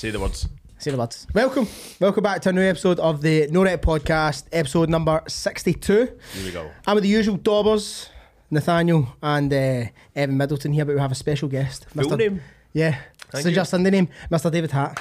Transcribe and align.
Say 0.00 0.10
the 0.10 0.18
words. 0.18 0.48
Say 0.78 0.92
the 0.92 0.96
words. 0.96 1.26
Welcome. 1.34 1.68
Welcome 2.00 2.22
back 2.22 2.40
to 2.40 2.48
a 2.48 2.52
new 2.54 2.62
episode 2.62 2.98
of 3.00 3.20
the 3.20 3.48
No 3.48 3.64
Rep 3.64 3.82
Podcast, 3.82 4.44
episode 4.50 4.88
number 4.88 5.22
62. 5.28 5.92
Here 5.92 6.10
we 6.42 6.50
go. 6.50 6.70
I'm 6.86 6.94
with 6.94 7.02
the 7.02 7.10
usual 7.10 7.36
daubers, 7.36 8.08
Nathaniel 8.50 9.14
and 9.22 9.52
uh, 9.52 9.84
Evan 10.16 10.38
Middleton 10.38 10.72
here, 10.72 10.86
but 10.86 10.94
we 10.94 11.00
have 11.02 11.12
a 11.12 11.14
special 11.14 11.50
guest. 11.50 11.84
Full 11.90 12.16
name? 12.16 12.40
Yeah. 12.72 12.96
Thank 13.28 13.42
so 13.42 13.48
you. 13.50 13.54
just 13.54 13.72
Sunday 13.72 13.90
name, 13.90 14.08
Mr. 14.30 14.50
David 14.50 14.70
Hatt. 14.70 14.98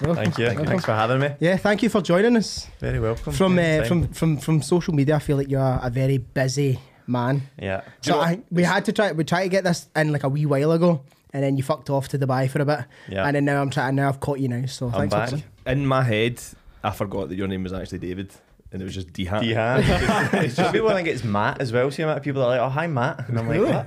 Welcome. 0.00 0.14
Thank 0.14 0.38
you. 0.38 0.44
Welcome. 0.44 0.66
Thanks 0.66 0.84
for 0.84 0.92
having 0.92 1.18
me. 1.18 1.30
Yeah, 1.40 1.56
thank 1.56 1.82
you 1.82 1.88
for 1.88 2.00
joining 2.00 2.36
us. 2.36 2.68
Very 2.78 3.00
welcome. 3.00 3.32
From 3.32 3.58
uh, 3.58 3.82
from 3.82 4.06
from 4.12 4.36
from 4.36 4.62
social 4.62 4.94
media, 4.94 5.16
I 5.16 5.18
feel 5.18 5.38
like 5.38 5.50
you're 5.50 5.80
a 5.82 5.90
very 5.90 6.18
busy 6.18 6.78
man. 7.08 7.42
yeah. 7.60 7.80
So 8.02 8.12
know? 8.12 8.20
I, 8.20 8.42
we 8.52 8.62
had 8.62 8.84
to 8.84 8.92
try. 8.92 9.10
We 9.10 9.24
tried 9.24 9.42
to 9.42 9.48
get 9.48 9.64
this 9.64 9.88
in 9.96 10.12
like 10.12 10.22
a 10.22 10.28
wee 10.28 10.46
while 10.46 10.70
ago, 10.70 11.02
and 11.32 11.42
then 11.42 11.56
you 11.56 11.62
fucked 11.62 11.90
off 11.90 12.08
to 12.08 12.18
Dubai 12.18 12.48
for 12.48 12.60
a 12.60 12.64
bit. 12.64 12.80
Yeah. 13.08 13.26
And 13.26 13.36
then 13.36 13.44
now 13.44 13.60
I'm 13.60 13.70
trying. 13.70 13.94
Now 13.96 14.08
I've 14.08 14.20
caught 14.20 14.40
you 14.40 14.48
now. 14.48 14.66
So 14.66 14.86
I'm 14.86 14.92
thanks 14.92 15.14
back. 15.14 15.28
for 15.28 15.36
coming. 15.36 15.44
In 15.66 15.86
my 15.86 16.02
head, 16.02 16.40
I 16.82 16.90
forgot 16.90 17.28
that 17.28 17.36
your 17.36 17.48
name 17.48 17.64
was 17.64 17.72
actually 17.72 17.98
David, 17.98 18.32
and 18.70 18.82
it 18.82 18.84
was 18.84 18.94
just 18.94 19.12
D 19.14 19.24
Hat. 19.24 19.42
Dihan. 19.42 20.50
Some 20.50 20.72
people 20.72 20.90
think 20.90 21.08
it's 21.08 21.24
Matt 21.24 21.60
as 21.60 21.72
well. 21.72 21.90
See, 21.90 22.02
amount 22.02 22.18
of 22.18 22.24
people 22.24 22.42
are 22.42 22.48
like, 22.48 22.60
"Oh, 22.60 22.68
hi, 22.68 22.86
Matt," 22.86 23.28
and 23.28 23.38
I'm 23.38 23.48
like, 23.48 23.58
Really? 23.60 23.72
"What?" 23.72 23.86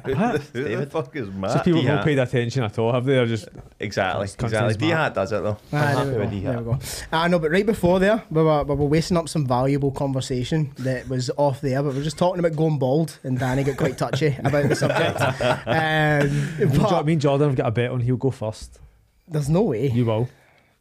Who 0.54 0.76
the 0.78 0.86
fuck 0.88 1.16
is 1.16 1.30
Matt?" 1.30 1.52
So 1.52 1.60
people 1.60 1.82
have 1.82 1.84
yeah. 1.90 1.96
not 1.96 2.06
paid 2.06 2.18
attention 2.20 2.64
at 2.64 2.80
all, 2.80 2.92
have 2.92 3.06
they? 3.06 3.14
They're 3.14 3.26
just 3.28 3.48
Exactly. 3.80 4.26
Just 4.26 4.38
can't 4.38 4.52
Exactly. 4.52 4.74
say 4.74 4.76
it's 4.76 4.82
Matt. 4.94 5.12
Dihat 5.12 5.16
does 5.16 5.32
it 5.32 5.44
though. 5.44 5.58
Ah, 5.74 6.00
I'm 6.02 6.12
there, 6.12 6.24
happy 6.24 6.36
we 6.38 6.42
go. 6.42 6.48
with 6.48 6.56
there 6.56 6.60
we 6.60 6.64
go. 6.74 6.80
I 7.12 7.28
know, 7.28 7.40
but 7.40 7.52
right 7.52 7.66
before 7.66 8.00
there, 8.00 8.24
we 8.32 8.42
were, 8.44 8.64
we 8.64 8.76
were 8.76 8.86
wasting 8.86 9.18
up 9.18 9.30
some 9.30 9.46
valuable 9.46 9.92
conversation 9.92 10.72
that 10.80 11.08
was 11.08 11.30
off 11.38 11.62
there, 11.62 11.82
but 11.84 11.94
we 11.94 12.00
are 12.00 12.04
just 12.04 12.18
talking 12.18 12.40
about 12.40 12.56
going 12.56 12.80
bald, 12.80 13.20
and 13.24 13.38
Danny 13.38 13.64
got 13.64 13.78
quite 13.78 13.98
touchy 13.98 14.36
about 14.44 14.68
the 14.68 14.76
subject. 14.76 15.20
um, 15.68 16.58
me, 16.58 16.64
and 16.64 16.74
Jo- 16.74 16.90
but 16.90 17.06
me 17.06 17.14
and 17.14 17.22
Jordan 17.22 17.50
have 17.50 17.56
got 17.58 17.68
a 17.68 17.72
bet 17.72 17.92
on 17.92 18.00
he'll 18.02 18.18
go 18.18 18.32
first. 18.32 18.80
there's 19.28 19.50
no 19.50 19.62
way, 19.62 19.90
You 19.90 20.06
will. 20.06 20.30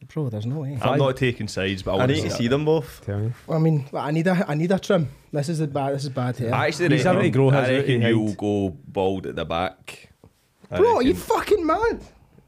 Bro. 0.09 0.29
There's 0.29 0.47
no 0.47 0.61
way. 0.61 0.79
I'm 0.81 0.99
not 0.99 1.17
taking 1.17 1.49
sides, 1.49 1.83
but 1.83 1.93
I, 1.93 1.95
I 1.95 1.99
want 1.99 2.11
need 2.13 2.23
to 2.23 2.31
see 2.31 2.49
them 2.49 2.65
both. 2.65 3.03
Tell 3.05 3.19
me. 3.19 3.33
I 3.49 3.59
mean, 3.59 3.87
I 3.93 4.11
need 4.11 4.27
a, 4.27 4.45
I 4.49 4.55
need 4.55 4.73
a 4.73 4.79
trim. 4.79 5.09
This 5.33 5.49
is 5.49 5.61
a 5.61 5.67
bad. 5.67 5.95
This 5.95 6.05
is 6.05 6.11
bad 6.11 6.37
here. 6.37 6.53
I 6.55 6.67
actually 6.69 6.89
He's 6.97 7.05
reckon, 7.05 7.17
having 7.19 7.33
to 7.33 7.37
grow 7.39 7.51
his 7.51 7.69
I 7.69 7.73
reckon 7.75 8.03
you'll 8.03 8.35
go 8.35 8.77
bald 8.89 9.27
at 9.27 9.37
the 9.37 9.45
back. 9.45 10.11
I 10.71 10.79
bro, 10.79 10.97
are 10.97 11.03
you 11.03 11.15
fucking 11.15 11.65
mad? 11.67 12.01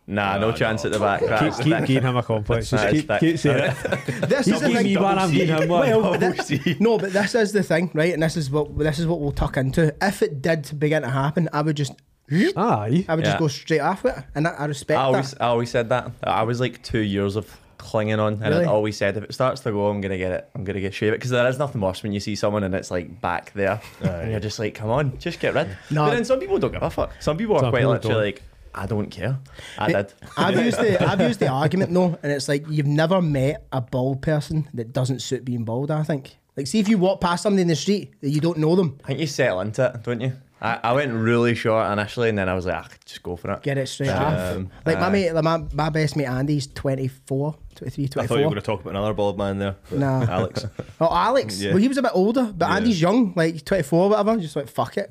Nah, 0.05 0.37
No, 0.37 0.51
no 0.51 0.57
chance 0.57 0.83
no. 0.83 0.89
at 0.89 0.93
the 0.95 0.99
back. 0.99 1.21
Keep, 1.21 1.29
That's 1.29 1.57
keep 1.61 1.87
giving 1.87 2.03
him 2.03 2.17
a 2.17 2.23
complex. 2.25 2.71
Just 2.71 2.83
That 2.83 2.93
is 2.93 3.01
keep, 3.03 3.09
thick. 3.09 3.21
keep 3.21 3.39
saying 3.39 3.73
it. 3.73 3.77
This 4.29 4.47
He's 4.47 4.55
is 4.57 4.61
the 4.61 4.69
giving 4.69 4.83
thing. 4.83 4.95
me 4.95 4.97
one, 4.97 5.19
I'm 5.19 5.31
giving 5.31 5.57
him 5.63 5.69
one. 5.69 5.89
Well, 5.89 6.19
Double 6.19 6.33
thi- 6.43 6.59
C. 6.59 6.77
no, 6.81 6.99
but 6.99 7.13
this 7.13 7.35
is 7.37 7.53
the 7.53 7.63
thing, 7.63 7.89
right? 7.95 8.13
And 8.13 8.21
this 8.23 8.37
is 8.37 8.51
what 8.51 8.77
this 8.79 8.99
is 8.99 9.07
what 9.07 9.21
we'll 9.21 9.31
tuck 9.33 9.57
into. 9.57 9.95
If 10.03 10.23
it 10.23 10.43
did 10.43 10.71
begin 10.79 11.03
to 11.03 11.09
happen, 11.09 11.49
I 11.53 11.63
would 11.63 11.77
just, 11.77 11.93
Aye. 12.31 13.05
I 13.09 13.15
would 13.15 13.25
just 13.25 13.35
Yeah. 13.35 13.39
go 13.39 13.49
straight 13.49 13.81
off 13.81 14.05
it, 14.05 14.15
and 14.35 14.47
I, 14.49 14.53
I 14.53 14.65
respect 14.67 14.99
I 14.99 15.03
always, 15.05 15.31
that. 15.33 15.43
I 15.43 15.47
always 15.47 15.71
said 15.71 15.89
that. 15.91 16.11
I 16.25 16.43
was 16.45 16.61
like 16.61 16.83
two 16.83 17.01
years 17.01 17.37
of 17.37 17.51
clinging 17.79 18.21
on, 18.21 18.35
and 18.35 18.43
Really? 18.55 18.65
I 18.65 18.69
always 18.69 18.97
said 18.97 19.17
if 19.17 19.25
it 19.25 19.35
starts 19.35 19.61
to 19.63 19.73
go, 19.73 19.89
I'm 19.89 20.01
gonna 20.01 20.17
get 20.19 20.33
it. 20.33 20.49
I'm 20.55 20.65
gonna 20.65 20.81
get 20.81 20.95
shave 20.95 21.13
it 21.13 21.17
because 21.17 21.31
there 21.31 21.47
is 21.49 21.59
nothing 21.59 21.81
worse 21.81 22.03
when 22.03 22.13
you 22.13 22.21
see 22.21 22.35
someone 22.37 22.63
and 22.63 22.75
it's 22.75 22.91
like 22.91 23.21
back 23.21 23.53
there, 23.55 23.81
and 24.03 24.31
you're 24.31 24.41
just 24.41 24.59
like, 24.59 24.75
come 24.75 24.89
on, 24.91 25.19
just 25.19 25.41
get 25.41 25.55
rid. 25.55 25.69
No. 25.91 26.05
But 26.07 26.11
then 26.15 26.25
some 26.25 26.39
people 26.41 26.59
don't 26.59 26.73
give 26.73 26.83
a 26.83 26.91
fuck. 26.91 27.13
Some 27.21 27.37
people 27.37 27.57
are 27.57 27.61
Some 27.61 27.71
quite 27.71 27.81
people 27.81 27.93
literally 27.93 28.15
don't. 28.15 28.25
like, 28.25 28.43
I 28.75 28.87
don't 28.87 29.11
care. 29.11 29.39
I 29.79 29.87
Hey, 29.87 29.93
did. 29.95 30.13
I've 30.37 30.65
used 30.65 30.79
the 30.79 31.03
I've 31.07 31.21
used 31.21 31.41
the 31.41 31.49
argument 31.49 31.93
though, 31.93 32.19
and 32.23 32.33
it's 32.33 32.49
like 32.49 32.65
you've 32.71 32.87
never 32.87 33.21
met 33.21 33.67
a 33.73 33.81
bald 33.83 34.23
person 34.23 34.69
that 34.75 34.93
doesn't 34.93 35.21
suit 35.21 35.45
being 35.45 35.65
bald. 35.65 35.91
I 35.91 36.05
think. 36.05 36.37
Like, 36.57 36.67
see 36.67 36.79
if 36.79 36.89
you 36.89 36.99
walk 36.99 37.21
past 37.23 37.43
somebody 37.43 37.63
in 37.63 37.69
the 37.69 37.77
street 37.77 38.13
that 38.21 38.29
you 38.29 38.39
don't 38.41 38.59
know 38.59 38.77
them, 38.77 38.99
I 39.05 39.07
think 39.09 39.21
you 39.21 39.27
settle 39.27 39.61
into 39.63 39.87
it, 39.87 40.03
don't 40.03 40.21
you? 40.21 40.33
I, 40.65 40.79
I 40.85 40.93
went 40.93 41.13
really 41.13 41.57
short 41.57 41.91
initially, 41.93 42.29
and 42.29 42.39
then 42.39 42.49
I 42.49 42.55
was 42.55 42.67
like, 42.67 42.77
ah, 42.77 42.89
just 43.05 43.21
go 43.23 43.35
for 43.35 43.51
it. 43.51 43.63
get 43.65 43.79
it 43.79 43.89
straight 43.89 44.11
Um, 44.11 44.71
off. 44.79 44.87
Like 44.87 45.01
my 45.01 45.07
aye. 45.07 45.11
mate, 45.11 45.33
like 45.33 45.43
my, 45.43 45.59
my 45.75 45.91
best 45.91 46.15
mate 46.17 46.27
Andy's 46.27 46.69
24, 46.69 47.57
23, 47.75 48.07
24. 48.09 48.23
I 48.23 48.27
thought 48.29 48.35
you 48.39 48.45
were 48.45 48.51
going 48.51 48.61
to 48.61 48.67
talk 48.67 48.81
about 48.81 48.91
another 48.91 49.13
bald 49.13 49.37
man 49.39 49.59
there. 49.59 49.77
No. 49.91 50.07
Alex. 50.07 50.65
Oh, 51.01 51.09
Alex. 51.13 51.61
Yeah. 51.61 51.71
Well, 51.71 51.79
he 51.79 51.89
was 51.89 51.97
a 51.99 52.03
bit 52.03 52.13
older, 52.15 52.53
but 52.57 52.69
Yeah. 52.69 52.77
Andy's 52.77 53.01
young, 53.03 53.33
like 53.35 53.65
24, 53.65 54.11
whatever. 54.11 54.37
Just 54.39 54.55
like, 54.55 54.69
fuck 54.69 54.97
it. 54.97 55.11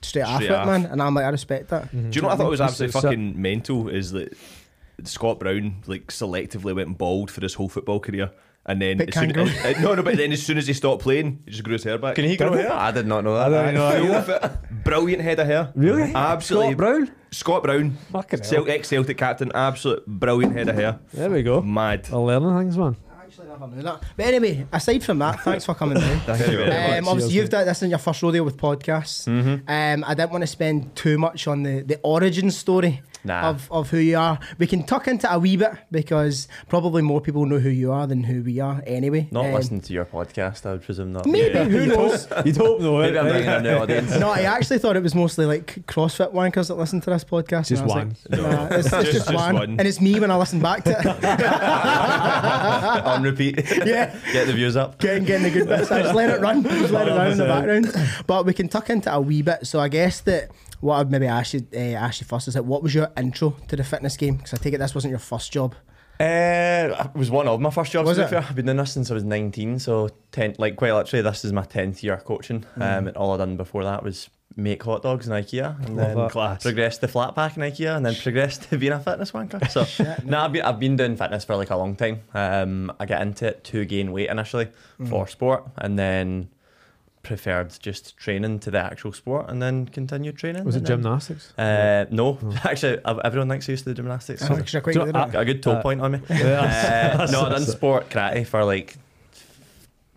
Straight, 0.00 0.22
off 0.22 0.40
Straight 0.42 0.62
it, 0.62 0.64
man. 0.66 0.86
And 0.86 1.02
I'm 1.02 1.12
like, 1.12 1.24
I 1.24 1.30
respect 1.30 1.70
that. 1.70 1.90
Do 1.90 1.98
you 1.98 2.22
know 2.22 2.28
what 2.28 2.34
I 2.34 2.36
thought 2.36 2.50
was 2.50 2.60
absolutely 2.60 2.90
it's 2.90 3.04
a- 3.04 3.08
fucking 3.08 3.42
mental? 3.42 3.88
Is 3.88 4.12
that 4.12 4.36
Scott 5.02 5.40
Brown 5.40 5.82
like 5.88 6.06
selectively 6.08 6.72
went 6.76 6.96
bald 6.98 7.32
for 7.32 7.40
his 7.40 7.54
whole 7.54 7.68
football 7.68 7.98
career, 7.98 8.30
and 8.68 8.80
then 8.80 8.98
But 8.98 9.08
as 9.08 9.14
soon, 9.14 9.32
can't 9.32 9.64
uh, 9.64 9.80
no, 9.80 9.94
no, 9.94 10.02
but 10.02 10.16
then 10.16 10.30
as 10.30 10.42
soon 10.42 10.58
as 10.58 10.66
he 10.66 10.74
stopped 10.74 11.02
playing, 11.02 11.42
he 11.46 11.50
just 11.50 11.64
grew 11.64 11.72
his 11.72 11.82
hair 11.84 11.98
back. 11.98 12.14
Can 12.14 12.24
he 12.26 12.36
grow 12.36 12.52
hair? 12.52 12.70
I 12.72 12.92
did 12.92 13.06
not 13.06 13.24
know 13.24 13.34
that. 13.34 13.52
I 13.52 13.72
don't 13.72 13.74
know. 13.74 13.90
Full 13.90 14.14
either. 14.14 14.32
of 14.34 14.44
it. 14.52 14.84
Brilliant 14.84 15.22
head 15.22 15.40
of 15.40 15.46
hair. 15.46 15.72
Really? 15.74 16.12
Absolutely. 16.14 16.68
Scott 16.72 16.76
Brown? 16.76 17.10
Scott 17.30 17.62
Brown, 17.62 17.96
Fucking 18.12 18.40
hell. 18.40 18.48
Cel- 18.48 18.68
ex-Celtic 18.70 19.16
captain, 19.18 19.50
absolute 19.54 20.06
brilliant 20.06 20.54
head 20.54 20.68
of 20.68 20.76
hair. 20.76 20.98
There 21.12 21.30
we 21.30 21.42
go. 21.42 21.60
Mad. 21.62 22.08
I'm 22.12 22.18
learning 22.20 22.56
things, 22.58 22.78
man. 22.78 22.96
I 23.18 23.24
actually 23.24 23.48
never 23.48 23.66
knew 23.66 23.82
that. 23.82 24.02
But 24.16 24.26
anyway, 24.26 24.66
aside 24.72 25.02
from 25.04 25.18
that, 25.20 25.40
thanks 25.40 25.64
for 25.64 25.74
coming 25.74 25.98
down. 25.98 26.20
Thank 26.26 26.40
you 26.50 26.56
very 26.58 26.68
much. 26.70 26.98
Um, 26.98 27.08
obviously, 27.08 27.34
you've 27.34 27.50
done 27.50 27.66
this 27.66 27.82
in 27.82 27.90
your 27.90 27.98
first 27.98 28.22
rodeo 28.22 28.42
with 28.42 28.56
podcasts. 28.56 29.28
Um, 29.28 30.04
I 30.06 30.14
didn't 30.14 30.30
want 30.30 30.42
to 30.42 30.46
spend 30.46 30.94
too 30.96 31.18
much 31.18 31.46
on 31.46 31.62
the, 31.62 31.82
the 31.82 32.00
origin 32.02 32.50
story 32.50 33.02
Nah. 33.24 33.50
of, 33.50 33.70
of 33.72 33.90
who 33.90 33.98
you 33.98 34.16
are. 34.16 34.38
We 34.58 34.66
can 34.66 34.84
tuck 34.84 35.08
into 35.08 35.30
a 35.32 35.38
wee 35.38 35.56
bit 35.56 35.72
because 35.90 36.48
probably 36.68 37.02
more 37.02 37.20
people 37.20 37.44
know 37.46 37.58
who 37.58 37.68
you 37.68 37.92
are 37.92 38.06
than 38.06 38.22
who 38.24 38.42
we 38.42 38.60
are 38.60 38.82
anyway. 38.86 39.28
Not 39.30 39.46
Um, 39.46 39.52
listening 39.54 39.80
to 39.82 39.92
your 39.92 40.04
podcast, 40.04 40.64
I 40.66 40.72
would 40.72 40.82
presume 40.82 41.12
not. 41.12 41.26
Maybe, 41.26 41.54
Yeah. 41.54 41.64
who 41.64 41.86
knows? 41.86 42.26
You'd 42.44 42.56
hope 42.56 42.80
no. 42.80 42.98
Maybe 42.98 43.18
I'm 43.18 43.24
right? 43.26 43.32
bringing 43.32 43.48
a 43.50 43.60
new 43.60 43.70
audience. 43.76 44.16
no, 44.18 44.30
I 44.30 44.42
actually 44.42 44.78
thought 44.78 44.96
it 44.96 45.02
was 45.02 45.14
mostly 45.14 45.46
like 45.46 45.84
CrossFit 45.86 46.32
wankers 46.32 46.68
that 46.68 46.74
listen 46.76 47.00
to 47.02 47.10
this 47.10 47.24
podcast. 47.24 47.68
Just 47.68 47.82
and 47.82 47.90
I 47.92 47.94
was 47.94 47.94
one. 47.94 48.16
Like, 48.30 48.40
nah, 48.40 48.66
it's, 48.76 48.86
it's 48.86 48.90
Just- 48.90 49.04
just, 49.12 49.12
just 49.28 49.34
one. 49.34 49.54
one. 49.54 49.70
And 49.78 49.82
it's 49.82 50.00
me 50.00 50.18
when 50.20 50.30
I 50.30 50.36
listen 50.36 50.60
back 50.60 50.84
to 50.84 50.90
it. 50.98 51.06
On 53.08 53.22
repeat. 53.22 53.56
yeah. 53.86 54.14
Get 54.32 54.46
the 54.46 54.52
views 54.52 54.76
up. 54.76 54.98
getting, 54.98 55.24
getting 55.24 55.44
the 55.44 55.50
good 55.50 55.68
bits. 55.68 55.90
I 55.90 56.02
just 56.02 56.14
let 56.14 56.30
it 56.30 56.40
run. 56.40 56.62
Just 56.62 56.92
let 56.92 57.08
it 57.08 57.12
run 57.12 57.32
in 57.32 57.38
the 57.38 57.44
background. 57.46 57.92
But 58.26 58.46
we 58.46 58.52
can 58.54 58.68
tuck 58.68 58.90
into 58.90 59.12
a 59.12 59.20
wee 59.20 59.42
bit. 59.42 59.66
So 59.66 59.80
I 59.80 59.88
guess 59.88 60.20
that 60.22 60.50
what 60.80 60.96
I'd 60.98 61.10
maybe 61.10 61.26
ask 61.26 61.54
you, 61.54 61.66
uh, 61.74 61.78
ask 61.78 62.20
you 62.20 62.26
first 62.26 62.48
is 62.48 62.54
that 62.54 62.64
what 62.64 62.82
was 62.82 62.94
your 62.94 63.08
intro 63.16 63.50
to 63.68 63.76
the 63.76 63.84
fitness 63.84 64.16
game? 64.16 64.36
Because 64.36 64.54
I 64.54 64.56
take 64.58 64.74
it 64.74 64.78
this 64.78 64.94
wasn't 64.94 65.10
your 65.10 65.18
first 65.18 65.52
job. 65.52 65.74
Uh, 66.20 67.10
it 67.14 67.16
was 67.16 67.30
one 67.30 67.46
of 67.46 67.60
my 67.60 67.70
first 67.70 67.92
jobs. 67.92 68.08
Was 68.08 68.18
it? 68.18 68.28
fair. 68.28 68.40
I've 68.40 68.54
been 68.56 68.66
doing 68.66 68.76
this 68.78 68.92
since 68.92 69.10
I 69.10 69.14
was 69.14 69.22
19, 69.24 69.78
so 69.78 70.08
10, 70.32 70.56
like 70.58 70.74
quite 70.76 70.92
literally, 70.92 71.22
this 71.22 71.44
is 71.44 71.52
my 71.52 71.62
10th 71.62 72.02
year 72.02 72.16
coaching. 72.16 72.64
Mm. 72.76 72.98
Um, 72.98 73.06
and 73.08 73.16
all 73.16 73.32
I'd 73.34 73.38
done 73.38 73.56
before 73.56 73.84
that 73.84 74.02
was 74.02 74.28
make 74.56 74.82
hot 74.82 75.02
dogs 75.02 75.28
in 75.28 75.32
IKEA, 75.32 75.78
and 75.86 75.96
Love 75.96 76.06
then 76.08 76.16
that. 76.16 76.30
Class. 76.32 76.62
progressed 76.64 77.00
to 77.02 77.08
flat 77.08 77.36
pack 77.36 77.56
in 77.56 77.62
IKEA, 77.62 77.96
and 77.96 78.04
then 78.04 78.16
progressed 78.16 78.62
to 78.70 78.78
being 78.78 78.92
a 78.92 78.98
fitness 78.98 79.30
wanker. 79.30 79.70
So 79.70 79.86
no, 80.24 80.40
I've 80.40 80.52
been 80.52 80.62
I've 80.62 80.80
been 80.80 80.96
doing 80.96 81.16
fitness 81.16 81.44
for 81.44 81.54
like 81.54 81.70
a 81.70 81.76
long 81.76 81.94
time. 81.94 82.22
Um, 82.34 82.90
I 82.98 83.06
got 83.06 83.22
into 83.22 83.46
it 83.46 83.62
to 83.64 83.84
gain 83.84 84.10
weight 84.10 84.28
initially 84.28 84.68
Mm. 84.98 85.08
for 85.10 85.28
sport, 85.28 85.68
and 85.76 85.96
then 85.96 86.48
preferred 87.28 87.78
just 87.80 88.16
training 88.16 88.58
to 88.60 88.70
the 88.70 88.78
actual 88.78 89.12
sport, 89.12 89.48
and 89.48 89.62
then 89.62 89.86
continued 89.86 90.36
training. 90.36 90.64
Was 90.64 90.74
it 90.76 90.80
then- 90.80 91.02
gymnastics? 91.02 91.52
Uh, 91.56 92.06
no, 92.10 92.38
actually, 92.64 92.98
everyone 93.04 93.48
thinks 93.48 93.68
I 93.68 93.72
used 93.72 93.84
to 93.84 93.90
do 93.90 93.94
gymnastics. 93.94 94.42
Oh, 94.42 94.56
'cause 94.56 94.72
you're 94.72 94.82
quite 94.82 94.94
Do- 94.94 95.04
good 95.04 95.14
at 95.16 95.28
it. 95.28 95.32
Got 95.32 95.42
a 95.42 95.44
good 95.44 95.62
toe 95.62 95.72
Uh, 95.72 95.82
point 95.82 96.00
on 96.00 96.12
me. 96.12 96.20
Yeah. 96.30 97.18
Uh, 97.20 97.30
no, 97.30 97.42
I 97.42 97.48
done 97.50 97.64
sport 97.66 98.08
karate 98.10 98.44
for 98.46 98.64
like 98.64 98.96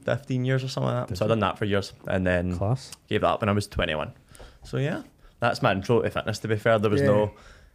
15 0.05 0.45
years 0.45 0.63
or 0.63 0.67
something 0.67 0.91
like 0.93 1.07
that. 1.09 1.17
So 1.17 1.25
I 1.25 1.27
done 1.27 1.39
that 1.41 1.57
for 1.57 1.65
years 1.65 1.93
and 2.07 2.25
then 2.25 2.57
Class. 2.57 2.91
gave 3.07 3.21
that 3.21 3.27
up 3.27 3.41
when 3.41 3.49
I 3.49 3.51
was 3.51 3.67
21. 3.67 4.11
So 4.63 4.77
yeah, 4.77 5.03
that's 5.39 5.61
my 5.61 5.71
intro 5.71 6.01
to 6.01 6.09
fitness. 6.09 6.39
To 6.39 6.47
be 6.47 6.55
fair, 6.55 6.79
there 6.79 6.89
was 6.89 7.01
Yeah. 7.01 7.07
no, 7.07 7.31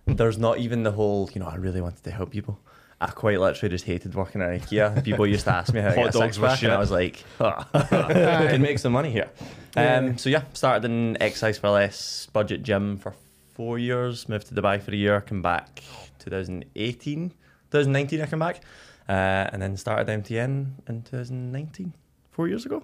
there's 0.07 0.39
not 0.39 0.59
even 0.59 0.83
the 0.83 0.93
whole. 0.93 1.31
You 1.35 1.41
know, 1.41 1.47
I 1.49 1.57
really 1.57 1.81
wanted 1.81 2.03
to 2.05 2.11
help 2.11 2.31
people. 2.31 2.59
I 3.01 3.09
quite 3.09 3.39
literally 3.39 3.71
just 3.71 3.85
hated 3.85 4.15
working 4.15 4.41
at 4.41 4.49
IKEA. 4.49 5.05
People 5.05 5.27
used 5.27 5.45
to 5.45 5.53
ask 5.53 5.73
me 5.75 5.81
how 5.81 5.91
to 5.91 5.95
Hot 5.97 6.05
get 6.05 6.13
dogs 6.15 6.37
six 6.37 6.39
were 6.39 6.49
pack, 6.49 6.63
and 6.63 6.73
I 6.73 6.79
was 6.79 6.91
like, 6.91 7.23
"Ah, 7.39 7.69
I 7.75 8.47
can 8.49 8.63
make 8.63 8.79
some 8.79 8.93
money 8.93 9.11
here. 9.11 9.29
Yeah. 9.77 9.97
Um, 9.99 10.17
so 10.17 10.31
yeah, 10.31 10.45
started 10.55 10.87
in 10.87 11.17
Xercise4Less 11.21 12.33
budget 12.33 12.63
gym 12.63 12.97
for 12.97 13.13
four 13.53 13.79
years. 13.79 14.29
Moved 14.31 14.47
to 14.49 14.55
Dubai 14.55 14.81
for 14.81 14.93
a 14.93 14.97
year. 14.97 15.21
Come 15.21 15.43
back 15.43 15.83
2018, 16.21 17.31
2019. 17.71 18.23
I 18.23 18.27
come 18.27 18.39
back, 18.39 18.63
uh, 19.09 19.13
and 19.53 19.61
then 19.61 19.77
started 19.77 20.09
MTN 20.09 20.71
in 20.89 21.03
2019, 21.03 21.93
four 22.31 22.49
years 22.49 22.65
ago, 22.65 22.83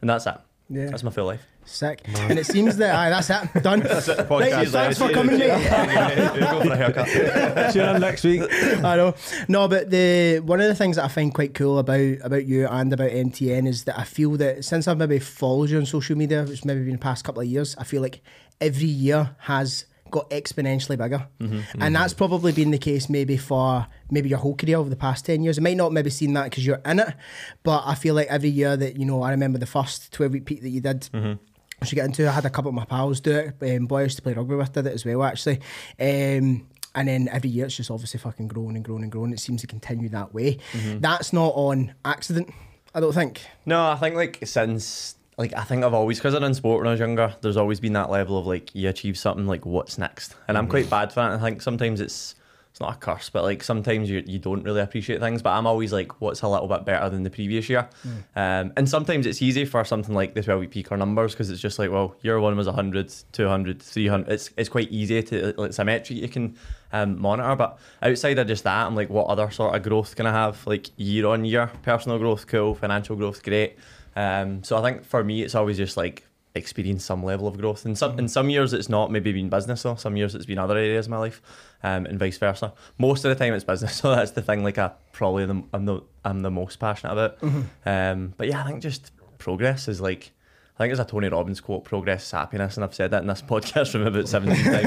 and 0.00 0.08
that's 0.08 0.24
that. 0.24 0.46
Yeah. 0.70 0.86
That's 0.86 1.02
my 1.02 1.10
full 1.10 1.26
life. 1.26 1.42
Sick. 1.70 2.02
And 2.16 2.38
it 2.38 2.46
seems 2.46 2.76
that 2.78 2.94
aye, 2.94 3.10
that's 3.10 3.30
it. 3.30 3.62
Done. 3.62 3.80
That's 3.90 4.08
it. 4.08 4.28
Right, 4.28 4.68
thanks 4.68 4.98
for 4.98 5.10
coming, 5.10 5.38
mate. 5.38 5.48
Go 5.48 6.62
for 6.62 6.72
a 6.72 6.76
haircut. 6.76 7.72
Tune 7.72 7.94
in 7.94 8.00
next 8.00 8.24
week. 8.24 8.42
I 8.42 8.96
know. 8.96 9.14
No, 9.48 9.68
but 9.68 9.90
the 9.90 10.40
one 10.40 10.60
of 10.60 10.66
the 10.66 10.74
things 10.74 10.96
that 10.96 11.04
I 11.04 11.08
find 11.08 11.32
quite 11.32 11.54
cool 11.54 11.78
about 11.78 12.18
about 12.22 12.44
you 12.46 12.66
and 12.66 12.92
about 12.92 13.10
MTN 13.10 13.68
is 13.68 13.84
that 13.84 13.98
I 13.98 14.04
feel 14.04 14.32
that 14.32 14.64
since 14.64 14.88
I've 14.88 14.98
maybe 14.98 15.20
followed 15.20 15.70
you 15.70 15.78
on 15.78 15.86
social 15.86 16.16
media, 16.16 16.44
which 16.44 16.64
maybe 16.64 16.80
been 16.80 16.94
the 16.94 16.98
past 16.98 17.24
couple 17.24 17.42
of 17.42 17.46
years, 17.46 17.76
I 17.78 17.84
feel 17.84 18.02
like 18.02 18.20
every 18.60 18.88
year 18.88 19.36
has 19.38 19.86
got 20.10 20.28
exponentially 20.30 20.98
bigger. 20.98 21.26
Mm-hmm, 21.40 21.58
mm-hmm. 21.58 21.82
And 21.82 21.94
that's 21.94 22.12
probably 22.12 22.52
been 22.52 22.70
the 22.70 22.78
case 22.78 23.08
maybe 23.08 23.36
for 23.36 23.86
maybe 24.10 24.28
your 24.28 24.38
whole 24.38 24.56
career 24.56 24.76
over 24.76 24.90
the 24.90 24.96
past 24.96 25.24
10 25.26 25.42
years. 25.42 25.58
It 25.58 25.62
might 25.62 25.76
not 25.76 25.92
maybe 25.92 26.10
seen 26.10 26.32
that 26.34 26.44
because 26.44 26.66
you're 26.66 26.80
in 26.84 26.98
it, 26.98 27.14
but 27.62 27.84
I 27.86 27.94
feel 27.94 28.14
like 28.14 28.26
every 28.28 28.48
year 28.48 28.76
that, 28.76 28.96
you 28.96 29.06
know, 29.06 29.22
I 29.22 29.30
remember 29.30 29.58
the 29.58 29.66
first 29.66 30.12
12 30.12 30.32
week 30.32 30.44
peak 30.46 30.62
that 30.62 30.70
you 30.70 30.80
did. 30.80 31.08
Which 31.12 31.49
you 31.88 31.96
get 31.96 32.04
into, 32.04 32.28
I 32.28 32.32
had 32.32 32.44
a 32.44 32.50
couple 32.50 32.68
of 32.68 32.74
my 32.74 32.84
pals 32.84 33.20
do 33.20 33.52
it. 33.60 33.76
Um, 33.76 33.86
boy 33.86 34.00
I 34.00 34.02
used 34.04 34.16
to 34.16 34.22
play 34.22 34.34
rugby 34.34 34.54
with 34.54 34.72
did 34.72 34.86
it 34.86 34.92
as 34.92 35.04
well, 35.04 35.22
actually. 35.22 35.60
Um, 35.98 36.66
and 36.94 37.08
then 37.08 37.28
every 37.28 37.50
year 37.50 37.66
it's 37.66 37.76
just 37.76 37.90
obviously 37.90 38.18
fucking 38.18 38.48
growing 38.48 38.76
and 38.76 38.84
growing 38.84 39.02
and 39.02 39.12
growing. 39.12 39.32
It 39.32 39.40
seems 39.40 39.60
to 39.62 39.66
continue 39.66 40.08
that 40.10 40.34
way. 40.34 40.58
Mm-hmm. 40.72 41.00
That's 41.00 41.32
not 41.32 41.52
on 41.54 41.94
accident, 42.04 42.52
I 42.94 43.00
don't 43.00 43.12
think. 43.12 43.42
No, 43.64 43.90
I 43.90 43.96
think 43.96 44.16
like 44.16 44.38
since 44.44 45.16
like 45.38 45.54
I 45.54 45.64
think 45.64 45.84
I've 45.84 45.94
always 45.94 46.18
because 46.18 46.34
I 46.34 46.38
done 46.38 46.54
sport 46.54 46.80
when 46.80 46.88
I 46.88 46.90
was 46.90 47.00
younger. 47.00 47.34
There's 47.40 47.56
always 47.56 47.80
been 47.80 47.94
that 47.94 48.10
level 48.10 48.38
of 48.38 48.46
like 48.46 48.74
you 48.74 48.88
achieve 48.88 49.16
something 49.16 49.46
like 49.46 49.64
what's 49.64 49.96
next, 49.98 50.34
and 50.48 50.58
I'm 50.58 50.66
quite 50.66 50.90
bad 50.90 51.12
for 51.12 51.20
that. 51.20 51.32
I 51.32 51.38
think 51.38 51.62
sometimes 51.62 52.00
it's 52.00 52.34
it's 52.80 52.86
not 52.86 52.96
a 52.96 52.98
curse, 52.98 53.28
but 53.28 53.42
like 53.42 53.62
sometimes 53.62 54.08
you 54.08 54.22
you 54.26 54.38
don't 54.38 54.62
really 54.62 54.80
appreciate 54.80 55.20
things. 55.20 55.42
But 55.42 55.50
I'm 55.50 55.66
always 55.66 55.92
like, 55.92 56.20
what's 56.20 56.42
a 56.42 56.48
little 56.48 56.66
bit 56.66 56.84
better 56.84 57.10
than 57.10 57.22
the 57.24 57.30
previous 57.30 57.68
year? 57.68 57.88
Um, 58.36 58.72
and 58.76 58.88
sometimes 58.88 59.26
it's 59.26 59.42
easy 59.42 59.64
for 59.66 59.84
something 59.84 60.14
like 60.14 60.34
the 60.34 60.42
12 60.42 60.60
week 60.60 60.70
peak 60.70 60.92
or 60.92 60.96
numbers 60.96 61.32
because 61.32 61.50
it's 61.50 61.60
just 61.60 61.78
like, 61.78 61.90
well, 61.90 62.14
year 62.22 62.40
one 62.40 62.56
was 62.56 62.66
100, 62.66 63.12
200, 63.32 63.82
300. 63.82 64.32
It's 64.32 64.50
it's 64.56 64.68
quite 64.68 64.90
easy 64.90 65.22
to 65.22 65.62
it's 65.64 65.78
a 65.78 65.84
metric 65.84 66.18
you 66.18 66.28
can 66.28 66.56
um, 66.92 67.20
monitor. 67.20 67.54
But 67.54 67.78
outside 68.02 68.38
of 68.38 68.46
just 68.46 68.64
that, 68.64 68.86
I'm 68.86 68.96
like, 68.96 69.10
what 69.10 69.26
other 69.26 69.50
sort 69.50 69.76
of 69.76 69.82
growth 69.82 70.16
can 70.16 70.26
I 70.26 70.32
have? 70.32 70.66
Like 70.66 70.88
year 70.96 71.26
on 71.26 71.44
year, 71.44 71.70
personal 71.82 72.18
growth, 72.18 72.46
cool. 72.46 72.74
Financial 72.74 73.16
growth, 73.16 73.42
great. 73.42 73.78
Um, 74.16 74.64
so 74.64 74.76
I 74.78 74.82
think 74.82 75.04
for 75.04 75.22
me, 75.22 75.42
it's 75.42 75.54
always 75.54 75.76
just 75.76 75.96
like 75.96 76.24
experience 76.54 77.04
some 77.04 77.22
level 77.22 77.46
of 77.46 77.56
growth. 77.58 77.84
And 77.84 77.96
some 77.96 78.18
in 78.18 78.28
some 78.28 78.50
years 78.50 78.72
it's 78.72 78.88
not 78.88 79.10
maybe 79.10 79.32
been 79.32 79.48
business 79.48 79.82
though. 79.82 79.94
Some 79.94 80.16
years 80.16 80.34
it's 80.34 80.46
been 80.46 80.58
other 80.58 80.76
areas 80.76 81.06
of 81.06 81.10
my 81.10 81.18
life, 81.18 81.40
um, 81.82 82.06
and 82.06 82.18
vice 82.18 82.38
versa. 82.38 82.72
Most 82.98 83.24
of 83.24 83.28
the 83.30 83.34
time 83.42 83.54
it's 83.54 83.64
business. 83.64 83.96
So 84.00 84.14
that's 84.14 84.32
the 84.32 84.42
thing. 84.42 84.64
Like 84.64 84.78
I 84.78 84.90
probably 85.12 85.46
the, 85.46 85.62
I'm 85.72 85.84
the 85.84 86.00
I'm 86.24 86.40
the 86.40 86.50
most 86.50 86.78
passionate 86.80 87.12
about. 87.12 87.38
Um, 87.86 88.34
but 88.36 88.48
yeah, 88.48 88.62
I 88.62 88.66
think 88.66 88.82
just 88.82 89.12
progress 89.38 89.88
is 89.88 90.00
like. 90.00 90.32
I 90.78 90.84
think 90.84 90.92
it's 90.92 91.00
a 91.00 91.04
Tony 91.04 91.28
Robbins 91.28 91.60
quote, 91.60 91.84
progress 91.84 92.22
is 92.24 92.30
happiness, 92.30 92.78
and 92.78 92.84
I've 92.84 92.94
said 92.94 93.10
that 93.10 93.20
in 93.20 93.26
this 93.28 93.42
podcast 93.46 93.92
from 93.92 94.06
about 94.06 94.26
17 94.26 94.64
times. 94.64 94.86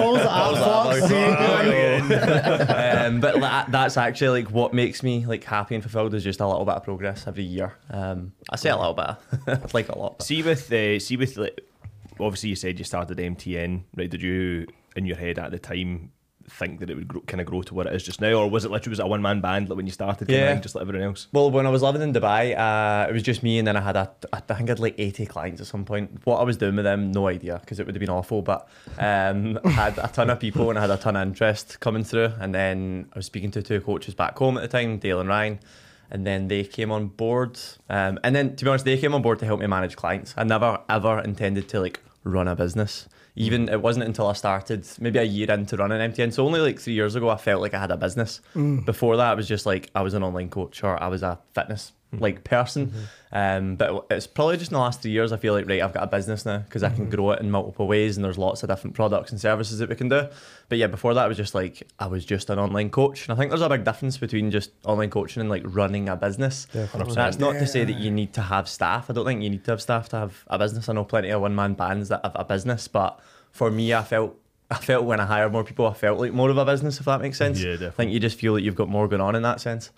Balls 0.00 0.20
up, 0.20 0.56
fuck's 0.56 1.06
sake. 1.06 1.38
Um, 3.08 3.20
but 3.20 3.40
that, 3.40 3.70
that's 3.72 3.96
actually 3.96 4.42
like 4.42 4.52
what 4.52 4.72
makes 4.74 5.02
me 5.02 5.26
like 5.26 5.44
happy 5.44 5.74
and 5.74 5.82
fulfilled 5.82 6.14
is 6.14 6.24
just 6.24 6.40
a 6.40 6.46
little 6.46 6.64
bit 6.64 6.74
of 6.74 6.84
progress 6.84 7.26
every 7.26 7.44
year. 7.44 7.74
Um, 7.90 8.32
I 8.50 8.56
say 8.56 8.70
a 8.70 8.76
little 8.76 8.94
bit, 8.94 9.16
I'd 9.46 9.74
like 9.74 9.88
a 9.88 9.98
lot. 9.98 10.18
but- 10.18 10.26
See 10.26 10.42
with 10.42 10.72
uh, 10.72 10.98
see 10.98 11.16
with 11.16 11.36
like, 11.36 11.60
obviously 12.20 12.50
you 12.50 12.56
said 12.56 12.78
you 12.78 12.84
started 12.84 13.18
MTN, 13.18 13.82
right? 13.96 14.10
Did 14.10 14.22
you 14.22 14.66
in 14.96 15.06
your 15.06 15.16
head 15.16 15.38
at 15.38 15.50
the 15.50 15.58
time 15.58 16.10
think 16.50 16.80
that 16.80 16.90
it 16.90 16.94
would 16.96 17.08
grow, 17.08 17.20
kind 17.22 17.40
of 17.40 17.46
grow 17.46 17.62
to 17.62 17.74
what 17.74 17.86
it 17.86 17.94
is 17.94 18.02
just 18.02 18.20
now, 18.20 18.32
or 18.34 18.48
was 18.50 18.64
it 18.64 18.70
literally 18.70 18.90
was 18.90 18.98
it 19.00 19.04
a 19.04 19.06
one 19.06 19.22
man 19.22 19.40
band 19.40 19.68
like 19.68 19.76
when 19.76 19.86
you 19.86 19.92
started, 19.92 20.28
Yeah. 20.30 20.54
just 20.60 20.74
like 20.74 20.82
everyone 20.82 21.02
else? 21.06 21.28
Well, 21.32 21.50
when 21.50 21.66
I 21.66 21.70
was 21.70 21.82
living 21.82 22.02
in 22.02 22.12
Dubai, 22.12 22.56
uh, 22.58 23.08
it 23.08 23.12
was 23.12 23.22
just 23.22 23.42
me, 23.42 23.58
and 23.58 23.66
then 23.68 23.76
I 23.76 23.80
had 23.80 23.96
a, 23.96 24.10
I 24.32 24.40
think 24.40 24.68
I 24.68 24.72
had 24.72 24.80
like 24.80 24.94
80 24.98 25.26
clients 25.26 25.60
at 25.60 25.66
some 25.66 25.84
point. 25.84 26.20
What 26.24 26.38
I 26.40 26.44
was 26.44 26.56
doing 26.56 26.76
with 26.76 26.84
them, 26.84 27.12
no 27.12 27.28
idea, 27.28 27.58
because 27.60 27.78
it 27.80 27.86
would 27.86 27.94
have 27.94 28.00
been 28.00 28.10
awful. 28.10 28.42
But 28.42 28.68
um, 28.98 29.58
I 29.64 29.70
had 29.70 29.98
a 29.98 30.08
ton 30.08 30.30
of 30.30 30.40
people 30.40 30.70
and 30.70 30.78
I 30.78 30.82
had 30.82 30.90
a 30.90 30.96
ton 30.96 31.16
of 31.16 31.22
interest 31.26 31.80
coming 31.80 32.04
through. 32.04 32.32
And 32.40 32.54
then 32.54 33.08
I 33.14 33.18
was 33.18 33.26
speaking 33.26 33.50
to 33.52 33.62
two 33.62 33.80
coaches 33.80 34.14
back 34.14 34.36
home 34.38 34.56
at 34.56 34.62
the 34.62 34.68
time, 34.68 34.98
Dale 34.98 35.20
and 35.20 35.28
Ryan. 35.28 35.58
And 36.10 36.26
then 36.26 36.48
they 36.48 36.64
came 36.64 36.90
on 36.90 37.08
board. 37.08 37.58
Um, 37.90 38.18
and 38.24 38.34
then, 38.34 38.56
to 38.56 38.64
be 38.64 38.68
honest, 38.70 38.84
they 38.86 38.96
came 38.96 39.14
on 39.14 39.20
board 39.22 39.38
to 39.40 39.44
help 39.46 39.60
me 39.60 39.66
manage 39.66 39.94
clients. 39.96 40.32
I 40.38 40.44
never, 40.44 40.80
ever 40.88 41.20
intended 41.20 41.68
to 41.70 41.80
like 41.80 42.00
run 42.24 42.48
a 42.48 42.56
business. 42.56 43.08
Even 43.38 43.68
it 43.68 43.80
wasn't 43.80 44.04
until 44.04 44.26
I 44.26 44.32
started 44.32 44.86
maybe 45.00 45.18
a 45.18 45.24
year 45.24 45.50
into 45.50 45.76
running 45.76 45.98
MTN. 46.10 46.32
So 46.32 46.44
only 46.44 46.60
like 46.60 46.80
three 46.80 46.94
years 46.94 47.14
ago, 47.14 47.28
I 47.28 47.36
felt 47.36 47.62
like 47.62 47.72
I 47.72 47.78
had 47.78 47.90
a 47.90 47.96
business. 47.96 48.40
Mm. 48.54 48.84
Before 48.84 49.16
that, 49.16 49.32
it 49.32 49.36
was 49.36 49.48
just 49.48 49.64
like 49.64 49.90
I 49.94 50.02
was 50.02 50.14
an 50.14 50.22
online 50.22 50.50
coach 50.50 50.82
or 50.82 51.00
I 51.02 51.08
was 51.08 51.22
a 51.22 51.38
fitness 51.54 51.92
like 52.12 52.44
person. 52.44 52.92
Um, 53.30 53.76
but 53.76 54.06
it's 54.10 54.26
probably 54.26 54.56
just 54.56 54.70
in 54.70 54.74
the 54.74 54.80
last 54.80 55.02
three 55.02 55.10
years 55.10 55.32
I 55.32 55.36
feel 55.36 55.52
like 55.52 55.68
right, 55.68 55.82
I've 55.82 55.92
got 55.92 56.02
a 56.02 56.06
business 56.06 56.46
now 56.46 56.58
because 56.58 56.82
I 56.82 56.88
can 56.88 57.10
grow 57.10 57.32
it 57.32 57.40
in 57.40 57.50
multiple 57.50 57.86
ways 57.86 58.16
and 58.16 58.24
there's 58.24 58.38
lots 58.38 58.62
of 58.62 58.70
different 58.70 58.96
products 58.96 59.30
and 59.30 59.38
services 59.40 59.78
that 59.80 59.90
we 59.90 59.94
can 59.94 60.08
do. 60.08 60.28
But 60.70 60.78
yeah, 60.78 60.86
before 60.86 61.12
that, 61.12 61.26
it 61.26 61.28
was 61.28 61.36
just 61.36 61.54
like 61.54 61.86
I 61.98 62.06
was 62.06 62.24
just 62.24 62.48
an 62.48 62.58
online 62.58 62.90
coach, 62.90 63.28
and 63.28 63.36
I 63.36 63.38
think 63.38 63.50
there's 63.50 63.62
a 63.62 63.68
big 63.68 63.84
difference 63.84 64.16
between 64.16 64.50
just 64.50 64.70
online 64.84 65.10
coaching 65.10 65.40
and 65.40 65.50
like 65.50 65.62
running 65.66 66.08
a 66.08 66.16
business. 66.16 66.66
Definitely. 66.72 67.14
That's 67.14 67.38
not 67.38 67.52
to 67.54 67.66
say 67.66 67.84
that 67.84 67.98
you 67.98 68.10
need 68.10 68.32
to 68.34 68.42
have 68.42 68.68
staff. 68.68 69.10
I 69.10 69.12
don't 69.12 69.26
think 69.26 69.42
you 69.42 69.50
need 69.50 69.64
to 69.64 69.72
have 69.72 69.82
staff 69.82 70.08
to 70.10 70.16
have 70.16 70.44
a 70.46 70.58
business. 70.58 70.88
I 70.88 70.94
know 70.94 71.04
plenty 71.04 71.28
of 71.30 71.42
one 71.42 71.54
man 71.54 71.74
bands 71.74 72.08
that 72.08 72.20
have 72.24 72.32
a 72.34 72.44
business, 72.44 72.88
but 72.88 73.20
for 73.52 73.70
me, 73.70 73.92
I 73.92 74.02
felt 74.02 74.38
I 74.70 74.76
felt 74.76 75.04
when 75.04 75.20
I 75.20 75.26
hired 75.26 75.52
more 75.52 75.64
people, 75.64 75.86
I 75.86 75.94
felt 75.94 76.18
like 76.18 76.32
more 76.32 76.50
of 76.50 76.58
a 76.58 76.64
business, 76.64 76.98
if 77.00 77.06
that 77.06 77.20
makes 77.20 77.38
sense. 77.38 77.60
Yeah, 77.60 77.72
definitely. 77.72 77.86
I 77.88 77.90
think 77.92 78.12
you 78.12 78.20
just 78.20 78.38
feel 78.38 78.54
that 78.54 78.62
you've 78.62 78.74
got 78.74 78.88
more 78.88 79.08
going 79.08 79.22
on 79.22 79.34
in 79.34 79.42
that 79.42 79.60
sense. 79.60 79.90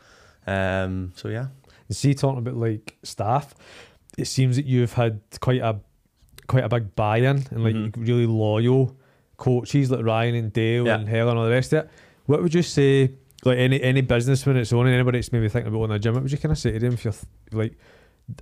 Um, 0.46 1.12
so 1.16 1.28
yeah. 1.28 1.46
See, 1.90 2.14
talking 2.14 2.38
about 2.38 2.56
like 2.56 2.96
staff, 3.02 3.54
it 4.18 4.26
seems 4.26 4.56
that 4.56 4.66
you've 4.66 4.92
had 4.92 5.20
quite 5.40 5.60
a 5.60 5.80
quite 6.46 6.64
a 6.64 6.68
big 6.68 6.94
buy-in 6.96 7.44
and 7.50 7.64
like 7.64 7.74
Mhm. 7.74 7.92
really 8.08 8.26
loyal 8.26 8.96
coaches 9.36 9.90
like 9.90 10.04
Ryan 10.04 10.34
and 10.34 10.52
Dale 10.52 10.86
Yeah. 10.86 10.98
and 10.98 11.08
Helen 11.08 11.30
and 11.30 11.38
all 11.38 11.44
the 11.44 11.50
rest 11.50 11.72
of 11.72 11.84
it. 11.84 11.90
What 12.26 12.42
would 12.42 12.54
you 12.54 12.62
say, 12.62 13.12
like 13.44 13.58
any 13.58 13.80
any 13.82 14.00
business 14.02 14.44
when 14.46 14.56
it's 14.56 14.72
on 14.72 14.86
and 14.86 14.94
anybody 14.94 15.18
that's 15.18 15.32
maybe 15.32 15.48
thinking 15.48 15.72
about 15.72 15.82
owning 15.84 15.96
a 15.96 15.98
gym, 15.98 16.14
what 16.14 16.22
would 16.22 16.32
you 16.32 16.38
kind 16.38 16.52
of 16.52 16.58
say 16.58 16.72
to 16.72 16.78
them 16.78 16.92
if 16.94 17.04
you're 17.04 17.12
th- 17.12 17.24
like, 17.52 17.76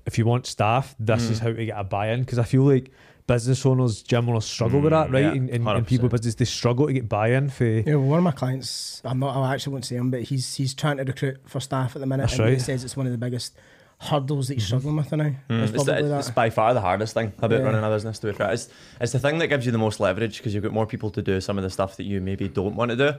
if 0.06 0.19
you 0.19 0.25
want 0.27 0.47
staff, 0.47 0.95
this 0.99 1.27
Mm. 1.27 1.31
is 1.31 1.39
how 1.39 1.53
to 1.53 1.65
get 1.65 1.79
a 1.79 1.85
buy-in? 1.85 2.21
Because 2.21 2.39
I 2.39 2.45
feel 2.45 2.62
like 2.65 2.91
business 3.28 3.64
owners, 3.64 4.02
gym 4.02 4.28
owners 4.28 4.44
struggle 4.46 4.80
with 4.80 4.90
that, 4.90 5.08
Mm, 5.08 5.12
right? 5.12 5.22
yeah, 5.22 5.30
and, 5.32 5.48
and, 5.50 5.69
and 5.69 5.86
people 5.86 6.08
100%. 6.08 6.10
business 6.10 6.34
they 6.34 6.44
struggle 6.44 6.86
to 6.88 6.92
get 6.92 7.08
buy-in 7.08 7.48
for. 7.50 7.64
Yeah, 7.64 7.94
well, 7.94 8.00
one 8.08 8.19
of 8.19 8.25
my 8.25 8.32
clients, 8.32 9.00
I'm 9.04 9.20
not, 9.20 9.36
I 9.36 9.54
actually 9.54 9.75
won't 9.75 9.84
say 9.84 9.94
him, 9.96 10.10
but 10.10 10.22
he's 10.22 10.56
he's 10.56 10.75
trying 10.75 10.96
to 10.96 11.04
recruit 11.04 11.38
for 11.46 11.60
staff 11.60 11.94
at 11.94 12.00
the 12.00 12.06
minute. 12.06 12.25
That's 12.30 12.38
and 12.40 12.48
He 12.48 12.58
says 12.58 12.82
it's 12.82 12.96
one 12.96 13.06
of 13.06 13.12
the 13.12 13.19
biggest 13.19 13.54
hurdles 14.00 14.48
that 14.48 14.54
he's 14.54 14.66
struggling 14.66 14.96
with 14.96 15.10
now. 15.12 15.25
Mm, 15.25 15.34
It's 15.62 15.72
it's, 15.72 15.84
probably 15.84 16.08
the- 16.08 16.19
it's 16.19 16.30
by 16.30 16.50
far 16.50 16.72
the 16.75 16.80
hardest 16.80 17.14
thing 17.14 17.32
about 17.38 17.50
Yeah. 17.52 17.58
running 17.66 17.82
a 17.84 17.88
business. 17.88 18.19
To 18.20 18.26
be 18.28 18.32
fair, 18.32 18.50
it's, 18.52 18.69
it's 19.00 19.12
the 19.12 19.19
thing 19.19 19.38
that 19.38 19.46
gives 19.48 19.66
you 19.66 19.72
the 19.72 19.78
most 19.78 20.00
leverage 20.00 20.38
because 20.38 20.54
you've 20.54 20.64
got 20.64 20.72
more 20.72 20.86
people 20.86 21.10
to 21.10 21.22
do 21.22 21.40
some 21.40 21.58
of 21.58 21.64
the 21.64 21.70
stuff 21.70 21.96
that 21.96 22.04
you 22.04 22.20
maybe 22.20 22.48
don't 22.48 22.75
want 22.76 22.90
to 22.90 22.96
do. 22.96 23.12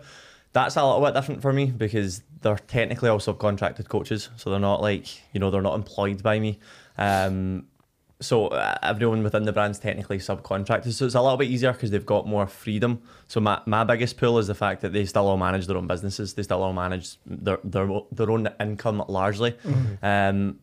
That's 0.52 0.76
a 0.78 0.84
little 0.84 1.02
bit 1.06 1.14
different 1.14 1.42
for 1.44 1.54
me 1.54 1.66
because 1.68 2.24
they're 2.42 2.58
technically 2.58 3.08
all 3.10 3.20
subcontracted 3.20 3.88
coaches, 3.88 4.30
so 4.36 4.50
they're 4.50 4.60
not 4.60 4.82
like 4.82 5.06
you 5.34 5.40
know 5.40 5.52
they're 5.52 5.62
not 5.62 5.76
employed 5.76 6.24
by 6.24 6.40
me. 6.40 6.58
Um, 6.98 7.68
so 8.22 8.48
uh, 8.48 8.78
everyone 8.84 9.24
within 9.24 9.44
the 9.44 9.54
brand's 9.54 9.80
technically 9.80 10.18
subcontracted, 10.18 10.92
so 10.92 11.06
it's 11.06 11.16
a 11.16 11.22
little 11.22 11.38
bit 11.38 11.50
easier 11.50 11.72
because 11.72 11.92
they've 11.92 12.06
got 12.06 12.28
more 12.28 12.48
freedom. 12.48 13.02
So 13.28 13.40
my, 13.40 13.62
my 13.66 13.84
biggest 13.84 14.18
pull 14.18 14.38
is 14.40 14.48
the 14.48 14.56
fact 14.56 14.82
that 14.82 14.92
they 14.92 15.06
still 15.06 15.28
all 15.28 15.38
manage 15.38 15.68
their 15.68 15.78
own 15.78 15.88
businesses. 15.88 16.34
They 16.34 16.44
still 16.44 16.62
all 16.62 16.74
manage 16.74 17.18
their 17.26 17.60
their, 17.64 17.88
their 18.12 18.30
own 18.30 18.50
income 18.60 19.04
largely. 19.08 19.56
Um, 20.02 20.60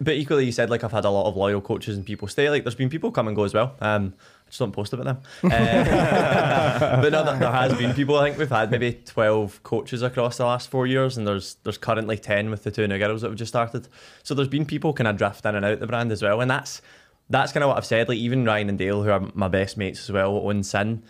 but 0.00 0.14
equally, 0.14 0.46
you 0.46 0.52
said 0.52 0.70
like 0.70 0.84
I've 0.84 0.92
had 0.92 1.04
a 1.04 1.10
lot 1.10 1.28
of 1.28 1.36
loyal 1.36 1.60
coaches 1.60 1.96
and 1.96 2.04
people 2.04 2.28
stay. 2.28 2.48
Like 2.50 2.64
there's 2.64 2.74
been 2.74 2.90
people 2.90 3.10
come 3.10 3.26
and 3.28 3.36
go 3.36 3.44
as 3.44 3.54
well. 3.54 3.74
Um, 3.80 4.14
just 4.46 4.58
don't 4.58 4.72
post 4.72 4.92
about 4.92 5.04
them. 5.04 5.18
Uh, 5.44 7.00
but 7.00 7.10
no, 7.10 7.24
there, 7.24 7.38
there 7.38 7.52
has 7.52 7.76
been 7.76 7.94
people. 7.94 8.16
I 8.16 8.26
think 8.26 8.38
we've 8.38 8.48
had 8.48 8.70
maybe 8.70 9.00
twelve 9.04 9.62
coaches 9.62 10.02
across 10.02 10.36
the 10.36 10.44
last 10.44 10.70
four 10.70 10.86
years, 10.86 11.16
and 11.16 11.26
there's 11.26 11.56
there's 11.64 11.78
currently 11.78 12.16
ten 12.16 12.50
with 12.50 12.62
the 12.62 12.70
two 12.70 12.86
new 12.86 12.98
girls 12.98 13.22
that 13.22 13.28
have 13.28 13.38
just 13.38 13.50
started. 13.50 13.88
So 14.22 14.34
there's 14.34 14.48
been 14.48 14.64
people 14.64 14.92
kind 14.92 15.08
of 15.08 15.16
drift 15.16 15.44
in 15.44 15.54
and 15.54 15.64
out 15.64 15.80
the 15.80 15.86
brand 15.86 16.12
as 16.12 16.22
well, 16.22 16.40
and 16.40 16.50
that's 16.50 16.80
that's 17.28 17.52
kind 17.52 17.64
of 17.64 17.68
what 17.68 17.76
I've 17.76 17.86
said. 17.86 18.08
Like 18.08 18.18
even 18.18 18.44
Ryan 18.44 18.68
and 18.68 18.78
Dale, 18.78 19.02
who 19.02 19.10
are 19.10 19.28
my 19.34 19.48
best 19.48 19.76
mates 19.76 20.00
as 20.04 20.12
well, 20.12 20.36
on 20.36 20.62
Sin. 20.62 21.02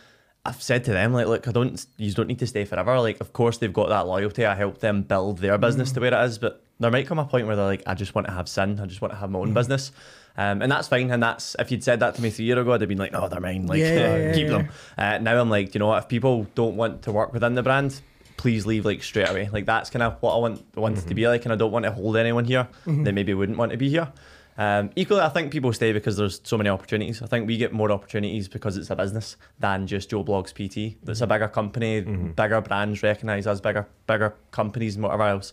I've 0.46 0.62
said 0.62 0.84
to 0.84 0.92
them 0.92 1.12
like, 1.12 1.26
look, 1.26 1.48
I 1.48 1.50
don't, 1.50 1.84
you 1.96 2.12
don't 2.12 2.28
need 2.28 2.38
to 2.38 2.46
stay 2.46 2.64
forever. 2.64 3.00
Like, 3.00 3.20
of 3.20 3.32
course 3.32 3.58
they've 3.58 3.72
got 3.72 3.88
that 3.88 4.06
loyalty. 4.06 4.46
I 4.46 4.54
helped 4.54 4.80
them 4.80 5.02
build 5.02 5.38
their 5.38 5.58
business 5.58 5.90
to 5.92 6.00
where 6.00 6.14
it 6.14 6.24
is, 6.24 6.38
but 6.38 6.62
there 6.78 6.90
might 6.90 7.08
come 7.08 7.18
a 7.18 7.24
point 7.24 7.48
where 7.48 7.56
they're 7.56 7.64
like, 7.64 7.82
I 7.84 7.94
just 7.94 8.14
want 8.14 8.28
to 8.28 8.32
have 8.32 8.48
sin. 8.48 8.78
I 8.78 8.86
just 8.86 9.00
want 9.00 9.12
to 9.12 9.18
have 9.18 9.28
my 9.28 9.40
own 9.40 9.54
business, 9.54 9.90
um, 10.36 10.62
and 10.62 10.70
that's 10.70 10.88
fine. 10.88 11.10
And 11.10 11.22
that's 11.22 11.56
if 11.58 11.70
you'd 11.70 11.84
said 11.84 12.00
that 12.00 12.14
to 12.16 12.22
me 12.22 12.30
three 12.30 12.44
years 12.44 12.58
ago, 12.58 12.72
I'd 12.72 12.80
have 12.80 12.88
been 12.88 12.98
like, 12.98 13.12
no, 13.12 13.28
they're 13.28 13.40
mine. 13.40 13.66
Like, 13.66 13.78
Yeah, 13.80 14.32
keep 14.34 14.48
them. 14.48 14.68
Uh, 14.96 15.18
now 15.18 15.40
I'm 15.40 15.50
like, 15.50 15.74
you 15.74 15.78
know 15.78 15.88
what? 15.88 16.02
If 16.02 16.08
people 16.08 16.46
don't 16.54 16.76
want 16.76 17.02
to 17.02 17.12
work 17.12 17.32
within 17.32 17.54
the 17.54 17.62
brand, 17.62 18.00
please 18.36 18.66
leave 18.66 18.84
like 18.84 19.02
straight 19.02 19.28
away. 19.28 19.48
Like 19.52 19.66
that's 19.66 19.90
kind 19.90 20.02
of 20.02 20.16
what 20.20 20.34
I 20.34 20.38
want 20.38 20.76
want 20.76 20.98
it 20.98 21.06
to 21.08 21.14
be 21.14 21.26
like, 21.28 21.44
and 21.44 21.52
I 21.52 21.56
don't 21.56 21.72
want 21.72 21.84
to 21.84 21.92
hold 21.92 22.16
anyone 22.16 22.44
here 22.44 22.68
that 22.84 23.12
maybe 23.12 23.34
wouldn't 23.34 23.58
want 23.58 23.72
to 23.72 23.78
be 23.78 23.88
here. 23.88 24.12
Um, 24.58 24.90
equally, 24.96 25.20
I 25.20 25.28
think 25.28 25.52
people 25.52 25.70
stay 25.74 25.92
because 25.92 26.16
there's 26.16 26.40
so 26.42 26.56
many 26.56 26.70
opportunities. 26.70 27.20
I 27.20 27.26
think 27.26 27.46
we 27.46 27.58
get 27.58 27.74
more 27.74 27.92
opportunities 27.92 28.48
because 28.48 28.78
it's 28.78 28.88
a 28.88 28.96
business 28.96 29.36
than 29.58 29.86
just 29.86 30.08
Joe 30.08 30.24
Blogs 30.24 30.52
PT. 30.54 30.96
It's 31.06 31.20
a 31.20 31.26
bigger 31.26 31.48
company, 31.48 32.00
bigger 32.00 32.60
brands 32.62 33.02
recognise 33.02 33.46
us, 33.46 33.60
bigger 33.60 33.86
bigger 34.06 34.34
companies, 34.52 34.94
and 34.94 35.04
whatever 35.04 35.24
else 35.24 35.52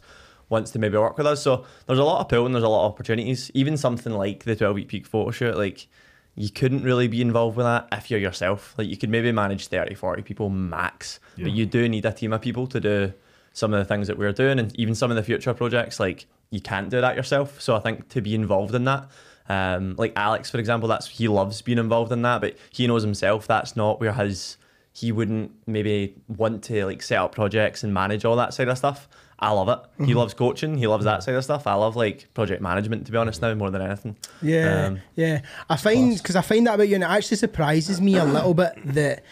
wants 0.50 0.72
to 0.72 0.80
maybe 0.80 0.98
work 0.98 1.18
with 1.18 1.28
us. 1.28 1.42
So 1.42 1.66
there's 1.88 2.00
a 2.00 2.04
lot 2.04 2.22
of 2.22 2.30
pull 2.30 2.46
and 2.46 2.54
there's 2.54 2.64
a 2.64 2.70
lot 2.70 2.86
of 2.86 2.92
opportunities. 2.94 3.50
Even 3.54 3.78
something 3.78 4.14
like 4.14 4.44
the 4.44 4.56
12 4.56 4.76
week 4.76 4.88
peak 4.88 5.06
photo 5.06 5.32
shoot, 5.32 5.58
like 5.58 5.88
you 6.36 6.50
couldn't 6.50 6.84
really 6.84 7.08
be 7.08 7.22
involved 7.22 7.58
with 7.58 7.66
that 7.66 7.88
if 7.92 8.10
you're 8.10 8.20
yourself. 8.20 8.74
Like 8.78 8.88
you 8.88 8.98
could 8.98 9.10
maybe 9.10 9.32
manage 9.32 9.68
30, 9.68 9.96
40 9.96 10.22
people 10.24 10.50
max, 10.50 11.20
Yeah. 11.38 11.46
but 11.46 11.54
you 11.54 11.66
do 11.66 11.88
need 11.90 12.06
a 12.06 12.12
team 12.12 12.34
of 12.34 12.42
people 12.42 12.68
to 12.68 12.80
do 12.80 13.14
some 13.54 13.74
of 13.74 13.80
the 13.80 13.86
things 13.86 14.08
that 14.08 14.18
we're 14.18 14.32
doing 14.34 14.58
and 14.60 14.76
even 14.80 14.96
some 14.96 15.12
of 15.12 15.18
the 15.18 15.24
future 15.24 15.54
projects. 15.54 16.00
Like 16.00 16.26
you 16.50 16.60
can't 16.62 16.90
do 16.90 17.02
that 17.02 17.16
yourself. 17.16 17.62
So 17.62 17.76
I 17.76 17.80
think 17.80 18.10
to 18.10 18.22
be 18.22 18.34
involved 18.36 18.74
in 18.74 18.84
that, 18.86 19.10
um, 19.50 19.96
like 19.98 20.14
Alex, 20.16 20.50
for 20.50 20.58
example, 20.58 20.88
that's 20.90 21.08
he 21.08 21.28
loves 21.28 21.62
being 21.62 21.78
involved 21.78 22.12
in 22.12 22.22
that, 22.24 22.42
but 22.42 22.58
he 22.72 22.88
knows 22.88 23.04
himself 23.04 23.46
that's 23.48 23.76
not 23.76 24.00
where 24.00 24.14
his 24.14 24.58
he 24.96 25.12
wouldn't 25.12 25.52
maybe 25.66 26.16
want 26.28 26.64
to 26.66 26.86
like 26.86 27.02
set 27.02 27.18
up 27.18 27.34
projects 27.34 27.84
and 27.84 27.94
manage 27.94 28.26
all 28.26 28.36
that 28.36 28.54
side 28.54 28.68
of 28.70 28.78
stuff. 28.78 29.08
I 29.44 29.52
love 29.52 29.68
it. 29.68 30.06
He 30.06 30.14
loves 30.14 30.34
coaching. 30.34 30.78
He 30.78 30.88
loves 30.88 31.04
that 31.04 31.22
side 31.24 31.36
of 31.36 31.44
stuff. 31.44 31.68
I 31.68 31.74
love 31.74 31.96
like 31.98 32.34
project 32.34 32.62
management 32.62 33.06
to 33.08 33.12
be 33.12 33.18
honest 33.18 33.42
now 33.42 33.54
more 33.56 33.70
than 33.70 33.82
anything. 33.82 34.16
Yeah, 34.42 34.86
Um, 34.88 35.02
yeah. 35.16 35.42
I 35.70 35.76
find 35.76 36.16
because 36.18 36.36
I 36.38 36.42
find 36.42 36.66
that 36.68 36.76
about 36.76 36.88
you, 36.88 36.96
and 36.96 37.04
it 37.04 37.10
actually 37.10 37.38
surprises 37.38 38.00
me 38.00 38.16
a 38.16 38.24
little 38.26 38.54
bit 38.54 38.74
that 38.86 39.24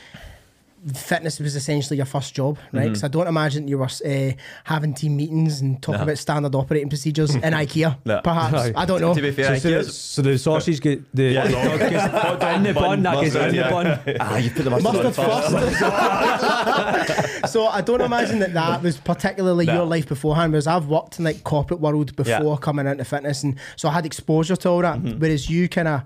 fitness 0.95 1.39
was 1.39 1.55
essentially 1.55 1.97
your 1.97 2.05
first 2.07 2.33
job, 2.33 2.57
right? 2.71 2.81
Mm-hmm. 2.81 2.88
Because 2.89 3.03
I 3.03 3.07
don't 3.07 3.27
imagine 3.27 3.67
you 3.67 3.77
were 3.77 3.85
uh, 4.05 4.31
having 4.63 4.93
team 4.95 5.15
meetings 5.15 5.61
and 5.61 5.79
talking 5.81 6.00
No. 6.00 6.03
about 6.05 6.17
standard 6.17 6.55
operating 6.55 6.89
procedures 6.89 7.35
in 7.35 7.41
IKEA, 7.63 7.97
No. 8.05 8.21
perhaps. 8.23 8.53
Aye. 8.55 8.73
I 8.75 8.85
don't 8.85 9.00
know. 9.00 9.13
To 9.13 9.21
be 9.21 9.31
fair, 9.31 9.55
So, 9.57 9.59
so, 9.59 9.69
the, 9.69 9.75
IKEA's- 9.77 9.93
so 9.95 10.21
the 10.23 10.38
sausage 10.39 10.81
get 10.81 11.03
the 11.15 11.23
Yeah. 11.33 11.47
hot 11.47 11.79
dog 11.79 11.79
gets 11.79 12.55
in 12.57 12.63
the 12.63 12.73
bun, 12.73 13.03
that 13.03 13.21
gets 13.21 13.35
in 13.35 13.41
Mustard, 13.41 13.65
the 13.65 13.69
bun. 13.69 14.17
ah, 14.21 14.38
you 14.38 14.50
put 14.50 14.63
the 14.63 14.69
mustard, 14.71 14.93
Mustard 15.03 15.05
on 15.05 15.13
first. 15.13 15.50
first. 15.79 17.51
so 17.53 17.67
I 17.67 17.81
don't 17.81 18.01
imagine 18.01 18.39
that 18.39 18.53
that 18.53 18.81
was 18.81 18.97
particularly 18.97 19.65
No. 19.65 19.73
your 19.73 19.85
life 19.85 20.07
beforehand. 20.07 20.51
Whereas 20.53 20.67
I've 20.67 20.88
worked 20.88 21.19
in 21.19 21.25
like 21.25 21.43
corporate 21.43 21.79
world 21.79 22.15
before 22.15 22.31
Yeah. 22.31 22.39
Mm-hmm. 22.41 22.61
coming 22.63 22.88
into 22.88 23.05
fitness, 23.05 23.43
and 23.43 23.55
so 23.75 23.89
I 23.89 23.93
had 23.93 24.05
exposure 24.05 24.55
to 24.55 24.69
all 24.69 24.81
that. 24.81 25.00
Whereas 25.00 25.50
you 25.50 25.67
kind 25.69 25.88
of 25.88 26.01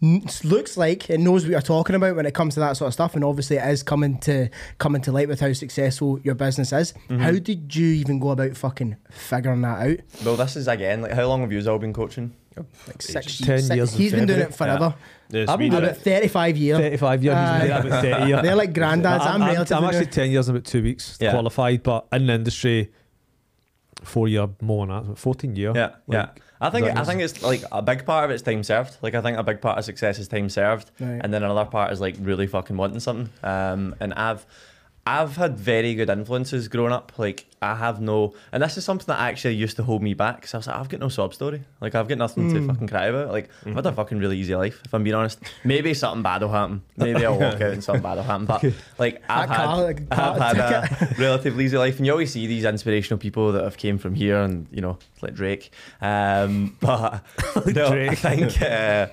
looks 0.00 0.76
like 0.76 1.10
it 1.10 1.18
knows 1.18 1.44
what 1.44 1.50
you're 1.50 1.60
talking 1.60 1.96
about 1.96 2.14
when 2.16 2.26
it 2.26 2.34
comes 2.34 2.54
to 2.54 2.60
that 2.60 2.76
sort 2.76 2.86
of 2.88 2.94
stuff, 2.94 3.14
and 3.14 3.24
obviously 3.24 3.56
it 3.56 3.68
is 3.68 3.82
coming 3.82 4.18
to 4.20 4.48
coming 4.78 5.02
to 5.02 5.12
light 5.12 5.28
with 5.28 5.40
how 5.40 5.52
successful 5.52 6.20
your 6.22 6.34
business 6.34 6.72
is. 6.72 6.92
Mm-hmm. 7.08 7.18
How 7.18 7.32
did 7.32 7.74
you 7.74 7.86
even 7.86 8.18
go 8.18 8.30
about 8.30 8.56
fucking 8.56 8.96
figuring 9.10 9.62
that 9.62 9.86
out? 9.88 9.98
Well, 10.24 10.36
this 10.36 10.56
is 10.56 10.68
again 10.68 11.02
like 11.02 11.12
how 11.12 11.26
long 11.26 11.40
have 11.40 11.52
you 11.52 11.68
all 11.70 11.78
been 11.78 11.92
coaching? 11.92 12.34
Like 12.88 13.02
six, 13.02 13.38
Ten 13.38 13.60
six- 13.60 13.76
years 13.76 13.92
in 13.94 13.98
He's 14.00 14.12
been 14.12 14.26
doing 14.26 14.40
it 14.40 14.52
February. 14.54 14.78
forever. 14.78 14.94
Yes, 15.30 15.48
I've 15.48 15.58
been 15.60 15.70
did 15.70 15.76
doing 15.76 15.84
it. 15.84 15.90
About 15.92 16.02
thirty-five 16.02 16.56
years. 16.56 16.78
35 16.78 17.22
years, 17.24 17.36
Aye. 17.36 17.52
he's 17.52 17.60
been 17.60 17.68
there 17.68 17.80
about 17.86 18.02
30 18.02 18.26
years. 18.28 18.42
They're 18.42 18.56
like 18.56 18.72
granddads. 18.72 19.20
I'm, 19.20 19.42
I'm, 19.42 19.48
relatively 19.48 19.76
I'm 19.76 19.94
actually 19.94 20.06
10 20.10 20.30
years 20.32 20.48
and 20.48 20.56
about 20.56 20.66
two 20.66 20.82
weeks 20.82 21.18
Yeah. 21.20 21.30
qualified, 21.30 21.82
but 21.84 22.08
in 22.12 22.26
the 22.26 22.32
industry, 22.32 22.90
four 24.02 24.28
year 24.28 24.48
more 24.60 24.86
than 24.86 25.08
that, 25.08 25.18
14 25.18 25.56
year. 25.56 25.72
Yeah, 25.74 25.90
yeah. 26.08 26.28
I 26.60 26.70
think 26.70 26.86
I 26.88 27.04
think 27.04 27.20
it's 27.20 27.40
like 27.42 27.62
a 27.70 27.80
big 27.82 28.04
part 28.04 28.24
of 28.24 28.30
it's 28.32 28.42
time 28.42 28.64
served. 28.64 28.96
Like 29.00 29.14
I 29.14 29.20
think 29.20 29.38
a 29.38 29.42
big 29.44 29.60
part 29.60 29.78
of 29.78 29.84
success 29.84 30.18
is 30.18 30.26
time 30.28 30.48
served, 30.48 30.90
Right. 30.98 31.20
and 31.22 31.32
then 31.32 31.42
another 31.44 31.64
part 31.64 31.92
is 31.92 32.00
like 32.00 32.16
really 32.20 32.46
fucking 32.48 32.76
wanting 32.76 32.98
something. 33.00 33.30
Um, 33.44 33.94
and 34.00 34.12
I've 34.14 34.44
I've 35.06 35.36
had 35.36 35.58
very 35.58 35.94
good 35.94 36.10
influences 36.10 36.68
growing 36.68 36.92
up. 36.92 37.18
Like 37.18 37.46
I 37.62 37.74
have 37.74 37.98
no, 37.98 38.34
and 38.52 38.62
this 38.62 38.76
is 38.76 38.84
something 38.84 39.06
that 39.06 39.18
actually 39.18 39.54
used 39.54 39.76
to 39.76 39.82
hold 39.82 40.02
me 40.02 40.12
back. 40.12 40.36
Because 40.36 40.52
I 40.52 40.56
was 40.58 40.66
like, 40.66 40.76
I've 40.76 40.88
got 40.90 41.00
no 41.00 41.08
sob 41.08 41.32
story. 41.32 41.62
Like 41.80 41.94
I've 41.94 42.08
got 42.08 42.18
nothing 42.18 42.52
to 42.52 42.66
fucking 42.66 42.88
cry 42.88 43.06
about. 43.06 43.32
Like 43.32 43.48
I've 43.64 43.74
had 43.74 43.86
a 43.86 43.92
fucking 43.92 44.18
really 44.18 44.36
easy 44.36 44.54
life. 44.54 44.82
If 44.84 44.92
I'm 44.92 45.04
being 45.04 45.14
honest, 45.14 45.40
maybe 45.64 45.94
something 45.94 46.22
bad 46.22 46.42
will 46.42 46.50
happen. 46.50 46.82
Maybe 46.98 47.24
I'll 47.24 47.38
walk 47.38 47.54
out 47.54 47.72
and 47.72 47.82
something 47.82 48.02
bad 48.02 48.16
will 48.16 48.24
happen. 48.24 48.44
But 48.44 48.64
like 48.98 49.22
I've 49.30 49.48
had, 49.48 49.74
like, 49.76 50.02
I've 50.10 50.56
had 50.56 50.58
a 50.58 51.14
relatively 51.18 51.64
easy 51.64 51.78
life, 51.78 51.96
and 51.96 52.04
you 52.04 52.12
always 52.12 52.30
see 52.30 52.46
these 52.46 52.64
inspirational 52.64 53.18
people 53.18 53.52
that 53.52 53.64
have 53.64 53.78
came 53.78 53.96
from 53.96 54.14
here, 54.14 54.40
and 54.42 54.66
you 54.70 54.82
know, 54.82 54.98
like 55.22 55.34
Drake. 55.34 55.70
Um, 56.02 56.76
but 56.80 57.24
no, 57.66 57.88
I 57.88 58.14
think 58.14 58.60
uh, 58.60 59.08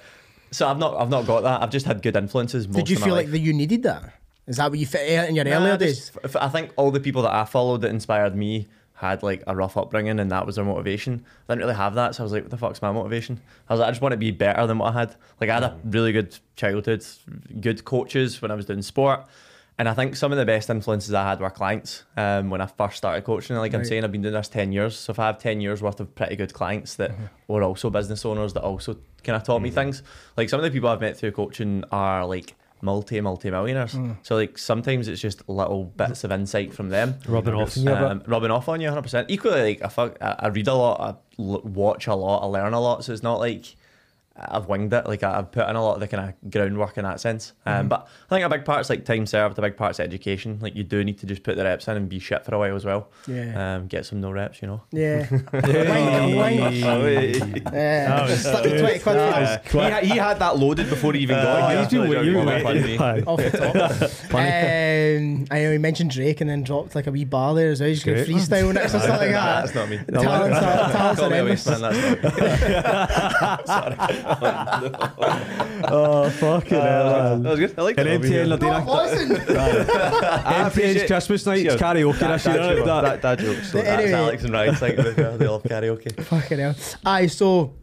so. 0.51 0.67
I've 0.67 0.77
not, 0.77 0.97
I've 0.99 1.09
not 1.09 1.25
got 1.25 1.43
that. 1.43 1.61
I've 1.61 1.69
just 1.69 1.85
had 1.85 2.01
good 2.01 2.17
influences. 2.17 2.67
Most 2.67 2.75
Did 2.75 2.89
you 2.89 2.97
feel 2.97 3.13
like 3.13 3.31
that 3.31 3.39
you 3.39 3.53
needed 3.53 3.83
that? 3.83 4.13
Is 4.47 4.57
that 4.57 4.69
what 4.69 4.79
you 4.79 4.85
fit 4.85 5.27
in 5.27 5.35
your 5.35 5.45
Nah, 5.45 5.55
earlier 5.57 5.77
just- 5.77 6.13
days? 6.13 6.23
f- 6.23 6.35
f- 6.35 6.41
I 6.41 6.49
think 6.49 6.71
all 6.75 6.91
the 6.91 6.99
people 6.99 7.21
that 7.23 7.33
I 7.33 7.45
followed 7.45 7.81
that 7.81 7.89
inspired 7.89 8.35
me 8.35 8.67
had 8.95 9.23
like 9.23 9.43
a 9.45 9.55
rough 9.55 9.75
upbringing 9.75 10.19
and 10.19 10.31
that 10.31 10.45
was 10.45 10.55
their 10.55 10.63
motivation. 10.63 11.25
I 11.49 11.53
didn't 11.53 11.65
really 11.65 11.75
have 11.75 11.95
that, 11.95 12.15
so 12.15 12.23
I 12.23 12.25
was 12.25 12.31
like, 12.31 12.43
what 12.43 12.51
the 12.51 12.57
fuck's 12.57 12.81
my 12.81 12.91
motivation? 12.91 13.41
I 13.69 13.73
was 13.73 13.79
like, 13.79 13.87
I 13.87 13.91
just 13.91 14.01
want 14.01 14.13
to 14.13 14.17
be 14.17 14.31
better 14.31 14.65
than 14.67 14.77
what 14.77 14.95
I 14.95 14.99
had. 14.99 15.15
Like 15.41 15.49
I 15.49 15.55
had 15.55 15.63
a 15.63 15.69
mm. 15.69 15.93
really 15.93 16.13
good 16.13 16.37
childhood, 16.55 17.05
good 17.59 17.83
coaches 17.83 18.41
when 18.41 18.51
I 18.51 18.55
was 18.55 18.65
doing 18.65 18.81
sport. 18.81 19.25
And 19.77 19.89
I 19.89 19.93
think 19.93 20.15
some 20.15 20.31
of 20.31 20.37
the 20.37 20.45
best 20.45 20.69
influences 20.69 21.13
I 21.13 21.27
had 21.27 21.41
were 21.41 21.49
clients 21.49 22.05
um, 22.15 22.49
when 22.49 22.61
I 22.61 22.65
first 22.65 22.95
started 22.95 23.25
coaching. 23.25 23.57
Like 23.57 23.73
I'm 23.73 23.83
saying, 23.83 24.05
I've 24.05 24.11
been 24.11 24.21
doing 24.21 24.33
this 24.33 24.47
10 24.47 24.71
years. 24.71 24.97
So 24.97 25.11
if 25.11 25.19
I 25.19 25.25
have 25.25 25.37
10 25.37 25.59
years 25.59 25.81
worth 25.81 25.99
of 25.99 26.15
pretty 26.15 26.37
good 26.37 26.53
clients 26.53 26.95
that 26.95 27.11
mm-hmm. 27.11 27.25
were 27.49 27.61
also 27.61 27.89
business 27.89 28.23
owners 28.23 28.53
that 28.53 28.63
also 28.63 28.95
kind 29.25 29.35
of 29.35 29.43
taught 29.43 29.61
me 29.61 29.67
mm-hmm. 29.67 29.75
things, 29.75 30.03
like 30.37 30.47
some 30.47 30.61
of 30.61 30.63
the 30.63 30.71
people 30.71 30.87
I've 30.87 31.01
met 31.01 31.17
through 31.17 31.31
coaching 31.33 31.83
are 31.91 32.25
like 32.25 32.55
multi, 32.81 33.19
multi 33.21 33.49
millionaires. 33.51 33.97
So 34.23 34.35
like 34.35 34.57
sometimes 34.57 35.07
it's 35.07 35.21
just 35.21 35.47
little 35.49 35.85
bits 35.85 36.23
of 36.23 36.31
insight 36.31 36.73
from 36.73 36.89
them. 36.89 37.15
Rubbing 37.27 37.53
off 37.53 37.77
on 37.77 37.83
you 37.83 37.91
a 37.91 37.95
bit. 37.95 38.03
Um, 38.11 38.23
rubbing 38.27 38.51
off 38.51 38.69
on 38.69 38.81
you 38.81 38.89
100%. 38.89 39.25
Equally, 39.29 39.61
like 39.61 39.81
I, 39.83 39.87
fuck, 39.87 40.17
I, 40.21 40.35
I 40.39 40.47
read 40.47 40.67
a 40.67 40.73
lot, 40.75 40.99
I 41.01 41.41
l- 41.41 41.61
watch 41.63 42.07
a 42.07 42.15
lot, 42.15 42.43
I 42.43 42.45
learn 42.45 42.73
a 42.73 42.79
lot. 42.79 43.03
So 43.03 43.13
it's 43.13 43.23
not 43.23 43.39
like 43.39 43.75
I've 44.37 44.67
winged 44.67 44.91
it. 44.93 45.05
Like 45.07 45.23
I- 45.23 45.37
I've 45.39 45.51
put 45.51 45.67
in 45.69 45.75
a 45.77 45.81
lot 45.83 45.93
of 45.93 45.99
the 46.01 46.07
kind 46.09 46.29
of 46.29 46.51
groundwork 46.51 46.97
in 46.97 47.03
that 47.05 47.21
sense. 47.21 47.53
Um, 47.65 47.87
But 47.87 48.07
I 48.29 48.35
think 48.35 48.45
a 48.45 48.49
big 48.49 48.65
part's 48.65 48.89
like 48.89 49.05
time 49.05 49.25
served. 49.25 49.57
A 49.57 49.61
big 49.61 49.77
part's 49.77 49.99
education. 50.01 50.59
Like 50.61 50.75
you 50.75 50.83
do 50.83 51.03
need 51.05 51.17
to 51.19 51.25
just 51.25 51.41
put 51.43 51.55
the 51.55 51.63
reps 51.63 51.87
in 51.87 51.95
and 51.95 52.09
be 52.09 52.19
shit 52.19 52.43
for 52.43 52.53
a 52.53 52.59
while 52.59 52.75
as 52.75 52.83
well. 52.83 53.07
Yeah. 53.27 53.75
Um, 53.75 53.87
get 53.87 54.05
some 54.05 54.19
no 54.19 54.31
reps, 54.31 54.61
you 54.61 54.67
know. 54.67 54.81
Yeah. 54.91 55.25
Yeah. 57.73 58.27
Slip 58.35 58.63
the 58.63 58.79
20 58.79 58.99
quid 58.99 59.01
for 59.01 59.09
Uh, 59.11 59.57
he, 59.71 59.77
had, 59.79 60.03
he 60.03 60.17
had 60.17 60.39
that 60.39 60.57
loaded 60.57 60.89
before 60.89 61.13
he 61.13 61.19
even 61.21 61.35
got 61.37 61.69
here. 61.71 61.79
he's 61.79 61.87
been 61.89 61.99
Like, 62.01 62.09
waiting, 62.09 62.25
you're 62.25 62.35
you've 62.35 62.45
making 62.45 62.65
been 62.65 62.65
fun 62.65 62.77
of 62.77 62.83
me. 62.83 62.97
waiting. 62.99 63.27
off 63.27 63.39
the 63.39 63.49
top. 63.57 63.75
um, 64.33 65.47
I 65.51 65.59
know 65.63 65.71
he 65.71 65.77
mentioned 65.77 66.11
Drake 66.11 66.41
and 66.41 66.49
then 66.49 66.63
dropped 66.63 66.93
like 66.95 67.07
a 67.07 67.11
wee 67.11 67.25
bar 67.25 67.53
there 67.55 67.71
as 67.71 67.79
well. 67.79 67.89
He's 67.89 68.03
going 68.03 68.17
to 68.17 68.25
freestyle 68.31 68.73
next 68.73 68.93
or 68.95 68.99
something 68.99 69.17
like 69.17 69.31
that. 69.31 69.61
That's 69.65 69.75
not 69.75 69.89
me. 69.89 69.97
Talents 70.11 70.57
are, 70.57 70.91
talents 70.91 71.19
Call 71.21 71.27
are 71.27 71.31
me 71.31 71.37
a 71.37 71.39
endless. 71.39 71.65
waste 71.67 71.81
man. 74.25 74.41
That's 74.41 75.17
not 75.17 75.81
me. 75.81 75.83
Oh, 75.87 76.29
fucking 76.29 76.69
hell. 76.79 77.39
That 77.39 77.49
was 77.51 77.59
good. 77.59 77.73
I 77.77 77.81
like 77.81 77.97
And 77.97 78.07
that. 78.07 78.21
MTN 78.21 78.53
are 78.53 78.57
doing 78.57 78.85
No, 78.85 78.99
a- 78.99 79.79
it. 79.81 80.73
MTN's 80.73 81.07
Christmas 81.07 81.45
night, 81.45 81.65
it's 81.65 81.75
karaoke 81.75 82.19
That, 82.19 82.31
this 82.33 82.43
that, 82.43 82.59
isn't 82.59 82.77
it? 82.81 82.85
that, 82.85 83.21
that 83.21 83.39
joke. 83.39 83.57
So 83.63 83.77
But 83.79 83.85
That's. 83.85 84.11
Alex 84.13 84.43
and 84.43 84.53
Ryan's 84.53 84.79
thing. 84.79 84.95
They 84.95 85.47
love 85.47 85.63
karaoke. 85.63 86.23
Fucking 86.23 86.59
hell. 86.59 86.75
Aye, 87.05 87.27
so 87.27 87.73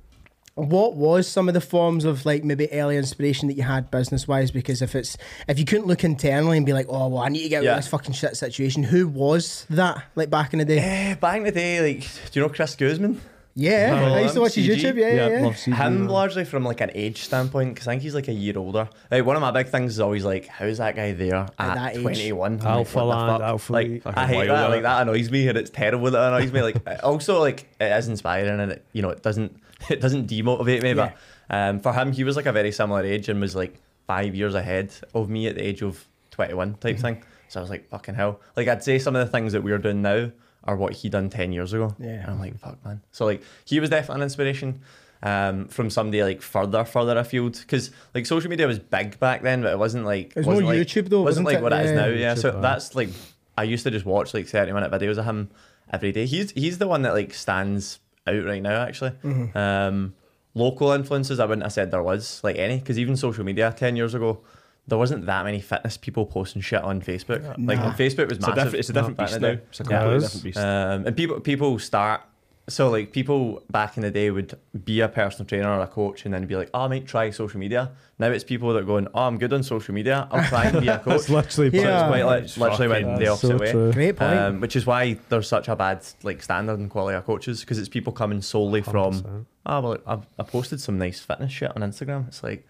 what 0.55 0.97
was 0.97 1.27
some 1.27 1.49
of 1.49 1.55
the 1.55 1.61
forms 1.63 2.05
of 2.05 2.27
like 2.27 2.45
maybe 2.45 2.71
early 2.73 2.97
inspiration 2.99 3.49
that 3.49 3.55
you 3.55 3.63
had 3.63 3.91
business 3.91 4.29
wise? 4.29 4.51
Because 4.51 4.83
if 4.83 4.95
it's 4.95 5.17
if 5.49 5.59
you 5.59 5.65
couldn't 5.65 5.87
look 5.87 6.05
internally 6.05 6.57
and 6.57 6.67
be 6.67 6.73
like, 6.73 6.87
oh 6.89 7.09
well, 7.09 7.23
I 7.23 7.29
need 7.29 7.43
to 7.45 7.49
get 7.49 7.65
out 7.65 7.71
of 7.71 7.77
this 7.79 7.89
fucking 7.89 8.13
shit 8.15 8.37
situation, 8.37 8.83
who 8.83 9.09
was 9.09 9.67
that 9.71 10.05
like 10.15 10.29
back 10.31 10.53
in 10.53 10.59
the 10.59 10.65
day? 10.65 10.79
Eh, 10.79 11.15
back 11.15 11.37
in 11.39 11.45
the 11.45 11.53
day, 11.53 11.81
like, 11.95 12.01
do 12.31 12.41
you 12.41 12.43
know 12.47 12.53
Chris 12.53 12.75
Guzman? 12.75 13.21
Yeah, 13.55 14.13
I 14.17 14.21
used 14.23 14.35
to 14.35 14.41
watch 14.41 14.55
his 14.55 14.67
CG. 14.67 14.77
YouTube. 14.81 14.97
Yeah, 14.97 15.13
yeah, 15.15 15.29
yeah. 15.29 15.43
love 15.43 15.55
CG, 15.55 15.75
Him 15.75 15.99
man. 16.01 16.09
largely 16.09 16.45
from 16.45 16.65
like 16.65 16.81
an 16.81 16.91
age 16.95 17.23
standpoint, 17.23 17.75
because 17.75 17.87
I 17.87 17.93
think 17.93 18.03
he's 18.03 18.15
like 18.15 18.29
a 18.29 18.33
year 18.33 18.57
older. 18.57 18.89
Like 19.11 19.27
one 19.27 19.37
of 19.37 19.43
my 19.43 19.51
big 19.51 19.69
things 19.69 19.93
is 19.93 20.01
always 20.01 20.25
like, 20.25 20.47
how's 20.47 20.79
that 20.79 20.97
guy 20.97 21.13
there 21.13 21.35
at, 21.37 21.51
that 21.59 21.97
age. 21.97 22.03
21? 22.03 22.61
I'm 22.61 22.67
Alpha 22.67 22.99
like, 23.03 23.07
what 23.07 23.15
the 23.15 23.27
land, 23.27 23.31
fuck? 23.41 23.49
alpha 23.49 23.73
Like. 23.73 24.03
I 24.17 24.27
hate 24.27 24.37
wild, 24.37 24.49
that. 24.49 24.59
isn't 24.61 24.71
Like 24.71 24.83
that 24.83 25.03
annoys 25.03 25.31
me, 25.31 25.49
and 25.49 25.59
it's 25.59 25.71
terrible 25.71 26.11
that 26.11 26.19
it 26.33 26.35
annoys 26.35 26.53
me. 26.53 26.63
Like 26.63 26.77
also 27.05 27.41
like 27.41 27.69
it 27.79 27.93
is 27.93 28.09
inspiring, 28.09 28.59
and 28.59 28.73
it 28.73 28.85
you 28.93 29.03
know 29.03 29.11
it 29.11 29.23
doesn't 29.23 29.55
it 29.91 30.01
doesn't 30.01 30.29
demotivate 30.29 30.83
me. 30.83 30.95
But 30.95 31.17
um, 31.51 31.81
for 31.81 31.93
him, 31.93 32.13
he 32.13 32.25
was 32.25 32.37
like 32.37 32.47
a 32.47 32.53
very 32.53 32.73
similar 32.73 33.05
age 33.05 33.29
and 33.29 33.39
was 33.41 33.55
like 33.55 33.75
five 34.07 34.35
years 34.35 34.55
ahead 34.55 34.95
of 35.15 35.29
me 35.29 35.47
at 35.47 35.57
the 35.57 35.63
age 35.63 35.83
of 35.83 36.07
21 36.31 36.75
type 36.75 36.97
Mm-hmm. 36.97 37.03
thing. 37.03 37.25
So 37.49 37.61
I 37.61 37.63
was 37.63 37.69
like, 37.71 37.87
fucking 37.91 38.15
hell. 38.15 38.41
Like 38.57 38.67
I'd 38.69 38.83
say 38.83 38.99
some 38.99 39.15
of 39.15 39.27
the 39.27 39.31
things 39.31 39.53
that 39.53 39.63
we're 39.63 39.77
doing 39.77 40.01
now 40.01 40.31
are 40.65 40.77
what 40.77 40.93
he 40.95 41.09
done 41.09 41.29
10 41.31 41.53
years 41.53 41.73
ago. 41.73 41.95
Yeah. 41.99 42.23
And 42.23 42.31
I'm 42.31 42.41
like, 42.41 42.59
fuck, 42.59 42.85
man. 42.85 43.01
So 43.11 43.25
like 43.25 43.43
he 43.65 43.81
was 43.81 43.91
definitely 43.91 44.21
an 44.21 44.23
inspiration 44.25 44.81
um, 45.23 45.69
from 45.69 45.91
somebody 45.91 46.23
like 46.23 46.43
further, 46.43 46.85
further 46.85 47.17
afield. 47.19 47.59
Because 47.61 47.91
like 48.15 48.27
social 48.27 48.51
media 48.51 48.67
was 48.67 48.79
big 48.79 49.19
back 49.19 49.43
then, 49.43 49.63
but 49.63 49.73
it 49.73 49.79
wasn't 49.79 50.05
like 50.05 50.31
It 50.31 50.37
was 50.37 50.47
wasn't 50.47 50.67
more 50.67 50.75
like, 50.75 50.87
YouTube 50.87 51.09
though, 51.09 51.23
Wasn't 51.23 51.45
wasn't 51.45 51.47
like 51.47 51.57
it? 51.59 51.63
what 51.63 51.73
it 51.73 51.87
is 51.87 51.93
now. 51.93 52.07
Yeah. 52.07 52.35
So 52.35 52.51
YouTube, 52.53 52.59
aye. 52.59 52.61
that's 52.61 52.95
like 52.95 53.09
I 53.57 53.65
used 53.65 53.85
to 53.85 53.91
just 53.91 54.07
watch 54.07 54.35
like 54.35 54.47
30 54.47 54.73
minute 54.73 54.91
videos 54.91 55.19
of 55.19 55.25
him 55.25 55.51
every 55.93 56.13
day. 56.13 56.27
He's 56.27 56.51
he's 56.53 56.79
the 56.79 56.89
one 56.89 57.03
that 57.03 57.13
like 57.13 57.35
stands 57.35 58.01
out 58.27 58.45
right 58.45 58.63
now 58.63 58.83
actually. 58.83 59.11
Mm-hmm. 59.25 59.57
Um, 59.59 60.15
local 60.55 60.93
influences, 60.93 61.41
I 61.41 61.45
wouldn't 61.47 61.65
have 61.65 61.73
said 61.73 61.91
there 61.91 62.03
was 62.03 62.41
like 62.45 62.57
any 62.57 62.79
because 62.79 62.99
even 62.99 63.17
social 63.17 63.45
media 63.45 63.75
10 63.77 63.97
years 63.97 64.15
ago. 64.15 64.41
There 64.89 64.99
wasn't 64.99 65.27
that 65.27 65.45
many 65.45 65.61
fitness 65.61 65.97
people 65.97 66.27
posting 66.27 66.61
shit 66.61 66.83
on 66.83 67.01
Facebook. 67.03 67.47
Like 67.59 67.79
Nah. 67.79 67.93
Facebook 67.95 68.29
was 68.29 68.39
It's 68.39 68.47
a 68.47 68.51
massive. 68.51 68.55
different, 68.57 68.75
it's 68.75 68.91
a 68.91 68.93
different 68.93 69.17
back 69.17 69.27
beast 69.29 69.37
in 69.37 69.43
now. 69.43 69.49
It's 69.71 69.81
a 69.81 69.85
Yeah. 69.85 69.89
completely 69.89 70.15
it 70.15 70.17
is. 70.17 70.23
different 70.25 70.45
beast. 70.45 70.59
Um, 70.59 71.07
and 71.07 71.17
people 71.17 71.41
people 71.41 71.79
start 71.79 72.23
so 72.69 72.89
like 72.91 73.13
people 73.13 73.61
back 73.73 73.97
in 73.97 74.03
the 74.05 74.11
day 74.11 74.31
would 74.31 74.57
be 74.85 75.01
a 75.01 75.09
personal 75.09 75.45
trainer 75.47 75.69
or 75.69 75.81
a 75.81 75.87
coach 75.87 76.25
and 76.25 76.33
then 76.33 76.47
be 76.47 76.55
like, 76.57 76.71
oh, 76.73 76.83
I 76.83 76.89
might 76.89 77.07
try 77.07 77.29
social 77.31 77.59
media. 77.59 77.91
Now 78.21 78.29
it's 78.29 78.45
people 78.45 78.73
that 78.73 78.79
are 78.81 78.85
going, 78.87 79.09
oh, 79.15 79.23
I'm 79.23 79.37
good 79.37 79.53
on 79.53 79.63
social 79.65 79.93
media. 79.95 80.29
I'll 80.31 80.45
try 80.49 80.67
and 80.67 80.81
be 80.81 80.87
a 80.89 80.99
coach. 81.05 81.15
It's 81.23 81.29
literally 81.29 81.71
So 81.71 81.77
Yeah. 81.77 81.99
it's 82.01 82.09
quite 82.09 82.25
li- 82.27 82.45
It's 82.45 82.59
literally 82.59 82.89
went 82.89 83.19
the 83.19 83.29
opposite 83.29 83.71
so 83.71 83.87
way. 83.87 83.93
Great 83.93 84.17
point. 84.17 84.39
Um, 84.39 84.61
which 84.61 84.77
is 84.77 84.87
why 84.87 85.19
there's 85.29 85.49
such 85.49 85.69
a 85.69 85.75
bad 85.77 86.05
like 86.23 86.41
standard 86.43 86.79
and 86.79 86.89
quality 86.89 87.17
of 87.17 87.25
coaches 87.25 87.61
because 87.61 87.79
it's 87.79 87.89
people 87.89 88.13
coming 88.13 88.41
solely 88.43 88.81
from 88.83 89.13
100%. 89.15 89.47
oh 89.67 89.81
well 89.81 89.99
I've, 90.07 90.27
I 90.39 90.43
posted 90.45 90.81
some 90.81 90.99
nice 90.99 91.19
fitness 91.21 91.51
shit 91.53 91.73
on 91.77 91.83
Instagram. 91.83 92.29
It's 92.29 92.43
like 92.45 92.65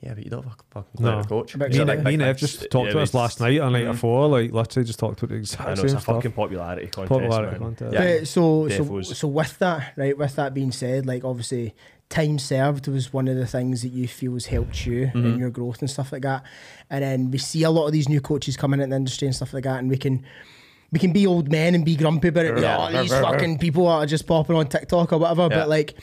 yeah, 0.00 0.14
but 0.14 0.24
you 0.24 0.30
don't 0.30 0.42
have 0.44 0.52
a 0.52 0.74
fucking 0.74 1.04
No. 1.04 1.18
no. 1.18 1.24
coach. 1.24 1.54
About 1.54 1.68
It's 1.68 1.76
Me 1.76 1.82
and, 1.82 1.90
big, 1.90 2.04
me 2.04 2.14
and 2.14 2.22
Ev 2.22 2.36
just 2.36 2.70
talked 2.70 2.86
Yeah, 2.88 2.92
to 2.94 3.00
us 3.00 3.14
last 3.14 3.40
night 3.40 3.60
on 3.60 3.72
night 3.72 3.86
before, 3.86 4.28
like 4.28 4.52
literally 4.52 4.86
just 4.86 4.98
talked 4.98 5.22
about 5.22 5.30
the 5.30 5.36
I 5.36 5.38
exact 5.38 5.68
know 5.68 5.74
same 5.76 5.84
it's 5.86 5.94
a 5.94 6.00
stuff. 6.00 6.16
fucking 6.16 6.32
popularity 6.32 6.86
contest. 6.88 7.08
Popularity 7.08 7.50
man. 7.52 7.74
contest. 7.76 7.92
Yeah. 7.94 8.18
But 8.18 8.28
so, 8.28 8.68
so, 8.68 8.84
Defos. 8.84 9.14
so 9.16 9.28
with 9.28 9.58
that, 9.58 9.92
right, 9.96 10.16
with 10.16 10.36
that 10.36 10.52
being 10.54 10.72
said, 10.72 11.06
like 11.06 11.24
obviously 11.24 11.74
time 12.08 12.38
served 12.38 12.86
was 12.86 13.12
one 13.12 13.26
of 13.26 13.36
the 13.36 13.46
things 13.46 13.82
that 13.82 13.88
you 13.88 14.06
feel 14.06 14.34
has 14.34 14.46
helped 14.46 14.86
you 14.86 15.06
Mm-hmm. 15.06 15.26
in 15.26 15.38
your 15.38 15.50
growth 15.50 15.80
and 15.80 15.90
stuff 15.90 16.12
like 16.12 16.22
that. 16.22 16.44
And 16.88 17.02
then 17.02 17.30
we 17.32 17.38
see 17.38 17.64
a 17.64 17.70
lot 17.70 17.86
of 17.86 17.92
these 17.92 18.08
new 18.08 18.20
coaches 18.20 18.56
coming 18.56 18.80
in 18.80 18.90
the 18.90 18.96
industry 18.96 19.26
and 19.26 19.34
stuff 19.34 19.52
like 19.52 19.64
that, 19.64 19.78
and 19.80 19.88
we 19.90 19.96
can 19.96 20.24
we 20.92 21.00
can 21.00 21.12
be 21.12 21.26
old 21.26 21.50
men 21.50 21.74
and 21.74 21.84
be 21.84 21.96
grumpy 21.96 22.28
about 22.28 22.44
it. 22.44 22.58
Yeah. 22.60 22.88
Oh, 22.92 23.02
these 23.02 23.10
fucking 23.10 23.58
people 23.58 23.88
are 23.88 24.06
just 24.06 24.24
popping 24.26 24.54
on 24.54 24.68
TikTok 24.68 25.12
or 25.12 25.18
whatever. 25.18 25.48
Yeah. 25.50 25.58
But 25.60 25.68
like 25.68 25.94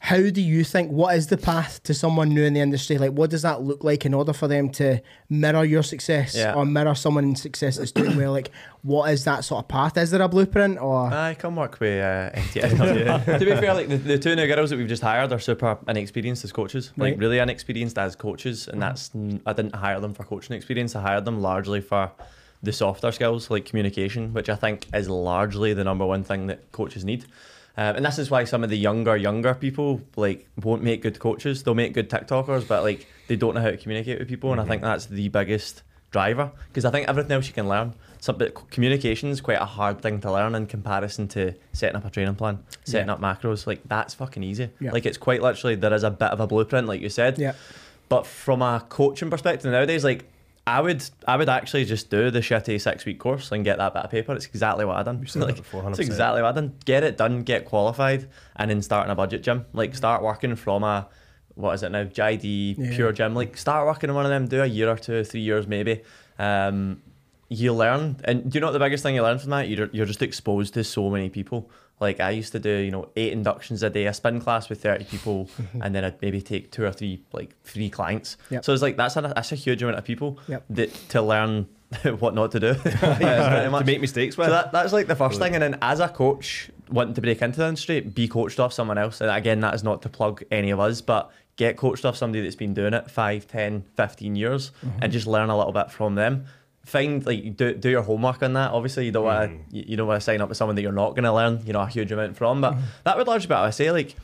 how 0.00 0.30
do 0.30 0.40
you 0.40 0.62
think? 0.62 0.92
What 0.92 1.16
is 1.16 1.26
the 1.26 1.36
path 1.36 1.82
to 1.82 1.92
someone 1.92 2.28
new 2.28 2.44
in 2.44 2.52
the 2.54 2.60
industry? 2.60 2.98
Like, 2.98 3.10
what 3.12 3.30
does 3.30 3.42
that 3.42 3.62
look 3.62 3.82
like 3.82 4.06
in 4.06 4.14
order 4.14 4.32
for 4.32 4.46
them 4.46 4.70
to 4.70 5.00
mirror 5.28 5.64
your 5.64 5.82
success 5.82 6.36
Yeah. 6.36 6.54
or 6.54 6.64
mirror 6.64 6.94
someone's 6.94 7.42
success 7.42 7.78
that's 7.78 7.90
doing 7.90 8.16
well? 8.16 8.30
Like, 8.32 8.50
what 8.82 9.10
is 9.10 9.24
that 9.24 9.44
sort 9.44 9.64
of 9.64 9.68
path? 9.68 9.96
Is 9.98 10.10
there 10.12 10.22
a 10.22 10.28
blueprint 10.28 10.78
or? 10.80 11.12
I 11.12 11.34
come 11.34 11.56
work 11.56 11.80
with 11.80 12.00
uh, 12.02 12.30
to 12.52 13.38
be 13.40 13.46
fair, 13.56 13.74
like 13.74 13.88
the, 13.88 13.96
the 13.96 14.18
two 14.18 14.36
new 14.36 14.46
girls 14.46 14.70
that 14.70 14.76
we've 14.76 14.86
just 14.88 15.02
hired 15.02 15.32
are 15.32 15.38
super 15.40 15.76
inexperienced 15.88 16.44
as 16.44 16.52
coaches, 16.52 16.92
like 16.96 17.12
Right. 17.12 17.18
really 17.18 17.38
inexperienced 17.38 17.98
as 17.98 18.14
coaches, 18.14 18.68
and 18.68 18.80
that's 18.80 19.10
i 19.46 19.52
didn't 19.52 19.74
hire 19.74 19.98
them 20.00 20.14
for 20.14 20.22
coaching 20.24 20.54
experience. 20.56 20.94
I 20.94 21.02
hired 21.02 21.24
them 21.24 21.40
largely 21.42 21.80
for 21.80 22.12
the 22.62 22.72
softer 22.72 23.10
skills 23.12 23.50
like 23.50 23.64
communication, 23.64 24.32
which 24.32 24.48
I 24.48 24.54
think 24.56 24.86
is 24.94 25.08
largely 25.08 25.74
the 25.74 25.84
number 25.84 26.06
one 26.06 26.22
thing 26.24 26.46
that 26.48 26.70
coaches 26.72 27.04
need. 27.04 27.24
Um, 27.78 27.94
and 27.96 28.04
this 28.04 28.18
is 28.18 28.28
why 28.28 28.42
some 28.44 28.64
of 28.64 28.70
the 28.70 28.76
younger, 28.76 29.16
younger 29.16 29.54
people 29.54 30.00
like 30.16 30.48
won't 30.60 30.82
make 30.82 31.00
good 31.00 31.18
coaches. 31.20 31.62
They'll 31.62 31.74
make 31.76 31.94
good 31.94 32.10
TikTokers, 32.10 32.66
but 32.66 32.82
like 32.82 33.06
they 33.28 33.36
don't 33.36 33.54
know 33.54 33.60
how 33.60 33.70
to 33.70 33.76
communicate 33.76 34.18
with 34.18 34.26
people. 34.28 34.50
And 34.50 34.60
I 34.60 34.64
think 34.64 34.82
that's 34.82 35.06
the 35.06 35.28
biggest 35.28 35.84
driver 36.10 36.50
because 36.68 36.84
I 36.84 36.90
think 36.90 37.06
everything 37.06 37.30
else 37.32 37.46
you 37.46 37.52
can 37.52 37.68
learn. 37.68 37.94
Some 38.18 38.36
but 38.36 38.70
communication 38.70 39.28
is 39.28 39.40
quite 39.40 39.60
a 39.60 39.64
hard 39.64 40.00
thing 40.02 40.20
to 40.22 40.32
learn 40.32 40.56
in 40.56 40.66
comparison 40.66 41.28
to 41.28 41.54
setting 41.72 41.94
up 41.94 42.04
a 42.04 42.10
training 42.10 42.34
plan, 42.34 42.58
setting 42.84 43.06
Yeah. 43.06 43.12
up 43.14 43.20
macros. 43.20 43.64
Like 43.66 43.82
that's 43.86 44.12
fucking 44.14 44.42
easy. 44.42 44.70
Yeah. 44.80 44.90
Like 44.90 45.06
it's 45.06 45.18
quite 45.18 45.40
literally 45.40 45.76
there 45.76 45.94
is 45.94 46.02
a 46.02 46.10
bit 46.10 46.30
of 46.30 46.40
a 46.40 46.48
blueprint, 46.48 46.88
like 46.88 47.00
you 47.00 47.10
said. 47.10 47.38
Yeah. 47.38 47.52
But 48.08 48.26
from 48.26 48.60
a 48.60 48.84
coaching 48.88 49.30
perspective 49.30 49.70
nowadays, 49.70 50.02
like 50.02 50.24
I 50.68 50.80
would, 50.80 51.02
I 51.26 51.36
would 51.36 51.48
actually 51.48 51.84
just 51.84 52.10
do 52.10 52.30
the 52.30 52.40
shitty 52.40 52.80
six 52.80 53.04
week 53.04 53.18
course 53.18 53.50
and 53.52 53.64
get 53.64 53.78
that 53.78 53.94
bit 53.94 54.02
of 54.04 54.10
paper. 54.10 54.34
It's 54.34 54.46
exactly 54.46 54.84
what 54.84 54.96
I 54.96 55.02
done. 55.02 55.20
that 55.20 55.36
Like, 55.36 55.58
it's 55.90 55.98
exactly 55.98 56.42
what 56.42 56.48
I 56.48 56.52
done. 56.52 56.74
Get 56.84 57.02
it 57.04 57.16
done, 57.16 57.42
get 57.42 57.64
qualified, 57.64 58.28
and 58.56 58.70
then 58.70 58.82
start 58.82 59.06
in 59.06 59.10
a 59.10 59.14
budget 59.14 59.42
gym. 59.42 59.66
Like 59.72 59.94
start 59.94 60.22
working 60.22 60.56
from 60.56 60.84
a 60.84 61.08
what 61.54 61.72
is 61.74 61.82
it 61.82 61.90
now? 61.90 62.04
JD 62.04 62.76
Yeah. 62.78 62.94
pure 62.94 63.12
gym. 63.12 63.34
Like 63.34 63.56
start 63.56 63.86
working 63.86 64.10
in 64.10 64.14
one 64.14 64.24
of 64.26 64.30
them. 64.30 64.46
Do 64.46 64.62
a 64.62 64.66
year 64.66 64.88
or 64.88 64.96
two, 64.96 65.24
three 65.24 65.40
years 65.40 65.66
maybe. 65.66 66.02
Um, 66.38 67.02
you 67.48 67.72
learn, 67.72 68.20
and 68.24 68.50
do 68.50 68.56
you 68.56 68.60
know 68.60 68.66
what 68.66 68.72
the 68.72 68.78
biggest 68.78 69.02
thing 69.02 69.14
you 69.14 69.22
learn 69.22 69.38
from 69.38 69.50
that? 69.50 69.68
You're 69.68 69.88
you're 69.92 70.06
just 70.06 70.22
exposed 70.22 70.74
to 70.74 70.84
so 70.84 71.08
many 71.08 71.30
people. 71.30 71.70
Like 72.00 72.20
I 72.20 72.30
used 72.30 72.52
to 72.52 72.58
do, 72.58 72.70
you 72.70 72.90
know, 72.90 73.08
eight 73.16 73.32
inductions 73.32 73.82
a 73.82 73.90
day, 73.90 74.06
a 74.06 74.14
spin 74.14 74.40
class 74.40 74.68
with 74.68 74.82
thirty 74.82 75.04
people, 75.04 75.48
and 75.80 75.94
then 75.94 76.04
I'd 76.04 76.20
maybe 76.20 76.40
take 76.40 76.70
two 76.70 76.84
or 76.84 76.92
three 76.92 77.22
like 77.32 77.54
three 77.62 77.90
clients. 77.90 78.36
Yep. 78.50 78.64
So 78.64 78.72
it's 78.72 78.82
like 78.82 78.96
that's 78.96 79.16
a 79.16 79.20
that's 79.22 79.52
a 79.52 79.56
huge 79.56 79.82
amount 79.82 79.98
of 79.98 80.04
people 80.04 80.38
Yep. 80.48 80.64
that 80.70 80.94
to 81.10 81.22
learn 81.22 81.68
what 82.18 82.34
not 82.34 82.52
to 82.52 82.60
do. 82.60 82.74
to 83.80 83.84
make 83.86 84.00
mistakes 84.00 84.36
with. 84.36 84.48
So 84.48 84.52
that, 84.52 84.72
that's 84.72 84.92
like 84.92 85.06
the 85.06 85.16
first 85.16 85.38
thing. 85.38 85.54
And 85.54 85.62
then 85.62 85.78
as 85.80 86.00
a 86.00 86.08
coach 86.08 86.70
wanting 86.90 87.14
to 87.14 87.20
break 87.20 87.40
into 87.42 87.58
the 87.58 87.66
industry, 87.66 88.00
be 88.00 88.28
coached 88.28 88.60
off 88.60 88.72
someone 88.72 88.98
else. 88.98 89.20
And 89.20 89.30
again, 89.30 89.60
that 89.60 89.74
is 89.74 89.82
not 89.82 90.02
to 90.02 90.08
plug 90.08 90.42
any 90.50 90.70
of 90.70 90.80
us, 90.80 91.00
but 91.00 91.30
get 91.56 91.76
coached 91.76 92.04
off 92.04 92.16
somebody 92.16 92.42
that's 92.42 92.56
been 92.56 92.72
doing 92.72 92.94
it 92.94 93.10
5, 93.10 93.46
10, 93.46 93.84
15 93.96 94.36
years 94.36 94.70
and 94.82 94.92
mm-hmm. 94.92 95.10
just 95.10 95.26
learn 95.26 95.50
a 95.50 95.56
little 95.56 95.72
bit 95.72 95.90
from 95.90 96.14
them. 96.14 96.46
Find 96.88 97.24
like 97.24 97.56
do, 97.56 97.74
do 97.74 97.90
your 97.90 98.02
homework 98.02 98.42
on 98.42 98.54
that. 98.54 98.72
Obviously, 98.72 99.06
you 99.06 99.12
don't 99.12 99.24
want 99.24 99.50
to 99.50 99.56
mm. 99.56 99.62
you, 99.70 99.84
you 99.88 99.96
don't 99.96 100.08
want 100.08 100.20
to 100.20 100.24
sign 100.24 100.40
up 100.40 100.48
with 100.48 100.58
someone 100.58 100.76
that 100.76 100.82
you're 100.82 100.92
not 100.92 101.10
going 101.10 101.24
to 101.24 101.32
learn 101.32 101.62
you 101.66 101.72
know 101.72 101.80
a 101.80 101.86
huge 101.86 102.10
amount 102.10 102.36
from. 102.36 102.60
But 102.60 102.72
mm-hmm. 102.72 102.84
that 103.04 103.16
would 103.16 103.26
largely 103.26 103.46
be 103.46 103.54
what 103.54 103.64
I 103.64 103.70
say. 103.70 103.90
Like 103.90 104.16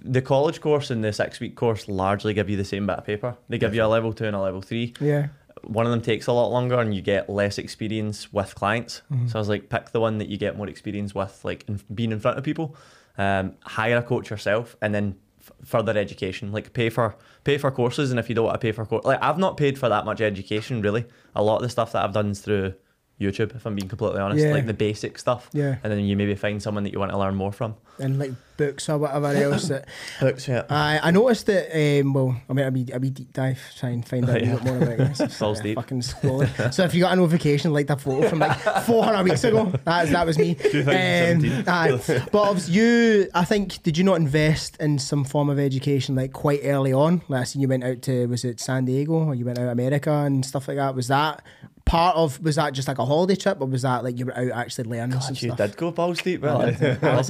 the 0.00 0.22
college 0.22 0.60
course 0.60 0.90
and 0.90 1.02
the 1.02 1.12
six 1.12 1.40
week 1.40 1.54
course 1.56 1.88
largely 1.88 2.34
give 2.34 2.48
you 2.48 2.56
the 2.56 2.64
same 2.64 2.86
bit 2.86 2.98
of 2.98 3.04
paper. 3.04 3.36
They 3.48 3.58
give 3.58 3.74
you 3.74 3.84
a 3.84 3.86
level 3.86 4.12
two 4.12 4.24
and 4.24 4.36
a 4.36 4.40
level 4.40 4.62
three 4.62 4.94
Yeah. 5.00 5.28
one 5.62 5.86
of 5.86 5.92
them 5.92 6.00
takes 6.00 6.26
a 6.28 6.32
lot 6.32 6.48
longer 6.48 6.78
and 6.78 6.94
you 6.94 7.02
get 7.02 7.28
less 7.28 7.58
experience 7.58 8.32
with 8.32 8.54
clients. 8.54 9.02
Mm-hmm. 9.12 9.28
So 9.28 9.38
I 9.38 9.40
was 9.40 9.48
like, 9.48 9.68
pick 9.68 9.90
the 9.90 10.00
one 10.00 10.18
that 10.18 10.28
you 10.28 10.36
get 10.36 10.56
more 10.56 10.68
experience 10.68 11.14
with, 11.14 11.44
like 11.44 11.64
in, 11.68 11.80
being 11.94 12.12
in 12.12 12.20
front 12.20 12.38
of 12.38 12.44
people. 12.44 12.76
Um, 13.16 13.54
hire 13.64 13.96
a 13.96 14.02
coach 14.02 14.30
yourself, 14.30 14.76
and 14.80 14.94
then 14.94 15.16
further 15.64 15.96
education. 15.96 16.52
Like 16.52 16.72
pay 16.72 16.90
for 16.90 17.16
pay 17.44 17.58
for 17.58 17.70
courses, 17.70 18.10
and 18.10 18.18
if 18.18 18.28
you 18.28 18.34
don't 18.34 18.46
want 18.46 18.54
to 18.54 18.64
pay 18.64 18.72
for 18.72 18.84
course, 18.84 19.04
like 19.04 19.22
I've 19.22 19.38
not 19.38 19.56
paid 19.56 19.78
for 19.78 19.88
that 19.88 20.04
much 20.04 20.20
education 20.20 20.82
really. 20.82 21.06
A 21.34 21.42
lot 21.42 21.56
of 21.56 21.62
the 21.62 21.68
stuff 21.68 21.92
that 21.92 22.04
I've 22.04 22.12
done 22.12 22.30
is 22.30 22.40
through 22.40 22.74
YouTube, 23.20 23.54
if 23.56 23.66
I'm 23.66 23.74
being 23.74 23.88
completely 23.88 24.20
honest, 24.20 24.44
Yeah. 24.44 24.52
like 24.52 24.66
the 24.66 24.74
basic 24.74 25.18
stuff. 25.18 25.50
Yeah. 25.52 25.76
And 25.82 25.92
then 25.92 26.00
you 26.04 26.16
maybe 26.16 26.34
find 26.36 26.62
someone 26.62 26.84
that 26.84 26.92
you 26.92 26.98
want 27.00 27.10
to 27.12 27.18
learn 27.18 27.34
more 27.34 27.52
from. 27.52 27.74
And 28.00 28.16
like 28.18 28.30
books 28.56 28.88
or 28.88 28.96
whatever 28.98 29.26
else 29.34 29.68
that. 29.68 29.86
Books, 30.20 30.46
yeah. 30.46 30.62
I 30.70 31.00
I 31.02 31.10
noticed 31.10 31.46
that. 31.46 31.70
Um, 32.00 32.12
well, 32.12 32.40
I 32.48 32.52
mean, 32.52 32.66
a 32.66 32.70
wee, 32.70 32.86
a 32.92 32.98
wee 33.00 33.10
deep 33.10 33.32
dive, 33.32 33.58
try 33.78 33.90
and 33.90 34.06
find 34.06 34.28
out 34.30 34.36
a 34.36 34.40
Yeah. 34.46 34.54
bit 34.54 34.64
more 34.64 34.76
about 34.76 34.98
this. 35.18 35.42
Uh, 35.42 35.54
deep. 35.62 35.74
Fucking 35.76 36.00
scrolling. 36.02 36.72
so 36.72 36.84
if 36.84 36.94
you 36.94 37.00
got 37.00 37.12
a 37.12 37.16
notification 37.16 37.72
like 37.72 37.88
that 37.88 38.00
photo 38.00 38.28
from 38.28 38.38
like 38.38 38.56
400 38.84 39.24
weeks 39.24 39.42
ago, 39.44 39.72
that 39.84 40.08
that 40.10 40.26
was 40.26 40.38
me. 40.38 40.54
2017. 40.54 41.52
Um, 41.52 41.64
aye. 41.66 42.26
but 42.30 42.68
you, 42.68 43.28
I 43.34 43.44
think, 43.44 43.82
did 43.82 43.98
you 43.98 44.04
not 44.04 44.16
invest 44.16 44.76
in 44.80 44.98
some 44.98 45.24
form 45.24 45.48
of 45.50 45.58
education 45.58 46.14
like 46.14 46.32
quite 46.32 46.60
early 46.64 46.92
on? 46.92 47.22
Like 47.28 47.40
I 47.40 47.44
seen 47.44 47.62
you 47.62 47.68
went 47.68 47.82
out 47.84 48.02
to 48.02 48.26
was 48.26 48.44
it 48.44 48.60
San 48.60 48.84
Diego 48.84 49.14
or 49.14 49.34
you 49.34 49.44
went 49.44 49.58
out 49.58 49.64
to 49.64 49.70
America 49.70 50.10
and 50.12 50.44
stuff 50.44 50.68
like 50.68 50.76
that. 50.76 50.94
Was 50.94 51.08
that 51.08 51.42
part 51.88 52.16
of? 52.16 52.40
Was 52.42 52.56
that 52.56 52.72
just 52.74 52.86
like 52.88 52.98
a 52.98 53.04
holiday 53.04 53.34
trip 53.36 53.60
or 53.60 53.66
was 53.66 53.82
that 53.82 54.04
like 54.04 54.18
you 54.18 54.26
were 54.26 54.36
out 54.36 54.50
actually 54.52 54.88
learning 54.88 55.20
some 55.20 55.34
you 55.34 55.48
stuff? 55.52 55.56
did 55.56 55.76
go 55.76 55.90
balls 55.90 56.20
deep. 56.22 56.42
Well, 56.42 56.62
I 56.62 56.66
was 56.70 56.80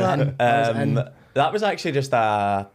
in. 0.00 0.36
I 0.40 0.58
was 0.68 0.68
in. 0.76 0.98
Um, 0.98 1.08
that 1.34 1.52
was 1.52 1.62
actually 1.62 1.92
just 1.92 2.12
a 2.12 2.68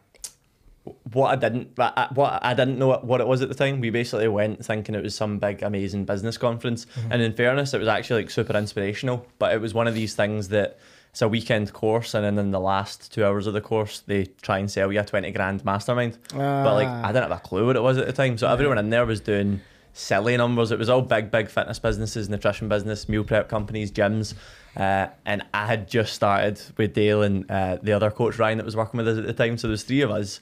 what 1.14 1.30
I 1.32 1.36
didn't 1.38 1.70
what 1.78 2.40
I 2.44 2.54
didn't 2.54 2.78
know 2.78 2.98
what 2.98 3.22
it 3.22 3.28
was 3.28 3.42
at 3.42 3.50
the 3.50 3.56
time. 3.56 3.80
We 3.80 3.90
basically 3.90 4.28
went 4.28 4.66
thinking 4.66 4.96
it 4.96 5.04
was 5.04 5.16
some 5.16 5.40
big 5.40 5.64
amazing 5.64 6.06
business 6.06 6.38
conference, 6.38 6.86
and 7.10 7.22
in 7.22 7.34
fairness, 7.34 7.74
it 7.74 7.80
was 7.80 7.88
actually 7.88 8.24
like 8.24 8.32
super 8.32 8.56
inspirational. 8.58 9.26
But 9.40 9.54
it 9.54 9.62
was 9.62 9.74
one 9.74 9.88
of 9.88 9.94
these 9.94 10.14
things 10.16 10.50
that 10.50 10.80
it's 11.12 11.22
a 11.22 11.28
weekend 11.30 11.72
course, 11.72 12.14
and 12.16 12.26
then 12.26 12.38
in 12.38 12.52
the 12.52 12.60
last 12.60 13.14
two 13.14 13.24
hours 13.24 13.48
of 13.48 13.54
the 13.54 13.62
course, 13.62 14.02
they 14.08 14.26
try 14.42 14.58
and 14.58 14.70
sell 14.70 14.92
you 14.92 15.00
a 15.00 15.06
twenty 15.06 15.32
grand 15.32 15.64
mastermind. 15.64 16.18
but 16.32 16.74
like 16.74 16.88
Ah. 16.88 17.04
I 17.04 17.08
didn't 17.14 17.30
have 17.30 17.38
a 17.38 17.42
clue 17.42 17.68
what 17.68 17.76
it 17.78 17.84
was 17.84 17.98
at 17.98 18.06
the 18.08 18.14
time, 18.14 18.38
so 18.38 18.48
everyone 18.50 18.78
in 18.78 18.90
there 18.90 19.06
was 19.06 19.22
doing 19.22 19.62
silly 19.94 20.36
numbers. 20.36 20.72
It 20.72 20.80
was 20.80 20.90
all 20.90 21.02
big, 21.02 21.32
big 21.32 21.50
fitness 21.50 21.80
businesses, 21.80 22.28
nutrition 22.30 22.68
business, 22.68 23.08
meal 23.08 23.24
prep 23.24 23.48
companies, 23.48 23.92
gyms. 23.92 24.34
Uh, 24.76 25.08
and 25.26 25.44
I 25.54 25.68
had 25.68 25.88
just 25.88 26.14
started 26.14 26.60
with 26.78 26.94
Dale 26.94 27.22
and 27.22 27.50
uh, 27.50 27.78
the 27.82 27.94
other 27.94 28.10
coach 28.12 28.38
Ryan 28.40 28.58
that 28.58 28.66
was 28.66 28.76
working 28.76 28.98
with 28.98 29.08
us 29.08 29.18
at 29.20 29.26
the 29.26 29.34
time. 29.34 29.58
So 29.58 29.68
there's 29.68 29.84
three 29.84 30.02
of 30.02 30.12
us. 30.12 30.40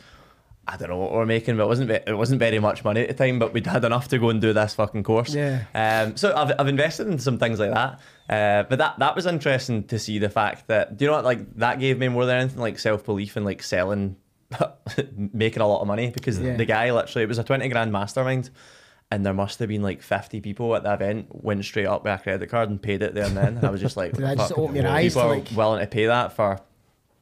I 0.67 0.77
don't 0.77 0.89
know 0.89 0.97
what 0.97 1.11
we 1.11 1.17
were 1.17 1.25
making, 1.25 1.57
but 1.57 1.63
it 1.63 1.67
wasn't 1.67 1.89
it 1.91 2.15
wasn't 2.15 2.39
very 2.39 2.59
much 2.59 2.83
money 2.85 3.01
at 3.01 3.07
the 3.09 3.13
time. 3.25 3.39
But 3.39 3.51
we'd 3.51 3.65
had 3.65 3.83
enough 3.83 4.07
to 4.09 4.19
go 4.19 4.29
and 4.29 4.39
do 4.39 4.53
this 4.53 4.75
fucking 4.75 5.03
course. 5.03 5.33
Yeah. 5.33 5.63
Um, 5.73 6.15
so 6.15 6.33
I've, 6.35 6.53
I've 6.59 6.67
invested 6.67 7.07
in 7.07 7.17
some 7.19 7.39
things 7.39 7.59
like 7.59 7.73
that. 7.73 7.99
Uh, 8.29 8.63
but 8.69 8.77
that 8.77 8.99
that 8.99 9.15
was 9.15 9.25
interesting 9.25 9.83
to 9.85 9.97
see 9.99 10.19
the 10.19 10.29
fact 10.29 10.67
that 10.67 10.95
do 10.97 11.03
you 11.05 11.09
know 11.11 11.17
what 11.17 11.25
like 11.25 11.55
that 11.57 11.79
gave 11.79 11.97
me 11.97 12.07
more 12.09 12.25
than 12.27 12.37
anything 12.41 12.59
like 12.61 12.77
self 12.79 13.03
belief 13.03 13.35
and 13.35 13.43
like 13.45 13.63
selling, 13.63 14.15
making 15.33 15.61
a 15.61 15.67
lot 15.67 15.81
of 15.81 15.87
money 15.87 16.09
because 16.11 16.39
Yeah. 16.39 16.55
the 16.55 16.65
guy 16.65 16.91
literally 16.91 17.23
it 17.23 17.27
was 17.27 17.39
a 17.39 17.43
twenty 17.43 17.67
grand 17.67 17.91
mastermind. 17.91 18.49
And 19.11 19.25
there 19.25 19.33
must 19.33 19.59
have 19.59 19.67
been 19.67 19.81
like 19.81 20.01
50 20.01 20.39
people 20.39 20.73
at 20.75 20.83
the 20.83 20.93
event, 20.93 21.27
went 21.43 21.63
straight 21.65 21.85
up 21.85 22.03
with 22.05 22.13
a 22.13 22.23
credit 22.23 22.49
card 22.49 22.69
and 22.69 22.81
paid 22.81 23.01
it 23.01 23.13
there 23.13 23.25
and 23.25 23.35
then. 23.35 23.57
And 23.57 23.65
I 23.65 23.69
was 23.69 23.81
just 23.81 23.97
like, 23.97 24.13
Did 24.15 24.23
that 24.23 24.37
just 24.37 24.53
open 24.57 24.75
your 24.77 24.87
eyes 24.87 25.13
people 25.13 25.29
are 25.29 25.35
like- 25.35 25.51
willing 25.53 25.81
to 25.81 25.87
pay 25.87 26.05
that 26.05 26.31
for 26.33 26.59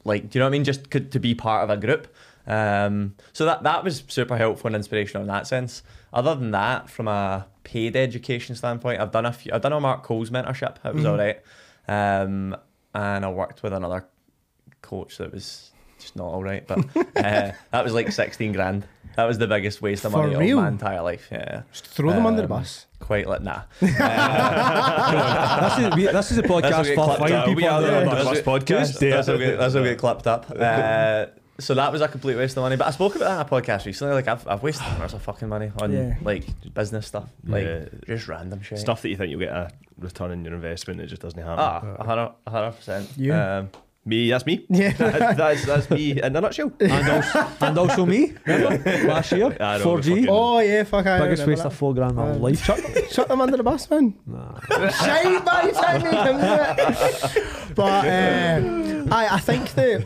like 0.05 0.29
do 0.29 0.37
you 0.37 0.39
know 0.39 0.45
what 0.45 0.49
I 0.49 0.51
mean? 0.51 0.63
Just 0.63 0.89
could, 0.91 1.11
to 1.13 1.19
be 1.19 1.33
part 1.35 1.63
of 1.63 1.69
a 1.71 1.77
group. 1.77 2.07
Um, 2.47 3.15
so 3.33 3.45
that 3.45 3.63
that 3.63 3.83
was 3.83 4.03
super 4.07 4.37
helpful 4.37 4.67
and 4.67 4.75
inspirational 4.75 5.23
in 5.23 5.27
that 5.27 5.47
sense. 5.47 5.81
Other 6.13 6.35
than 6.35 6.51
that 6.51 6.89
from 6.89 7.07
a 7.07 7.47
paid 7.63 7.95
education 7.95 8.55
standpoint 8.55 9.01
I've 9.01 9.11
done 9.11 9.25
a 9.25 9.33
few 9.33 9.51
I've 9.53 9.61
done 9.61 9.73
a 9.73 9.79
Mark 9.79 10.03
Cole's 10.03 10.29
mentorship. 10.29 10.77
It 10.85 10.93
was 10.93 11.03
Mhm. 11.03 11.09
alright. 11.09 11.41
Um, 11.87 12.55
and 12.93 13.25
I 13.25 13.29
worked 13.31 13.61
with 13.63 13.73
another 13.73 14.05
coach 14.81 15.17
that 15.17 15.31
was 15.33 15.68
just 15.99 16.15
not 16.15 16.25
alright 16.25 16.65
but 16.67 16.79
uh, 17.15 17.51
that 17.71 17.83
was 17.83 17.93
like 17.93 18.11
16 18.11 18.51
grand 18.53 18.85
that 19.15 19.25
was 19.25 19.37
the 19.37 19.47
biggest 19.47 19.81
waste 19.81 20.05
of 20.05 20.11
For 20.13 20.19
money 20.27 20.35
real? 20.37 20.57
of 20.59 20.63
my 20.63 20.69
entire 20.69 21.01
life 21.01 21.27
yeah 21.31 21.63
Just 21.71 21.87
throw 21.87 22.11
them 22.11 22.25
under 22.25 22.41
the 22.47 22.53
Um, 22.53 22.59
bus. 22.61 22.85
quite 22.99 23.27
like 23.27 23.41
nah 23.41 23.61
this, 23.81 25.77
is, 25.79 25.95
we, 25.95 26.03
this 26.05 26.31
is 26.31 26.37
a 26.37 26.43
podcast 26.43 26.95
for 26.95 27.03
clipped 27.05 27.19
fine 27.19 27.31
people. 27.43 27.55
We 27.55 27.65
are 27.67 27.81
the 27.81 27.87
Yeah. 27.87 27.97
Under 27.99 28.15
the 28.15 28.23
Bus 28.23 28.41
podcast. 28.41 28.99
This 28.99 29.27
will 29.27 29.37
get, 29.37 29.57
this 29.59 29.73
will 29.73 29.83
get 29.83 29.97
clipped 29.97 30.27
up. 30.27 30.45
Uh, 30.59 31.25
so 31.59 31.73
that 31.73 31.91
was 31.91 31.99
a 32.01 32.07
complete 32.07 32.35
waste 32.37 32.55
of 32.55 32.61
money. 32.63 32.77
But 32.77 32.87
I 32.87 32.91
spoke 32.91 33.15
about 33.17 33.25
that 33.25 33.39
on 33.53 33.59
a 33.59 33.61
podcast 33.61 33.85
recently. 33.85 34.13
Like 34.13 34.29
I've, 34.29 34.47
I've 34.47 34.63
wasted 34.63 34.87
hours 34.87 35.13
of 35.13 35.21
fucking 35.21 35.49
money 35.49 35.71
on 35.81 35.91
Yeah. 35.91 36.15
like 36.21 36.45
business 36.73 37.05
stuff, 37.07 37.29
like 37.45 37.65
Yeah. 37.65 37.85
just 38.07 38.29
random 38.29 38.61
shit. 38.61 38.79
Stuff 38.79 39.01
that 39.01 39.09
you 39.09 39.17
think 39.17 39.31
you'll 39.31 39.41
get 39.41 39.49
a 39.51 39.69
return 39.97 40.31
on 40.31 40.45
your 40.45 40.53
investment, 40.53 41.01
it 41.01 41.07
just 41.07 41.21
doesn't 41.21 41.37
happen. 41.41 41.59
Ah, 41.59 41.83
a 41.99 42.03
hundred, 42.05 42.31
a 42.47 42.49
hundred 42.49 42.71
percent. 42.71 43.09
Yeah. 43.17 43.57
Um, 43.57 43.69
Me, 44.09 44.29
that's 44.31 44.45
me. 44.45 44.65
Yeah. 44.69 44.91
That- 44.97 45.37
that's 45.37 45.65
that's 45.65 45.89
me 45.91 46.11
in 46.21 46.35
a 46.35 46.41
nutshell. 46.41 46.71
and, 46.79 47.09
also, 47.09 47.47
and 47.61 47.77
also 47.77 48.05
me, 48.05 48.33
remember? 48.45 49.07
Last 49.07 49.31
year, 49.31 49.49
4G. 49.59 50.25
Oh 50.27 50.59
yeah, 50.59 50.83
fuck 50.83 51.05
I 51.05 51.19
Biggest 51.19 51.41
remember 51.45 51.51
waste 51.51 51.63
that. 51.63 51.67
of 51.71 51.75
four 51.77 51.93
grand 51.93 52.11
in 52.11 52.17
my 52.17 52.31
Uh, 52.31 52.35
life. 52.45 52.63
Shut, 52.65 52.79
shut 53.11 53.27
them 53.27 53.39
under 53.41 53.57
the 53.57 53.63
bus, 53.63 53.89
man. 53.91 54.13
Nah. 54.25 54.59
Shite 54.89 55.45
by 55.45 55.61
the 55.67 55.73
time 55.77 56.01
they 56.01 56.17
come. 56.25 56.39
But 57.75 58.05
uh, 58.07 59.05
I, 59.13 59.27
I 59.37 59.39
think 59.39 59.71
that 59.75 60.05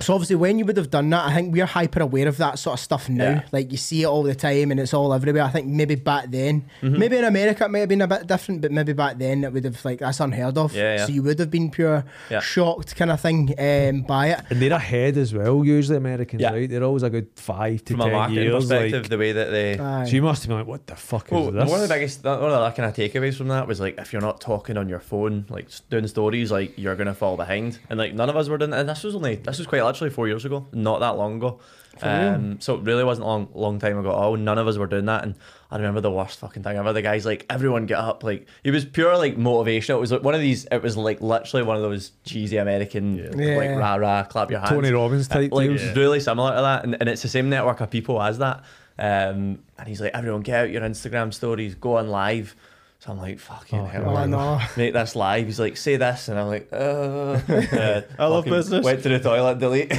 So 0.00 0.14
obviously, 0.14 0.36
when 0.36 0.58
you 0.58 0.64
would 0.64 0.76
have 0.76 0.90
done 0.90 1.08
that, 1.10 1.26
I 1.28 1.34
think 1.34 1.52
we're 1.52 1.66
hyper 1.66 2.00
aware 2.02 2.26
of 2.28 2.36
that 2.38 2.58
sort 2.58 2.74
of 2.74 2.80
stuff 2.80 3.08
now. 3.08 3.24
Yeah. 3.24 3.42
Like 3.52 3.70
you 3.70 3.78
see 3.78 4.02
it 4.02 4.06
all 4.06 4.22
the 4.22 4.34
time, 4.34 4.70
and 4.70 4.80
it's 4.80 4.92
all 4.94 5.14
everywhere. 5.14 5.42
I 5.44 5.50
think 5.50 5.66
maybe 5.68 5.94
back 5.94 6.30
then, 6.30 6.64
Mm-hmm. 6.82 6.98
maybe 6.98 7.16
in 7.18 7.24
America 7.24 7.64
it 7.64 7.70
might 7.70 7.78
have 7.80 7.88
been 7.88 8.02
a 8.02 8.08
bit 8.08 8.26
different, 8.26 8.60
but 8.60 8.72
maybe 8.72 8.92
back 8.92 9.18
then 9.18 9.44
it 9.44 9.52
would 9.52 9.64
have 9.64 9.82
like 9.84 10.00
that's 10.00 10.20
unheard 10.20 10.58
of. 10.58 10.74
Yeah, 10.74 10.96
yeah. 10.96 11.06
So 11.06 11.12
you 11.12 11.22
would 11.22 11.38
have 11.38 11.50
been 11.50 11.70
pure 11.70 12.04
Yeah. 12.30 12.40
shocked 12.40 12.96
kind 12.96 13.10
of 13.10 13.20
thing 13.20 13.54
um, 13.58 14.02
by 14.02 14.28
it. 14.30 14.40
And 14.50 14.60
they're 14.60 14.72
ahead 14.72 15.16
as 15.16 15.32
well. 15.32 15.64
Usually 15.64 15.96
Americans, 15.96 16.42
Yeah. 16.42 16.50
right? 16.52 16.68
They're 16.68 16.82
always 16.84 17.02
a 17.02 17.10
good 17.10 17.28
five 17.36 17.84
to 17.86 17.92
From 17.94 18.00
a 18.00 18.04
ten 18.04 18.12
marketing 18.12 18.42
years. 18.42 18.54
perspective, 18.64 19.02
Like, 19.02 19.08
the 19.10 19.18
way 19.18 19.32
that 19.32 19.50
they. 19.50 19.78
Aye. 19.78 20.04
so 20.06 20.10
you 20.12 20.22
must 20.22 20.42
have 20.42 20.48
been 20.48 20.58
like, 20.58 20.66
"What 20.66 20.86
the 20.86 20.96
fuck 20.96 21.28
Well, 21.30 21.48
is 21.48 21.54
this?" 21.54 21.70
one 21.70 21.80
of 21.82 21.88
the 21.88 21.94
biggest, 21.94 22.24
one 22.24 22.34
of 22.34 22.50
the 22.50 22.70
kind 22.82 22.88
of 22.88 22.94
takeaways 22.96 23.36
from 23.36 23.48
that 23.48 23.66
was 23.68 23.80
like, 23.80 23.98
if 23.98 24.12
you're 24.12 24.22
not 24.22 24.40
talking 24.40 24.76
on 24.76 24.88
your 24.88 25.00
phone, 25.00 25.46
like 25.48 25.68
doing 25.90 26.06
stories, 26.08 26.50
like 26.50 26.76
you're 26.76 26.96
gonna 26.96 27.14
fall 27.14 27.36
behind. 27.36 27.78
And 27.88 27.98
like 27.98 28.12
none 28.14 28.28
of 28.28 28.36
us 28.36 28.48
were 28.48 28.58
doing, 28.58 28.72
and 28.72 28.88
this 28.88 29.04
was 29.04 29.14
only, 29.14 29.36
this 29.36 29.58
was 29.58 29.66
quite 29.66 29.83
literally 29.84 30.10
four 30.10 30.28
years 30.28 30.44
ago, 30.44 30.66
not 30.72 31.00
that 31.00 31.16
long 31.16 31.36
ago. 31.36 31.60
Um, 32.02 32.60
so 32.60 32.74
it 32.74 32.80
really 32.82 33.04
wasn't 33.04 33.24
a 33.24 33.28
long, 33.28 33.48
long 33.54 33.78
time 33.78 33.96
ago. 33.98 34.12
Oh, 34.12 34.34
none 34.34 34.58
of 34.58 34.66
us 34.66 34.76
were 34.76 34.88
doing 34.88 35.04
that, 35.06 35.22
and 35.22 35.36
I 35.70 35.76
remember 35.76 36.00
the 36.00 36.10
worst 36.10 36.40
fucking 36.40 36.64
thing 36.64 36.76
ever. 36.76 36.92
The 36.92 37.02
guys 37.02 37.24
like 37.24 37.46
everyone 37.48 37.86
get 37.86 37.98
up, 37.98 38.24
like 38.24 38.48
it 38.64 38.72
was 38.72 38.84
pure 38.84 39.16
like 39.16 39.36
motivational. 39.36 39.96
It 39.98 40.00
was 40.00 40.10
like 40.12 40.22
one 40.24 40.34
of 40.34 40.40
these. 40.40 40.64
It 40.72 40.82
was 40.82 40.96
like 40.96 41.20
literally 41.20 41.62
one 41.64 41.76
of 41.76 41.82
those 41.82 42.10
cheesy 42.24 42.56
American 42.56 43.16
Yeah. 43.38 43.56
like 43.56 43.70
rah 43.78 43.94
rah, 43.94 44.24
clap 44.24 44.50
your 44.50 44.58
hands. 44.58 44.70
Tony 44.72 44.90
Robbins 44.90 45.28
type 45.28 45.52
like 45.52 45.68
deals. 45.68 45.96
really 45.96 46.18
similar 46.18 46.56
to 46.56 46.62
that, 46.62 46.84
and, 46.84 46.96
and 46.98 47.08
it's 47.08 47.22
the 47.22 47.28
same 47.28 47.48
network 47.48 47.80
of 47.80 47.90
people 47.90 48.20
as 48.20 48.38
that. 48.38 48.64
Um, 48.98 49.60
and 49.78 49.86
he's 49.86 50.00
like, 50.00 50.14
everyone 50.14 50.42
get 50.42 50.60
out 50.64 50.70
your 50.70 50.82
Instagram 50.82 51.32
stories, 51.32 51.74
go 51.76 51.96
on 51.98 52.08
live. 52.08 52.56
So 53.04 53.12
I'm 53.12 53.18
like, 53.18 53.38
fucking 53.38 53.80
Oh, 53.80 53.84
hell, 53.84 54.16
Oh, 54.16 54.24
no. 54.24 54.58
make 54.78 54.94
this 54.94 55.14
live. 55.14 55.44
He's 55.44 55.60
like, 55.60 55.76
say 55.76 55.96
this, 55.96 56.28
and 56.28 56.38
I'm 56.38 56.46
like, 56.46 56.70
uh, 56.72 56.76
uh, 56.76 58.00
I 58.18 58.26
love 58.26 58.46
business. 58.46 58.82
Went 58.82 59.02
to 59.02 59.10
the 59.10 59.20
toilet, 59.20 59.58
delete. 59.58 59.92
um, 59.92 59.98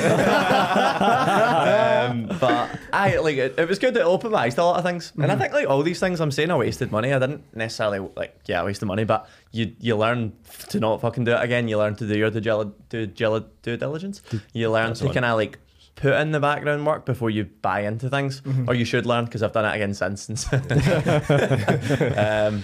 but 2.40 2.80
I 2.92 3.18
like 3.18 3.38
it, 3.38 3.60
it 3.60 3.70
was 3.70 3.78
good. 3.78 3.96
It 3.96 4.02
opened 4.02 4.32
my 4.32 4.46
eyes 4.46 4.56
to 4.56 4.64
a 4.64 4.66
lot 4.66 4.78
of 4.80 4.84
things, 4.84 5.14
and 5.22 5.32
I 5.32 5.36
think 5.36 5.54
like 5.54 5.68
all 5.68 5.84
these 5.84 6.00
things 6.00 6.20
I'm 6.20 6.32
saying, 6.32 6.50
I 6.50 6.56
wasted 6.56 6.92
money. 6.92 7.14
I 7.14 7.20
didn't 7.20 7.44
necessarily 7.56 8.00
like, 8.16 8.40
yeah, 8.48 8.62
I 8.62 8.66
wasted 8.66 8.88
money, 8.88 9.04
but 9.04 9.30
you 9.52 9.76
you 9.80 9.96
learn 9.96 10.34
to 10.70 10.80
not 10.80 11.00
fucking 11.02 11.26
do 11.26 11.34
it 11.34 11.44
again. 11.44 11.68
You 11.68 11.78
learn 11.78 11.96
to 11.98 12.08
do 12.08 12.18
your 12.18 12.32
due, 12.32 13.06
due, 13.06 13.46
due 13.62 13.78
diligence. 13.78 14.24
You 14.54 14.72
learn 14.72 14.88
That's 14.88 15.02
to 15.02 15.14
kind 15.14 15.26
of 15.26 15.38
like 15.38 15.60
put 15.96 16.14
in 16.14 16.32
the 16.32 16.40
background 16.40 16.86
work 16.86 17.06
before 17.06 17.30
you 17.30 17.46
buy 17.62 17.82
into 17.82 18.10
things, 18.10 18.42
Mm-hmm. 18.42 18.70
or 18.70 18.74
you 18.74 18.86
should 18.86 19.06
learn 19.06 19.26
because 19.26 19.42
I've 19.44 19.54
done 19.54 19.66
it 19.66 19.76
again 19.76 19.94
since. 19.94 20.30
um, 20.54 20.60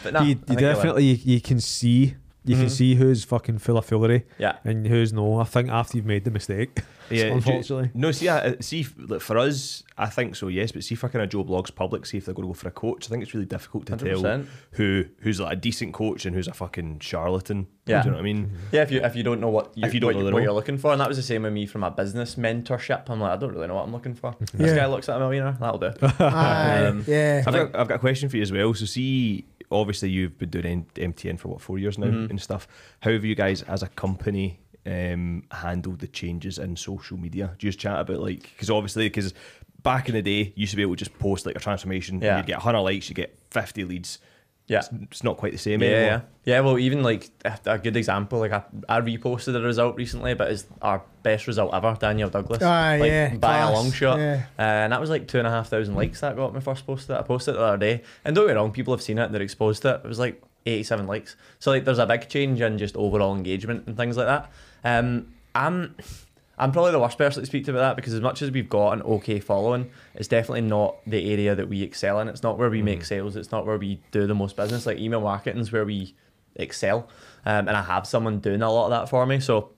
but 0.04 0.14
no, 0.14 0.22
you, 0.22 0.40
you 0.50 0.56
definitely 0.56 1.06
you, 1.06 1.18
you 1.36 1.42
can 1.42 1.60
see 1.60 2.16
you 2.44 2.56
can 2.56 2.66
Mhm. 2.66 2.70
see 2.72 2.96
who's 2.96 3.24
fucking 3.24 3.60
full 3.60 3.78
of 3.78 3.86
foolery 3.86 4.26
yeah. 4.40 4.56
and 4.64 4.88
who's 4.88 5.14
no. 5.14 5.40
I 5.40 5.44
think 5.44 5.70
after 5.70 5.98
you've 5.98 6.08
made 6.08 6.24
the 6.24 6.32
mistake, 6.32 6.80
Yeah, 7.10 7.24
do 7.24 7.28
you- 7.28 7.34
unfortunately. 7.36 7.92
no, 7.94 8.12
see, 8.12 8.30
I, 8.30 8.56
see, 8.62 8.82
f- 8.82 8.94
like, 8.98 9.22
for 9.22 9.38
us, 9.38 9.84
I 9.98 10.08
think 10.08 10.36
so, 10.36 10.48
yes. 10.48 10.72
But 10.72 10.84
see, 10.84 10.96
for 10.96 11.08
kind 11.10 11.22
of 11.24 11.30
Joe 11.30 11.44
Blogs 11.44 11.74
public, 11.76 12.06
see 12.08 12.18
if 12.18 12.26
they're 12.26 12.34
going 12.34 12.48
to 12.48 12.50
go 12.50 12.54
for 12.56 12.68
a 12.68 12.72
coach, 12.72 13.06
I 13.06 13.10
think 13.10 13.22
it's 13.22 13.34
really 13.36 13.46
difficult 13.46 13.86
to 13.88 13.96
tell 13.98 14.22
100%. 14.24 14.48
who 14.72 15.06
who's 15.20 15.40
like 15.40 15.54
a 15.54 15.56
decent 15.56 15.94
coach 15.94 16.26
and 16.26 16.36
who's 16.36 16.48
a 16.48 16.54
fucking 16.54 17.00
charlatan. 17.02 17.68
Yeah. 17.86 18.02
do 18.02 18.08
you 18.08 18.12
know 18.12 18.18
what 18.18 18.22
I 18.22 18.24
mean? 18.24 18.52
Yeah, 18.72 18.82
if 18.84 18.92
you 18.92 19.02
if 19.02 19.16
you 19.16 19.22
don't 19.24 19.40
know 19.42 19.50
what 19.50 19.72
you, 19.78 19.86
If 19.86 19.94
you 19.94 20.00
don't 20.00 20.16
what, 20.16 20.20
know 20.22 20.26
the 20.26 20.32
what 20.34 20.42
you're 20.44 20.54
looking 20.54 20.78
for, 20.80 20.92
and 20.94 21.02
that 21.02 21.08
was 21.08 21.18
the 21.18 21.24
same 21.24 21.44
with 21.44 21.54
me 21.54 21.66
from 21.68 21.82
my 21.82 21.90
business 21.90 22.36
mentorship. 22.36 23.04
I'm 23.10 23.20
like, 23.20 23.32
I 23.34 23.38
don't 23.38 23.52
really 23.54 23.68
know 23.68 23.76
what 23.76 23.84
I'm 23.86 23.92
looking 23.92 24.16
for. 24.16 24.36
This 24.54 24.70
Yeah. 24.72 24.76
guy 24.78 24.86
looks 24.88 25.08
like 25.08 25.18
a 25.18 25.20
millionaire. 25.20 25.58
That'll 25.60 25.78
do. 25.80 25.92
Um, 26.20 27.04
yeah. 27.08 27.44
I've 27.46 27.54
got, 27.54 27.76
I've 27.76 27.88
got 27.88 27.96
a 27.96 28.00
question 28.00 28.30
for 28.30 28.38
you 28.38 28.44
as 28.44 28.52
well. 28.52 28.74
So, 28.74 28.86
see, 28.86 29.46
obviously, 29.72 30.10
you've 30.10 30.38
been 30.38 30.50
doing 30.50 30.86
MTN 30.96 31.38
for 31.40 31.48
what 31.50 31.62
four 31.62 31.78
years 31.80 31.98
now 31.98 32.08
Mhm. 32.08 32.30
and 32.30 32.42
stuff. 32.42 32.68
How 33.02 33.12
have 33.12 33.24
you 33.26 33.36
guys, 33.36 33.62
as 33.64 33.84
a 33.84 33.88
company, 33.88 34.60
um, 34.86 35.44
handled 35.52 36.00
the 36.00 36.08
changes 36.08 36.58
in 36.60 36.76
social 36.76 37.18
media? 37.18 37.56
Do 37.58 37.66
you 37.68 37.72
just 37.72 37.80
chat 37.80 38.00
about 38.00 38.20
like 38.20 38.42
because 38.54 38.70
obviously 38.70 39.06
because 39.08 39.34
back 39.84 40.08
in 40.10 40.16
the 40.16 40.22
day, 40.22 40.44
you 40.56 40.62
used 40.62 40.72
to 40.72 40.76
be 40.78 40.82
able 40.84 40.96
to 40.96 41.04
just 41.06 41.18
post 41.20 41.46
like 41.46 41.56
a 41.56 41.60
transformation. 41.60 42.22
Yeah. 42.22 42.38
You'd 42.38 42.46
get 42.48 42.58
100 42.58 42.82
likes, 42.82 43.10
you 43.10 43.16
get 43.16 43.38
50 43.52 43.84
leads. 43.84 44.20
Yeah. 44.72 44.80
It's, 44.80 44.90
it's 45.12 45.24
not 45.24 45.38
quite 45.38 45.52
the 45.52 45.58
same 45.58 45.82
Yeah, 45.82 45.88
anymore. 45.90 46.24
yeah, 46.46 46.56
yeah. 46.56 46.60
Well, 46.62 46.80
even 46.80 47.04
like 47.04 47.30
a, 47.44 47.60
a 47.66 47.78
good 47.78 47.98
example, 47.98 48.40
like 48.40 48.52
I, 48.54 48.64
I 48.88 49.02
reposted 49.02 49.56
a 49.56 49.62
result 49.62 49.96
recently, 49.98 50.34
but 50.34 50.50
it's 50.50 50.66
our 50.82 51.04
best 51.24 51.46
result 51.48 51.74
ever, 51.74 51.98
Daniel 52.00 52.30
Douglas. 52.30 52.64
Aye, 52.64 52.98
like, 52.98 53.10
yeah, 53.12 53.36
by 53.36 53.58
a 53.58 53.72
long 53.72 53.92
shot. 53.92 54.18
yeah. 54.18 54.46
Uh, 54.58 54.62
and 54.62 54.94
that 54.94 55.02
was 55.02 55.10
like 55.10 55.28
two 55.28 55.40
and 55.40 55.48
a 55.48 55.52
half 55.52 55.68
thousand 55.70 55.96
likes 55.96 56.22
that 56.22 56.36
got 56.38 56.54
my 56.54 56.62
first 56.62 56.86
post 56.88 57.08
that 57.10 57.20
I 57.20 57.24
posted 57.24 57.56
the 57.56 57.62
other 57.62 57.78
day. 57.78 58.02
And 58.24 58.36
don't 58.36 58.48
get 58.48 58.54
me 58.54 58.60
wrong, 58.62 58.72
people 58.72 58.94
have 58.94 59.02
seen 59.02 59.18
it, 59.20 59.26
and 59.26 59.34
they're 59.36 59.42
exposed 59.42 59.82
to 59.82 59.96
it. 59.96 60.02
It 60.04 60.08
was 60.08 60.20
like 60.20 60.42
87 60.66 61.06
likes. 61.06 61.36
So 61.60 61.72
like 61.72 61.84
there's 61.86 62.00
a 62.00 62.06
big 62.06 62.30
change 62.30 62.62
in 62.62 62.78
just 62.78 62.96
overall 62.96 63.36
engagement 63.36 63.88
and 63.88 63.98
things 63.98 64.16
like 64.16 64.28
that. 64.28 64.50
Um, 64.84 65.28
I'm 65.54 65.96
I'm 66.58 66.72
probably 66.72 66.92
the 66.92 67.00
worst 67.00 67.18
person 67.18 67.42
to 67.42 67.48
speak 67.48 67.66
to 67.66 67.72
about 67.72 67.82
that 67.82 67.96
because 67.96 68.14
as 68.14 68.22
much 68.22 68.42
as 68.42 68.52
we've 68.52 68.70
got 68.70 68.92
an 68.92 69.02
okay 69.02 69.40
following, 69.40 69.90
it's 70.14 70.28
definitely 70.28 70.62
not 70.62 70.98
the 71.08 71.32
area 71.32 71.56
that 71.56 71.68
we 71.68 71.82
excel 71.82 72.20
in. 72.20 72.28
It's 72.28 72.44
not 72.44 72.58
where 72.58 72.70
we 72.70 72.82
make 72.82 73.04
sales. 73.04 73.36
It's 73.36 73.52
not 73.52 73.66
where 73.66 73.78
we 73.78 74.02
do 74.12 74.28
the 74.28 74.36
most 74.36 74.56
business. 74.56 74.86
Like 74.86 75.00
email 75.00 75.22
marketing 75.22 75.62
is 75.62 75.72
where 75.72 75.86
we 75.86 76.16
excel, 76.56 77.10
um, 77.46 77.68
and 77.68 77.72
I 77.72 77.82
have 77.82 78.06
someone 78.06 78.40
doing 78.40 78.62
a 78.62 78.72
lot 78.72 78.86
of 78.86 78.92
that 78.92 79.10
for 79.10 79.26
me. 79.26 79.40
So 79.40 79.72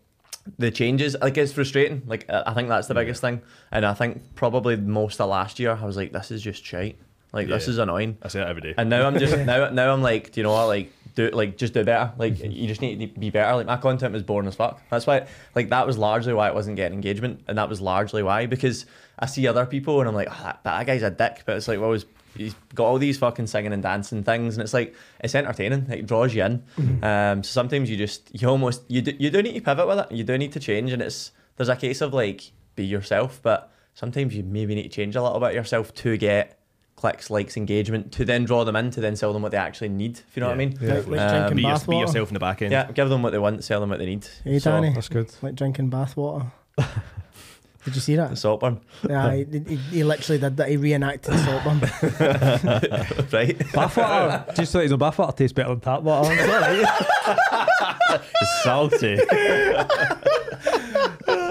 the 0.57 0.71
changes, 0.71 1.15
like 1.21 1.37
it's 1.37 1.53
frustrating. 1.53 2.03
Like 2.05 2.29
I 2.29 2.53
think 2.53 2.69
that's 2.69 2.87
the 2.87 2.95
biggest 2.95 3.21
thing, 3.21 3.41
and 3.71 3.85
I 3.85 3.93
think 3.93 4.35
probably 4.35 4.75
most 4.75 5.21
of 5.21 5.29
last 5.29 5.59
year 5.59 5.71
I 5.71 5.85
was 5.85 5.95
like, 5.95 6.11
this 6.11 6.31
is 6.31 6.41
just 6.41 6.65
shite. 6.65 6.97
Like 7.31 7.47
this 7.47 7.67
is 7.67 7.79
annoying. 7.79 8.17
I 8.21 8.27
say 8.27 8.39
that 8.39 8.47
every 8.47 8.61
day. 8.61 8.75
And 8.77 8.89
now 8.89 9.07
I'm 9.07 9.17
just 9.17 9.37
now 9.45 9.69
now 9.69 9.93
I'm 9.93 10.01
like, 10.01 10.31
do 10.31 10.39
you 10.39 10.43
know 10.43 10.51
what? 10.53 10.67
Like 10.67 10.91
do 11.15 11.29
like 11.29 11.57
just 11.57 11.73
do 11.73 11.83
better. 11.83 12.13
Like 12.17 12.39
you 12.39 12.67
just 12.67 12.81
need 12.81 12.99
to 12.99 13.19
be 13.19 13.29
better. 13.29 13.55
Like 13.55 13.65
my 13.65 13.77
content 13.77 14.13
was 14.13 14.23
boring 14.23 14.47
as 14.47 14.55
fuck. 14.55 14.81
That's 14.89 15.07
why 15.07 15.27
like 15.55 15.69
that 15.69 15.87
was 15.87 15.97
largely 15.97 16.33
why 16.33 16.47
it 16.47 16.55
wasn't 16.55 16.75
getting 16.75 16.95
engagement, 16.95 17.41
and 17.47 17.57
that 17.57 17.69
was 17.69 17.81
largely 17.81 18.23
why 18.23 18.45
because 18.45 18.85
I 19.19 19.25
see 19.25 19.47
other 19.47 19.65
people 19.65 19.99
and 19.99 20.09
I'm 20.09 20.15
like, 20.15 20.27
oh, 20.29 20.39
that, 20.43 20.63
that 20.63 20.85
guy's 20.85 21.03
a 21.03 21.11
dick. 21.11 21.43
But 21.45 21.57
it's 21.57 21.67
like, 21.67 21.79
well, 21.79 21.93
he's, 21.93 22.05
he's 22.35 22.55
got 22.73 22.85
all 22.85 22.97
these 22.97 23.17
fucking 23.17 23.47
singing 23.47 23.73
and 23.73 23.83
dancing 23.83 24.23
things, 24.23 24.55
and 24.55 24.63
it's 24.63 24.73
like 24.73 24.95
it's 25.19 25.35
entertaining. 25.35 25.87
Like, 25.87 25.99
it 25.99 26.07
draws 26.07 26.33
you 26.33 26.43
in. 26.43 26.63
Um, 27.03 27.43
so 27.43 27.49
sometimes 27.51 27.89
you 27.89 27.97
just 27.97 28.29
you 28.39 28.47
almost 28.49 28.83
you 28.87 29.01
do, 29.01 29.13
you 29.19 29.29
do 29.29 29.41
need 29.41 29.53
to 29.53 29.61
pivot 29.61 29.87
with 29.87 29.99
it. 29.99 30.11
You 30.11 30.23
do 30.23 30.37
need 30.37 30.51
to 30.53 30.59
change, 30.59 30.91
and 30.91 31.01
it's 31.01 31.31
there's 31.57 31.69
a 31.69 31.75
case 31.75 32.01
of 32.01 32.13
like 32.13 32.51
be 32.75 32.85
yourself, 32.85 33.39
but 33.43 33.71
sometimes 33.93 34.35
you 34.35 34.43
maybe 34.43 34.73
need 34.75 34.83
to 34.83 34.89
change 34.89 35.15
a 35.15 35.21
little 35.21 35.39
bit 35.39 35.53
yourself 35.53 35.93
to 35.93 36.17
get 36.17 36.59
clicks, 37.03 37.29
likes, 37.29 37.57
engagement, 37.57 38.13
to 38.13 38.23
then 38.23 38.45
draw 38.45 38.63
them 38.63 38.77
in, 38.77 38.89
to 38.89 39.01
then 39.01 39.13
sell 39.13 39.33
them 39.33 39.41
what 39.41 39.51
they 39.51 39.57
actually 39.57 39.89
need. 39.89 40.19
If 40.19 40.37
you 40.37 40.39
know 40.39 40.47
what 40.47 40.53
I 40.53 40.57
mean? 40.57 40.77
Yeah. 40.79 40.93
Like, 40.93 41.07
like 41.07 41.19
Um, 41.19 41.29
drinking 41.37 41.57
be, 41.57 41.63
your, 41.63 41.79
be 41.79 41.95
yourself 41.97 42.29
in 42.29 42.33
the 42.33 42.39
back 42.39 42.61
end. 42.61 42.71
Yeah, 42.71 42.89
give 42.93 43.09
them 43.09 43.21
what 43.21 43.31
they 43.31 43.39
want, 43.39 43.61
sell 43.65 43.81
them 43.81 43.89
what 43.89 43.99
they 43.99 44.05
need. 44.05 44.25
Hey, 44.45 44.57
So, 44.57 44.71
Danny. 44.71 44.93
That's 44.93 45.09
good. 45.09 45.29
Like 45.41 45.55
drinking 45.55 45.91
bathwater. 45.91 46.49
Did 47.83 47.95
you 47.95 47.99
see 47.99 48.15
the 48.15 48.27
that? 48.29 48.37
Saltburn, 48.37 48.79
Yeah, 49.09 49.33
he, 49.35 49.43
he, 49.67 49.75
he 49.75 50.03
literally 50.05 50.39
did 50.39 50.55
that. 50.55 50.69
He 50.69 50.77
reenacted 50.77 51.33
the 51.33 51.37
Saltburn. 51.39 51.79
right? 53.33 53.57
Bathwater, 53.59 54.55
just 54.55 54.71
so 54.71 54.79
you 54.79 54.87
know, 54.87 54.97
bathwater 54.97 55.35
tastes 55.35 55.51
better 55.51 55.67
than 55.71 55.81
tap 55.81 56.01
water. 56.03 56.31
It's 56.31 56.47
all 56.49 56.61
right. 56.61 58.21
It's 58.41 58.63
salty. 58.63 59.17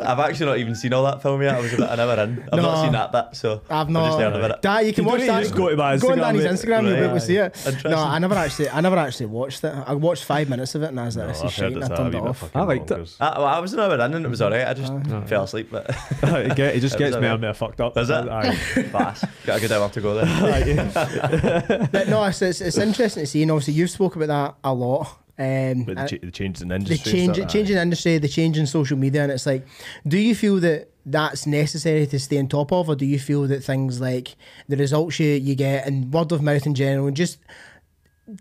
I've 0.06 0.18
actually 0.18 0.46
not 0.46 0.58
even 0.58 0.74
seen 0.74 0.92
all 0.92 1.04
that 1.04 1.22
film 1.22 1.40
yet. 1.42 1.54
I 1.54 1.60
was 1.60 1.72
a 1.72 1.76
bit, 1.76 1.88
I 1.90 1.94
never 1.96 2.22
in. 2.22 2.48
I've 2.52 2.62
not 2.62 2.82
seen 2.82 2.92
that 2.92 3.12
bit, 3.12 3.26
so 3.36 3.62
I've 3.70 3.88
I'm 3.88 3.94
just 3.94 4.18
learning 4.18 4.30
not. 4.32 4.36
about 4.44 4.50
it. 4.58 4.62
Dad, 4.62 4.80
you 4.86 4.92
can 4.92 5.04
You 5.04 5.10
watch 5.10 5.18
don't 5.20 5.26
that. 5.28 5.32
need 5.34 5.38
to 5.40 5.44
just 5.48 5.56
go 5.56 5.68
to 5.70 5.76
my 5.76 5.96
Go 5.96 6.10
on 6.12 6.18
Instagram, 6.18 6.20
Danny's. 6.22 6.44
Instagram, 6.44 6.82
you'll 6.86 6.96
be 6.96 7.02
able 7.02 7.14
to 7.14 7.20
see 7.20 7.36
it. 7.36 7.84
No, 7.84 7.96
I 7.98 8.18
never 8.18 8.34
actually, 8.34 8.68
I 8.70 8.80
never 8.80 8.96
actually 8.96 9.26
watched 9.26 9.64
it. 9.64 9.74
I 9.86 9.94
watched 9.94 10.24
five 10.24 10.48
minutes 10.48 10.74
of 10.74 10.82
it 10.82 10.88
and 10.88 11.00
I 11.00 11.04
was 11.06 11.16
like, 11.16 11.26
No, 11.26 11.32
this 11.32 11.40
I've 11.40 11.46
is 11.46 11.52
shit. 11.52 11.64
And 11.72 11.76
it's 11.78 11.90
I 11.90 11.94
a 11.94 11.96
turned 11.96 12.14
it 12.14 12.22
off. 12.22 12.56
I 12.56 12.62
liked 12.62 12.90
it. 12.90 13.16
I, 13.20 13.38
well, 13.38 13.46
I 13.46 13.58
was 13.58 13.72
never 13.74 13.94
in 13.94 14.00
and 14.00 14.24
it 14.24 14.28
was 14.28 14.42
alright. 14.42 14.66
I 14.66 14.74
just 14.74 14.92
Uh, 14.92 15.22
fell 15.22 15.44
asleep, 15.44 15.68
but 15.70 15.88
it, 16.22 16.56
get- 16.56 16.76
it 16.76 16.80
just 16.80 16.94
It 16.96 16.98
gets 16.98 17.16
me 17.16 17.26
alright. 17.26 17.34
a 17.34 17.38
bit 17.38 17.56
fucked 17.56 17.80
up. 17.80 17.94
Does 17.94 18.10
it? 18.10 18.14
Aye. 18.28 18.54
fast. 18.92 19.24
Got 19.46 19.58
a 19.58 19.60
good 19.60 19.72
hour 19.72 19.88
to 19.88 20.00
go 20.00 20.14
there. 20.14 21.88
But 21.92 22.08
no, 22.08 22.24
it's, 22.24 22.40
it's, 22.42 22.60
it's 22.60 22.78
interesting 22.78 23.22
to 23.24 23.26
see. 23.26 23.42
And 23.42 23.50
obviously, 23.50 23.74
you've 23.74 23.90
spoken 23.90 24.22
about 24.22 24.56
that 24.62 24.68
a 24.68 24.72
lot. 24.74 25.18
Um, 25.38 25.84
But 25.84 25.96
the, 25.96 26.18
ch- 26.18 26.20
the 26.20 26.30
changes 26.30 26.62
in 26.62 26.68
the 26.68 26.78
the 26.78 26.92
industry. 26.92 27.12
change, 27.12 27.52
change 27.52 27.70
in 27.70 27.78
industry, 27.78 28.18
the 28.18 28.28
change 28.28 28.58
in 28.58 28.66
social 28.66 28.98
media, 28.98 29.22
and 29.22 29.32
it's 29.32 29.46
like, 29.46 29.66
do 30.06 30.18
you 30.18 30.34
feel 30.34 30.56
that 30.60 30.90
that's 31.06 31.46
necessary 31.46 32.06
to 32.06 32.18
stay 32.18 32.38
on 32.38 32.48
top 32.48 32.70
of, 32.72 32.88
or 32.88 32.94
do 32.94 33.06
you 33.06 33.18
feel 33.18 33.42
that 33.48 33.64
things 33.64 34.00
like 34.00 34.36
the 34.68 34.76
results 34.76 35.18
you, 35.18 35.28
you 35.30 35.54
get 35.54 35.86
and 35.86 36.12
word 36.12 36.30
of 36.32 36.42
mouth 36.42 36.66
in 36.66 36.74
general, 36.74 37.06
and 37.06 37.16
just 37.16 37.38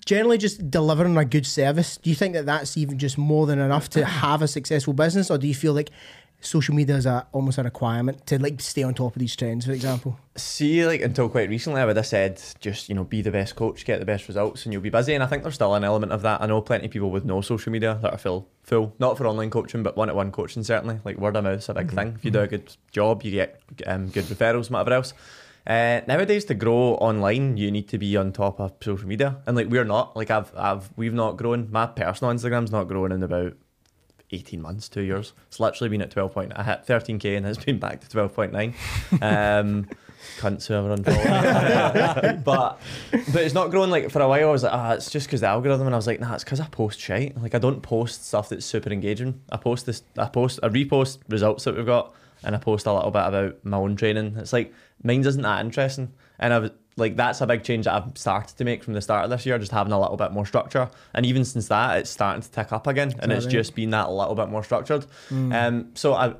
generally 0.05 0.37
just 0.37 0.69
delivering 0.69 1.17
a 1.17 1.25
good 1.25 1.45
service, 1.45 1.97
do 1.97 2.09
you 2.09 2.15
think 2.15 2.33
that 2.33 2.45
that's 2.45 2.77
even 2.77 2.99
just 2.99 3.17
more 3.17 3.47
than 3.47 3.59
enough 3.59 3.89
to 3.89 4.05
have 4.05 4.41
a 4.41 4.47
successful 4.47 4.93
business, 4.93 5.31
or 5.31 5.37
do 5.37 5.47
you 5.47 5.55
feel 5.55 5.73
like 5.73 5.89
social 6.41 6.75
media 6.75 6.95
is 6.95 7.05
a, 7.05 7.25
almost 7.31 7.57
a 7.57 7.63
requirement 7.63 8.25
to 8.27 8.41
like 8.41 8.59
stay 8.59 8.83
on 8.83 8.93
top 8.93 9.15
of 9.15 9.19
these 9.19 9.35
trends, 9.35 9.65
for 9.65 9.71
example? 9.71 10.19
See, 10.35 10.85
like 10.85 11.01
until 11.01 11.29
quite 11.29 11.49
recently, 11.49 11.81
I 11.81 11.85
would 11.85 11.95
have 11.95 12.05
said 12.05 12.41
just 12.59 12.89
you 12.89 12.95
know 12.95 13.03
be 13.03 13.21
the 13.21 13.31
best 13.31 13.55
coach, 13.55 13.85
get 13.85 13.99
the 13.99 14.05
best 14.05 14.27
results, 14.27 14.65
and 14.65 14.73
you'll 14.73 14.81
be 14.81 14.89
busy. 14.89 15.13
And 15.13 15.23
I 15.23 15.27
think 15.27 15.43
there's 15.43 15.55
still 15.55 15.75
an 15.75 15.83
element 15.83 16.11
of 16.11 16.21
that. 16.23 16.41
I 16.41 16.47
know 16.47 16.61
plenty 16.61 16.85
of 16.85 16.91
people 16.91 17.11
with 17.11 17.25
no 17.25 17.41
social 17.41 17.71
media 17.71 17.97
that 18.01 18.13
are 18.13 18.17
full, 18.17 18.47
full 18.63 18.93
not 18.99 19.17
for 19.17 19.27
online 19.27 19.49
coaching, 19.49 19.83
but 19.83 19.95
one-to-one 19.95 20.31
coaching 20.31 20.63
certainly. 20.63 20.99
Like 21.05 21.17
word 21.17 21.35
of 21.35 21.43
mouth's 21.43 21.69
a 21.69 21.73
big 21.73 21.91
thing. 21.91 22.15
If 22.17 22.25
you 22.25 22.31
do 22.31 22.41
a 22.41 22.47
good 22.47 22.75
job, 22.91 23.23
you 23.23 23.31
get 23.31 23.61
um, 23.85 24.09
good 24.09 24.25
referrals, 24.25 24.67
and 24.67 24.71
whatever 24.71 24.93
else. 24.93 25.13
Uh, 25.65 26.01
nowadays, 26.07 26.45
to 26.45 26.55
grow 26.55 26.95
online, 26.95 27.55
you 27.55 27.69
need 27.69 27.87
to 27.89 27.99
be 27.99 28.17
on 28.17 28.31
top 28.31 28.59
of 28.59 28.73
social 28.81 29.07
media, 29.07 29.37
and 29.45 29.55
like 29.55 29.67
we're 29.67 29.83
not. 29.83 30.15
Like 30.15 30.31
I've, 30.31 30.51
I've, 30.57 30.89
we've 30.95 31.13
not 31.13 31.37
grown. 31.37 31.69
My 31.71 31.85
personal 31.85 32.33
Instagram's 32.33 32.71
not 32.71 32.87
growing 32.87 33.11
in 33.11 33.21
about 33.21 33.53
18 34.31 34.61
months, 34.61 34.89
two 34.89 35.01
years. 35.01 35.33
It's 35.47 35.59
literally 35.59 35.89
been 35.89 36.01
at 36.01 36.11
12 36.11 36.33
point. 36.33 36.53
I 36.55 36.63
hit 36.63 36.85
13k 36.85 37.37
and 37.37 37.45
it's 37.45 37.63
been 37.63 37.79
back 37.79 38.01
to 38.01 38.07
12.9. 38.07 38.73
Um, 39.21 39.87
cunts 40.37 40.67
who 40.67 40.73
ever 40.73 40.95
unfollow 40.95 42.35
me. 42.37 42.41
but 42.43 42.79
but 43.11 43.43
it's 43.43 43.53
not 43.53 43.71
growing 43.71 43.89
like 43.89 44.09
for 44.09 44.21
a 44.21 44.27
while. 44.27 44.49
I 44.49 44.51
was 44.51 44.63
like, 44.63 44.73
ah, 44.73 44.93
it's 44.93 45.09
just 45.09 45.27
because 45.27 45.41
the 45.41 45.47
algorithm, 45.47 45.87
and 45.87 45.95
I 45.95 45.97
was 45.97 46.07
like, 46.07 46.19
nah, 46.19 46.33
it's 46.33 46.43
because 46.43 46.59
I 46.59 46.67
post 46.67 46.99
shite. 46.99 47.39
Like 47.41 47.55
I 47.55 47.59
don't 47.59 47.81
post 47.81 48.27
stuff 48.27 48.49
that's 48.49 48.65
super 48.65 48.91
engaging. 48.91 49.41
I 49.51 49.57
post 49.57 49.85
this, 49.85 50.03
I 50.17 50.27
post, 50.27 50.59
I 50.63 50.69
repost 50.69 51.19
results 51.27 51.63
that 51.65 51.75
we've 51.75 51.85
got, 51.85 52.13
and 52.43 52.55
I 52.55 52.59
post 52.59 52.85
a 52.85 52.93
little 52.93 53.11
bit 53.11 53.23
about 53.23 53.65
my 53.65 53.77
own 53.77 53.95
training. 53.95 54.35
It's 54.37 54.53
like 54.53 54.73
mine 55.03 55.25
isn't 55.25 55.41
that 55.41 55.63
interesting, 55.65 56.13
and 56.39 56.53
I 56.53 56.59
was 56.59 56.71
like, 56.97 57.15
that's 57.15 57.41
a 57.41 57.47
big 57.47 57.63
change 57.63 57.85
that 57.85 57.93
I've 57.93 58.17
started 58.17 58.57
to 58.57 58.65
make 58.65 58.83
from 58.83 58.93
the 58.93 59.01
start 59.01 59.23
of 59.23 59.29
this 59.29 59.45
year, 59.45 59.57
just 59.57 59.71
having 59.71 59.93
a 59.93 59.99
little 59.99 60.17
bit 60.17 60.31
more 60.31 60.45
structure. 60.45 60.89
And 61.13 61.25
even 61.25 61.45
since 61.45 61.67
that, 61.69 61.99
it's 61.99 62.09
starting 62.09 62.41
to 62.41 62.51
tick 62.51 62.71
up 62.71 62.87
again, 62.87 63.13
and 63.19 63.31
it's 63.31 63.45
right? 63.45 63.51
just 63.51 63.75
been 63.75 63.91
that 63.91 64.11
little 64.11 64.35
bit 64.35 64.49
more 64.49 64.63
structured. 64.63 65.05
Um, 65.31 65.91
so 65.93 66.13
I 66.13 66.35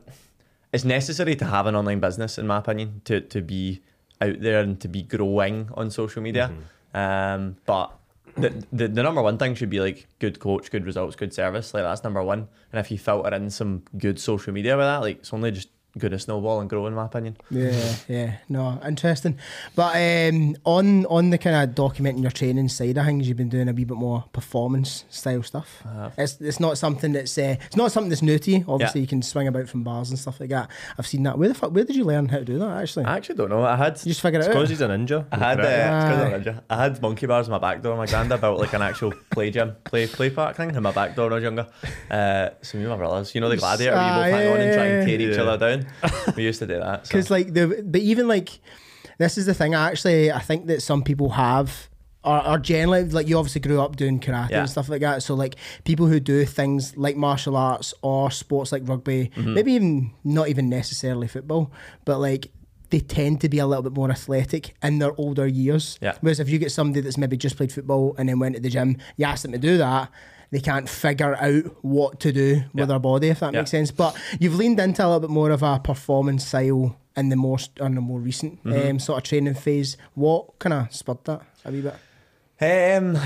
it's 0.74 0.86
necessary 0.86 1.36
to 1.36 1.46
have 1.46 1.68
an 1.68 1.76
online 1.76 2.00
business, 2.00 2.38
in 2.38 2.48
my 2.48 2.58
opinion, 2.58 3.02
to 3.06 3.22
to 3.22 3.42
be 3.42 3.82
out 4.22 4.40
there 4.40 4.62
and 4.62 4.80
to 4.82 4.88
be 4.88 5.04
growing 5.04 5.70
on 5.74 5.90
social 5.92 6.22
media. 6.22 6.52
Um, 6.94 7.58
but 7.66 7.92
the, 8.38 8.66
the 8.72 8.88
the 8.88 9.04
number 9.04 9.22
one 9.22 9.38
thing 9.38 9.56
should 9.56 9.70
be 9.70 9.80
like 9.80 10.08
good 10.20 10.40
coach, 10.40 10.72
good 10.72 10.86
results, 10.86 11.16
good 11.16 11.34
service. 11.34 11.74
Like 11.74 11.84
that's 11.84 12.04
number 12.04 12.24
one. 12.24 12.48
And 12.72 12.80
if 12.80 12.92
you 12.92 12.98
filter 12.98 13.34
in 13.34 13.50
some 13.50 13.84
good 13.98 14.20
social 14.20 14.54
media 14.54 14.78
with 14.78 14.86
that, 14.86 15.02
like 15.02 15.20
it's 15.20 15.34
only 15.34 15.52
just 15.52 15.70
going 15.98 16.12
to 16.12 16.20
snowball 16.20 16.62
and 16.62 16.70
grow, 16.70 16.88
in 16.88 16.94
my 16.94 17.06
opinion. 17.06 17.36
Yeah, 17.50 17.94
yeah, 18.08 18.34
no, 18.50 18.80
interesting. 18.88 19.38
But 19.76 19.96
um, 19.96 20.56
on 20.64 21.06
on 21.08 21.30
the 21.32 21.38
kind 21.38 21.56
of 21.70 21.76
documenting 21.76 22.22
your 22.22 22.32
training 22.32 22.70
side 22.70 22.98
of 22.98 23.06
things, 23.06 23.28
you've 23.28 23.38
been 23.38 23.50
doing 23.50 23.68
a 23.70 23.74
wee 23.74 23.84
bit 23.86 23.98
more 23.98 24.24
performance 24.34 25.06
style 25.10 25.44
stuff. 25.44 25.84
Uh, 25.86 26.10
It's 26.18 26.40
it's 26.42 26.60
not 26.60 26.78
something 26.78 27.12
that's 27.14 27.38
uh, 27.38 27.56
it's 27.66 27.76
not 27.76 27.92
something 27.92 28.10
that's 28.10 28.22
new 28.22 28.40
to 28.40 28.52
you. 28.52 28.66
Obviously, 28.68 29.02
you 29.02 29.08
can 29.08 29.22
swing 29.22 29.48
about 29.48 29.68
from 29.70 29.84
bars 29.84 30.10
and 30.10 30.18
stuff 30.20 30.40
like 30.40 30.50
that. 30.50 30.70
I've 30.98 31.08
seen 31.08 31.24
that. 31.24 31.38
Where 31.38 31.50
the 31.50 31.56
fuck? 31.56 31.72
Where 31.74 31.84
did 31.84 31.96
you 31.96 32.04
learn 32.06 32.30
how 32.30 32.38
to 32.40 32.46
do 32.46 32.60
that? 32.60 32.82
Actually, 32.82 33.06
I 33.06 33.18
actually 33.18 33.36
don't 33.36 33.50
know. 33.50 33.64
I 33.64 33.76
had 33.76 33.98
you 34.04 34.12
just 34.12 34.22
figure 34.22 34.40
it 34.40 34.44
out. 34.46 34.50
because 34.54 34.70
he's 34.70 34.82
a 34.82 34.88
ninja. 34.88 35.26
I 35.32 35.38
had 35.38 35.60
uh, 35.60 35.64
Correct. 35.64 35.78
it's 35.82 36.06
'cause 36.06 36.22
I'm 36.34 36.42
ninja. 36.56 36.62
I 36.70 36.84
had 36.84 37.02
monkey 37.02 37.26
bars 37.28 37.48
in 37.48 37.52
my 37.52 37.60
back 37.60 37.82
door. 37.82 37.98
My 37.98 38.06
granddad 38.06 38.40
built 38.42 38.60
like 38.60 38.74
an 38.74 38.82
actual 38.82 39.14
play 39.30 39.50
gym, 39.52 39.76
play 39.84 40.08
play 40.08 40.30
park 40.30 40.56
thing 40.56 40.74
in 40.76 40.82
my 40.84 40.92
back 40.92 41.16
door 41.16 41.26
when 41.26 41.34
I 41.34 41.36
was 41.36 41.44
younger. 41.44 41.68
Uh, 42.10 42.50
so 42.62 42.78
me 42.78 42.84
and 42.86 42.92
my 42.92 42.98
brothers, 42.98 43.36
you 43.36 43.42
know 43.42 43.50
the 43.50 43.58
gladiator, 43.58 43.96
where 43.96 44.08
you 44.08 44.14
both 44.14 44.34
Ah, 44.34 44.38
hang 44.38 44.48
on 44.54 44.62
and 44.62 44.74
try 44.74 44.86
and 44.86 45.10
yeah. 45.10 45.18
tear 45.18 45.32
each 45.32 45.38
other 45.38 45.58
down. 45.58 45.81
We 46.36 46.44
used 46.44 46.60
to 46.60 46.68
do 46.68 46.80
that. 46.80 47.08
So. 47.08 47.10
Because 47.12 47.30
like 47.30 47.54
the 47.54 47.84
but 47.86 48.02
even 48.02 48.28
like 48.28 48.60
this 49.18 49.38
is 49.38 49.46
the 49.46 49.54
thing. 49.54 49.76
I 49.76 49.90
actually, 49.90 50.32
I 50.32 50.40
think 50.40 50.68
that 50.68 50.82
some 50.82 51.04
people 51.04 51.30
have. 51.32 51.88
Are, 52.24 52.42
are 52.42 52.60
generally 52.60 53.04
like 53.06 53.28
you 53.28 53.36
obviously 53.40 53.62
grew 53.62 53.82
up 53.82 53.96
doing 53.96 54.20
karate 54.20 54.52
Yeah. 54.52 54.60
and 54.60 54.70
stuff 54.70 54.90
like 54.90 55.02
that. 55.02 55.24
So 55.24 55.34
like 55.34 55.56
people 55.86 56.06
who 56.06 56.20
do 56.20 56.46
things 56.46 56.96
like 56.96 57.18
martial 57.18 57.58
arts 57.58 57.96
or 58.04 58.30
sports 58.30 58.72
like 58.72 58.84
rugby, 58.88 59.32
Mm-hmm. 59.36 59.54
maybe 59.56 59.72
even 59.74 60.12
not 60.24 60.48
even 60.48 60.70
necessarily 60.70 61.28
football, 61.28 61.72
but 62.06 62.20
like 62.20 62.52
they 62.92 63.00
tend 63.00 63.42
to 63.42 63.50
be 63.50 63.58
a 63.58 63.66
little 63.66 63.82
bit 63.82 63.94
more 63.94 64.12
athletic 64.12 64.76
in 64.84 65.00
their 65.00 65.14
older 65.20 65.48
years. 65.48 65.98
Yeah. 66.00 66.14
Whereas 66.22 66.40
if 66.40 66.48
you 66.48 66.60
get 66.60 66.72
somebody 66.72 67.02
that's 67.02 67.18
maybe 67.18 67.38
just 67.38 67.58
played 67.58 67.72
football 67.72 68.14
and 68.20 68.30
then 68.30 68.38
went 68.38 68.54
to 68.54 68.62
the 68.62 68.70
gym, 68.70 68.98
you 69.18 69.26
ask 69.26 69.42
them 69.42 69.54
to 69.54 69.58
do 69.58 69.80
that, 69.80 70.12
they 70.52 70.60
can't 70.60 70.88
figure 70.90 71.36
out 71.36 71.64
what 71.84 72.20
to 72.22 72.32
do 72.32 72.56
Yeah. 72.56 72.64
with 72.74 72.90
their 72.90 73.00
body, 73.00 73.30
if 73.30 73.40
that 73.40 73.54
Yeah. 73.54 73.62
makes 73.62 73.72
sense. 73.72 73.92
But 73.92 74.16
you've 74.40 74.56
leaned 74.56 74.80
into 74.80 75.04
a 75.04 75.08
little 75.08 75.20
bit 75.22 75.30
more 75.30 75.50
of 75.52 75.64
a 75.64 75.80
performance 75.80 76.46
style 76.46 76.96
in 77.18 77.30
the 77.30 77.36
more 77.36 77.58
in 77.80 77.96
the 77.96 78.02
more 78.02 78.20
recent 78.20 78.64
Mm-hmm. 78.64 78.90
um, 78.92 79.00
sort 79.00 79.18
of 79.18 79.24
training 79.24 79.56
phase. 79.56 79.98
What 80.14 80.60
kind 80.60 80.74
of 80.74 80.94
spurred 80.94 81.24
that 81.26 81.42
a 81.66 81.72
wee 81.72 81.82
bit? 81.82 81.96
Um, 82.62 83.18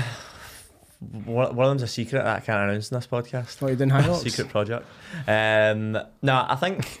one, 1.24 1.54
one 1.54 1.66
of 1.66 1.70
them's 1.72 1.82
a 1.82 1.86
secret 1.88 2.24
that 2.24 2.36
I 2.36 2.40
can't 2.40 2.70
announce 2.70 2.90
in 2.90 2.96
this 2.96 3.06
podcast. 3.06 3.60
What 3.60 3.70
you 3.70 3.76
doing 3.76 3.90
hang 3.90 4.14
secret 4.28 4.48
project. 4.48 4.86
Um, 5.28 5.92
no, 6.22 6.46
I 6.48 6.56
think 6.56 7.00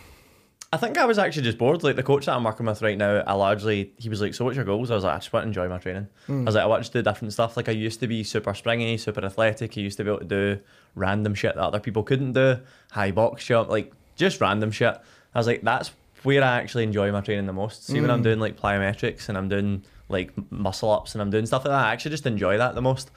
I 0.72 0.78
think 0.78 0.98
I 0.98 1.04
was 1.04 1.18
actually 1.18 1.44
just 1.44 1.58
bored. 1.58 1.84
Like 1.84 1.96
the 1.96 2.02
coach 2.02 2.26
that 2.26 2.34
I'm 2.34 2.42
working 2.44 2.66
with 2.66 2.82
right 2.82 2.98
now, 2.98 3.22
I 3.26 3.34
largely 3.34 3.92
he 3.98 4.08
was 4.08 4.20
like, 4.20 4.34
"So 4.34 4.44
what's 4.44 4.56
your 4.56 4.64
goals?" 4.64 4.90
I 4.90 4.94
was 4.94 5.04
like, 5.04 5.14
"I 5.14 5.18
just 5.18 5.32
want 5.32 5.44
to 5.44 5.48
enjoy 5.48 5.68
my 5.68 5.78
training." 5.78 6.08
I 6.28 6.32
hmm. 6.32 6.44
was 6.44 6.54
like, 6.54 6.64
"I 6.64 6.66
want 6.66 6.84
to 6.84 6.90
do 6.90 7.02
different 7.02 7.32
stuff." 7.32 7.56
Like 7.56 7.68
I 7.68 7.72
used 7.72 8.00
to 8.00 8.08
be 8.08 8.24
super 8.24 8.52
springy, 8.52 8.96
super 8.98 9.24
athletic. 9.24 9.78
I 9.78 9.80
used 9.80 9.96
to 9.98 10.04
be 10.04 10.10
able 10.10 10.20
to 10.20 10.24
do 10.24 10.58
random 10.94 11.34
shit 11.34 11.54
that 11.54 11.62
other 11.62 11.80
people 11.80 12.02
couldn't 12.02 12.32
do, 12.32 12.58
high 12.90 13.12
box 13.12 13.44
jump, 13.44 13.68
like 13.70 13.92
just 14.16 14.40
random 14.40 14.72
shit. 14.72 14.98
I 15.34 15.38
was 15.38 15.46
like, 15.46 15.62
"That's 15.62 15.92
where 16.24 16.42
I 16.42 16.58
actually 16.58 16.82
enjoy 16.82 17.12
my 17.12 17.20
training 17.20 17.46
the 17.46 17.52
most." 17.52 17.86
See 17.86 18.00
when 18.00 18.10
I'm 18.10 18.18
hmm. 18.18 18.24
doing 18.24 18.40
like 18.40 18.58
plyometrics 18.58 19.28
and 19.28 19.38
I'm 19.38 19.48
doing 19.48 19.84
like 20.08 20.32
muscle 20.50 20.90
ups 20.90 21.14
and 21.14 21.22
I'm 21.22 21.30
doing 21.30 21.46
stuff 21.46 21.64
like 21.64 21.72
that, 21.72 21.86
I 21.86 21.92
actually 21.92 22.10
just 22.10 22.26
enjoy 22.26 22.58
that 22.58 22.74
the 22.74 22.82
most. 22.82 23.10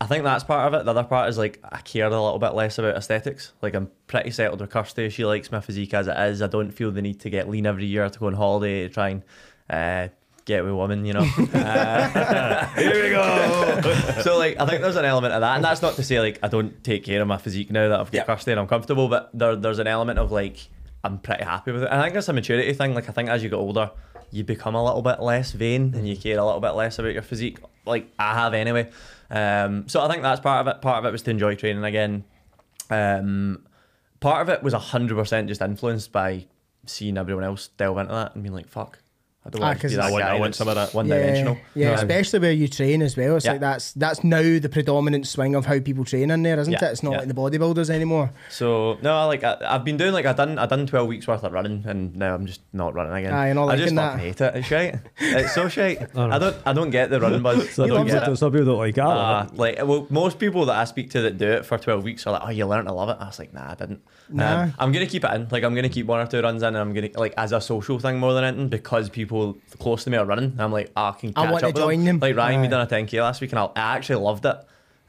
I 0.00 0.06
think 0.06 0.24
that's 0.24 0.44
part 0.44 0.72
of 0.72 0.78
it. 0.78 0.84
The 0.84 0.90
other 0.90 1.04
part 1.04 1.28
is 1.30 1.38
like 1.38 1.58
I 1.64 1.80
care 1.80 2.06
a 2.06 2.10
little 2.10 2.38
bit 2.38 2.52
less 2.54 2.78
about 2.78 2.96
aesthetics. 2.96 3.52
Like 3.62 3.74
I'm 3.74 3.90
pretty 4.06 4.30
settled 4.30 4.60
with 4.60 4.70
Kirsty. 4.70 5.08
She 5.08 5.24
likes 5.24 5.50
my 5.50 5.60
physique 5.60 5.94
as 5.94 6.06
it 6.06 6.16
is. 6.18 6.42
I 6.42 6.48
don't 6.48 6.70
feel 6.70 6.90
the 6.90 7.00
need 7.00 7.20
to 7.20 7.30
get 7.30 7.48
lean 7.48 7.64
every 7.66 7.86
year 7.86 8.08
to 8.08 8.18
go 8.18 8.26
on 8.26 8.34
holiday 8.34 8.86
to 8.86 8.92
try 8.92 9.08
and 9.08 9.22
uh, 9.70 10.08
get 10.44 10.64
with 10.64 10.74
women. 10.74 11.04
You 11.06 11.14
know. 11.14 11.26
Uh, 11.54 12.66
Here 12.74 13.02
we 13.04 13.10
go. 13.10 14.20
so 14.22 14.36
like 14.38 14.60
I 14.60 14.66
think 14.66 14.82
there's 14.82 14.96
an 14.96 15.04
element 15.06 15.32
of 15.32 15.40
that, 15.40 15.56
and 15.56 15.64
that's 15.64 15.80
not 15.82 15.94
to 15.94 16.02
say 16.02 16.20
like 16.20 16.38
I 16.42 16.48
don't 16.48 16.82
take 16.84 17.04
care 17.04 17.22
of 17.22 17.28
my 17.28 17.38
physique 17.38 17.70
now 17.70 17.88
that 17.88 17.98
I've 18.00 18.10
got 18.12 18.14
Yeah. 18.14 18.24
Kirsty 18.24 18.50
and 18.50 18.60
I'm 18.60 18.66
comfortable, 18.66 19.08
but 19.08 19.30
there, 19.32 19.56
there's 19.56 19.78
an 19.78 19.86
element 19.86 20.18
of 20.18 20.30
like 20.30 20.58
I'm 21.04 21.18
pretty 21.18 21.44
happy 21.44 21.72
with 21.72 21.84
it. 21.84 21.90
I 21.90 22.02
think 22.02 22.14
that's 22.14 22.28
a 22.28 22.32
maturity 22.34 22.72
thing. 22.74 22.94
Like 22.94 23.08
I 23.08 23.12
think 23.12 23.28
as 23.30 23.42
you 23.42 23.48
get 23.48 23.56
older, 23.56 23.90
you 24.30 24.44
become 24.44 24.74
a 24.74 24.84
little 24.84 25.02
bit 25.02 25.20
less 25.22 25.52
vain 25.52 25.94
and 25.94 26.06
you 26.06 26.16
care 26.16 26.38
a 26.38 26.44
little 26.44 26.60
bit 26.60 26.72
less 26.72 26.98
about 26.98 27.14
your 27.14 27.22
physique. 27.22 27.58
Like 27.86 28.10
I 28.18 28.34
have 28.34 28.52
anyway. 28.52 28.90
Um, 29.30 29.88
so 29.88 30.02
I 30.02 30.08
think 30.08 30.22
that's 30.22 30.40
part 30.40 30.66
of 30.66 30.74
it. 30.74 30.80
Part 30.82 30.98
of 30.98 31.04
it 31.04 31.12
was 31.12 31.22
to 31.22 31.30
enjoy 31.30 31.54
training 31.54 31.84
again. 31.84 32.24
Um, 32.90 33.66
part 34.20 34.42
of 34.42 34.48
it 34.48 34.62
was 34.62 34.72
hundred 34.72 35.16
percent 35.16 35.48
just 35.48 35.60
influenced 35.60 36.12
by 36.12 36.46
seeing 36.86 37.18
everyone 37.18 37.44
else 37.44 37.68
delve 37.76 37.98
into 37.98 38.12
that 38.14 38.34
and 38.34 38.42
being 38.42 38.54
like, 38.54 38.68
"Fuck, 38.68 39.00
I 39.46 39.48
don't 39.50 39.62
Ah, 39.62 39.66
want 39.66 39.78
to 39.78 39.82
'cause 39.82 39.90
be 39.92 39.96
that 39.96 40.04
I 40.06 40.10
want- 40.10 40.24
I 40.24 40.38
want 40.40 40.54
some 40.56 40.68
of 40.68 40.74
that. 40.74 40.92
one 40.92 41.06
yeah, 41.06 41.16
dimensional." 41.18 41.56
yeah, 41.74 41.88
Um, 41.90 41.94
especially 41.94 42.38
where 42.40 42.52
you 42.52 42.66
train 42.68 43.00
as 43.02 43.16
well. 43.16 43.36
It's 43.36 43.44
Yeah. 43.44 43.52
like 43.52 43.60
that's 43.60 43.92
that's 43.92 44.24
now 44.24 44.42
the 44.42 44.68
predominant 44.68 45.26
swing 45.26 45.54
of 45.54 45.66
how 45.66 45.78
people 45.78 46.04
train 46.04 46.30
in 46.30 46.42
there, 46.42 46.58
isn't 46.58 46.72
Yeah, 46.72 46.84
it? 46.84 46.92
It's 46.92 47.02
not 47.02 47.12
yeah. 47.12 47.18
like 47.20 47.28
the 47.28 47.34
bodybuilders 47.34 47.88
anymore. 47.90 48.30
So 48.50 48.98
no, 49.02 49.14
I 49.16 49.24
like 49.24 49.44
I, 49.44 49.56
I've 49.66 49.84
been 49.84 49.96
doing 49.96 50.12
like 50.12 50.26
I 50.26 50.32
done 50.32 50.58
I 50.58 50.66
done 50.66 50.86
twelve 50.86 51.06
weeks 51.08 51.26
worth 51.28 51.44
of 51.44 51.52
running, 51.52 51.84
and 51.86 52.16
now 52.16 52.34
I'm 52.34 52.46
just 52.46 52.60
not 52.72 52.94
running 52.94 53.12
again. 53.12 53.32
You're 53.46 53.54
not 53.54 53.68
I 53.68 53.76
just 53.76 53.94
liking 53.94 53.96
fucking 53.96 53.96
that. 53.96 54.18
hate 54.18 54.40
it. 54.40 54.56
It's 54.56 54.66
shite. 54.66 54.94
It's 55.20 55.54
so 55.54 55.68
shite. 55.68 56.08
I. 56.16 56.36
I 56.36 56.38
don't 56.38 56.56
I 56.66 56.72
don't 56.72 56.90
get 56.90 57.10
the 57.10 57.20
running 57.20 57.42
buzz. 57.42 57.70
Some 57.76 57.84
I 57.84 57.88
don't 57.88 58.04
people, 58.06 58.20
get 58.20 58.28
it. 58.28 58.36
some 58.36 58.50
people 58.52 58.66
don't 58.66 58.78
like 58.78 58.96
it. 58.98 59.00
I 59.00 59.06
Uh, 59.06 59.46
like 59.54 59.76
well, 59.86 60.06
most 60.10 60.38
people 60.38 60.66
that 60.66 60.76
I 60.76 60.84
speak 60.84 61.10
to 61.10 61.20
that 61.22 61.38
do 61.38 61.48
it 61.48 61.64
for 61.66 61.78
twelve 61.78 62.02
weeks 62.04 62.26
are 62.26 62.32
like, 62.32 62.42
"Oh, 62.44 62.50
you 62.50 62.66
learned 62.66 62.88
to 62.88 62.94
love 62.94 63.08
it." 63.10 63.16
I 63.20 63.26
was 63.26 63.38
like, 63.38 63.52
"Nah, 63.54 63.70
I 63.70 63.74
didn't." 63.74 64.00
Nah. 64.28 64.62
Um, 64.62 64.74
I'm 64.80 64.90
gonna 64.92 65.06
keep 65.06 65.24
it 65.24 65.32
in. 65.34 65.46
Like, 65.50 65.62
I'm 65.62 65.74
gonna 65.74 65.88
keep 65.88 66.06
one 66.06 66.20
or 66.20 66.26
two 66.26 66.40
runs 66.40 66.62
in, 66.62 66.68
and 66.68 66.76
I'm 66.78 66.92
gonna 66.92 67.10
like 67.16 67.34
as 67.36 67.52
a 67.52 67.60
social 67.60 67.98
thing 67.98 68.18
more 68.18 68.32
than 68.34 68.42
anything 68.44 68.68
because 68.68 69.08
people 69.08 69.35
close 69.78 70.04
to 70.04 70.10
me 70.10 70.16
are 70.16 70.24
running. 70.24 70.52
And 70.52 70.60
I'm 70.60 70.72
like, 70.72 70.92
ah, 70.96 71.14
I 71.14 71.20
can 71.20 71.30
I 71.36 71.42
catch 71.44 71.52
want 71.52 71.64
up 71.64 71.74
to 71.74 71.80
with 71.80 71.82
join 71.82 72.04
them. 72.04 72.18
Like 72.20 72.36
Ryan, 72.36 72.60
we 72.60 72.66
Aye. 72.66 72.70
done 72.70 72.80
a 72.80 72.86
10k 72.86 73.20
last 73.20 73.40
week, 73.40 73.52
and 73.52 73.58
I, 73.58 73.64
I 73.64 73.96
actually 73.96 74.22
loved 74.22 74.44
it 74.44 74.56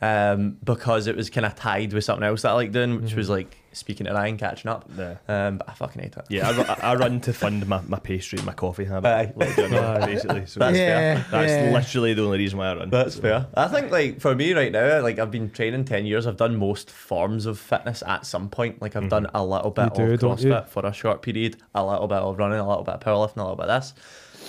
um, 0.01 0.57
because 0.63 1.07
it 1.07 1.15
was 1.15 1.29
kind 1.29 1.45
of 1.45 1.55
tied 1.55 1.93
with 1.93 2.03
something 2.03 2.25
else 2.25 2.43
that 2.43 2.49
I 2.49 2.53
like 2.53 2.71
doing, 2.71 3.01
which 3.01 3.13
was 3.15 3.29
like 3.29 3.55
speaking 3.77 4.05
to 4.07 4.13
Ryan, 4.13 4.37
catching 4.37 4.69
up. 4.69 4.89
Yeah. 4.97 5.17
Um, 5.27 5.57
but 5.57 5.69
I 5.69 5.73
fucking 5.73 6.01
hate 6.01 6.17
it. 6.17 6.25
Yeah, 6.29 6.75
I, 6.81 6.91
I 6.91 6.95
run 6.95 7.21
to 7.21 7.33
fund 7.43 7.67
my, 7.67 7.81
my 7.87 7.99
pastry, 7.99 8.39
my 8.43 8.53
coffee 8.53 8.85
habit, 8.85 9.07
Aye. 9.07 9.33
like, 9.35 9.57
you 9.57 9.69
know, 9.69 9.99
basically. 10.05 10.45
So 10.45 10.59
That's 10.59 10.77
yeah, 10.77 11.23
that's 11.31 11.51
yeah. 11.51 11.71
literally 11.71 12.13
the 12.13 12.23
only 12.25 12.39
reason 12.39 12.57
why 12.59 12.67
I 12.71 12.75
run. 12.75 12.89
That's 12.89 13.17
fair. 13.17 13.47
I 13.55 13.67
think 13.67 13.91
like 13.91 14.19
for 14.19 14.35
me 14.35 14.53
right 14.53 14.71
now, 14.71 15.01
like 15.01 15.19
I've 15.19 15.31
been 15.31 15.49
training 15.51 15.85
ten 15.85 16.05
years. 16.05 16.27
I've 16.27 16.37
done 16.37 16.55
most 16.57 16.89
forms 16.91 17.45
of 17.45 17.59
fitness 17.59 18.03
at 18.05 18.25
some 18.25 18.49
point. 18.49 18.81
Like 18.81 18.95
I've 18.95 19.09
done 19.09 19.27
a 19.33 19.43
little 19.45 19.71
bit 19.71 19.97
You 19.97 20.11
of 20.13 20.19
don't? 20.19 20.37
CrossFit 20.39 20.67
for 20.69 20.85
a 20.85 20.93
short 20.93 21.21
period, 21.21 21.57
a 21.75 21.85
little 21.85 22.07
bit 22.07 22.17
of 22.17 22.37
running, 22.37 22.59
a 22.59 22.67
little 22.67 22.83
bit 22.83 22.95
of 22.95 22.99
powerlifting, 23.01 23.37
a 23.37 23.41
little 23.43 23.55
bit 23.55 23.67
of 23.67 23.81
this. 23.81 23.93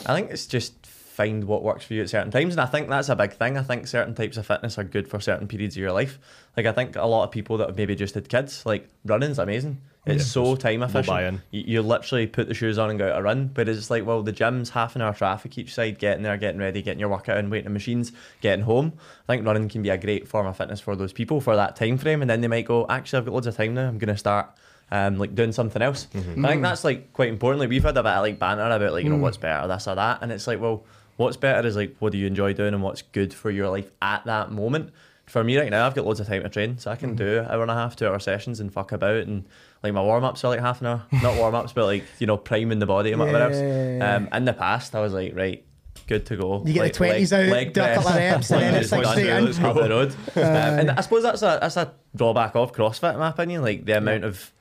I 0.06 0.14
think 0.14 0.30
it's 0.30 0.46
just 0.46 0.77
find 1.18 1.44
what 1.44 1.64
works 1.64 1.84
for 1.84 1.94
you 1.94 2.02
at 2.02 2.08
certain 2.08 2.30
times, 2.30 2.54
and 2.54 2.60
I 2.60 2.66
think 2.66 2.88
that's 2.88 3.08
a 3.08 3.16
big 3.16 3.32
thing. 3.32 3.58
I 3.58 3.62
think 3.64 3.88
certain 3.88 4.14
types 4.14 4.36
of 4.36 4.46
fitness 4.46 4.78
are 4.78 4.84
good 4.84 5.08
for 5.08 5.18
certain 5.18 5.48
periods 5.48 5.74
of 5.74 5.80
your 5.80 5.90
life. 5.90 6.20
Like 6.56 6.64
I 6.64 6.72
think 6.72 6.94
a 6.94 7.06
lot 7.06 7.24
of 7.24 7.32
people 7.32 7.56
that 7.58 7.66
have 7.66 7.76
maybe 7.76 7.96
just 7.96 8.14
had 8.14 8.28
kids, 8.28 8.64
like 8.64 8.88
running's 9.04 9.40
amazing. 9.40 9.80
It's 10.06 10.24
Yeah, 10.24 10.30
so 10.30 10.56
time 10.56 10.84
efficient. 10.84 11.40
You, 11.50 11.64
you 11.66 11.82
literally 11.82 12.28
put 12.28 12.46
the 12.46 12.54
shoes 12.54 12.78
on 12.78 12.88
and 12.90 13.00
go 13.00 13.10
out 13.10 13.18
a 13.18 13.22
run, 13.22 13.48
but 13.48 13.68
it's 13.68 13.90
like, 13.90 14.06
well, 14.06 14.22
the 14.22 14.30
gym's 14.30 14.70
half 14.70 14.94
an 14.94 15.02
hour 15.02 15.12
traffic 15.12 15.58
each 15.58 15.74
side, 15.74 15.98
getting 15.98 16.22
there, 16.22 16.36
getting 16.36 16.60
ready, 16.60 16.82
getting 16.82 17.00
your 17.00 17.08
workout 17.08 17.36
in, 17.36 17.50
waiting 17.50 17.66
on 17.66 17.72
machines, 17.72 18.12
getting 18.40 18.64
home. 18.64 18.92
I 19.28 19.32
think 19.32 19.44
running 19.44 19.68
can 19.68 19.82
be 19.82 19.90
a 19.90 19.98
great 19.98 20.28
form 20.28 20.46
of 20.46 20.56
fitness 20.56 20.80
for 20.80 20.94
those 20.94 21.12
people 21.12 21.40
for 21.40 21.56
that 21.56 21.74
time 21.74 21.98
frame, 21.98 22.22
and 22.22 22.30
then 22.30 22.40
they 22.40 22.48
might 22.48 22.64
go, 22.64 22.86
actually, 22.88 23.18
I've 23.18 23.24
got 23.24 23.34
loads 23.34 23.48
of 23.48 23.56
time 23.56 23.74
now. 23.74 23.88
I'm 23.88 23.98
gonna 23.98 24.16
start. 24.16 24.50
Um, 24.90 25.18
like 25.18 25.34
doing 25.34 25.52
something 25.52 25.82
else. 25.82 26.06
Mm-hmm. 26.14 26.46
I 26.46 26.48
think 26.48 26.62
that's 26.62 26.82
like 26.82 27.12
quite 27.12 27.28
important. 27.28 27.60
Like 27.60 27.68
we've 27.68 27.84
had 27.84 27.98
a 27.98 28.02
bit 28.02 28.10
of 28.10 28.22
like 28.22 28.38
banter 28.38 28.62
about 28.62 28.92
like 28.94 29.04
you 29.04 29.10
know 29.10 29.18
what's 29.18 29.36
better, 29.36 29.68
this 29.68 29.86
or 29.86 29.96
that, 29.96 30.22
and 30.22 30.32
it's 30.32 30.46
like, 30.46 30.62
well, 30.62 30.86
what's 31.18 31.36
better 31.36 31.66
is 31.66 31.76
like 31.76 31.96
what 31.98 32.12
do 32.12 32.18
you 32.18 32.26
enjoy 32.26 32.54
doing 32.54 32.72
and 32.72 32.82
what's 32.82 33.02
good 33.02 33.34
for 33.34 33.50
your 33.50 33.68
life 33.68 33.90
at 34.00 34.24
that 34.24 34.50
moment. 34.50 34.90
For 35.26 35.44
me 35.44 35.58
right 35.58 35.68
now, 35.68 35.86
I've 35.86 35.94
got 35.94 36.06
loads 36.06 36.20
of 36.20 36.26
time 36.26 36.42
to 36.42 36.48
train, 36.48 36.78
so 36.78 36.90
I 36.90 36.96
can 36.96 37.14
do 37.14 37.40
hour 37.40 37.60
and 37.60 37.70
a 37.70 37.74
half, 37.74 37.96
two 37.96 38.06
hour 38.06 38.18
sessions 38.18 38.60
and 38.60 38.72
fuck 38.72 38.92
about 38.92 39.18
and 39.18 39.44
like 39.82 39.92
my 39.92 40.00
warm 40.00 40.24
ups 40.24 40.42
are 40.42 40.48
like 40.48 40.60
half 40.60 40.80
an 40.80 40.86
hour, 40.86 41.02
not 41.22 41.36
warm 41.36 41.54
ups, 41.54 41.74
but 41.74 41.84
like 41.84 42.04
you 42.18 42.26
know 42.26 42.38
priming 42.38 42.78
the 42.78 42.86
body 42.86 43.12
and 43.12 43.20
whatever 43.20 43.42
else. 43.42 43.56
Yeah. 43.56 44.16
Um, 44.16 44.28
in 44.32 44.46
the 44.46 44.54
past, 44.54 44.94
I 44.94 45.00
was 45.00 45.12
like, 45.12 45.36
right, 45.36 45.62
good 46.06 46.24
to 46.26 46.36
go. 46.36 46.62
You 46.64 46.72
get 46.72 46.94
the 46.94 46.98
20s 46.98 47.32
out, 47.32 47.74
do 47.74 47.80
a 47.82 47.94
couple 47.94 48.08
of 48.08 48.16
reps, 48.16 48.50
and 48.50 48.62
then 48.62 48.74
it's 48.76 48.92
like 48.92 49.06
straight 49.06 49.26
in. 49.26 49.64
Up 49.64 49.76
the 49.76 49.88
road. 49.88 50.14
Um, 50.36 50.42
and 50.44 50.90
I 50.92 51.00
suppose 51.02 51.24
that's 51.24 51.42
a 51.42 51.58
that's 51.60 51.76
a 51.76 51.92
drawback 52.16 52.54
of 52.56 52.72
CrossFit, 52.72 53.12
in 53.12 53.18
my 53.18 53.28
opinion. 53.28 53.62
Like 53.62 53.84
the 53.84 53.98
amount 53.98 54.24
of 54.24 54.52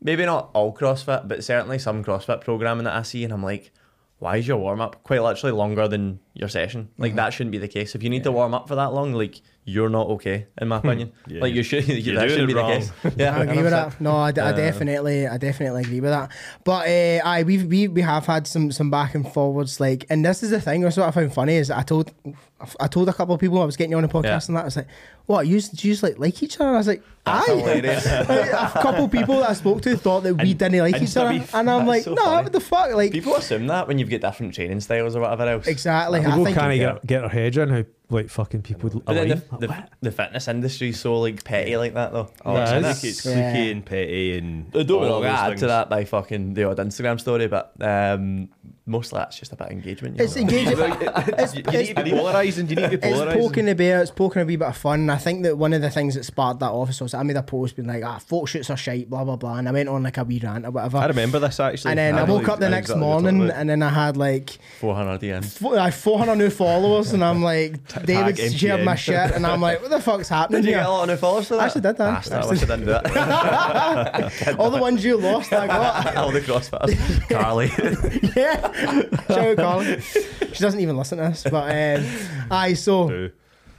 maybe 0.00 0.24
not 0.24 0.50
all 0.54 0.74
CrossFit, 0.74 1.28
but 1.28 1.44
certainly 1.44 1.78
some 1.78 2.02
CrossFit 2.02 2.40
programming 2.40 2.84
that 2.84 2.94
I 2.94 3.02
see, 3.02 3.24
and 3.24 3.32
I'm 3.32 3.42
like, 3.42 3.72
why 4.24 4.38
is 4.38 4.48
your 4.48 4.56
warm 4.56 4.80
up 4.80 5.02
quite 5.02 5.20
literally 5.20 5.52
longer 5.52 5.86
than 5.86 6.18
your 6.34 6.48
session? 6.48 6.88
Like 6.98 7.10
Mm-hmm. 7.12 7.16
that 7.16 7.32
shouldn't 7.32 7.52
be 7.52 7.58
the 7.58 7.68
case. 7.68 7.94
If 7.94 8.02
you 8.02 8.10
need 8.10 8.24
to 8.24 8.32
warm 8.32 8.54
up 8.54 8.68
for 8.68 8.74
that 8.74 8.92
long, 8.92 9.12
like 9.12 9.40
you're 9.66 9.88
not 9.88 10.06
okay, 10.08 10.46
in 10.60 10.68
my 10.68 10.76
opinion. 10.82 11.12
Yeah, 11.26 11.40
like 11.40 11.54
you 11.54 11.62
should, 11.62 11.86
you're 12.06 12.16
that 12.16 12.28
shouldn't 12.28 12.48
be 12.48 12.54
wrong. 12.54 12.70
the 12.70 12.76
case. 12.76 12.92
Yeah, 13.16 13.36
I 13.38 13.42
agree 13.44 13.62
with 13.62 13.70
that. 13.70 13.98
No, 14.00 14.14
I, 14.16 14.30
d- 14.32 14.40
I 14.42 14.52
definitely, 14.52 15.26
I 15.26 15.38
definitely 15.38 15.82
agree 15.82 16.00
with 16.00 16.10
that. 16.10 16.30
But 16.64 16.86
uh, 16.88 17.20
I 17.24 17.42
we 17.44 17.62
we 17.64 17.88
we 17.88 18.02
have 18.02 18.26
had 18.26 18.46
some 18.46 18.70
some 18.72 18.90
back 18.90 19.14
and 19.14 19.30
forwards. 19.32 19.80
Like, 19.80 20.04
and 20.10 20.24
this 20.24 20.42
is 20.42 20.50
the 20.50 20.60
thing. 20.60 20.82
That's 20.82 20.96
what 20.98 21.08
I 21.08 21.12
found 21.12 21.32
funny 21.32 21.54
is 21.56 21.70
I 21.70 21.82
told 21.82 22.12
I 22.80 22.86
told 22.88 23.08
a 23.08 23.12
couple 23.12 23.34
of 23.34 23.40
people 23.40 23.60
I 23.60 23.64
was 23.64 23.76
getting 23.76 23.92
you 23.92 23.98
on 23.98 24.04
a 24.04 24.08
podcast 24.08 24.24
Yeah. 24.24 24.40
and 24.48 24.56
that 24.56 24.62
I 24.62 24.64
was 24.64 24.76
like, 24.76 24.88
what 25.26 25.46
you 25.46 25.60
do 25.60 25.88
you 25.88 25.94
just 25.94 26.02
like 26.02 26.18
like 26.18 26.42
each 26.42 26.56
other? 26.56 26.66
And 26.68 26.74
I 26.76 26.78
was 26.78 26.86
like, 26.88 27.02
That's 27.24 28.06
aye. 28.06 28.72
a 28.74 28.82
couple 28.82 29.04
of 29.06 29.10
people 29.12 29.38
that 29.40 29.50
I 29.50 29.52
spoke 29.54 29.82
to 29.82 29.96
thought 29.96 30.22
that 30.24 30.34
we 30.34 30.50
And- 30.50 30.58
didn't 30.58 30.78
like 30.80 31.00
each 31.00 31.16
other, 31.16 31.30
beef. 31.38 31.54
and 31.54 31.70
I'm 31.70 31.86
like, 31.86 32.04
That's 32.04 32.16
so 32.16 32.22
no, 32.22 32.22
funny. 32.22 32.42
what 32.44 32.52
the 32.52 32.60
fuck? 32.60 32.94
Like, 32.94 33.12
People 33.12 33.34
assume 33.36 33.66
that 33.68 33.88
when 33.88 33.98
you've 33.98 34.10
got 34.10 34.20
different 34.20 34.54
training 34.54 34.80
styles 34.80 35.16
or 35.16 35.20
whatever 35.20 35.48
else. 35.48 35.66
exactly. 35.66 36.20
I 36.26 36.30
People 36.30 36.44
think 36.44 36.56
can't 36.58 36.76
yeah. 36.76 36.92
get, 36.94 37.06
get 37.06 37.20
their 37.20 37.28
heads 37.28 37.56
around 37.58 37.68
how 37.70 37.84
like 38.10 38.28
fucking 38.28 38.62
people 38.62 38.90
But 39.04 39.14
then 39.14 39.28
the, 39.28 39.66
the, 39.66 39.88
the 40.02 40.10
fitness 40.12 40.46
industry 40.48 40.90
is 40.90 41.00
so 41.00 41.20
like 41.20 41.42
petty 41.44 41.76
like 41.76 41.94
that 41.94 42.12
though. 42.12 42.30
Oh, 42.44 42.54
Yeah, 42.54 42.78
it's, 42.78 43.02
it 43.04 43.08
it's 43.08 43.26
is. 43.26 43.32
Yeah. 43.34 43.54
and 43.56 43.84
petty 43.86 44.38
and 44.38 44.66
I 44.74 44.82
don't 44.82 45.02
all 45.02 45.08
know, 45.08 45.20
those 45.22 45.30
add 45.30 45.48
things. 45.48 45.60
to 45.60 45.66
that 45.68 45.88
by 45.90 46.04
fucking 46.04 46.54
the 46.54 46.64
odd 46.64 46.78
Instagram 46.78 47.18
story, 47.20 47.46
but 47.48 47.72
um, 47.80 48.48
mostly 48.86 49.18
that's 49.18 49.38
just 49.38 49.52
about 49.52 49.70
engagement. 49.70 50.20
it's 50.20 50.36
know. 50.36 50.42
engaging. 50.42 50.78
you, 50.78 51.62
you 51.72 51.78
need 51.78 51.96
to 51.96 52.04
be 52.04 52.10
polarising. 52.10 52.68
You 52.68 52.76
need 52.76 52.90
to 52.90 52.98
be 52.98 53.08
It's 53.08 53.34
poking 53.34 53.64
the 53.64 53.74
bear, 53.74 54.02
it's 54.02 54.10
poking 54.10 54.42
a 54.42 54.44
wee 54.44 54.56
bit 54.56 54.68
of 54.68 54.76
fun. 54.76 55.00
And 55.00 55.12
I 55.12 55.16
think 55.16 55.42
that 55.44 55.56
one 55.56 55.72
of 55.72 55.80
the 55.80 55.90
things 55.90 56.14
that 56.14 56.24
sparked 56.24 56.60
that 56.60 56.70
off 56.70 57.00
was 57.00 57.14
I 57.14 57.22
made 57.22 57.36
a 57.36 57.42
post 57.42 57.76
being 57.76 57.88
like, 57.88 58.04
ah, 58.04 58.18
photo 58.18 58.44
shoots 58.44 58.68
are 58.70 58.76
shite, 58.76 59.08
blah, 59.08 59.24
blah, 59.24 59.36
blah. 59.36 59.56
And 59.56 59.68
I 59.68 59.72
went 59.72 59.88
on 59.88 60.02
like 60.02 60.18
a 60.18 60.24
wee 60.24 60.38
rant 60.42 60.66
or 60.66 60.70
whatever. 60.70 60.98
I 60.98 61.06
remember 61.06 61.38
this 61.38 61.58
actually. 61.60 61.92
and 61.92 61.98
then 61.98 62.14
I, 62.16 62.26
know 62.26 62.34
woke 62.34 62.48
up 62.48 62.58
the 62.58 62.68
next 62.68 62.90
exactly 62.90 63.00
morning 63.00 63.50
and 63.50 63.70
then 63.70 63.82
I 63.82 63.88
had 63.88 64.16
like 64.16 64.58
400 64.80 65.20
DMs. 65.20 65.58
fo- 65.58 65.78
I 65.78 65.84
had 65.86 65.94
400 65.94 66.36
new 66.36 66.50
followers 66.50 67.12
and 67.12 67.24
I'm 67.24 67.42
like, 67.42 67.86
David 68.04 68.36
tag 68.36 68.52
shared 68.52 68.84
my 68.84 68.94
MTN. 68.94 68.98
shit 68.98 69.30
and 69.32 69.46
I'm 69.46 69.60
like, 69.62 69.80
what 69.80 69.90
the 69.90 70.00
fuck's 70.00 70.28
happening 70.28 70.62
Did 70.62 70.68
you 70.68 70.74
here? 70.74 70.82
get 70.82 70.88
a 70.88 70.90
lot 70.90 71.02
of 71.04 71.08
new 71.08 71.16
followers 71.16 71.48
for 71.48 71.54
that? 71.54 71.62
I 71.62 71.66
actually 71.66 71.80
did 71.82 71.96
that. 71.96 72.14
Bastard, 72.14 72.32
I 72.34 72.46
wish 72.46 72.62
I 72.62 72.66
didn't 72.66 72.80
do 72.80 72.86
that. 72.86 74.56
All 74.58 74.70
the 74.70 74.78
ones 74.78 75.04
you 75.04 75.16
lost, 75.16 75.52
I 75.52 75.66
got. 75.66 76.16
All 76.16 76.30
the 76.30 76.40
CrossFitters. 76.40 77.28
Carly. 77.30 77.70
yeah. 78.36 78.72
Shout 78.74 79.38
out 79.38 79.56
Carly. 79.56 80.00
She 80.00 80.60
doesn't 80.60 80.80
even 80.80 80.96
listen 80.96 81.18
to 81.18 81.24
us, 81.24 81.44
but 81.44 81.70
um, 81.98 82.06
aye, 82.50 82.74
so 82.74 83.08
Boo. 83.08 83.30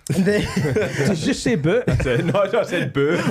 The, 0.08 0.96
Did 1.08 1.18
you 1.20 1.26
just 1.26 1.42
say 1.44 1.56
boot? 1.56 1.88
No, 1.88 1.94
I 1.94 1.98
said- 2.04 2.26
no, 2.26 2.42
I 2.42 2.64
said 2.64 2.94
boo. 2.94 3.18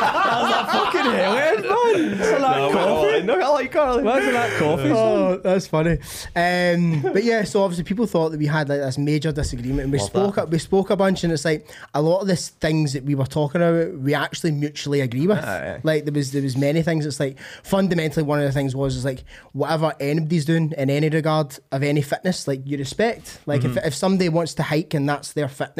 fucking 0.00 1.00
hell, 1.00 1.36
Ed, 1.36 1.62
man. 1.62 2.40
no, 2.40 3.20
no, 3.20 3.20
no, 3.22 3.40
I 3.40 3.48
like 3.48 3.72
Carly. 3.72 4.02
Imagine 4.02 4.32
that 4.32 4.58
coffee. 4.58 4.90
oh, 4.90 5.36
that's 5.42 5.66
funny. 5.66 5.98
Um, 6.36 7.02
but 7.12 7.24
yeah, 7.24 7.42
so 7.44 7.62
obviously 7.62 7.84
people 7.84 8.06
thought 8.06 8.30
that 8.30 8.38
we 8.38 8.46
had 8.46 8.68
like 8.68 8.80
this 8.80 8.98
major 8.98 9.32
disagreement. 9.32 9.80
And 9.80 9.92
we 9.92 9.98
Love 9.98 10.06
spoke 10.06 10.34
that. 10.36 10.48
we 10.50 10.58
spoke 10.58 10.90
a 10.90 10.96
bunch, 10.96 11.24
and 11.24 11.32
it's 11.32 11.44
like 11.44 11.66
a 11.94 12.00
lot 12.02 12.20
of 12.20 12.28
these 12.28 12.50
things 12.50 12.92
that 12.92 13.04
we 13.04 13.14
were 13.14 13.26
talking 13.26 13.60
about, 13.60 13.98
we 13.98 14.14
actually 14.14 14.52
mutually 14.52 15.00
agree 15.00 15.26
with. 15.26 15.38
Aye, 15.38 15.74
aye. 15.76 15.80
Like 15.82 16.04
there 16.04 16.14
was 16.14 16.32
there 16.32 16.42
was 16.42 16.56
many 16.56 16.82
things. 16.82 17.04
It's 17.06 17.18
like 17.20 17.36
fundamentally 17.64 18.22
one 18.22 18.38
of 18.38 18.44
the 18.44 18.52
things 18.52 18.76
was 18.76 18.96
is 18.96 19.04
like 19.04 19.24
whatever 19.52 19.92
anybody's 20.00 20.44
doing 20.44 20.72
in 20.78 20.88
any 20.90 21.08
regard 21.08 21.58
of 21.72 21.82
any 21.82 22.02
fitness, 22.02 22.46
like 22.46 22.60
you 22.64 22.78
respect. 22.78 23.40
Like 23.46 23.60
Mm-hmm. 23.62 23.78
if 23.78 23.86
if 23.86 23.94
somebody 23.94 24.28
wants 24.28 24.54
to 24.54 24.62
hike 24.62 24.94
and 24.94 25.08
that's 25.08 25.32
their 25.34 25.48
fitness, 25.48 25.79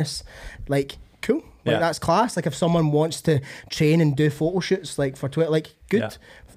like 0.69 0.99
cool. 1.23 1.37
Like 1.65 1.75
Yeah. 1.75 1.79
that's 1.79 1.99
class. 1.99 2.37
Like 2.37 2.47
if 2.47 2.55
someone 2.55 2.91
wants 2.93 3.21
to 3.23 3.41
train 3.69 4.01
and 4.01 4.17
do 4.17 4.31
photo 4.31 4.61
shoots, 4.61 4.99
like 4.99 5.17
for 5.17 5.29
Twitter, 5.29 5.51
like 5.51 5.75
good. 5.89 6.01
Yeah. 6.01 6.11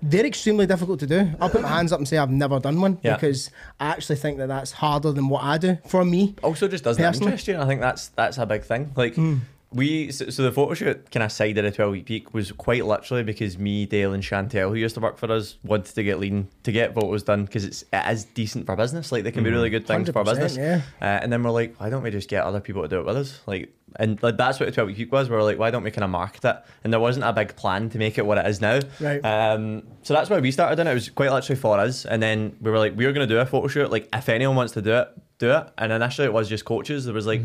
They're 0.05 0.25
extremely 0.25 0.65
difficult 0.65 0.99
to 0.99 1.07
do. 1.07 1.31
I'll 1.39 1.49
put 1.49 1.61
my 1.61 1.69
hands 1.69 1.93
up 1.93 1.99
and 1.99 2.05
say 2.07 2.17
I've 2.17 2.29
never 2.29 2.59
done 2.59 2.81
one 2.81 2.97
Yeah. 3.03 3.13
because 3.15 3.49
I 3.79 3.87
actually 3.87 4.17
think 4.17 4.37
that 4.37 4.47
that's 4.49 4.73
harder 4.73 5.13
than 5.13 5.29
what 5.29 5.43
I 5.43 5.57
do 5.57 5.77
for 5.87 6.03
me. 6.03 6.35
also 6.43 6.67
just 6.67 6.83
doesn't 6.83 7.01
Personally. 7.01 7.31
interest 7.31 7.47
you. 7.47 7.57
I 7.57 7.65
think 7.65 7.79
that's 7.79 8.09
that's 8.09 8.37
a 8.37 8.45
big 8.45 8.63
thing. 8.63 8.91
Like 8.97 9.15
hmm. 9.15 9.37
We, 9.73 10.11
so, 10.11 10.29
so 10.29 10.43
the 10.43 10.51
photo 10.51 10.73
shoot 10.73 11.09
kind 11.11 11.23
of 11.23 11.31
side 11.31 11.57
of 11.57 11.63
the 11.63 11.71
twelve 11.71 11.91
week 11.91 12.05
peak 12.05 12.33
was 12.33 12.51
quite 12.51 12.85
literally 12.85 13.23
because 13.23 13.57
me, 13.57 13.85
Dale, 13.85 14.13
and 14.13 14.21
Chantel, 14.23 14.69
who 14.69 14.75
used 14.75 14.95
to 14.95 15.01
work 15.01 15.17
for 15.17 15.31
us, 15.31 15.57
wanted 15.63 15.93
to 15.95 16.03
get 16.03 16.19
lean 16.19 16.47
to 16.63 16.71
get 16.71 16.93
photos 16.93 17.23
done 17.23 17.45
because 17.45 17.65
it's 17.65 17.83
it 17.91 18.11
is 18.11 18.25
decent 18.25 18.65
for 18.65 18.75
business. 18.75 19.11
Like 19.11 19.23
they 19.23 19.31
can 19.31 19.43
be 19.43 19.49
really 19.49 19.69
good 19.69 19.87
things 19.87 20.09
for 20.09 20.23
100%, 20.23 20.25
business. 20.25 20.57
yeah. 20.57 20.81
Uh, 21.01 21.19
and 21.21 21.31
then 21.31 21.43
we're 21.43 21.51
like, 21.51 21.79
why 21.79 21.89
don't 21.89 22.03
we 22.03 22.11
just 22.11 22.29
get 22.29 22.43
other 22.43 22.59
people 22.59 22.81
to 22.83 22.87
do 22.87 22.99
it 22.99 23.05
with 23.05 23.17
us? 23.17 23.41
Like, 23.45 23.73
and 23.97 24.21
like 24.23 24.37
that's 24.37 24.59
what 24.59 24.65
the 24.67 24.71
twelve 24.71 24.87
week 24.87 24.97
peak 24.97 25.11
was. 25.11 25.29
We 25.29 25.35
were 25.35 25.43
like, 25.43 25.59
why 25.59 25.71
don't 25.71 25.83
we 25.83 25.91
kind 25.91 26.03
of 26.03 26.09
market 26.09 26.45
it? 26.45 26.57
And 26.83 26.91
there 26.91 26.99
wasn't 26.99 27.25
a 27.25 27.33
big 27.33 27.55
plan 27.55 27.89
to 27.89 27.97
make 27.97 28.17
it 28.17 28.25
what 28.25 28.37
it 28.37 28.45
is 28.47 28.61
now. 28.61 28.79
Right. 28.99 29.19
Um, 29.19 29.83
so 30.03 30.13
that's 30.13 30.29
why 30.29 30.39
we 30.39 30.51
started 30.51 30.79
in 30.79 30.87
it. 30.87 30.91
It 30.91 30.93
was 30.95 31.09
quite 31.09 31.31
literally 31.31 31.59
for 31.59 31.79
us. 31.79 32.05
And 32.05 32.21
then 32.21 32.55
we 32.61 32.71
were 32.71 32.79
like, 32.79 32.95
we 32.95 33.05
were 33.05 33.11
going 33.11 33.27
to 33.27 33.33
do 33.33 33.39
a 33.39 33.45
photo 33.45 33.67
shoot. 33.67 33.91
Like, 33.91 34.09
if 34.13 34.29
anyone 34.29 34.55
wants 34.55 34.73
to 34.73 34.81
do 34.81 34.93
it, 34.93 35.09
do 35.37 35.51
it. 35.51 35.67
And 35.77 35.91
initially 35.91 36.25
it 36.25 36.33
was 36.33 36.49
just 36.49 36.65
coaches. 36.65 37.05
There 37.05 37.13
was 37.13 37.27
like, 37.27 37.41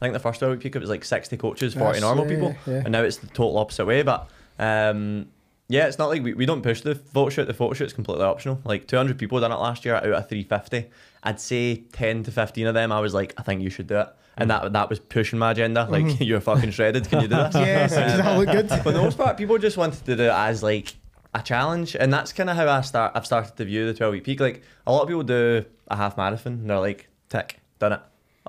I 0.00 0.04
think 0.04 0.14
the 0.14 0.20
first 0.20 0.38
12 0.38 0.52
week 0.52 0.60
peak, 0.60 0.76
it 0.76 0.80
was 0.80 0.88
like 0.88 1.04
60 1.04 1.36
coaches, 1.36 1.74
40 1.74 1.84
That's- 1.84 2.00
normal 2.00 2.24
yeah, 2.24 2.34
people. 2.34 2.56
yeah. 2.66 2.82
And 2.84 2.92
now 2.92 3.02
it's 3.02 3.18
the 3.18 3.26
total 3.26 3.58
opposite 3.58 3.84
way. 3.84 4.02
But 4.02 4.30
um, 4.58 5.28
yeah, 5.68 5.86
it's 5.86 5.98
not 5.98 6.08
like 6.08 6.22
we, 6.22 6.34
we 6.34 6.46
don't 6.46 6.62
push 6.62 6.80
the 6.80 6.94
photo 6.94 7.30
shoot. 7.30 7.46
The 7.46 7.54
photo 7.54 7.74
shoot's 7.74 7.92
completely 7.92 8.24
optional. 8.24 8.60
Like 8.64 8.88
200 8.88 9.18
people 9.18 9.38
done 9.40 9.52
it 9.52 9.56
last 9.56 9.84
year 9.84 9.94
out 9.94 10.04
of 10.04 10.28
350. 10.28 10.90
I'd 11.22 11.40
say 11.40 11.76
10 11.92 12.24
to 12.24 12.32
15 12.32 12.66
of 12.66 12.74
them, 12.74 12.90
I 12.92 13.00
was 13.00 13.14
like, 13.14 13.34
I 13.36 13.42
think 13.42 13.62
you 13.62 13.70
should 13.70 13.86
do 13.86 14.00
it. 14.00 14.08
And 14.36 14.50
mm. 14.50 14.60
that 14.62 14.72
that 14.72 14.88
was 14.88 14.98
pushing 14.98 15.38
my 15.38 15.52
agenda. 15.52 15.86
Like, 15.88 16.04
mm-hmm. 16.04 16.22
you're 16.24 16.40
fucking 16.40 16.70
shredded. 16.70 17.08
Can 17.08 17.22
you 17.22 17.28
do 17.28 17.36
this? 17.36 17.54
Yes, 17.54 17.92
um, 17.92 18.02
does 18.02 18.18
that 18.18 18.38
look 18.38 18.46
good? 18.48 18.68
For 18.82 18.90
the 18.90 19.02
most 19.02 19.18
part, 19.18 19.36
people 19.36 19.58
just 19.58 19.76
wanted 19.76 20.04
to 20.06 20.16
do 20.16 20.22
it 20.24 20.30
as 20.30 20.62
like 20.62 20.94
a 21.34 21.42
challenge, 21.42 21.94
and 21.94 22.12
that's 22.12 22.32
kind 22.32 22.48
of 22.48 22.56
how 22.56 22.68
I 22.68 22.80
start. 22.80 23.12
I've 23.14 23.26
started 23.26 23.56
to 23.56 23.64
view 23.64 23.86
the 23.86 23.94
twelve 23.94 24.12
week 24.12 24.24
peak. 24.24 24.40
Like 24.40 24.62
a 24.86 24.92
lot 24.92 25.02
of 25.02 25.08
people 25.08 25.24
do 25.24 25.64
a 25.88 25.96
half 25.96 26.16
marathon, 26.16 26.54
and 26.54 26.70
they're 26.70 26.78
like, 26.78 27.08
"Tick, 27.28 27.60
done 27.78 27.92
it." 27.92 28.00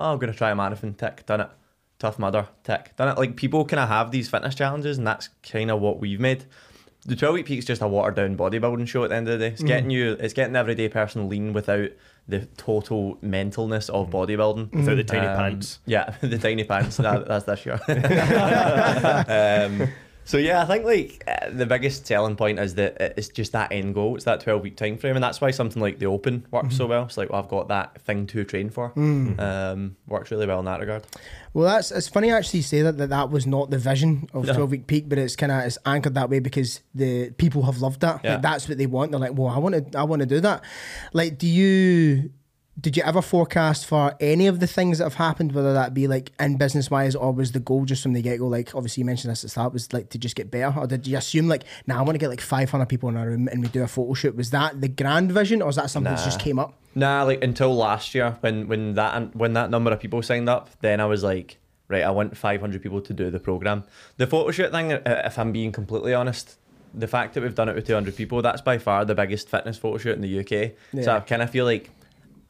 Oh, 0.02 0.12
I'm 0.12 0.18
gonna 0.18 0.32
try 0.34 0.50
a 0.50 0.54
marathon. 0.54 0.94
Tick, 0.94 1.24
done 1.26 1.40
it. 1.42 1.48
Tough 1.98 2.18
Mudder. 2.18 2.48
Tick, 2.64 2.96
done 2.96 3.08
it. 3.08 3.18
Like 3.18 3.36
people 3.36 3.64
kind 3.64 3.80
of 3.80 3.88
have 3.88 4.10
these 4.10 4.28
fitness 4.28 4.54
challenges, 4.54 4.98
and 4.98 5.06
that's 5.06 5.28
kind 5.48 5.70
of 5.70 5.80
what 5.80 6.00
we've 6.00 6.18
made. 6.20 6.44
The 7.04 7.16
twelve 7.16 7.34
week 7.34 7.46
peak 7.46 7.58
is 7.58 7.64
just 7.64 7.82
a 7.82 7.88
watered 7.88 8.14
down 8.16 8.36
bodybuilding 8.36 8.86
show 8.88 9.02
at 9.04 9.10
the 9.10 9.16
end 9.16 9.28
of 9.28 9.38
the 9.38 9.48
day. 9.48 9.52
It's 9.52 9.62
getting 9.62 9.90
you, 9.90 10.12
it's 10.20 10.34
getting 10.34 10.52
the 10.52 10.58
everyday 10.60 10.88
person 10.88 11.28
lean 11.28 11.52
without 11.52 11.90
the 12.28 12.46
total 12.56 13.16
mentalness 13.16 13.90
of 13.90 14.08
bodybuilding. 14.10 14.72
Without 14.72 14.94
the 14.96 15.02
tiny 15.04 15.26
Um, 15.26 15.36
pants. 15.36 15.80
Yeah, 15.86 16.14
the 16.20 16.38
tiny 16.38 16.62
pants. 16.64 16.98
that, 16.98 17.26
that's 17.26 17.44
this 17.44 17.66
year. 17.66 17.80
um, 19.82 19.88
so 20.24 20.38
yeah, 20.38 20.62
I 20.62 20.64
think 20.66 20.84
like 20.84 21.24
uh, 21.26 21.50
the 21.50 21.66
biggest 21.66 22.06
selling 22.06 22.36
point 22.36 22.58
is 22.58 22.74
that 22.76 22.96
it's 23.18 23.28
just 23.28 23.52
that 23.52 23.72
end 23.72 23.94
goal. 23.94 24.14
It's 24.16 24.24
that 24.24 24.40
twelve 24.40 24.62
week 24.62 24.76
time 24.76 24.96
frame, 24.98 25.16
and 25.16 25.22
that's 25.22 25.40
why 25.40 25.50
something 25.50 25.82
like 25.82 25.98
the 25.98 26.06
Open 26.06 26.46
works 26.50 26.76
so 26.76 26.86
well. 26.86 27.04
It's 27.04 27.16
like 27.16 27.30
well, 27.30 27.42
I've 27.42 27.48
got 27.48 27.68
that 27.68 28.00
thing 28.02 28.26
to 28.28 28.44
train 28.44 28.70
for. 28.70 28.92
Um, 28.96 29.96
works 30.06 30.30
really 30.30 30.46
well 30.46 30.60
in 30.60 30.64
that 30.66 30.80
regard. 30.80 31.04
Well, 31.54 31.66
that's 31.66 31.90
it's 31.90 32.08
funny 32.08 32.30
actually 32.30 32.58
you 32.58 32.64
say 32.64 32.82
that 32.82 32.96
that, 32.98 33.10
that 33.10 33.30
was 33.30 33.46
not 33.46 33.70
the 33.70 33.78
vision 33.78 34.28
of 34.32 34.46
No. 34.46 34.54
twelve 34.54 34.70
week 34.70 34.86
peak, 34.86 35.08
but 35.08 35.18
it's 35.18 35.36
kind 35.36 35.52
of 35.52 35.64
it's 35.64 35.78
anchored 35.84 36.14
that 36.14 36.30
way 36.30 36.38
because 36.38 36.80
the 36.94 37.30
people 37.32 37.62
have 37.64 37.78
loved 37.78 38.00
that. 38.00 38.20
Yeah. 38.24 38.34
Like, 38.34 38.42
that's 38.42 38.68
what 38.68 38.78
they 38.78 38.86
want. 38.86 39.10
They're 39.10 39.20
like, 39.20 39.36
well, 39.36 39.48
I 39.48 39.58
want 39.58 39.92
to, 39.92 39.98
I 39.98 40.04
want 40.04 40.20
to 40.20 40.26
do 40.26 40.40
that. 40.40 40.62
Like, 41.12 41.38
do 41.38 41.46
you? 41.46 42.30
Did 42.80 42.96
you 42.96 43.02
ever 43.02 43.20
forecast 43.20 43.84
for 43.84 44.14
any 44.18 44.46
of 44.46 44.58
the 44.58 44.66
things 44.66 44.96
that 44.96 45.04
have 45.04 45.14
happened, 45.14 45.52
whether 45.52 45.74
that 45.74 45.92
be 45.92 46.08
like 46.08 46.32
in 46.40 46.56
business 46.56 46.90
wise, 46.90 47.14
or 47.14 47.30
was 47.30 47.52
the 47.52 47.60
goal 47.60 47.84
just 47.84 48.02
from 48.02 48.14
the 48.14 48.22
get 48.22 48.38
go? 48.38 48.46
Like, 48.48 48.74
obviously, 48.74 49.02
you 49.02 49.04
mentioned 49.04 49.30
this 49.30 49.40
at 49.40 49.42
the 49.42 49.48
start, 49.50 49.74
was 49.74 49.92
like 49.92 50.08
to 50.10 50.18
just 50.18 50.34
get 50.36 50.50
better, 50.50 50.78
or 50.78 50.86
did 50.86 51.06
you 51.06 51.18
assume 51.18 51.48
like, 51.48 51.64
now 51.86 51.96
nah, 51.96 52.00
I 52.00 52.04
want 52.04 52.14
to 52.14 52.18
get 52.18 52.30
like 52.30 52.40
500 52.40 52.86
people 52.88 53.10
in 53.10 53.16
a 53.18 53.26
room 53.26 53.46
and 53.48 53.60
we 53.60 53.68
do 53.68 53.82
a 53.82 53.86
photo 53.86 54.14
shoot? 54.14 54.34
Was 54.34 54.50
that 54.50 54.80
the 54.80 54.88
grand 54.88 55.32
vision, 55.32 55.60
or 55.60 55.68
is 55.68 55.76
that 55.76 55.90
something 55.90 56.14
that 56.14 56.24
just 56.24 56.40
came 56.40 56.58
up? 56.58 56.72
Nah, 56.94 57.24
like 57.24 57.44
until 57.44 57.74
last 57.74 58.14
year 58.14 58.38
when 58.40 58.66
when 58.68 58.94
that 58.94 59.36
when 59.36 59.52
that 59.52 59.68
number 59.68 59.90
of 59.90 60.00
people 60.00 60.22
signed 60.22 60.48
up, 60.48 60.70
then 60.80 60.98
I 60.98 61.04
was 61.04 61.22
like, 61.22 61.58
right, 61.88 62.02
I 62.02 62.10
want 62.10 62.38
500 62.38 62.82
people 62.82 63.02
to 63.02 63.12
do 63.12 63.30
the 63.30 63.38
program. 63.38 63.84
The 64.16 64.26
photo 64.26 64.50
shoot 64.50 64.70
thing, 64.70 64.92
uh, 64.92 65.22
if 65.26 65.38
I'm 65.38 65.52
being 65.52 65.72
completely 65.72 66.14
honest, 66.14 66.58
the 66.94 67.06
fact 67.06 67.34
that 67.34 67.42
we've 67.42 67.54
done 67.54 67.68
it 67.68 67.74
with 67.74 67.86
200 67.86 68.16
people, 68.16 68.40
that's 68.40 68.62
by 68.62 68.78
far 68.78 69.04
the 69.04 69.14
biggest 69.14 69.50
fitness 69.50 69.76
photo 69.76 69.98
shoot 69.98 70.16
in 70.16 70.22
the 70.22 70.40
UK. 70.40 70.72
So 71.04 71.10
Yeah. 71.12 71.16
I 71.16 71.20
kind 71.20 71.42
of 71.42 71.50
feel 71.50 71.66
like 71.66 71.90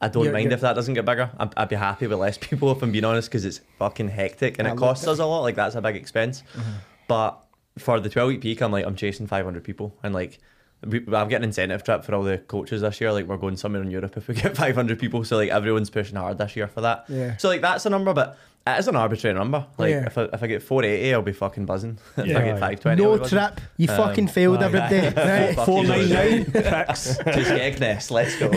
I 0.03 0.07
don't 0.09 0.23
You're- 0.23 0.33
mind 0.33 0.43
you're- 0.45 0.55
if 0.55 0.61
that 0.61 0.73
doesn't 0.73 0.93
get 0.93 1.05
bigger. 1.05 1.29
I'd, 1.37 1.53
I'd 1.57 1.69
be 1.69 1.75
happy 1.75 2.07
with 2.07 2.19
less 2.19 2.37
people 2.37 2.71
if 2.71 2.81
I'm 2.83 2.91
being 2.91 3.05
honest, 3.05 3.29
because 3.29 3.45
it's 3.45 3.61
fucking 3.79 4.09
hectic 4.09 4.59
and 4.59 4.67
I 4.67 4.71
it 4.71 4.77
costs 4.77 5.07
us 5.07 5.19
a 5.19 5.25
lot. 5.25 5.41
Like 5.41 5.55
that's 5.55 5.75
a 5.75 5.81
big 5.81 5.95
expense. 5.95 6.43
Mm-hmm. 6.55 6.71
But 7.07 7.43
for 7.77 7.99
the 7.99 8.09
12 8.09 8.27
week 8.27 8.41
peak, 8.41 8.61
I'm 8.61 8.71
like, 8.71 8.85
I'm 8.85 8.95
chasing 8.95 9.27
500 9.27 9.63
people 9.63 9.95
and 10.03 10.13
like. 10.13 10.39
We, 10.85 10.97
I'm 10.97 11.29
getting 11.29 11.35
an 11.35 11.43
incentive 11.45 11.81
trip 11.85 12.03
for 12.03 12.13
all 12.13 12.23
the 12.23 12.39
coaches 12.39 12.81
this 12.81 12.99
year. 12.99 13.13
Like 13.13 13.25
we're 13.25 13.37
going 13.37 13.55
somewhere 13.55 13.81
in 13.81 13.89
Europe 13.89 14.17
if 14.17 14.27
we 14.27 14.33
get 14.43 14.57
500 14.57 14.99
people. 14.99 15.23
So 15.23 15.37
like 15.37 15.47
everyone's 15.49 15.89
pushing 15.89 16.17
hard 16.17 16.37
this 16.37 16.57
year 16.57 16.67
for 16.67 16.81
that. 16.81 17.05
Yeah. 17.07 17.37
So 17.37 17.47
like 17.47 17.61
that's 17.61 17.85
a 17.85 17.89
number, 17.89 18.13
but 18.13 18.37
it 18.65 18.79
is 18.79 18.87
an 18.87 18.95
arbitrary 18.95 19.37
number. 19.37 19.65
Like 19.77 19.89
Yeah. 19.91 20.05
if 20.05 20.17
I, 20.17 20.23
if 20.33 20.41
I 20.43 20.47
get 20.47 20.63
480, 20.63 21.13
I'll 21.13 21.21
be 21.21 21.33
fucking 21.33 21.65
buzzing. 21.65 21.97
if 22.17 22.25
Yeah. 22.25 22.39
I 22.39 22.43
get 22.43 22.59
520, 22.59 23.03
No 23.03 23.17
trip, 23.27 23.61
you 23.77 23.89
Um, 23.89 23.97
fucking 23.97 24.27
failed 24.29 24.59
aye, 24.63 24.65
every 24.65 24.79
aye. 24.79 24.89
day. 24.89 25.13
Right? 25.47 25.55
Fuck 25.55 25.65
Four 25.65 25.81
you, 25.83 25.89
nine 25.89 25.99
Lewis. 25.99 26.11
nine. 26.11 26.45
Fix. 26.85 27.17
to 27.17 27.23
Skegness. 27.23 28.11
Let's 28.11 28.35
go. 28.39 28.47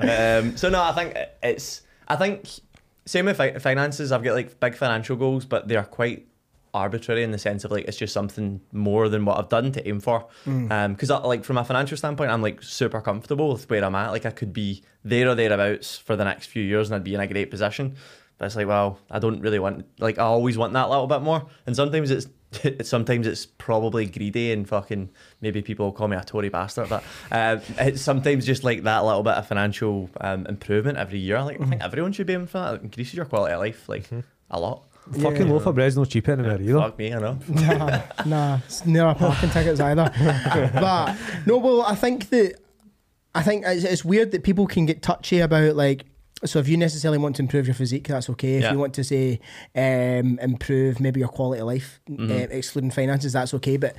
um, 0.00 0.56
so 0.56 0.68
no, 0.68 0.82
I 0.82 0.92
think 0.92 1.16
it's 1.42 1.82
I 2.08 2.16
think 2.16 2.48
same 3.06 3.26
with 3.26 3.36
fi- 3.36 3.58
finances. 3.58 4.12
I've 4.12 4.22
got 4.22 4.34
like 4.34 4.60
big 4.60 4.74
financial 4.76 5.16
goals, 5.16 5.44
but 5.44 5.68
they 5.68 5.76
are 5.76 5.84
quite 5.84 6.26
arbitrary 6.74 7.22
in 7.22 7.30
the 7.32 7.38
sense 7.38 7.64
of 7.64 7.70
like 7.70 7.84
it's 7.86 7.98
just 7.98 8.14
something 8.14 8.58
more 8.72 9.08
than 9.10 9.24
what 9.26 9.38
I've 9.38 9.48
done 9.50 9.72
to 9.72 9.86
aim 9.88 10.00
for. 10.00 10.26
Um, 10.46 10.94
because 10.94 11.10
like 11.10 11.44
from 11.44 11.58
a 11.58 11.64
financial 11.64 11.96
standpoint, 11.96 12.30
I'm 12.30 12.42
like 12.42 12.62
super 12.62 13.00
comfortable 13.00 13.52
with 13.52 13.68
where 13.68 13.84
I'm 13.84 13.94
at. 13.94 14.10
Like 14.10 14.24
I 14.26 14.30
could 14.30 14.52
be 14.52 14.82
there 15.04 15.28
or 15.28 15.34
thereabouts 15.34 15.98
for 15.98 16.16
the 16.16 16.24
next 16.24 16.46
few 16.46 16.62
years, 16.62 16.88
and 16.88 16.94
I'd 16.96 17.04
be 17.04 17.14
in 17.14 17.20
a 17.20 17.26
great 17.26 17.50
position. 17.50 17.96
But 18.42 18.46
it's 18.46 18.56
like, 18.56 18.66
well, 18.66 18.98
I 19.08 19.20
don't 19.20 19.40
really 19.40 19.60
want 19.60 19.86
like 20.00 20.18
I 20.18 20.22
always 20.24 20.58
want 20.58 20.72
that 20.72 20.90
little 20.90 21.06
bit 21.06 21.22
more, 21.22 21.46
and 21.64 21.76
sometimes 21.76 22.10
it's. 22.10 22.26
Sometimes 22.82 23.26
it's 23.26 23.46
probably 23.46 24.04
greedy 24.04 24.52
and 24.52 24.68
fucking 24.68 25.08
maybe 25.40 25.62
people 25.62 25.86
will 25.86 25.92
call 25.92 26.06
me 26.06 26.18
a 26.18 26.22
Tory 26.22 26.50
bastard, 26.50 26.90
but 26.90 27.02
uh, 27.30 27.56
it's 27.78 28.02
sometimes 28.02 28.44
just 28.44 28.62
like 28.62 28.82
that 28.82 29.04
little 29.06 29.22
bit 29.22 29.32
of 29.32 29.46
financial 29.46 30.10
um, 30.20 30.44
improvement 30.44 30.98
every 30.98 31.18
year. 31.18 31.40
Like 31.42 31.62
I 31.62 31.64
think 31.64 31.82
everyone 31.82 32.12
should 32.12 32.26
be 32.26 32.34
aiming 32.34 32.48
for 32.48 32.58
that. 32.58 32.74
It 32.74 32.82
increases 32.82 33.14
your 33.14 33.24
quality 33.24 33.54
of 33.54 33.60
life 33.60 33.88
like 33.88 34.10
a 34.50 34.60
lot. 34.60 34.82
Fucking 35.18 35.46
Yeah. 35.46 35.50
loaf 35.52 35.64
of 35.64 35.76
bread's 35.76 35.96
no 35.96 36.04
cheap 36.04 36.28
anywhere 36.28 36.60
either. 36.60 36.78
Fuck 36.78 36.98
me, 36.98 37.14
I 37.14 37.18
know. 37.20 37.38
nah, 37.48 38.02
nah, 38.26 38.58
it's 38.66 38.84
near 38.84 39.14
parking 39.14 39.48
tickets 39.56 39.80
either. 39.80 40.12
but 40.74 41.16
no, 41.46 41.56
well, 41.56 41.80
I 41.80 41.94
think 41.94 42.28
that 42.28 42.56
I 43.34 43.42
think 43.42 43.64
it's, 43.66 43.82
it's 43.84 44.04
weird 44.04 44.30
that 44.32 44.44
people 44.44 44.66
can 44.66 44.84
get 44.84 45.00
touchy 45.00 45.40
about 45.40 45.74
like. 45.74 46.04
So 46.44 46.58
if 46.58 46.68
you 46.68 46.76
necessarily 46.76 47.18
want 47.18 47.36
to 47.36 47.42
improve 47.42 47.66
your 47.66 47.74
physique, 47.74 48.08
that's 48.08 48.28
okay. 48.30 48.54
If 48.56 48.62
Yeah. 48.62 48.72
you 48.72 48.78
want 48.78 48.94
to 48.94 49.04
say 49.04 49.40
um, 49.76 50.38
improve 50.40 50.98
maybe 51.00 51.20
your 51.20 51.28
quality 51.28 51.60
of 51.60 51.66
life, 51.68 52.00
Mm-hmm. 52.10 52.30
uh, 52.30 52.34
excluding 52.56 52.90
finances, 52.90 53.32
that's 53.34 53.54
okay. 53.54 53.76
But 53.76 53.94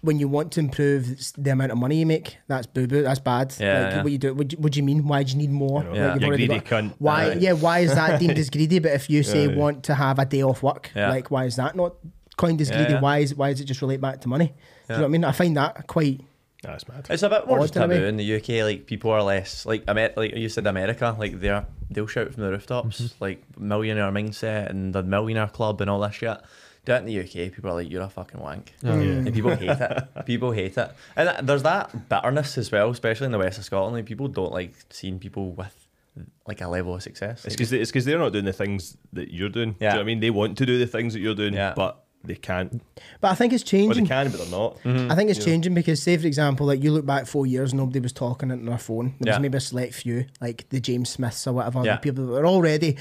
when 0.00 0.20
you 0.20 0.28
want 0.28 0.52
to 0.52 0.60
improve 0.60 1.18
the 1.36 1.50
amount 1.50 1.72
of 1.72 1.78
money 1.78 1.96
you 1.98 2.06
make, 2.06 2.36
that's 2.46 2.66
boo 2.66 2.86
boo. 2.86 3.02
That's 3.02 3.18
bad. 3.18 3.52
Yeah, 3.58 3.82
like, 3.82 3.92
yeah. 3.94 4.02
What 4.04 4.12
you 4.12 4.18
do? 4.18 4.32
What 4.34 4.52
what 4.52 4.72
do 4.72 4.78
you 4.78 4.84
mean? 4.84 5.08
Why 5.08 5.24
do 5.24 5.32
you 5.32 5.38
need 5.38 5.50
more? 5.50 5.82
Yeah. 5.82 5.88
Like, 5.88 6.14
you've 6.14 6.22
you 6.22 6.28
already 6.28 6.46
greedy 6.46 6.60
got- 6.60 6.84
cunt. 6.84 6.94
why? 6.98 7.30
Aye. 7.30 7.36
Yeah, 7.40 7.52
why 7.54 7.80
is 7.80 7.92
that 7.94 8.20
deemed 8.20 8.38
as 8.42 8.48
greedy? 8.48 8.78
But 8.78 8.92
if 8.92 9.10
you 9.10 9.22
say 9.24 9.44
Aye. 9.50 9.54
want 9.56 9.82
to 9.84 9.94
have 9.96 10.20
a 10.20 10.24
day 10.24 10.42
off 10.42 10.62
work, 10.62 10.92
Yeah. 10.94 11.08
like 11.10 11.30
why 11.32 11.46
is 11.46 11.56
that 11.56 11.74
not 11.74 11.96
coined 12.36 12.60
as 12.60 12.70
greedy? 12.70 12.92
yeah. 12.92 13.00
Why 13.00 13.18
is 13.18 13.34
why 13.34 13.50
does 13.50 13.60
it 13.60 13.64
just 13.64 13.82
relate 13.82 14.00
back 14.00 14.20
to 14.20 14.28
money? 14.28 14.46
Do 14.86 14.94
you 14.94 14.98
know 14.98 15.02
what 15.02 15.08
I 15.08 15.10
mean? 15.10 15.24
I 15.24 15.32
find 15.32 15.56
that 15.56 15.86
quite. 15.88 16.20
That's 16.62 16.88
mad. 16.88 17.06
It's 17.08 17.22
a 17.22 17.28
bit 17.28 17.46
more 17.46 17.58
Odd 17.58 17.62
just 17.64 17.74
taboo 17.74 17.94
in 18.04 18.16
the 18.16 18.36
UK. 18.36 18.64
Like 18.64 18.86
people 18.86 19.10
are 19.12 19.22
less 19.22 19.64
like 19.64 19.84
Amer- 19.88 20.12
like 20.16 20.34
you 20.34 20.48
said 20.48 20.66
America. 20.66 21.14
Like 21.18 21.38
they're 21.40 21.64
they'll 21.90 22.06
shout 22.08 22.32
from 22.34 22.42
the 22.42 22.50
rooftops 22.50 23.00
Mm-hmm. 23.00 23.24
like 23.24 23.42
millionaire 23.58 24.10
mindset 24.10 24.68
and 24.70 24.92
the 24.92 25.02
millionaire 25.02 25.46
club 25.48 25.80
and 25.80 25.88
all 25.88 26.00
this 26.00 26.14
shit. 26.16 26.36
Do 26.84 26.94
it 26.94 26.98
in 26.98 27.04
the 27.06 27.20
UK, 27.20 27.52
people 27.52 27.70
are 27.70 27.74
like 27.74 27.90
you're 27.90 28.02
a 28.02 28.08
fucking 28.08 28.40
wank. 28.40 28.72
Oh, 28.82 28.98
yeah. 28.98 29.10
And 29.12 29.34
people 29.34 29.54
hate 29.54 29.68
it. 29.68 30.08
People 30.26 30.52
hate 30.52 30.76
it. 30.78 30.90
And 31.16 31.28
th- 31.28 31.40
there's 31.42 31.62
that 31.64 32.08
bitterness 32.08 32.56
as 32.58 32.72
well, 32.72 32.88
especially 32.90 33.26
in 33.26 33.32
the 33.32 33.38
west 33.38 33.58
of 33.58 33.64
Scotland. 33.64 33.94
Like, 33.94 34.06
people 34.06 34.26
don't 34.28 34.52
like 34.52 34.72
seeing 34.90 35.18
people 35.18 35.52
with 35.52 35.86
like 36.46 36.60
a 36.62 36.66
level 36.68 36.94
of 36.94 37.02
success. 37.02 37.44
It's 37.44 37.54
because 37.54 37.72
it's 37.72 37.90
because 37.90 38.04
they're 38.06 38.18
not 38.18 38.32
doing 38.32 38.46
the 38.46 38.52
things 38.52 38.96
that 39.12 39.32
you're 39.32 39.48
doing. 39.50 39.72
Do 39.72 39.76
you 39.80 39.86
Yeah. 39.86 39.90
know 39.90 39.96
what 39.98 40.02
I 40.02 40.06
mean? 40.06 40.20
They 40.20 40.30
want 40.30 40.56
to 40.58 40.66
do 40.66 40.78
the 40.78 40.86
things 40.86 41.12
that 41.12 41.20
you're 41.20 41.34
doing, 41.34 41.52
Yeah. 41.54 41.74
but 41.76 42.02
they 42.24 42.34
can't. 42.34 42.82
But 43.20 43.30
I 43.30 43.34
think 43.34 43.52
it's 43.52 43.62
Or 43.72 43.94
they 43.94 44.02
can, 44.02 44.30
but 44.30 44.38
they're 44.40 44.50
not. 44.50 44.82
Mm-hmm. 44.82 45.10
I 45.10 45.14
think 45.14 45.30
it's 45.30 45.42
changing 45.44 45.74
because, 45.74 46.02
say 46.02 46.16
for 46.16 46.26
example, 46.26 46.66
like 46.66 46.82
you 46.82 46.92
look 46.92 47.06
back 47.06 47.26
four 47.26 47.46
years, 47.46 47.72
nobody 47.72 48.00
was 48.00 48.12
talking 48.12 48.50
on 48.50 48.64
their 48.64 48.78
phone. 48.78 49.14
There 49.20 49.30
Yeah. 49.32 49.36
was 49.38 49.42
maybe 49.42 49.56
a 49.56 49.60
select 49.60 49.94
few, 49.94 50.26
like 50.40 50.68
the 50.70 50.80
James 50.80 51.08
Smiths 51.10 51.46
or 51.46 51.54
whatever, 51.54 51.84
Yeah. 51.84 51.94
the 51.96 52.00
people 52.00 52.26
that 52.26 52.32
were 52.32 52.46
already 52.46 52.96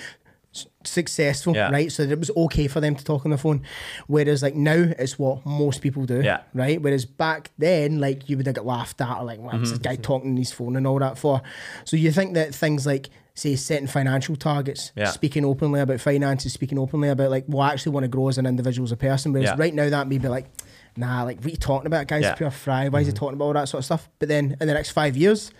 successful, 0.83 1.55
Yeah. 1.55 1.69
right? 1.69 1.91
So 1.91 2.05
that 2.05 2.13
it 2.13 2.19
was 2.19 2.31
okay 2.35 2.67
for 2.67 2.79
them 2.79 2.95
to 2.95 3.03
talk 3.03 3.25
on 3.25 3.31
the 3.31 3.37
phone. 3.37 3.61
Whereas 4.07 4.41
like 4.41 4.55
now, 4.55 4.91
it's 4.97 5.19
what 5.19 5.45
most 5.45 5.81
people 5.81 6.05
do, 6.05 6.21
Yeah. 6.21 6.41
right? 6.53 6.81
Whereas 6.81 7.05
back 7.05 7.51
then, 7.57 7.99
like 7.99 8.29
you 8.29 8.37
would 8.37 8.45
have 8.47 8.55
got 8.55 8.65
laughed 8.65 9.01
at 9.01 9.17
or 9.19 9.23
like, 9.25 9.39
what's 9.39 9.55
Mm-hmm. 9.55 9.63
this 9.69 9.77
guy 9.79 9.95
talking 9.95 10.31
on 10.31 10.37
his 10.37 10.51
phone 10.51 10.75
and 10.75 10.87
all 10.87 10.99
that 10.99 11.17
for? 11.17 11.41
So 11.85 11.97
you 11.97 12.11
think 12.11 12.33
that 12.35 12.55
things 12.55 12.85
like 12.85 13.09
say 13.37 13.55
setting 13.55 13.85
financial 13.87 14.35
targets, 14.35 14.91
Yeah. 14.95 15.11
speaking 15.11 15.45
openly 15.45 15.79
about 15.79 15.99
finances, 16.01 16.53
speaking 16.53 16.79
openly 16.79 17.09
about 17.09 17.29
like 17.29 17.45
what 17.45 17.65
I 17.69 17.73
actually 17.73 17.91
want 17.91 18.03
to 18.05 18.07
grow 18.07 18.29
as 18.29 18.37
an 18.39 18.47
individual 18.47 18.85
as 18.85 18.91
a 18.91 18.97
person. 18.97 19.31
Whereas 19.31 19.49
Yeah. 19.49 19.55
right 19.59 19.73
now 19.75 19.89
that 19.89 20.07
may 20.07 20.17
be 20.17 20.27
like, 20.27 20.47
nah, 20.95 21.21
like 21.23 21.37
what 21.37 21.45
are 21.45 21.49
you 21.51 21.57
talking 21.57 21.85
about? 21.85 22.07
Guys, 22.07 22.23
Yeah. 22.23 22.33
pure 22.33 22.49
fry. 22.49 22.89
Why 22.89 23.01
is 23.01 23.07
he 23.07 23.13
talking 23.13 23.35
about 23.35 23.45
all 23.45 23.53
that 23.53 23.69
sort 23.69 23.79
of 23.81 23.85
stuff? 23.85 24.09
But 24.17 24.27
then 24.29 24.57
in 24.59 24.67
the 24.67 24.73
next 24.73 24.89
five 24.89 25.15
years, 25.15 25.51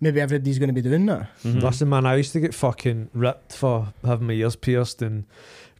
maybe 0.00 0.18
everybody's 0.18 0.58
going 0.58 0.68
to 0.68 0.72
be 0.74 0.80
doing 0.80 1.04
that. 1.06 1.28
Listen, 1.44 1.90
man, 1.90 2.06
I 2.06 2.14
used 2.16 2.32
to 2.32 2.40
get 2.40 2.54
fucking 2.54 3.10
ripped 3.12 3.52
for 3.52 3.88
having 4.02 4.28
my 4.28 4.32
ears 4.32 4.56
pierced 4.56 5.02
and 5.02 5.24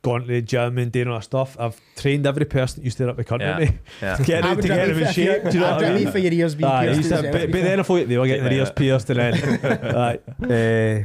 going 0.03 0.23
to 0.23 0.29
the 0.29 0.43
gym 0.43 0.77
and 0.79 0.93
doing 0.93 1.09
all 1.09 1.15
that 1.15 1.25
stuff. 1.25 1.57
I've 1.59 1.81
trained 1.97 2.27
every 2.27 2.45
person 2.45 2.81
that 2.81 2.85
used 2.85 2.99
to 2.99 3.07
rip 3.07 3.17
the 3.17 3.25
cunt 3.25 3.41
Yeah. 3.41 3.53
at 3.55 3.61
me 3.61 3.79
Yeah. 4.03 4.17
to 4.17 4.23
get, 4.25 4.45
I 4.45 4.55
to 4.55 4.61
get 4.63 4.71
rip 4.77 4.89
in 4.89 4.95
for- 4.95 5.01
if 5.11 5.17
you're- 5.17 5.33
shape. 5.35 5.43
Do 5.45 5.51
you 5.57 5.61
know 5.61 5.67
I'd 5.69 5.75
what 5.77 5.85
I 5.85 5.89
rip 5.89 5.97
me 5.99 6.05
mean? 6.05 6.13
for 6.13 6.19
your 6.19 6.33
ears 6.35 6.55
being 6.55 6.71
Aye, 6.71 6.85
pierced 6.85 6.97
used 6.99 7.09
to- 7.09 7.15
as 7.17 7.23
but, 7.23 7.33
to 7.41 7.47
be 7.47 7.53
but 7.53 7.63
then 7.63 7.81
I 7.81 7.83
thought 7.83 8.09
they 8.09 8.19
were 8.19 8.27
getting 8.27 8.45
their 8.45 8.53
Yeah. 8.53 8.59
ears 8.61 8.71
pierced 8.77 9.09
and 9.11 9.19
then 9.19 9.35
Aye, 9.97 11.05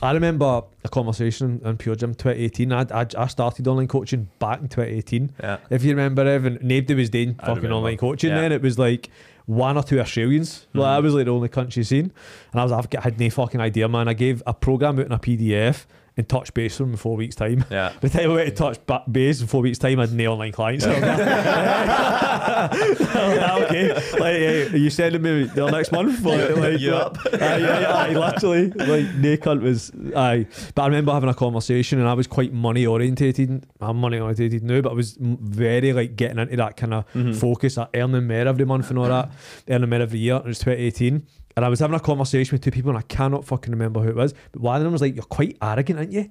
I 0.00 0.12
remember 0.12 0.62
a 0.84 0.88
conversation 0.88 1.60
in 1.64 1.76
Pure 1.76 1.96
Gym 1.96 2.14
2018. 2.14 2.72
I, 2.72 2.86
I, 2.90 3.06
I 3.16 3.26
started 3.26 3.66
online 3.66 3.88
coaching 3.88 4.28
back 4.38 4.60
in 4.60 4.68
2018. 4.68 5.32
Yeah. 5.40 5.58
If 5.70 5.82
you 5.82 5.90
remember, 5.90 6.24
Evan, 6.26 6.58
nobody 6.62 6.94
was 6.94 7.10
doing 7.10 7.30
I 7.40 7.46
fucking 7.46 7.56
remember. 7.56 7.76
online 7.76 7.96
coaching 7.96 8.30
Yeah. 8.30 8.42
then. 8.42 8.52
It 8.52 8.62
was 8.62 8.78
like 8.78 9.10
one 9.46 9.76
or 9.76 9.82
two 9.82 9.98
Australians. 9.98 10.66
Like, 10.72 10.84
hmm. 10.84 10.96
I 10.96 11.00
was 11.00 11.14
like 11.14 11.24
the 11.24 11.32
only 11.32 11.48
country 11.48 11.82
seen. 11.82 12.12
And 12.52 12.60
I 12.60 12.62
was, 12.62 12.70
like, 12.70 12.94
I've 12.94 13.02
had 13.02 13.18
no 13.18 13.28
fucking 13.28 13.60
idea, 13.60 13.88
man. 13.88 14.06
I 14.06 14.12
gave 14.14 14.40
a 14.46 14.54
program 14.54 15.00
out 15.00 15.06
in 15.06 15.12
a 15.12 15.18
PDF 15.18 15.86
and 16.18 16.28
touch 16.28 16.52
base 16.52 16.76
them 16.76 16.90
in 16.90 16.96
four 16.96 17.16
weeks' 17.16 17.34
time. 17.36 17.64
Yeah. 17.70 17.92
By 18.00 18.08
the 18.08 18.18
time 18.18 18.30
I 18.30 18.34
went 18.34 18.48
to 18.50 18.54
touch 18.54 18.78
ba- 18.86 19.04
base 19.10 19.40
in 19.40 19.46
four 19.46 19.62
weeks' 19.62 19.78
time, 19.78 19.98
I 20.00 20.02
had 20.02 20.12
no 20.12 20.32
online 20.32 20.52
clients. 20.52 20.84
I 20.84 20.98
like, 20.98 22.72
okay. 23.62 23.94
Like, 23.94 24.34
hey, 24.36 24.66
are 24.72 24.76
you 24.76 24.90
sending 24.90 25.22
me 25.22 25.44
the 25.44 25.70
next 25.70 25.92
month? 25.92 26.18
Like, 26.28 26.56
like, 26.56 26.80
You 26.80 26.94
up? 26.94 27.16
Aye, 27.32 27.38
yeah, 27.38 27.80
yeah, 27.80 27.92
aye, 27.94 28.12
literally. 28.12 28.70
Like, 28.70 29.14
no 29.14 29.36
cunt 29.36 29.62
was. 29.62 29.90
Aye. 30.16 30.46
But 30.74 30.82
I 30.82 30.86
remember 30.86 31.12
having 31.12 31.28
a 31.30 31.34
conversation 31.34 31.98
and 32.00 32.08
I 32.08 32.14
was 32.14 32.26
quite 32.26 32.52
money 32.52 32.84
orientated. 32.86 33.64
I'm 33.80 33.96
money 33.98 34.18
orientated 34.18 34.62
now, 34.64 34.80
but 34.80 34.90
I 34.90 34.94
was 34.94 35.16
very 35.20 35.92
like 35.92 36.16
getting 36.16 36.38
into 36.38 36.56
that 36.56 36.76
kind 36.76 36.94
of 36.94 36.98
Mm-hmm. 37.14 37.32
focus 37.34 37.78
at 37.78 37.90
earning 37.94 38.26
more 38.26 38.36
every 38.48 38.64
month 38.66 38.90
and 38.90 38.98
all 38.98 39.06
that, 39.08 39.30
earning 39.68 39.88
more 39.88 40.00
every 40.00 40.18
year. 40.18 40.34
And 40.36 40.44
it 40.44 40.48
was 40.48 40.58
2018. 40.58 41.26
And 41.58 41.64
I 41.64 41.68
was 41.68 41.80
having 41.80 41.96
a 41.96 42.00
conversation 42.00 42.54
with 42.54 42.62
two 42.62 42.70
people 42.70 42.90
and 42.90 42.98
I 42.98 43.02
cannot 43.02 43.44
fucking 43.44 43.72
remember 43.72 43.98
who 43.98 44.10
it 44.10 44.14
was. 44.14 44.32
But 44.52 44.62
one 44.62 44.76
of 44.76 44.84
them 44.84 44.92
was 44.92 45.02
like, 45.02 45.16
You're 45.16 45.24
quite 45.24 45.56
arrogant, 45.60 45.98
aren't 45.98 46.12
you? 46.12 46.20
And 46.20 46.30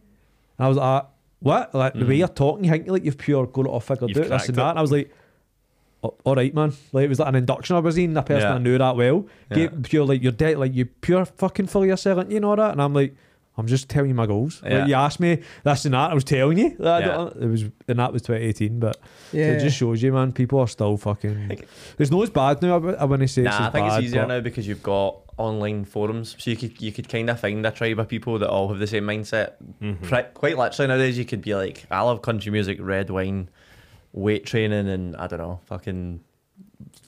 I 0.57 0.69
was 0.69 0.77
like, 0.77 1.03
uh, 1.03 1.07
What? 1.41 1.75
Like, 1.75 1.93
the 1.95 2.05
way 2.05 2.15
mm. 2.15 2.19
you're 2.19 2.27
talking, 2.29 2.63
you 2.63 2.71
think 2.71 2.87
like 2.87 3.03
you've 3.03 3.17
pure 3.17 3.45
got 3.45 3.65
it 3.65 3.69
off 3.69 3.87
figured 3.87 4.11
You've 4.11 4.19
out, 4.19 4.29
this 4.29 4.47
and 4.47 4.57
it. 4.57 4.61
that. 4.61 4.69
And 4.69 4.79
I 4.79 4.81
was 4.81 4.93
like, 4.93 5.13
"Oh, 6.01 6.13
all 6.23 6.35
right, 6.35 6.55
man. 6.55 6.71
Like 6.93 7.03
it 7.03 7.09
was 7.09 7.19
like 7.19 7.27
an 7.27 7.35
induction 7.35 7.75
I 7.75 7.79
was 7.79 7.97
in. 7.97 8.15
A 8.15 8.23
person 8.23 8.41
Yeah. 8.41 8.55
I 8.55 8.57
knew 8.59 8.77
that 8.77 8.95
well. 8.95 9.25
Yeah. 9.51 9.57
Gave 9.57 9.83
pure 9.83 10.05
like 10.05 10.23
you're 10.23 10.31
dead, 10.31 10.59
like 10.59 10.73
you 10.73 10.85
pure 10.85 11.25
fucking 11.25 11.67
full 11.67 11.81
of 11.81 11.89
yourself, 11.89 12.19
aren't 12.19 12.31
you? 12.31 12.39
know 12.39 12.55
that. 12.55 12.71
And 12.71 12.81
I'm 12.81 12.93
like, 12.93 13.13
I'm 13.57 13.65
just 13.67 13.89
telling 13.89 14.09
you 14.09 14.15
my 14.15 14.27
goals. 14.27 14.61
Yeah. 14.63 14.79
Like, 14.79 14.87
you 14.89 14.93
asked 14.95 15.19
me 15.19 15.41
this 15.63 15.85
and 15.85 15.93
that. 15.95 16.11
I 16.11 16.13
was 16.13 16.23
telling 16.23 16.57
you. 16.59 16.75
I 16.79 16.99
Yeah. 16.99 17.29
It 17.39 17.47
was 17.47 17.63
and 17.87 17.99
that 17.99 18.13
was 18.13 18.21
2018. 18.21 18.79
But 18.79 18.95
so 19.31 19.37
Yeah. 19.37 19.45
it 19.53 19.59
just 19.61 19.77
shows 19.77 20.01
you, 20.03 20.13
man. 20.13 20.31
People 20.31 20.59
are 20.59 20.67
still 20.67 20.95
fucking. 20.97 21.59
There's 21.97 22.11
no 22.11 22.21
as 22.21 22.29
bad 22.29 22.61
now. 22.61 22.77
I, 22.77 22.93
I 22.93 23.05
want 23.05 23.21
to 23.23 23.27
say 23.27 23.41
it's 23.43 23.51
Nah, 23.57 23.65
I 23.65 23.67
as 23.67 23.71
think 23.73 23.87
bad, 23.87 23.97
it's 23.97 24.05
easier 24.07 24.21
but- 24.21 24.27
now 24.27 24.39
because 24.41 24.67
you've 24.67 24.83
got 24.83 25.17
online 25.37 25.85
forums, 25.85 26.35
so 26.39 26.49
you 26.49 26.57
could 26.57 26.81
you 26.81 26.91
could 26.91 27.07
kind 27.09 27.29
of 27.29 27.39
find 27.39 27.63
a 27.65 27.71
tribe 27.71 27.99
of 27.99 28.07
people 28.07 28.39
that 28.39 28.49
all 28.49 28.67
have 28.69 28.79
the 28.79 28.87
same 28.87 29.03
mindset. 29.05 29.53
Mm-hmm. 29.81 30.05
Pri- 30.05 30.23
Quite 30.33 30.57
literally 30.57 30.87
nowadays, 30.87 31.17
you 31.17 31.25
could 31.25 31.41
be 31.41 31.53
like, 31.55 31.85
I 31.91 32.01
love 32.01 32.21
country 32.23 32.51
music, 32.51 32.77
red 32.81 33.09
wine, 33.11 33.49
weight 34.13 34.45
training, 34.47 34.87
and 34.87 35.15
I 35.15 35.27
don't 35.27 35.39
know, 35.39 35.59
fucking 35.65 36.19
so- 36.19 36.26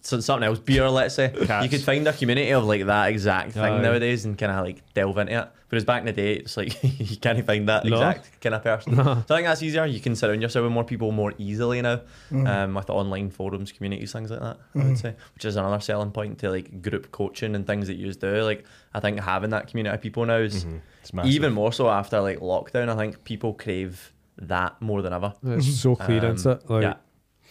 something 0.09 0.43
else, 0.43 0.59
beer. 0.59 0.89
Let's 0.89 1.15
say 1.15 1.29
Cats. 1.45 1.63
you 1.63 1.69
could 1.69 1.81
find 1.83 2.07
a 2.07 2.13
community 2.13 2.51
of 2.51 2.65
like 2.65 2.85
that 2.85 3.09
exact 3.09 3.53
thing 3.53 3.63
Aye. 3.63 3.81
nowadays 3.81 4.25
and 4.25 4.37
kind 4.37 4.51
of 4.51 4.65
like 4.65 4.93
delve 4.93 5.17
into 5.17 5.39
it. 5.41 5.49
Whereas 5.69 5.85
back 5.85 5.99
in 5.99 6.07
the 6.07 6.13
day, 6.13 6.33
it's 6.33 6.57
like 6.57 6.81
you 6.83 7.15
can't 7.17 7.45
find 7.45 7.69
that 7.69 7.85
No. 7.85 7.97
exact 7.97 8.41
kind 8.41 8.55
of 8.55 8.63
person. 8.63 8.95
So 8.95 9.03
I 9.11 9.15
think 9.21 9.45
that's 9.47 9.61
easier. 9.61 9.85
You 9.85 9.99
can 9.99 10.15
surround 10.15 10.41
yourself 10.41 10.63
with 10.63 10.71
more 10.71 10.83
people 10.83 11.11
more 11.11 11.33
easily 11.37 11.81
now, 11.83 12.01
um, 12.31 12.73
with 12.73 12.87
the 12.87 12.93
online 12.93 13.29
forums, 13.29 13.71
communities, 13.71 14.11
things 14.11 14.31
like 14.31 14.39
that. 14.39 14.57
I 14.75 14.83
would 14.83 14.97
say, 14.97 15.15
which 15.35 15.45
is 15.45 15.55
another 15.57 15.79
selling 15.79 16.11
point 16.11 16.39
to 16.39 16.49
like 16.49 16.81
group 16.81 17.11
coaching 17.11 17.53
and 17.55 17.67
things 17.67 17.85
that 17.87 17.97
you 17.97 18.11
do. 18.13 18.41
Like 18.41 18.65
I 18.95 18.99
think 18.99 19.19
having 19.19 19.51
that 19.51 19.67
community 19.67 19.93
of 19.93 20.01
people 20.01 20.25
now 20.25 20.37
is 20.37 20.65
It's 21.01 21.13
massive. 21.13 21.31
even 21.31 21.53
more 21.53 21.71
so 21.71 21.87
after 21.89 22.19
like 22.19 22.39
lockdown. 22.39 22.89
I 22.89 22.95
think 22.95 23.23
people 23.23 23.53
crave 23.53 24.11
that 24.41 24.81
more 24.81 25.01
than 25.03 25.13
ever. 25.13 25.35
It's 25.45 25.81
so 25.81 25.95
clear, 25.95 26.25
Um, 26.25 26.33
isn't 26.35 26.51
it? 26.63 26.69
Like, 26.69 26.81
yeah. 26.83 26.93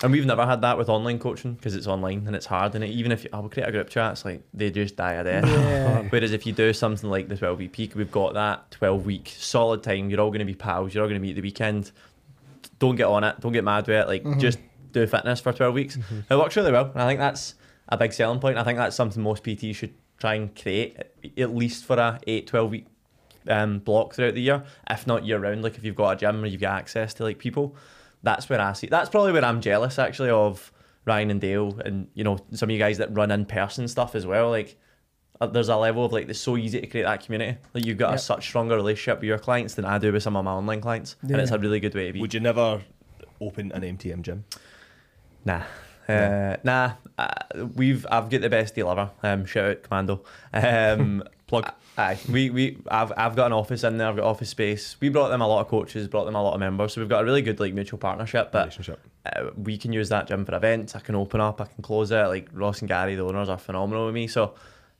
And 0.03 0.13
we've 0.13 0.27
never 0.27 0.47
had 0.47 0.61
that 0.63 0.79
with 0.79 0.89
online 0.89 1.19
coaching 1.19 1.55
because 1.55 1.75
it's 1.75 1.89
online 1.89 2.27
and 2.27 2.37
it's 2.37 2.47
hard. 2.47 2.75
And 2.77 2.85
it, 2.85 2.91
even 2.91 3.11
if 3.11 3.25
you, 3.25 3.31
I 3.33 3.41
will 3.41 3.49
create 3.49 3.69
a 3.69 3.73
group 3.73 3.91
chat, 3.91 4.13
it's 4.13 4.25
like 4.25 4.43
they 4.55 4.71
just 4.71 4.97
die 4.97 5.15
a 5.15 5.25
death. 5.25 5.45
Yeah. 5.47 6.03
Whereas 6.11 6.33
if 6.33 6.47
you 6.47 6.53
do 6.53 6.73
something 6.73 7.11
like 7.11 7.29
the 7.29 7.37
12 7.37 7.59
week 7.59 7.73
peak, 7.73 7.95
we've 7.97 8.11
got 8.11 8.35
that 8.35 8.71
12 8.71 9.07
week 9.07 9.35
solid 9.37 9.83
time. 9.83 10.09
You're 10.09 10.21
all 10.21 10.31
going 10.31 10.39
to 10.39 10.45
be 10.45 10.55
pals. 10.55 10.95
You're 10.95 11.03
all 11.03 11.09
going 11.09 11.21
to 11.21 11.27
meet 11.27 11.35
the 11.35 11.43
weekend. 11.43 11.91
Don't 12.79 12.95
get 12.95 13.07
on 13.07 13.25
it. 13.25 13.41
Don't 13.41 13.53
get 13.53 13.65
mad 13.65 13.89
with 13.89 13.97
it. 13.97 14.07
Like 14.07 14.39
just 14.39 14.61
do 14.93 15.07
fitness 15.07 15.41
for 15.41 15.53
12 15.53 15.75
weeks. 15.75 15.99
It 16.31 16.37
works 16.37 16.57
really 16.57 16.71
well. 16.73 16.91
And 16.93 17.03
I 17.03 17.07
think 17.07 17.19
that's 17.19 17.55
a 17.89 17.97
big 17.97 18.13
selling 18.13 18.39
point. 18.41 18.57
I 18.57 18.63
think 18.63 18.79
that's 18.79 18.95
something 18.95 19.23
most 19.23 19.43
PTs 19.43 19.75
should 19.75 19.95
try 20.19 20.35
and 20.35 20.55
create 20.55 20.97
at 21.37 21.55
least 21.55 21.85
for 21.85 21.97
a 21.97 22.21
8, 22.27 22.47
12 22.47 22.71
week 22.71 22.87
um, 23.49 23.79
block 23.79 24.15
throughout 24.15 24.35
the 24.35 24.43
year, 24.43 24.65
if 24.89 25.07
not 25.07 25.25
year 25.25 25.39
round. 25.39 25.63
Like 25.63 25.77
if 25.77 25.85
you've 25.85 25.97
got 25.97 26.11
a 26.11 26.17
gym 26.17 26.43
or 26.43 26.47
you've 26.47 26.61
got 26.61 26.79
access 26.79 27.15
to 27.15 27.25
like 27.25 27.39
people, 27.39 27.77
that's 28.23 28.49
where 28.49 28.61
I 28.61 28.73
see. 28.73 28.87
That's 28.87 29.09
probably 29.09 29.33
where 29.33 29.45
I'm 29.45 29.61
jealous 29.61 29.99
actually 29.99 30.31
of 30.31 30.73
Ryan 31.05 31.31
and 31.31 31.41
Dale 31.41 31.81
and 31.85 32.09
you 32.15 32.25
know 32.25 32.39
some 32.53 32.69
of 32.69 32.73
you 32.73 32.79
guys 32.79 32.99
that 32.99 33.15
run 33.17 33.31
in 33.31 33.47
person 33.47 33.89
stuff 33.89 34.15
as 34.15 34.27
well. 34.27 34.51
Like 34.51 34.77
uh, 35.41 35.47
there's 35.47 35.69
a 35.69 35.77
level 35.77 36.05
of 36.05 36.13
like 36.13 36.29
it's 36.29 36.41
so 36.41 36.57
easy 36.57 36.81
to 36.81 36.87
create 36.87 37.05
that 37.05 37.25
community. 37.25 37.59
Like 37.75 37.85
you've 37.85 37.99
got 37.99 38.15
a 38.15 38.19
such 38.19 38.45
stronger 38.47 38.77
relationship 38.77 39.21
with 39.21 39.29
your 39.29 39.39
clients 39.39 39.75
than 39.75 39.85
I 39.85 39.99
do 39.99 40.13
with 40.13 40.23
some 40.23 40.37
of 40.37 40.45
my 40.45 40.53
online 40.53 40.81
clients, 40.81 41.17
and 41.23 41.37
it's 41.37 41.51
a 41.51 41.59
really 41.59 41.81
good 41.81 41.95
way 41.95 42.09
to 42.09 42.13
be. 42.13 42.21
Would 42.21 42.35
you 42.35 42.41
never 42.41 42.83
open 43.41 43.73
an 43.73 43.83
MTN 43.83 44.23
gym? 44.23 44.45
Nah. 45.45 45.63
Uh, 46.09 46.57
nah, 46.65 46.93
uh, 47.19 47.67
we've 47.75 48.07
I've 48.11 48.31
got 48.31 48.41
the 48.41 48.49
best 48.49 48.75
deal 48.75 48.91
ever. 48.91 49.11
Um, 49.23 49.45
shout 49.45 49.71
out 49.71 49.83
Commando. 49.83 50.25
Um, 50.55 51.23
Plug. 51.49 51.73
Aye, 51.97 52.19
we 52.31 52.51
we 52.51 52.79
I've 52.91 53.11
I've 53.17 53.35
got 53.35 53.47
an 53.47 53.55
office 53.55 53.83
in 53.83 53.97
there. 53.97 54.07
I've 54.07 54.17
got 54.17 54.25
office 54.25 54.51
space. 54.51 54.97
We 55.01 55.09
brought 55.09 55.31
them 55.31 55.41
a 55.41 55.49
lot 55.49 55.63
of 55.63 55.69
coaches, 55.69 56.07
brought 56.07 56.27
them 56.27 56.37
a 56.37 56.43
lot 56.43 56.55
of 56.55 56.61
members. 56.61 56.93
So 56.93 57.01
we've 57.01 57.09
got 57.09 57.23
a 57.23 57.25
really 57.25 57.43
good 57.43 57.59
like 57.59 57.73
mutual 57.73 57.99
partnership. 57.99 58.53
But 58.53 58.67
relationship. 58.67 59.01
uh, 59.27 59.51
we 59.57 59.79
can 59.79 59.93
use 59.93 60.11
that 60.11 60.29
gym 60.29 60.45
for 60.45 60.55
events. 60.55 60.95
I 60.95 61.01
can 61.01 61.15
open 61.15 61.41
up, 61.41 61.61
I 61.61 61.65
can 61.65 61.83
close 61.83 62.11
it. 62.11 62.23
Like 62.27 62.49
Ross 62.53 62.81
and 62.81 62.89
Gary, 62.89 63.17
the 63.17 63.25
owners, 63.25 63.49
are 63.49 63.59
phenomenal 63.59 64.07
with 64.07 64.15
me. 64.15 64.29
So 64.29 64.55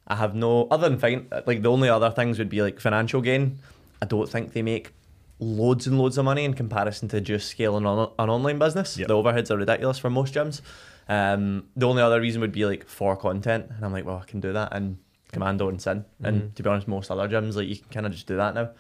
I 0.09 0.17
have 0.17 0.35
no 0.35 0.67
other 0.71 0.89
than 0.89 0.99
fine. 0.99 1.29
Like 1.47 1.63
the 1.63 1.71
only 1.71 1.91
other 1.91 2.11
things 2.11 2.39
would 2.39 2.49
be 2.49 2.63
like 2.63 2.81
financial 2.81 3.21
gain. 3.21 3.59
I 4.01 4.07
don't 4.07 4.29
think 4.29 4.55
they 4.55 4.63
make 4.63 4.93
loads 5.39 5.87
and 5.87 5.99
loads 5.99 6.19
of 6.19 6.25
money 6.25 6.45
in 6.45 6.55
comparison 6.55 7.09
to 7.09 7.21
just 7.21 7.49
scaling 7.49 7.87
on 7.87 8.11
an 8.19 8.31
online 8.31 8.59
business. 8.59 8.97
Yep. 8.97 9.09
The 9.09 9.15
overheads 9.15 9.51
are 9.51 9.57
ridiculous 9.57 9.99
for 9.99 10.11
most 10.11 10.35
gyms. 10.35 10.63
Um, 11.09 11.67
the 11.77 11.87
only 11.87 12.03
other 12.03 12.21
reason 12.21 12.41
would 12.41 12.53
be 12.53 12.65
like 12.65 12.87
for 12.87 13.17
content, 13.17 13.67
and 13.75 13.85
I'm 13.85 13.93
like, 13.93 14.05
well, 14.05 14.21
I 14.23 14.27
can 14.27 14.41
do 14.41 14.53
that 14.53 14.73
in 14.75 14.99
Commando 15.33 15.69
and 15.69 15.81
Sin. 15.81 16.05
And 16.23 16.55
to 16.57 16.63
be 16.63 16.69
honest, 16.71 16.89
most 16.89 17.11
other 17.11 17.29
gyms 17.29 17.55
like 17.57 17.69
you 17.69 17.77
can 17.77 17.89
kind 17.91 18.07
of 18.07 18.13
just 18.13 18.27
do 18.27 18.37
that 18.37 18.55
now. 18.55 18.71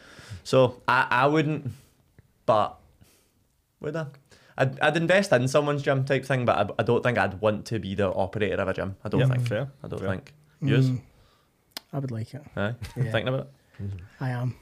So 0.44 0.80
I, 0.88 1.06
I 1.10 1.26
wouldn't, 1.26 1.70
but 2.46 2.78
would 3.80 3.96
I? 3.96 4.06
I'd, 4.56 4.80
I'd 4.80 4.96
invest 4.96 5.30
in 5.32 5.46
someone's 5.46 5.82
gym 5.82 6.04
type 6.04 6.24
thing, 6.24 6.44
but 6.44 6.56
I, 6.56 6.80
I 6.80 6.82
don't 6.82 7.02
think 7.02 7.16
I'd 7.18 7.40
want 7.40 7.64
to 7.66 7.78
be 7.78 7.94
the 7.94 8.12
operator 8.12 8.56
of 8.60 8.66
a 8.68 8.74
gym. 8.74 8.96
I 9.04 9.08
don't 9.08 9.20
Yeah, 9.20 9.26
think. 9.28 9.46
fair. 9.46 9.68
I 9.84 9.88
don't 9.88 10.00
fair. 10.00 10.08
think. 10.10 10.34
Yours? 10.62 10.90
Mm, 10.90 11.00
I 11.92 11.98
would 12.00 12.10
like 12.10 12.34
it. 12.34 12.42
Aye. 12.56 12.74
Yeah. 12.96 13.02
Thinking 13.12 13.28
about 13.28 13.40
it? 13.80 13.90
I 14.20 14.30
am. 14.30 14.56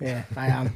Yeah, 0.00 0.22
I 0.36 0.48
am. 0.48 0.74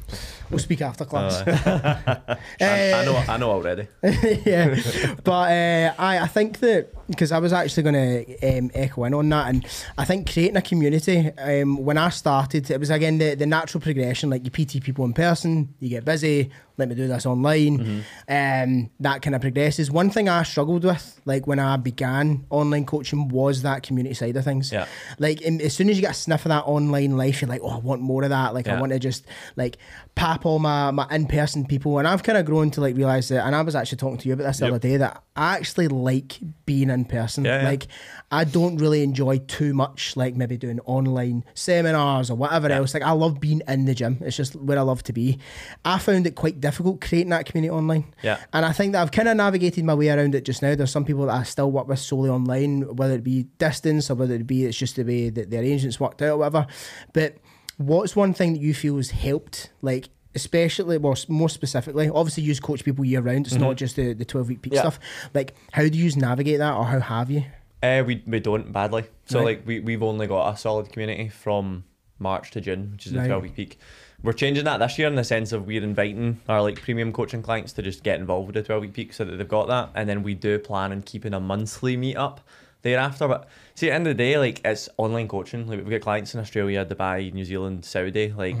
We'll 0.49 0.59
speak 0.59 0.81
after 0.81 1.05
class. 1.05 1.43
I, 1.47 2.37
Eh, 2.59 2.93
I 3.01 3.05
know. 3.05 3.15
I 3.15 3.37
know 3.37 3.51
already. 3.51 3.87
yeah, 4.03 4.75
but 5.23 5.51
uh, 5.51 5.93
I 5.97 6.19
I 6.19 6.27
think 6.27 6.59
that 6.59 6.89
because 7.07 7.31
I 7.31 7.39
was 7.39 7.51
actually 7.53 7.83
going 7.83 7.95
to 8.25 8.57
um, 8.57 8.71
echo 8.73 9.03
in 9.05 9.13
on 9.13 9.29
that, 9.29 9.49
and 9.49 9.65
I 9.97 10.05
think 10.05 10.31
creating 10.31 10.57
a 10.57 10.61
community. 10.61 11.31
Um, 11.37 11.77
when 11.83 11.97
I 11.97 12.09
started, 12.09 12.69
it 12.71 12.79
was 12.79 12.89
again 12.89 13.17
the, 13.17 13.35
the 13.35 13.45
natural 13.45 13.81
progression. 13.81 14.29
Like 14.29 14.43
you 14.45 14.51
PT 14.51 14.83
people 14.83 15.05
in 15.05 15.13
person, 15.13 15.73
you 15.79 15.89
get 15.89 16.05
busy. 16.05 16.49
Let 16.75 16.89
me 16.89 16.95
do 16.95 17.07
this 17.07 17.27
online. 17.27 18.03
Um, 18.27 18.89
that 18.99 19.21
kind 19.21 19.35
of 19.35 19.41
progresses. 19.41 19.91
One 19.91 20.09
thing 20.09 20.27
I 20.27 20.41
struggled 20.41 20.83
with, 20.83 21.21
like 21.23 21.45
when 21.45 21.59
I 21.59 21.77
began 21.77 22.47
online 22.49 22.85
coaching, 22.85 23.27
was 23.27 23.61
that 23.61 23.83
community 23.83 24.15
side 24.15 24.35
of 24.37 24.43
things. 24.43 24.71
Yeah. 24.71 24.87
Like 25.19 25.41
in, 25.41 25.61
as 25.61 25.75
soon 25.75 25.87
as 25.89 25.97
you 25.97 26.01
get 26.01 26.11
a 26.11 26.15
sniff 26.15 26.45
of 26.45 26.49
that 26.49 26.63
online 26.63 27.15
life, 27.15 27.41
you're 27.43 27.49
like, 27.49 27.61
oh, 27.63 27.69
I 27.69 27.77
want 27.77 28.01
more 28.01 28.23
of 28.23 28.29
that. 28.31 28.55
Like 28.55 28.67
I 28.67 28.79
want 28.79 28.91
to 28.91 28.97
just 28.97 29.23
like 29.55 29.77
pap 30.15 30.47
all 30.47 30.57
my 30.57 30.89
my 30.89 31.05
in 31.11 31.27
person 31.27 31.65
people, 31.65 31.99
and 31.99 32.07
I've 32.07 32.23
kind 32.23 32.39
of 32.39 32.45
grown 32.45 32.71
to 32.71 32.81
like 32.81 32.95
realize 32.95 33.27
that. 33.29 33.45
And 33.45 33.55
I 33.55 33.61
was 33.61 33.75
actually 33.75 33.99
talking 33.99 34.17
to 34.17 34.27
you 34.27 34.33
about 34.33 34.45
this 34.45 34.57
the 34.57 34.65
Yep. 34.65 34.71
other 34.73 34.79
day 34.79 34.97
that 34.97 35.21
I 35.35 35.57
actually 35.57 35.89
like 35.89 36.39
being 36.65 36.89
in 36.93 37.05
person. 37.05 37.45
Yeah, 37.45 37.61
yeah. 37.61 37.69
Like 37.69 37.87
I 38.31 38.43
don't 38.43 38.77
really 38.77 39.03
enjoy 39.03 39.39
too 39.39 39.73
much 39.73 40.15
like 40.15 40.35
maybe 40.35 40.57
doing 40.57 40.79
online 40.85 41.43
seminars 41.53 42.29
or 42.29 42.35
whatever 42.37 42.69
Yeah. 42.69 42.77
else. 42.77 42.93
Like 42.93 43.03
I 43.03 43.11
love 43.11 43.39
being 43.39 43.61
in 43.67 43.85
the 43.85 43.93
gym. 43.93 44.17
It's 44.21 44.37
just 44.37 44.55
where 44.55 44.77
I 44.77 44.81
love 44.81 45.03
to 45.03 45.13
be. 45.13 45.39
I 45.83 45.99
found 45.99 46.25
it 46.27 46.35
quite 46.35 46.61
difficult 46.61 47.01
creating 47.01 47.29
that 47.31 47.45
community 47.45 47.71
online. 47.71 48.13
Yeah. 48.21 48.37
And 48.53 48.65
I 48.65 48.71
think 48.71 48.93
that 48.93 49.01
I've 49.01 49.11
kind 49.11 49.27
of 49.27 49.37
navigated 49.37 49.83
my 49.83 49.93
way 49.93 50.09
around 50.09 50.35
it 50.35 50.45
just 50.45 50.61
now. 50.61 50.75
There's 50.75 50.91
some 50.91 51.05
people 51.05 51.25
that 51.25 51.35
I 51.35 51.43
still 51.43 51.71
work 51.71 51.87
with 51.87 51.99
solely 51.99 52.29
online, 52.29 52.95
whether 52.95 53.15
it 53.15 53.23
be 53.23 53.43
distance 53.57 54.09
or 54.09 54.15
whether 54.15 54.35
it 54.35 54.47
be 54.47 54.65
it's 54.65 54.77
just 54.77 54.95
the 54.95 55.03
way 55.03 55.29
that 55.29 55.49
the 55.49 55.57
arrangements 55.59 55.99
worked 55.99 56.21
out 56.21 56.33
or 56.33 56.37
whatever. 56.37 56.67
But 57.13 57.37
what's 57.77 58.15
one 58.15 58.33
thing 58.33 58.53
that 58.53 58.61
you 58.61 58.73
feel 58.73 58.97
has 58.97 59.09
helped, 59.11 59.71
like 59.81 60.09
especially, 60.35 60.97
well, 60.97 61.15
more 61.27 61.49
specifically, 61.49 62.09
obviously 62.09 62.43
you 62.43 62.55
coach 62.55 62.83
people 62.83 63.05
year 63.05 63.21
round. 63.21 63.47
It's 63.47 63.55
not 63.55 63.75
just 63.77 63.95
the, 63.95 64.13
the 64.13 64.25
12 64.25 64.49
week 64.49 64.61
peak 64.61 64.73
Mm-hmm. 64.73 64.75
Yeah. 64.75 64.81
stuff. 64.81 64.99
Like, 65.33 65.53
how 65.71 65.83
do 65.87 65.97
you 65.97 66.11
navigate 66.15 66.59
that 66.59 66.73
or 66.75 66.85
how 66.85 66.99
have 66.99 67.29
you? 67.31 67.43
Uh, 67.81 68.03
we 68.05 68.23
we 68.25 68.39
don't 68.39 68.71
badly. 68.71 69.03
So 69.25 69.39
Right. 69.39 69.45
like 69.45 69.67
we 69.67 69.79
we've 69.81 70.01
only 70.03 70.25
got 70.27 70.53
a 70.53 70.57
solid 70.57 70.89
community 70.91 71.27
from 71.29 71.83
March 72.17 72.51
to 72.51 72.61
June, 72.61 72.91
which 72.93 73.05
is 73.07 73.11
the 73.11 73.19
Right. 73.19 73.27
twelve 73.27 73.43
week 73.43 73.55
peak. 73.55 73.77
We're 74.23 74.31
changing 74.31 74.63
that 74.63 74.77
this 74.77 74.97
year 74.97 75.09
in 75.09 75.15
the 75.15 75.23
sense 75.25 75.51
of 75.51 75.67
we're 75.67 75.83
inviting 75.83 76.39
our 76.47 76.61
like 76.61 76.81
premium 76.81 77.11
coaching 77.11 77.41
clients 77.41 77.73
to 77.73 77.81
just 77.81 78.03
get 78.03 78.21
involved 78.21 78.47
with 78.47 78.53
the 78.55 78.63
twelve 78.63 78.81
week 78.83 78.93
peak 78.93 79.11
so 79.11 79.25
that 79.25 79.35
they've 79.35 79.47
got 79.47 79.67
that, 79.67 79.89
and 79.95 80.07
then 80.07 80.23
we 80.23 80.33
do 80.33 80.57
plan 80.59 80.93
on 80.93 81.01
keeping 81.01 81.33
a 81.33 81.41
monthly 81.41 81.97
meetup 81.97 82.37
thereafter. 82.83 83.27
But 83.27 83.49
see, 83.75 83.87
at 83.87 83.89
the 83.89 83.95
end 83.95 84.07
of 84.07 84.15
the 84.17 84.23
day, 84.23 84.37
like 84.37 84.61
it's 84.63 84.87
online 84.95 85.27
coaching. 85.27 85.67
Like 85.67 85.79
we've 85.79 85.89
got 85.89 85.99
clients 85.99 86.33
in 86.33 86.39
Australia, 86.39 86.85
Dubai, 86.85 87.33
New 87.33 87.43
Zealand, 87.43 87.83
Saudi. 87.83 88.31
Like 88.31 88.55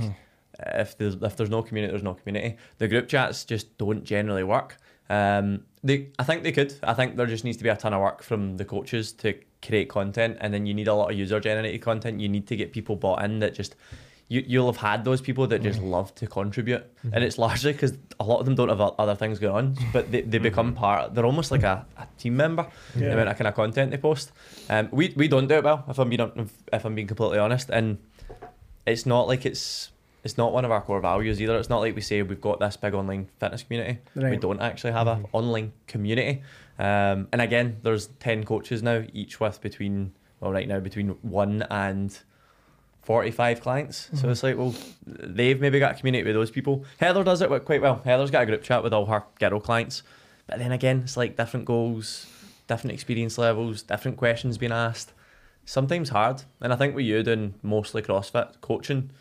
if 0.59 0.97
there's 0.97 1.15
if 1.15 1.35
there's 1.35 1.49
no 1.49 1.61
community, 1.61 1.91
there's 1.91 2.03
no 2.03 2.13
community. 2.13 2.57
The 2.77 2.87
group 2.87 3.07
chats 3.07 3.45
just 3.45 3.77
don't 3.77 4.03
generally 4.03 4.43
work. 4.43 4.77
Um, 5.09 5.65
they, 5.83 6.09
I 6.17 6.23
think 6.23 6.43
they 6.43 6.51
could. 6.51 6.73
I 6.83 6.93
think 6.93 7.17
there 7.17 7.25
just 7.25 7.43
needs 7.43 7.57
to 7.57 7.63
be 7.63 7.69
a 7.69 7.75
ton 7.75 7.93
of 7.93 8.01
work 8.01 8.23
from 8.23 8.57
the 8.57 8.65
coaches 8.65 9.11
to 9.13 9.33
create 9.61 9.89
content, 9.89 10.37
and 10.39 10.53
then 10.53 10.65
you 10.65 10.73
need 10.73 10.87
a 10.87 10.93
lot 10.93 11.11
of 11.11 11.17
user 11.17 11.39
generated 11.39 11.81
content. 11.81 12.21
You 12.21 12.29
need 12.29 12.47
to 12.47 12.55
get 12.55 12.71
people 12.71 12.95
bought 12.95 13.23
in 13.23 13.39
that 13.39 13.53
just. 13.53 13.75
You, 14.29 14.41
you'll 14.47 14.71
have 14.71 14.77
had 14.77 15.03
those 15.03 15.19
people 15.19 15.45
that 15.47 15.61
just 15.61 15.81
love 15.81 16.15
to 16.15 16.25
contribute, 16.25 16.83
and 17.11 17.23
it's 17.23 17.37
largely 17.37 17.73
because 17.73 17.93
a 18.21 18.23
lot 18.23 18.39
of 18.39 18.45
them 18.45 18.55
don't 18.55 18.69
have 18.69 18.79
other 18.79 19.15
things 19.15 19.37
going 19.37 19.53
on, 19.53 19.77
but 19.91 20.11
they, 20.11 20.21
they 20.21 20.37
become 20.37 20.73
part. 20.73 21.13
They're 21.13 21.25
almost 21.25 21.51
like 21.51 21.63
a, 21.63 21.85
a 21.97 22.07
team 22.17 22.37
member. 22.37 22.65
The 22.95 23.13
amount 23.13 23.29
of 23.29 23.37
kind 23.37 23.47
of 23.49 23.53
content 23.53 23.91
they 23.91 23.97
post. 23.97 24.31
Um, 24.69 24.87
we 24.91 25.13
we 25.17 25.27
don't 25.27 25.47
do 25.47 25.55
it 25.55 25.63
well. 25.65 25.83
If 25.89 25.99
I'm 25.99 26.09
being 26.09 26.49
if 26.71 26.85
I'm 26.85 26.95
being 26.95 27.07
completely 27.07 27.37
honest, 27.37 27.69
and 27.69 27.97
it's 28.87 29.05
not 29.05 29.27
like 29.27 29.45
it's 29.45 29.91
it's 30.23 30.37
not 30.37 30.53
one 30.53 30.65
of 30.65 30.71
our 30.71 30.81
core 30.81 31.01
values 31.01 31.41
either. 31.41 31.57
It's 31.57 31.69
not 31.69 31.79
like 31.79 31.95
we 31.95 32.01
say 32.01 32.21
we've 32.21 32.39
got 32.39 32.59
this 32.59 32.77
big 32.77 32.93
online 32.93 33.29
fitness 33.39 33.63
community. 33.63 33.99
We 34.15 34.37
don't 34.37 34.61
actually 34.61 34.93
have 34.93 35.07
an 35.07 35.25
online 35.33 35.73
community. 35.87 36.41
Um, 36.79 37.27
and 37.31 37.41
again, 37.41 37.77
there's 37.83 38.07
ten 38.19 38.43
coaches 38.43 38.81
now, 38.81 39.03
each 39.13 39.39
with 39.39 39.61
between 39.61 40.13
well, 40.39 40.51
right 40.51 40.67
now 40.67 40.79
between 40.79 41.09
one 41.21 41.63
and 41.69 42.17
forty-five 43.01 43.61
clients. 43.61 44.09
So 44.13 44.29
it's 44.29 44.43
like, 44.43 44.57
well, 44.57 44.73
they've 45.05 45.59
maybe 45.59 45.79
got 45.79 45.95
a 45.95 45.97
community 45.97 46.23
with 46.23 46.35
those 46.35 46.51
people. 46.51 46.85
Heather 46.99 47.23
does 47.23 47.41
it 47.41 47.49
quite 47.65 47.81
well. 47.81 48.01
Heather's 48.05 48.31
got 48.31 48.43
a 48.43 48.45
group 48.45 48.63
chat 48.63 48.81
with 48.81 48.93
all 48.93 49.05
her 49.07 49.23
girl 49.39 49.59
clients. 49.59 50.03
But 50.47 50.59
then 50.59 50.71
again, 50.71 51.01
it's 51.03 51.17
like 51.17 51.37
different 51.37 51.65
goals, 51.65 52.27
different 52.67 52.93
experience 52.93 53.37
levels, 53.37 53.83
different 53.83 54.17
questions 54.17 54.57
being 54.57 54.71
asked. 54.71 55.13
Sometimes 55.65 56.09
hard. 56.09 56.43
And 56.59 56.73
I 56.73 56.75
think 56.75 56.95
with 56.95 57.05
you 57.05 57.23
doing 57.23 57.53
mostly 57.61 58.01
CrossFit 58.01 58.59
coaching, 58.61 59.11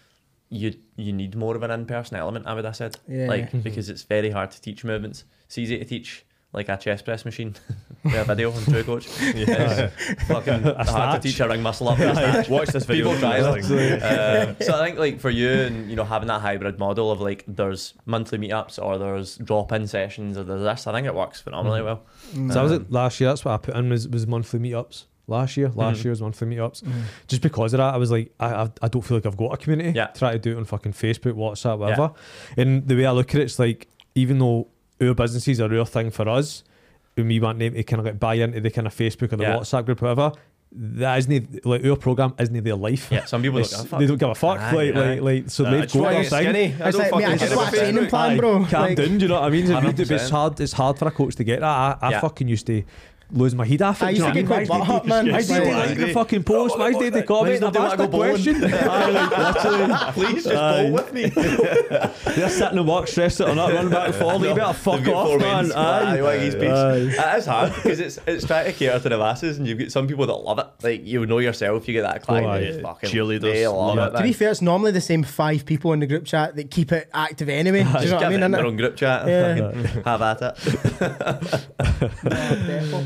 you 0.53 0.75
you 0.97 1.13
need 1.13 1.35
more 1.35 1.57
of 1.57 1.63
an 1.63 1.71
in-person 1.71 2.17
element, 2.17 2.47
I 2.47 2.55
would 2.55 2.65
have 2.65 2.77
said. 2.77 2.97
Yeah. 3.09 3.27
Like 3.27 3.51
mhm. 3.51 3.63
because 3.63 3.89
it's 3.89 4.03
very 4.03 4.31
hard 4.31 4.51
to 4.53 4.61
teach 4.61 4.85
movements. 4.85 5.25
It's 5.47 5.59
easy 5.59 5.79
to 5.79 5.85
teach 5.85 6.25
like 6.53 6.69
a 6.69 6.77
chest 6.77 7.07
press 7.07 7.25
machine. 7.25 7.55
we 8.05 8.11
have 8.11 8.29
a 8.29 8.35
video 8.35 8.53
on 8.53 8.63
True 8.65 8.85
Coach. 8.85 9.09
It's 9.21 10.23
fucking 10.25 10.63
hard 10.63 11.23
to 11.23 11.29
teach 11.29 11.41
a 11.41 11.49
ring 11.49 11.63
muscle 11.63 11.89
up. 11.89 11.99
with. 11.99 12.49
Watch 12.51 12.69
this 12.69 12.85
video. 12.85 13.07
People 13.07 13.19
try 13.19 13.39
it. 13.39 14.03
Um, 14.03 14.57
so 14.61 14.79
I 14.79 14.85
think 14.85 14.99
like 14.99 15.21
for 15.21 15.31
you 15.31 15.51
and 15.51 15.89
you 15.89 15.97
know 15.97 16.05
having 16.05 16.29
that 16.29 16.43
hybrid 16.43 16.79
model 16.79 17.11
of 17.11 17.21
like 17.23 17.45
there's 17.49 17.95
monthly 18.05 18.37
meetups 18.37 18.83
or 18.83 18.99
there's 18.99 19.39
drop-in 19.39 19.87
sessions 19.87 20.37
or 20.37 20.45
there's 20.45 20.63
this, 20.63 20.87
I 20.87 20.93
think 20.93 21.07
it 21.07 21.15
works 21.15 21.41
phenomenally 21.41 21.79
mm-hmm. 21.79 21.87
well. 21.87 22.03
Mm-hmm. 22.33 22.49
So 22.51 22.55
that 22.55 22.63
was 22.63 22.73
it 22.73 22.93
last 22.93 23.21
year. 23.21 23.31
That's 23.31 23.45
what 23.45 23.55
I 23.55 23.57
put 23.57 23.75
in 23.75 23.89
was, 23.89 24.07
was 24.07 24.27
monthly 24.27 24.61
meetups. 24.61 25.07
Last 25.29 25.57
year, 25.57 25.69
last 25.75 26.01
Mhm. 26.01 26.05
year 26.05 26.11
was 26.11 26.21
one 26.21 26.29
monthly 26.31 26.49
meetups. 26.57 26.83
Just 27.29 27.43
because 27.43 27.73
of 27.75 27.79
that, 27.79 27.95
I 27.95 27.97
was 27.97 28.11
like, 28.11 28.33
I, 28.41 28.47
I, 28.65 28.71
I 28.83 28.89
don't 28.89 29.03
feel 29.03 29.17
like 29.17 29.27
I've 29.27 29.37
got 29.37 29.55
a 29.55 29.57
community. 29.57 29.93
Yeah. 29.97 30.07
Try 30.09 30.33
to 30.33 30.39
do 30.39 30.53
it 30.53 30.57
on 30.57 30.65
fucking 30.65 30.93
Facebook, 30.93 31.35
WhatsApp, 31.35 31.79
whatever. 31.79 32.11
And 32.57 32.87
the 32.89 32.97
way 32.97 33.07
I 33.07 33.13
look 33.13 33.35
at 33.35 33.41
it, 33.41 33.45
it's 33.45 33.59
like 33.59 33.87
even 34.15 34.39
though 34.41 34.67
our 35.01 35.15
businesses 35.15 35.61
are 35.61 35.69
real 35.69 35.85
thing 35.85 36.11
for 36.11 36.29
us, 36.29 36.65
and 37.17 37.29
we 37.29 37.39
want 37.41 37.59
them 37.61 37.75
to 37.75 37.83
kind 37.85 38.01
of 38.01 38.07
like 38.07 38.19
buy 38.19 38.35
into 38.35 38.61
the 38.61 38.71
kind 38.71 38.87
of 38.87 38.95
Facebook 38.95 39.33
or 39.33 39.37
the 39.37 39.45
Yeah. 39.45 39.57
WhatsApp 39.57 39.85
group, 39.87 40.03
whatever. 40.03 40.33
That 40.75 41.19
isn't 41.19 41.67
like 41.67 41.85
our 41.85 41.97
program 41.97 42.33
isn't 42.41 42.65
their 42.65 42.75
life. 42.77 43.09
Yeah, 43.13 43.27
some 43.27 43.43
people 43.43 43.59
don't 43.59 43.67
It's- 43.67 43.83
give 43.83 43.87
a 43.87 43.89
fuck. 43.91 44.01
They 44.01 44.07
don't 44.07 44.17
give 44.19 44.29
a 44.31 44.35
fuck. 44.35 44.59
Aye, 44.59 44.73
like, 44.73 44.95
aye. 44.95 45.01
like, 45.11 45.21
like, 45.21 45.51
so 45.51 45.65
they've 45.65 45.83
it's 45.83 45.95
why 45.95 46.01
got 46.03 46.09
I 46.09 46.13
their 46.15 46.25
thing. 46.25 46.41
skinny. 46.43 46.59
I 46.59 46.65
It's 46.65 46.79
don't 46.79 46.95
like, 46.95 47.11
fucking 47.11 47.19
mate, 47.19 47.25
I 47.27 47.31
get 47.31 47.41
just 47.41 47.53
it. 47.53 47.55
got 47.57 47.73
a 47.75 47.77
training 47.77 48.07
plan, 48.07 48.37
bro. 48.39 48.65
Calm 48.65 48.83
Like- 48.83 48.97
down, 48.97 49.07
do 49.19 49.23
you 49.25 49.29
know 49.29 49.35
what 49.35 49.45
I 49.45 49.51
mean? 49.51 49.71
If 50.01 50.11
it's 50.11 50.31
hard. 50.31 50.59
It's 50.61 50.73
hard 50.73 50.99
for 50.99 51.09
a 51.09 51.11
coach 51.11 51.37
to 51.37 51.45
get 51.45 51.61
that. 51.61 51.67
I, 51.67 51.97
I 52.01 52.11
Yeah. 52.13 52.21
fucking 52.21 52.49
used 52.49 52.67
to 52.69 52.83
lose 53.33 53.55
my 53.55 53.65
head 53.67 53.83
off 53.83 54.03
it. 54.03 54.05
I 54.05 54.13
do 54.13 54.19
you 54.19 54.25
used 54.25 54.35
know 54.37 54.43
to 54.43 54.49
what 54.53 54.59
get 54.59 54.69
quite 54.69 54.71
I 54.71 54.79
mean? 54.79 54.87
butt 54.87 55.03
hurt, 55.03 55.07
man. 55.07 55.35
I 55.35 55.39
It's 55.39 55.49
did 55.49 55.67
like- 55.75 55.89
like 55.89 55.99
the 55.99 56.13
fucking 56.13 56.45
post. 56.45 56.79
Why 56.79 56.93
did 56.93 57.13
they 57.15 57.23
comment? 57.23 57.61
When's 57.61 57.65
I've 57.65 57.73
the 57.73 57.81
asked 57.81 57.97
day 57.97 58.03
a 58.03 58.03
I 58.03 58.07
go 58.07 58.13
bowling? 58.13 58.31
question. 58.31 58.65
Aye, 58.65 59.11
like, 59.11 59.65
literally. 59.65 59.95
Please 60.13 60.45
just 60.45 60.57
Aye. 60.57 60.83
bowl 60.83 60.93
with 60.93 61.13
me. 61.13 61.27
They're 62.37 62.49
sitting 62.51 62.79
and 62.79 62.89
work 62.89 63.09
stressed 63.09 63.41
out 63.41 63.49
or 63.49 63.55
not 63.55 63.73
running 63.73 63.91
back 63.91 64.07
and 64.09 64.15
forth. 64.15 64.43
You 64.43 64.55
better 64.55 64.73
fuck 64.75 65.01
They've 65.01 65.15
off, 65.15 65.29
four 65.29 65.39
man. 65.39 65.73
Aye. 65.73 66.19
Aye, 66.19 66.23
Waggy's 66.23 66.55
beach. 66.55 66.69
Aye. 66.71 67.33
It 67.35 67.39
is 67.39 67.47
hard 67.47 67.75
because 67.75 68.01
it's 68.01 68.19
it's 68.27 68.47
trying 68.47 68.67
to 68.67 68.73
cater 68.73 68.99
to 69.01 69.09
the 69.09 69.19
masses, 69.19 69.59
and 69.59 69.67
you've 69.67 69.79
got 69.79 69.91
some 69.91 70.07
people 70.07 70.27
that 70.27 70.35
love 70.35 70.59
it. 70.59 70.67
Like 70.83 71.07
you 71.07 71.25
know 71.27 71.39
yourself, 71.39 71.87
you 71.89 71.95
get 71.95 72.03
that 72.03 72.19
oh, 72.23 72.25
client. 72.25 72.47
Oh, 72.47 72.51
aye. 72.51 72.61
that 72.61 72.67
just 72.67 72.81
fucking 72.81 73.11
Cheerleaders 73.11 73.41
they 73.41 73.67
love 73.67 73.97
love 73.97 74.13
it. 74.13 74.15
it. 74.15 74.19
To 74.19 74.23
be 74.25 74.33
fair, 74.33 74.51
it's 74.51 74.63
normally 74.63 74.91
the 74.93 75.01
same 75.01 75.23
five 75.23 75.65
people 75.65 75.93
in 75.93 76.01
the 76.01 76.07
group 76.07 76.25
chat 76.25 76.57
that 76.57 76.71
keep 76.71 76.93
it 76.93 77.09
active 77.15 77.49
anyway. 77.49 77.83
Do 77.85 77.89
you 78.05 78.11
know 78.11 78.17
what 78.17 78.25
I 78.25 78.29
mean? 78.29 78.43
in 78.43 78.51
innit? 78.53 78.57
their 78.57 78.67
own 78.67 78.77
group 78.77 78.97
chat. 78.97 79.27
Yeah. 79.27 79.47
and 79.47 79.89
fucking 79.89 80.03
Have 80.05 80.23
at 80.23 80.43
it. 80.43 80.57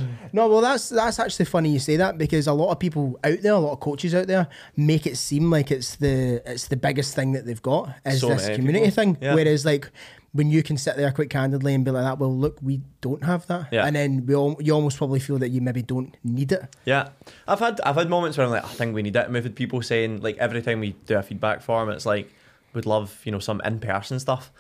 No, 0.33 0.49
well, 0.49 0.61
that's 0.61 0.89
that's 0.89 1.19
actually 1.19 1.45
funny 1.47 1.71
you 1.71 1.79
say 1.79 1.97
that 1.97 2.19
because 2.19 2.47
a 2.47 2.53
lot 2.53 2.71
of 2.73 2.79
people 2.79 3.19
out 3.25 3.41
there, 3.43 3.53
a 3.53 3.59
lot 3.59 3.73
of 3.73 3.81
coaches 3.81 4.15
out 4.15 4.27
there, 4.27 4.49
make 4.77 5.07
it 5.07 5.17
seem 5.17 5.51
like 5.51 5.71
it's 5.71 5.97
the 5.97 6.43
it's 6.45 6.69
the 6.69 6.77
biggest 6.77 7.15
thing 7.15 7.33
that 7.33 7.47
they've 7.47 7.63
got 7.63 7.95
is 8.05 8.21
So 8.21 8.29
this 8.29 8.47
community 8.49 8.87
people. 8.87 8.91
thing. 8.95 9.19
Yeah. 9.21 9.35
Whereas, 9.35 9.65
like 9.65 9.91
when 10.33 10.51
you 10.51 10.63
can 10.63 10.77
sit 10.77 10.97
there 10.97 11.11
quite 11.13 11.31
candidly 11.31 11.73
and 11.73 11.83
be 11.83 11.91
like 11.91 12.05
that, 12.05 12.19
well, 12.19 12.37
look, 12.37 12.59
we 12.61 12.83
don't 13.01 13.25
have 13.25 13.47
that, 13.47 13.69
Yeah. 13.73 13.87
and 13.87 13.97
then 13.97 14.27
we 14.27 14.35
all 14.35 14.57
you 14.61 14.73
almost 14.75 14.99
probably 14.99 15.19
feel 15.21 15.39
that 15.39 15.49
you 15.49 15.61
maybe 15.63 15.81
don't 15.83 16.15
need 16.25 16.53
it. 16.53 16.63
Yeah, 16.85 17.09
I've 17.49 17.61
had 17.61 17.81
I've 17.83 17.97
had 17.97 18.11
moments 18.11 18.37
where 18.37 18.47
I'm 18.47 18.53
like, 18.53 18.65
I 18.65 18.69
think 18.69 18.95
we 18.95 19.03
need 19.03 19.17
it. 19.17 19.25
And 19.25 19.33
we've 19.35 19.43
had 19.45 19.55
people 19.57 19.81
saying 19.83 20.21
like 20.21 20.37
every 20.39 20.61
time 20.63 20.81
we 20.81 20.93
do 21.07 21.17
a 21.17 21.23
feedback 21.23 21.63
form, 21.63 21.89
it's 21.91 22.05
like 22.05 22.33
we'd 22.75 22.85
love 22.87 23.19
you 23.25 23.33
know 23.33 23.39
some 23.39 23.63
in 23.65 23.79
person 23.81 24.19
stuff, 24.21 24.53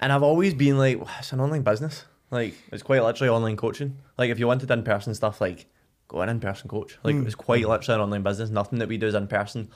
and 0.00 0.12
I've 0.12 0.22
always 0.22 0.54
been 0.54 0.78
like, 0.78 0.98
"Well, 0.98 1.10
it's 1.18 1.32
an 1.32 1.40
online 1.40 1.62
business. 1.62 2.04
Like 2.30 2.54
it's 2.72 2.82
quite 2.82 3.02
literally 3.02 3.30
online 3.30 3.56
coaching. 3.56 3.98
Like 4.16 4.30
if 4.30 4.38
you 4.38 4.46
wanted 4.46 4.70
in 4.70 4.82
person 4.82 5.14
stuff, 5.14 5.40
like 5.40 5.66
go 6.08 6.20
an 6.20 6.28
in 6.28 6.40
person 6.40 6.68
coach. 6.68 6.98
Like 7.02 7.14
it's 7.26 7.34
quite 7.34 7.66
literally 7.66 7.94
an 7.96 8.04
online 8.04 8.22
business. 8.22 8.50
Nothing 8.50 8.78
that 8.80 8.88
we 8.88 8.96
do 8.98 9.06
is 9.06 9.14
in 9.14 9.26
person. 9.26 9.70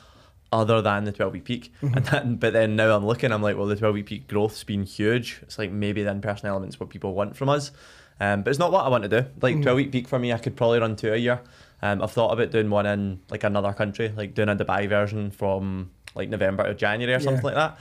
Other 0.54 0.82
than 0.82 1.04
the 1.04 1.12
12 1.12 1.32
week 1.32 1.44
peak, 1.46 1.72
and 1.80 2.04
then, 2.04 2.36
but 2.36 2.52
then 2.52 2.76
now 2.76 2.94
I'm 2.94 3.06
looking, 3.06 3.32
I'm 3.32 3.40
like, 3.40 3.56
well, 3.56 3.64
the 3.64 3.74
12 3.74 3.94
week 3.94 4.04
peak 4.04 4.28
growth's 4.28 4.62
been 4.64 4.82
huge. 4.82 5.38
It's 5.40 5.58
like 5.58 5.70
maybe 5.70 6.02
the 6.02 6.10
in 6.10 6.20
person 6.20 6.46
element's 6.46 6.78
what 6.78 6.90
people 6.90 7.14
want 7.14 7.38
from 7.38 7.48
us, 7.48 7.70
um, 8.20 8.42
but 8.42 8.50
it's 8.50 8.58
not 8.58 8.70
what 8.70 8.84
I 8.84 8.88
want 8.90 9.02
to 9.04 9.08
do. 9.08 9.26
Like 9.40 9.62
12 9.62 9.76
week 9.76 9.92
peak 9.92 10.08
for 10.08 10.18
me, 10.18 10.30
I 10.30 10.36
could 10.36 10.54
probably 10.54 10.80
run 10.80 10.94
two 10.94 11.10
a 11.10 11.16
year. 11.16 11.40
Um, 11.80 12.02
I've 12.02 12.12
thought 12.12 12.34
about 12.34 12.50
doing 12.50 12.68
one 12.68 12.84
in 12.84 13.20
like 13.30 13.44
another 13.44 13.72
country, 13.72 14.12
like 14.14 14.34
doing 14.34 14.50
a 14.50 14.54
Dubai 14.54 14.86
version 14.90 15.30
from 15.30 15.90
like 16.14 16.28
November 16.28 16.64
to 16.64 16.74
January 16.74 17.14
or 17.14 17.20
something 17.20 17.44
like 17.44 17.54
that. 17.54 17.78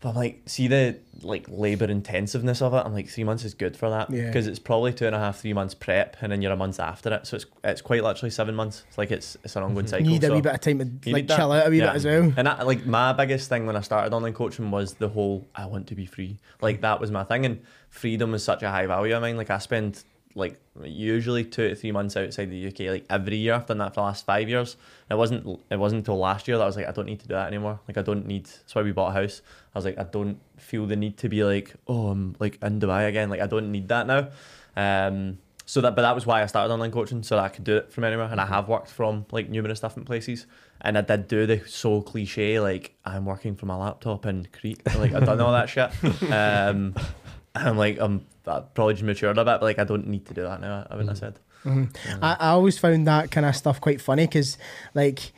But 0.00 0.10
I'm 0.10 0.14
like, 0.14 0.42
see 0.46 0.68
the 0.68 0.98
like 1.22 1.46
labour 1.48 1.86
intensiveness 1.86 2.60
of 2.60 2.74
it. 2.74 2.82
I'm 2.84 2.92
like, 2.92 3.08
three 3.08 3.24
months 3.24 3.44
is 3.44 3.54
good 3.54 3.76
for 3.76 3.88
that 3.88 4.10
Yeah. 4.10 4.26
because 4.26 4.46
it's 4.46 4.58
probably 4.58 4.92
two 4.92 5.06
and 5.06 5.14
a 5.16 5.18
half, 5.18 5.40
three 5.40 5.54
months 5.54 5.74
prep, 5.74 6.16
and 6.20 6.30
then 6.30 6.42
you're 6.42 6.52
a 6.52 6.56
month 6.56 6.78
after 6.78 7.12
it. 7.14 7.26
So 7.26 7.36
it's 7.36 7.46
it's 7.64 7.80
quite 7.80 8.04
literally 8.04 8.30
seven 8.30 8.54
months. 8.54 8.84
It's 8.88 8.98
like 8.98 9.10
it's 9.10 9.36
it's 9.42 9.56
an 9.56 9.62
ongoing 9.62 9.86
mm-hmm. 9.86 9.90
cycle. 9.90 10.06
You 10.06 10.12
need 10.12 10.24
a 10.24 10.26
so- 10.26 10.34
wee 10.34 10.40
bit 10.42 10.54
of 10.54 10.60
time 10.60 11.00
to 11.00 11.10
like 11.10 11.26
that. 11.28 11.36
chill 11.36 11.52
out 11.52 11.66
a 11.66 11.70
wee 11.70 11.78
Yeah. 11.78 11.86
bit 11.86 11.96
as 11.96 12.04
well. 12.04 12.32
And 12.36 12.46
that, 12.46 12.66
like 12.66 12.84
my 12.84 13.12
biggest 13.14 13.48
thing 13.48 13.66
when 13.66 13.76
I 13.76 13.80
started 13.80 14.14
online 14.14 14.34
coaching 14.34 14.70
was 14.70 14.94
the 14.94 15.08
whole 15.08 15.46
I 15.54 15.66
want 15.66 15.86
to 15.88 15.94
be 15.94 16.04
free. 16.06 16.38
Like 16.60 16.82
that 16.82 17.00
was 17.00 17.10
my 17.10 17.24
thing, 17.24 17.46
and 17.46 17.62
freedom 17.88 18.34
is 18.34 18.44
such 18.44 18.62
a 18.62 18.70
high 18.70 18.86
value 18.86 19.14
of 19.16 19.22
mine. 19.22 19.38
Like 19.38 19.50
I 19.50 19.58
spend 19.58 20.04
like 20.36 20.60
usually 20.84 21.44
two 21.44 21.70
to 21.70 21.74
three 21.74 21.90
months 21.90 22.16
outside 22.16 22.50
the 22.50 22.68
UK 22.68 22.80
like 22.90 23.06
every 23.08 23.38
year. 23.38 23.54
I've 23.54 23.66
done 23.66 23.78
that 23.78 23.94
for 23.94 24.00
the 24.00 24.02
last 24.02 24.26
five 24.26 24.48
years. 24.48 24.76
It 25.10 25.14
wasn't 25.14 25.60
it 25.70 25.78
wasn't 25.78 26.00
until 26.00 26.18
last 26.18 26.46
year 26.46 26.58
that 26.58 26.62
I 26.62 26.66
was 26.66 26.76
like 26.76 26.86
I 26.86 26.92
don't 26.92 27.06
need 27.06 27.20
to 27.20 27.28
do 27.28 27.34
that 27.34 27.48
anymore. 27.48 27.80
Like 27.88 27.96
I 27.96 28.02
don't 28.02 28.26
need. 28.26 28.44
That's 28.44 28.74
why 28.74 28.82
we 28.82 28.92
bought 28.92 29.16
a 29.16 29.20
house. 29.20 29.40
I 29.74 29.78
was 29.78 29.86
like 29.86 29.98
I 29.98 30.04
don't 30.04 30.38
feel 30.58 30.86
the 30.86 30.94
need 30.94 31.16
to 31.18 31.28
be 31.28 31.42
like 31.42 31.74
oh 31.88 32.08
I'm 32.08 32.36
like 32.38 32.62
in 32.62 32.78
Dubai 32.80 33.08
again. 33.08 33.30
Like 33.30 33.40
I 33.40 33.46
don't 33.46 33.72
need 33.72 33.88
that 33.88 34.06
now. 34.06 34.28
Um, 34.76 35.38
so 35.68 35.80
that, 35.80 35.96
but 35.96 36.02
that 36.02 36.14
was 36.14 36.26
why 36.26 36.42
I 36.42 36.46
started 36.46 36.72
online 36.72 36.92
coaching, 36.92 37.24
so 37.24 37.34
that 37.34 37.44
I 37.44 37.48
could 37.48 37.64
do 37.64 37.76
it 37.76 37.92
from 37.92 38.04
anywhere. 38.04 38.28
And 38.30 38.40
I 38.40 38.46
have 38.46 38.68
worked 38.68 38.88
from 38.88 39.26
like 39.32 39.48
numerous 39.48 39.80
different 39.80 40.06
places, 40.06 40.46
and 40.80 40.96
I 40.96 41.00
did 41.00 41.26
do 41.26 41.44
the 41.46 41.66
so 41.66 42.02
cliche 42.02 42.60
like 42.60 42.94
I'm 43.04 43.24
working 43.24 43.56
from 43.56 43.68
my 43.68 43.76
laptop 43.76 44.26
in 44.26 44.46
Crete. 44.52 44.80
Like 44.96 45.12
I've 45.12 45.24
done 45.24 45.40
all 45.40 45.52
that 45.52 45.68
shit. 45.68 45.90
Um, 46.32 46.94
I'm 47.54 47.78
like 47.78 47.98
I'm 47.98 48.26
I 48.46 48.60
probably 48.60 48.94
just 48.94 49.04
matured 49.04 49.38
a 49.38 49.44
bit, 49.44 49.60
but 49.60 49.62
like 49.62 49.78
I 49.78 49.84
don't 49.84 50.06
need 50.06 50.26
to 50.26 50.34
do 50.34 50.42
that 50.42 50.60
now. 50.60 50.86
I 50.90 50.96
wouldn't 50.96 51.18
have 51.18 51.34
mm-hmm. 51.34 51.86
said. 51.86 51.92
Mm-hmm. 52.10 52.24
I, 52.24 52.36
I 52.38 52.48
always 52.50 52.78
found 52.78 53.06
that 53.06 53.30
kind 53.30 53.44
of 53.46 53.56
stuff 53.56 53.80
quite 53.80 54.00
funny 54.00 54.26
because, 54.26 54.56
like, 54.94 55.32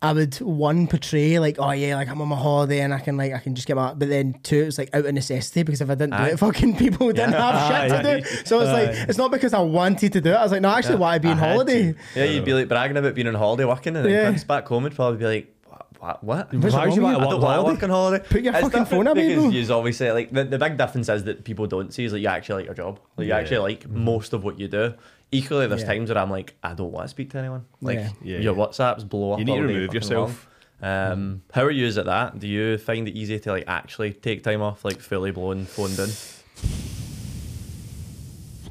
I 0.00 0.12
would 0.12 0.36
one 0.36 0.86
portray 0.86 1.40
like, 1.40 1.56
oh 1.58 1.72
yeah, 1.72 1.96
like 1.96 2.08
I'm 2.08 2.22
on 2.22 2.28
my 2.28 2.36
holiday 2.36 2.80
and 2.80 2.94
I 2.94 3.00
can 3.00 3.16
like 3.16 3.32
I 3.32 3.38
can 3.38 3.56
just 3.56 3.66
get 3.66 3.74
my, 3.74 3.94
but 3.94 4.08
then 4.08 4.38
two, 4.44 4.62
it's 4.62 4.78
like 4.78 4.94
out 4.94 5.04
of 5.04 5.12
necessity 5.12 5.64
because 5.64 5.80
if 5.80 5.90
I 5.90 5.94
didn't 5.96 6.16
do 6.16 6.22
Aye. 6.22 6.28
it, 6.28 6.38
fucking 6.38 6.76
people 6.76 7.08
didn't 7.08 7.32
have 7.32 7.90
shit 7.90 8.04
to 8.04 8.20
do. 8.20 8.44
So 8.44 8.60
it's 8.60 8.70
like 8.70 9.08
it's 9.08 9.18
not 9.18 9.32
because 9.32 9.52
I 9.52 9.58
wanted 9.58 10.12
to 10.12 10.20
do 10.20 10.30
it. 10.30 10.36
I 10.36 10.42
was 10.42 10.52
like, 10.52 10.62
no, 10.62 10.68
actually, 10.70 10.96
why 10.96 11.14
I 11.14 11.18
be 11.18 11.28
on 11.28 11.38
holiday? 11.38 11.94
to. 11.94 11.98
Yeah, 12.14 12.24
you'd 12.26 12.44
be 12.44 12.54
like 12.54 12.68
bragging 12.68 12.96
about 12.96 13.16
being 13.16 13.26
on 13.26 13.34
holiday 13.34 13.64
working, 13.64 13.96
and 13.96 14.04
then 14.04 14.34
Yeah. 14.34 14.44
back 14.44 14.68
home 14.68 14.86
and 14.86 14.94
probably 14.94 15.18
be 15.18 15.24
like, 15.24 15.54
what? 16.00 16.24
What? 16.24 16.54
What's 16.54 16.74
Why 16.74 16.86
would 16.86 16.94
you 16.96 17.02
wrong 17.02 17.12
want 17.14 17.20
with 17.20 17.30
to 17.30 17.36
work 17.36 17.44
holiday? 17.54 17.70
work 17.80 17.90
holiday. 17.90 18.24
Put 18.28 18.42
your 18.42 18.54
It's 18.54 18.62
fucking 18.64 18.80
different 18.84 18.88
phone 18.88 19.06
away, 19.08 19.28
because 19.28 19.42
bro. 19.44 19.50
You 19.52 19.72
always 19.74 19.96
say 19.96 20.12
like 20.12 20.30
the, 20.30 20.44
the 20.44 20.58
big 20.58 20.76
difference 20.76 21.08
is 21.08 21.24
that 21.24 21.44
people 21.44 21.66
don't 21.66 21.92
see 21.92 22.04
is 22.04 22.12
like 22.12 22.22
you 22.22 22.28
actually 22.28 22.56
like 22.62 22.66
your 22.66 22.74
job. 22.74 23.00
Like 23.16 23.26
you 23.26 23.32
Yeah. 23.32 23.38
actually 23.38 23.58
like 23.58 23.88
most 23.88 24.32
of 24.32 24.44
what 24.44 24.58
you 24.58 24.68
do. 24.68 24.94
Equally, 25.30 25.66
there's 25.66 25.82
Yeah. 25.82 25.88
times 25.88 26.08
where 26.10 26.18
I'm 26.18 26.30
like, 26.30 26.54
I 26.62 26.74
don't 26.74 26.90
want 26.92 27.04
to 27.04 27.08
speak 27.08 27.30
to 27.30 27.38
anyone. 27.38 27.64
Like 27.80 27.98
Yeah. 27.98 28.10
Yeah. 28.22 28.38
your 28.38 28.54
WhatsApps 28.54 29.08
blow 29.08 29.32
up. 29.32 29.38
You 29.40 29.44
need 29.44 29.52
all 29.52 29.58
to 29.58 29.66
remove 29.66 29.94
yourself. 29.94 30.46
long. 30.80 31.12
Um, 31.12 31.42
how 31.52 31.64
are 31.64 31.70
you 31.72 31.86
at 31.88 32.04
that? 32.06 32.38
Do 32.38 32.46
you 32.46 32.78
find 32.78 33.08
it 33.08 33.12
easy 33.16 33.38
to 33.40 33.50
like 33.50 33.64
actually 33.66 34.12
take 34.12 34.42
time 34.44 34.62
off, 34.62 34.84
like 34.84 35.00
fully 35.00 35.32
blown 35.32 35.64
phoned 35.64 35.98
in? 35.98 36.08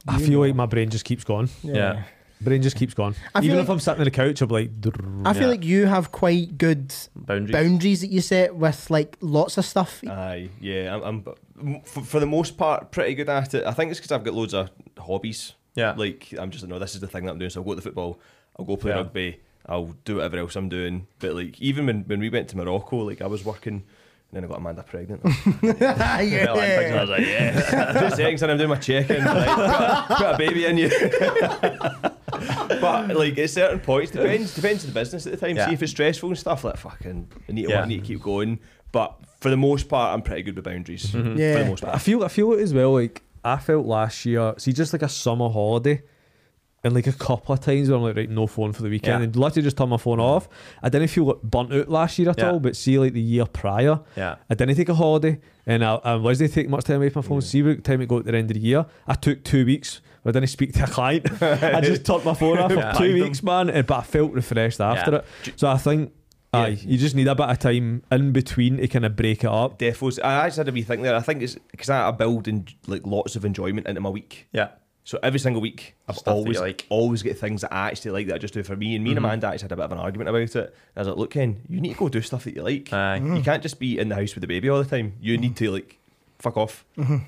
I 0.07 0.19
feel 0.21 0.39
like 0.39 0.55
my 0.55 0.65
brain 0.65 0.89
just 0.89 1.03
keeps 1.05 1.23
going. 1.25 1.49
Yeah. 1.63 2.03
Brain 2.39 2.61
just 2.61 2.75
keeps 2.75 2.93
going. 2.93 3.15
I 3.33 3.39
feel 3.41 3.45
Even 3.45 3.57
like- 3.57 3.63
if 3.65 3.69
I'm 3.69 3.79
sitting 3.79 3.99
on 4.01 4.05
the 4.05 4.11
couch, 4.11 4.41
I'm 4.41 4.49
like. 4.49 4.69
I 5.25 5.33
feel 5.33 5.41
Yeah. 5.43 5.47
like 5.47 5.63
you 5.65 5.85
have 5.87 6.11
quite 6.11 6.57
good 6.57 6.93
Boundaries. 7.15 7.51
boundaries 7.51 8.01
that 8.01 8.11
you 8.11 8.21
set 8.21 8.55
with 8.55 8.89
like 8.89 9.17
lots 9.21 9.57
of 9.57 9.65
stuff. 9.65 10.01
Aye, 10.07 10.49
yeah, 10.61 10.95
I'm, 10.95 11.25
I'm 11.59 11.81
for, 11.81 12.03
for 12.03 12.19
the 12.19 12.25
most 12.27 12.57
part 12.57 12.91
pretty 12.91 13.15
good 13.15 13.29
at 13.29 13.53
it. 13.55 13.65
I 13.65 13.71
think 13.73 13.89
it's 13.91 13.99
because 13.99 14.11
I've 14.11 14.23
got 14.23 14.33
loads 14.35 14.53
of 14.53 14.69
hobbies. 14.99 15.53
Yeah. 15.75 15.93
like 15.95 16.33
I'm 16.39 16.49
just 16.51 16.67
no, 16.67 16.79
this 16.79 16.95
is 16.95 17.01
the 17.01 17.07
thing 17.07 17.25
that 17.25 17.31
I'm 17.31 17.37
doing. 17.39 17.49
So 17.51 17.61
I'll 17.61 17.65
go 17.65 17.71
to 17.71 17.75
the 17.77 17.81
football, 17.81 18.19
I'll 18.57 18.65
go 18.65 18.77
play 18.77 18.91
Yeah. 18.91 18.97
rugby, 18.97 19.39
I'll 19.65 19.95
do 20.05 20.15
whatever 20.17 20.37
else 20.37 20.55
I'm 20.55 20.69
doing. 20.69 21.07
But 21.19 21.33
like 21.35 21.59
even 21.61 21.85
when, 21.87 22.01
when 22.03 22.19
we 22.19 22.29
went 22.29 22.47
to 22.49 22.57
Morocco, 22.57 22.97
like 22.97 23.21
I 23.21 23.27
was 23.27 23.43
working. 23.45 23.83
And 24.29 24.33
then 24.33 24.43
I 24.43 24.47
got 24.47 24.57
Amanda 24.57 24.83
pregnant. 24.83 25.21
I 25.81 26.21
yeah. 26.21 26.99
was 27.01 27.09
like, 27.09 27.25
yeah. 27.25 27.93
Two 28.09 28.13
seconds 28.13 28.41
and 28.43 28.51
I'm 28.51 28.57
doing 28.57 28.69
my 28.69 28.75
check-in. 28.75 29.23
Like, 29.23 30.07
put, 30.07 30.17
put 30.17 30.25
a 30.27 30.37
baby 30.37 30.65
in 30.65 30.77
you. 30.77 30.89
but 32.67 33.15
like 33.15 33.37
at 33.37 33.49
certain 33.49 33.79
points, 33.79 34.11
depends 34.11 34.53
depends 34.55 34.83
on 34.85 34.93
the 34.93 34.99
business 34.99 35.25
at 35.25 35.33
the 35.33 35.37
time. 35.47 35.55
Yeah. 35.55 35.67
See 35.67 35.73
if 35.73 35.83
it's 35.83 35.91
stressful 35.91 36.29
and 36.29 36.37
stuff, 36.37 36.63
like 36.63 36.77
fucking 36.77 37.27
I 37.47 37.51
need 37.51 37.63
to, 37.65 37.69
Yeah. 37.69 37.81
I 37.81 37.85
need 37.85 38.01
to 38.01 38.05
keep 38.07 38.21
going. 38.21 38.59
But 38.91 39.15
for 39.39 39.49
the 39.49 39.57
most 39.57 39.89
part, 39.89 40.13
I'm 40.13 40.21
pretty 40.21 40.43
good 40.43 40.55
with 40.55 40.65
boundaries. 40.65 41.05
Mm-hmm. 41.07 41.35
For 41.35 41.41
Yeah. 41.41 41.63
the 41.63 41.69
most 41.69 41.83
I 41.83 41.97
feel 41.97 42.23
I 42.23 42.27
feel 42.29 42.53
it 42.53 42.59
as 42.61 42.73
well. 42.73 42.93
Like 42.93 43.23
I 43.43 43.57
felt 43.57 43.85
last 43.85 44.25
year, 44.25 44.53
see, 44.57 44.73
just 44.73 44.93
like 44.93 45.01
a 45.03 45.09
summer 45.09 45.49
holiday, 45.49 46.01
and 46.83 46.93
like 46.93 47.07
a 47.07 47.11
couple 47.13 47.53
of 47.53 47.59
times 47.61 47.89
where 47.89 47.97
I'm 47.97 48.03
like, 48.03 48.15
right, 48.15 48.29
no 48.29 48.45
phone 48.47 48.71
for 48.71 48.83
the 48.83 48.89
weekend, 48.89 49.19
Yeah. 49.21 49.25
and 49.25 49.35
literally 49.35 49.63
just 49.63 49.77
turn 49.77 49.89
my 49.89 49.97
phone 49.97 50.19
off. 50.19 50.47
I 50.83 50.89
didn't 50.89 51.07
feel 51.09 51.25
like 51.25 51.41
burnt 51.43 51.73
out 51.73 51.89
last 51.89 52.17
year 52.19 52.29
at 52.29 52.37
Yeah. 52.37 52.51
all, 52.51 52.59
but 52.59 52.75
see, 52.75 52.97
like 52.99 53.13
the 53.13 53.21
year 53.21 53.45
prior, 53.45 53.99
Yeah. 54.15 54.35
I 54.49 54.53
didn't 54.55 54.75
take 54.75 54.89
a 54.89 54.93
holiday, 54.93 55.39
and 55.65 55.83
I, 55.83 55.95
I 55.95 56.15
wasn't 56.15 56.53
taking 56.53 56.71
much 56.71 56.83
time 56.85 56.97
away 56.97 57.09
from 57.09 57.23
my 57.23 57.27
phone. 57.27 57.39
Mm. 57.39 57.43
See, 57.43 57.61
by 57.61 57.73
the 57.73 57.81
time 57.81 58.01
it 58.01 58.07
got 58.07 58.25
to 58.25 58.31
the 58.31 58.37
end 58.37 58.51
of 58.51 58.55
the 58.55 58.61
year, 58.61 58.85
I 59.07 59.13
took 59.15 59.43
two 59.43 59.65
weeks. 59.65 60.01
Where 60.27 60.31
I 60.31 60.39
didn't 60.39 60.49
speak 60.49 60.73
to 60.73 60.83
a 60.83 60.87
client. 60.87 61.41
I 61.41 61.79
just 61.81 62.05
turned 62.05 62.25
my 62.25 62.33
phone 62.33 62.59
off 62.59 62.71
Yeah. 62.71 62.91
for 62.91 62.99
two 62.99 63.23
weeks, 63.23 63.41
man, 63.41 63.69
and, 63.69 63.87
but 63.87 63.99
I 63.99 64.01
felt 64.03 64.33
refreshed 64.33 64.81
after 64.81 65.11
Yeah. 65.11 65.17
it. 65.47 65.59
So 65.59 65.69
I 65.69 65.77
think, 65.77 66.11
Yeah. 66.53 66.59
aye, 66.59 66.77
you 66.81 66.97
just 66.97 67.15
need 67.15 67.27
a 67.27 67.35
bit 67.35 67.49
of 67.49 67.59
time 67.59 68.03
in 68.11 68.31
between 68.33 68.77
to 68.77 68.87
kind 68.89 69.05
of 69.05 69.15
break 69.15 69.43
it 69.45 69.49
up. 69.49 69.79
Defos. 69.79 70.19
I 70.21 70.45
actually 70.45 70.59
had 70.61 70.67
a 70.67 70.71
wee 70.73 70.81
thing 70.81 71.01
there. 71.01 71.15
I 71.15 71.21
think 71.21 71.41
it's 71.41 71.55
because 71.71 71.89
I, 71.89 72.09
I 72.09 72.11
build 72.11 72.47
in 72.47 72.67
like 72.87 73.05
lots 73.05 73.35
of 73.37 73.45
enjoyment 73.45 73.87
into 73.87 74.01
my 74.01 74.09
week. 74.09 74.47
Yeah. 74.51 74.69
So 75.05 75.17
every 75.23 75.39
single 75.39 75.61
week, 75.61 75.95
I've 76.09 76.17
Stuff 76.17 76.33
always 76.33 76.59
like. 76.59 76.85
always 76.89 77.23
get 77.23 77.37
things 77.39 77.61
that 77.61 77.71
I 77.71 77.87
actually 77.87 78.11
like 78.11 78.27
that 78.27 78.35
I 78.35 78.37
just 78.39 78.53
do 78.53 78.61
for 78.63 78.75
me. 78.75 78.95
And 78.95 79.05
me 79.05 79.11
and 79.11 79.17
mm-hmm. 79.19 79.25
Amanda 79.25 79.47
actually 79.47 79.63
had 79.63 79.71
a 79.71 79.75
bit 79.77 79.85
of 79.85 79.91
an 79.93 79.99
argument 79.99 80.27
about 80.27 80.41
it. 80.41 80.55
And 80.55 80.71
I 80.97 80.99
was 80.99 81.07
like, 81.07 81.17
look, 81.17 81.31
Ken, 81.31 81.61
you 81.69 81.79
need 81.79 81.93
to 81.93 81.99
go 81.99 82.09
do 82.09 82.19
stuff 82.19 82.43
that 82.43 82.53
you 82.53 82.61
like. 82.61 82.91
Aye. 82.91 83.21
You 83.23 83.41
can't 83.41 83.63
just 83.63 83.79
be 83.79 83.97
in 83.97 84.09
the 84.09 84.15
house 84.15 84.35
with 84.35 84.41
the 84.41 84.47
baby 84.47 84.67
all 84.67 84.83
the 84.83 84.89
time. 84.89 85.13
You 85.21 85.37
need 85.37 85.55
to 85.55 85.71
like 85.71 85.97
fuck 86.39 86.55
off, 86.55 86.85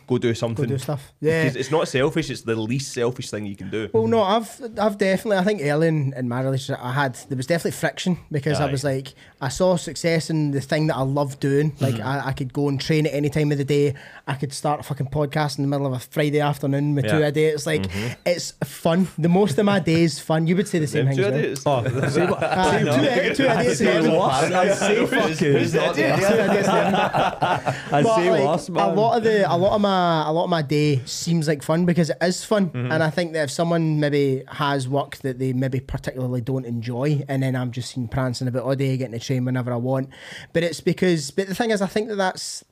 go 0.07 0.17
do 0.17 0.33
something, 0.35 0.65
Go 0.65 0.69
do 0.69 0.77
stuff. 0.77 1.11
Yeah. 1.19 1.43
Because 1.43 1.55
it's 1.55 1.71
not 1.71 1.87
selfish. 1.87 2.29
It's 2.29 2.41
the 2.41 2.55
least 2.55 2.93
selfish 2.93 3.29
thing 3.31 3.45
you 3.45 3.55
can 3.55 3.69
do. 3.69 3.89
Well, 3.91 4.07
no, 4.07 4.21
I've 4.21 4.61
I've 4.79 4.97
definitely 4.97 5.37
I 5.37 5.43
think 5.43 5.61
early 5.63 5.87
in, 5.87 6.13
in 6.15 6.27
my 6.29 6.41
relationship 6.41 6.83
I 6.83 6.93
had 6.93 7.15
there 7.27 7.37
was 7.37 7.47
definitely 7.47 7.71
friction 7.71 8.19
because 8.31 8.59
I 8.59 8.69
was 8.71 8.83
like 8.83 9.13
I 9.41 9.49
saw 9.49 9.75
success 9.77 10.29
in 10.29 10.51
the 10.51 10.61
thing 10.61 10.87
that 10.87 10.95
I 10.95 11.01
love 11.01 11.39
doing. 11.39 11.75
Like 11.79 11.95
Mm-hmm. 11.95 12.07
I, 12.07 12.27
I 12.27 12.31
could 12.33 12.53
go 12.53 12.69
and 12.69 12.79
train 12.79 13.07
at 13.07 13.13
any 13.13 13.29
time 13.29 13.51
of 13.51 13.57
the 13.57 13.65
day. 13.65 13.95
I 14.29 14.35
could 14.35 14.53
start 14.53 14.79
a 14.79 14.83
fucking 14.83 15.07
podcast 15.07 15.57
in 15.57 15.63
the 15.63 15.67
middle 15.67 15.87
of 15.87 15.93
a 15.93 15.99
Friday 15.99 16.39
afternoon 16.39 16.93
with 16.93 17.09
two 17.09 17.17
Yeah. 17.19 17.27
a 17.27 17.31
day. 17.31 17.45
It's 17.47 17.65
like 17.65 17.85
it's 18.25 18.51
fun. 18.63 19.07
The 19.17 19.27
most 19.27 19.57
of 19.57 19.65
my 19.65 19.79
days 19.79 20.19
fun. 20.19 20.45
You 20.45 20.55
would 20.55 20.67
say 20.67 20.77
the 20.77 20.85
same 20.87 21.07
thing. 21.07 21.17
two 21.17 21.23
as 21.25 21.33
idiots. 21.33 21.63
Oh, 21.65 21.83
say 22.09 22.25
what? 22.27 22.43
Uh, 22.43 22.71
say 22.71 22.79
two, 22.79 22.85
what? 22.85 23.03
a- 23.03 23.35
two 23.35 23.45
a 23.45 23.49
I 23.49 23.63
days. 23.63 23.77
say 23.79 24.01
yeah. 24.03 24.17
what? 24.17 24.31
I 24.53 24.73
say 24.75 24.95
Who's- 24.97 25.09
fucking. 25.09 25.53
who's 25.53 25.71
the 25.71 25.89
idiot? 25.89 26.19
A 26.19 26.21
yeah. 26.21 27.75
I 27.91 28.03
But, 28.03 28.15
say 28.17 28.29
like, 28.31 28.45
worse, 28.47 28.69
A 28.69 28.71
lot 28.71 29.17
of 29.17 29.23
the, 29.23 29.51
a 29.51 29.57
lot 29.57 29.73
of 29.75 29.81
my, 29.81 30.27
a 30.27 30.31
lot 30.31 30.43
of 30.43 30.49
my 30.51 30.61
day 30.61 31.01
seems 31.05 31.47
like 31.47 31.63
fun 31.63 31.85
because 31.85 32.09
it 32.11 32.17
is 32.21 32.43
fun, 32.45 32.69
Mm-hmm. 32.69 32.91
and 32.91 33.01
I 33.01 33.09
think 33.09 33.33
that 33.33 33.43
if 33.45 33.51
someone 33.51 33.99
maybe 33.99 34.43
has 34.47 34.87
work 34.87 35.15
that 35.17 35.39
they 35.39 35.53
maybe 35.53 35.79
particularly 35.79 36.41
don't 36.41 36.65
enjoy, 36.65 37.23
and 37.27 37.41
then 37.41 37.55
I'm 37.55 37.71
just 37.71 37.91
seen 37.91 38.07
prancing 38.07 38.47
about 38.47 38.63
all 38.63 38.75
day, 38.75 38.95
getting 38.97 39.17
to 39.19 39.25
train 39.25 39.43
whenever 39.45 39.73
I 39.73 39.77
want, 39.77 40.09
but 40.53 40.61
it's 40.61 40.81
because, 40.81 41.31
but 41.31 41.47
the 41.47 41.55
thing 41.55 41.71
is, 41.71 41.81
I 41.81 41.87
think 41.87 42.09
that 42.09 42.15
that's 42.17 42.63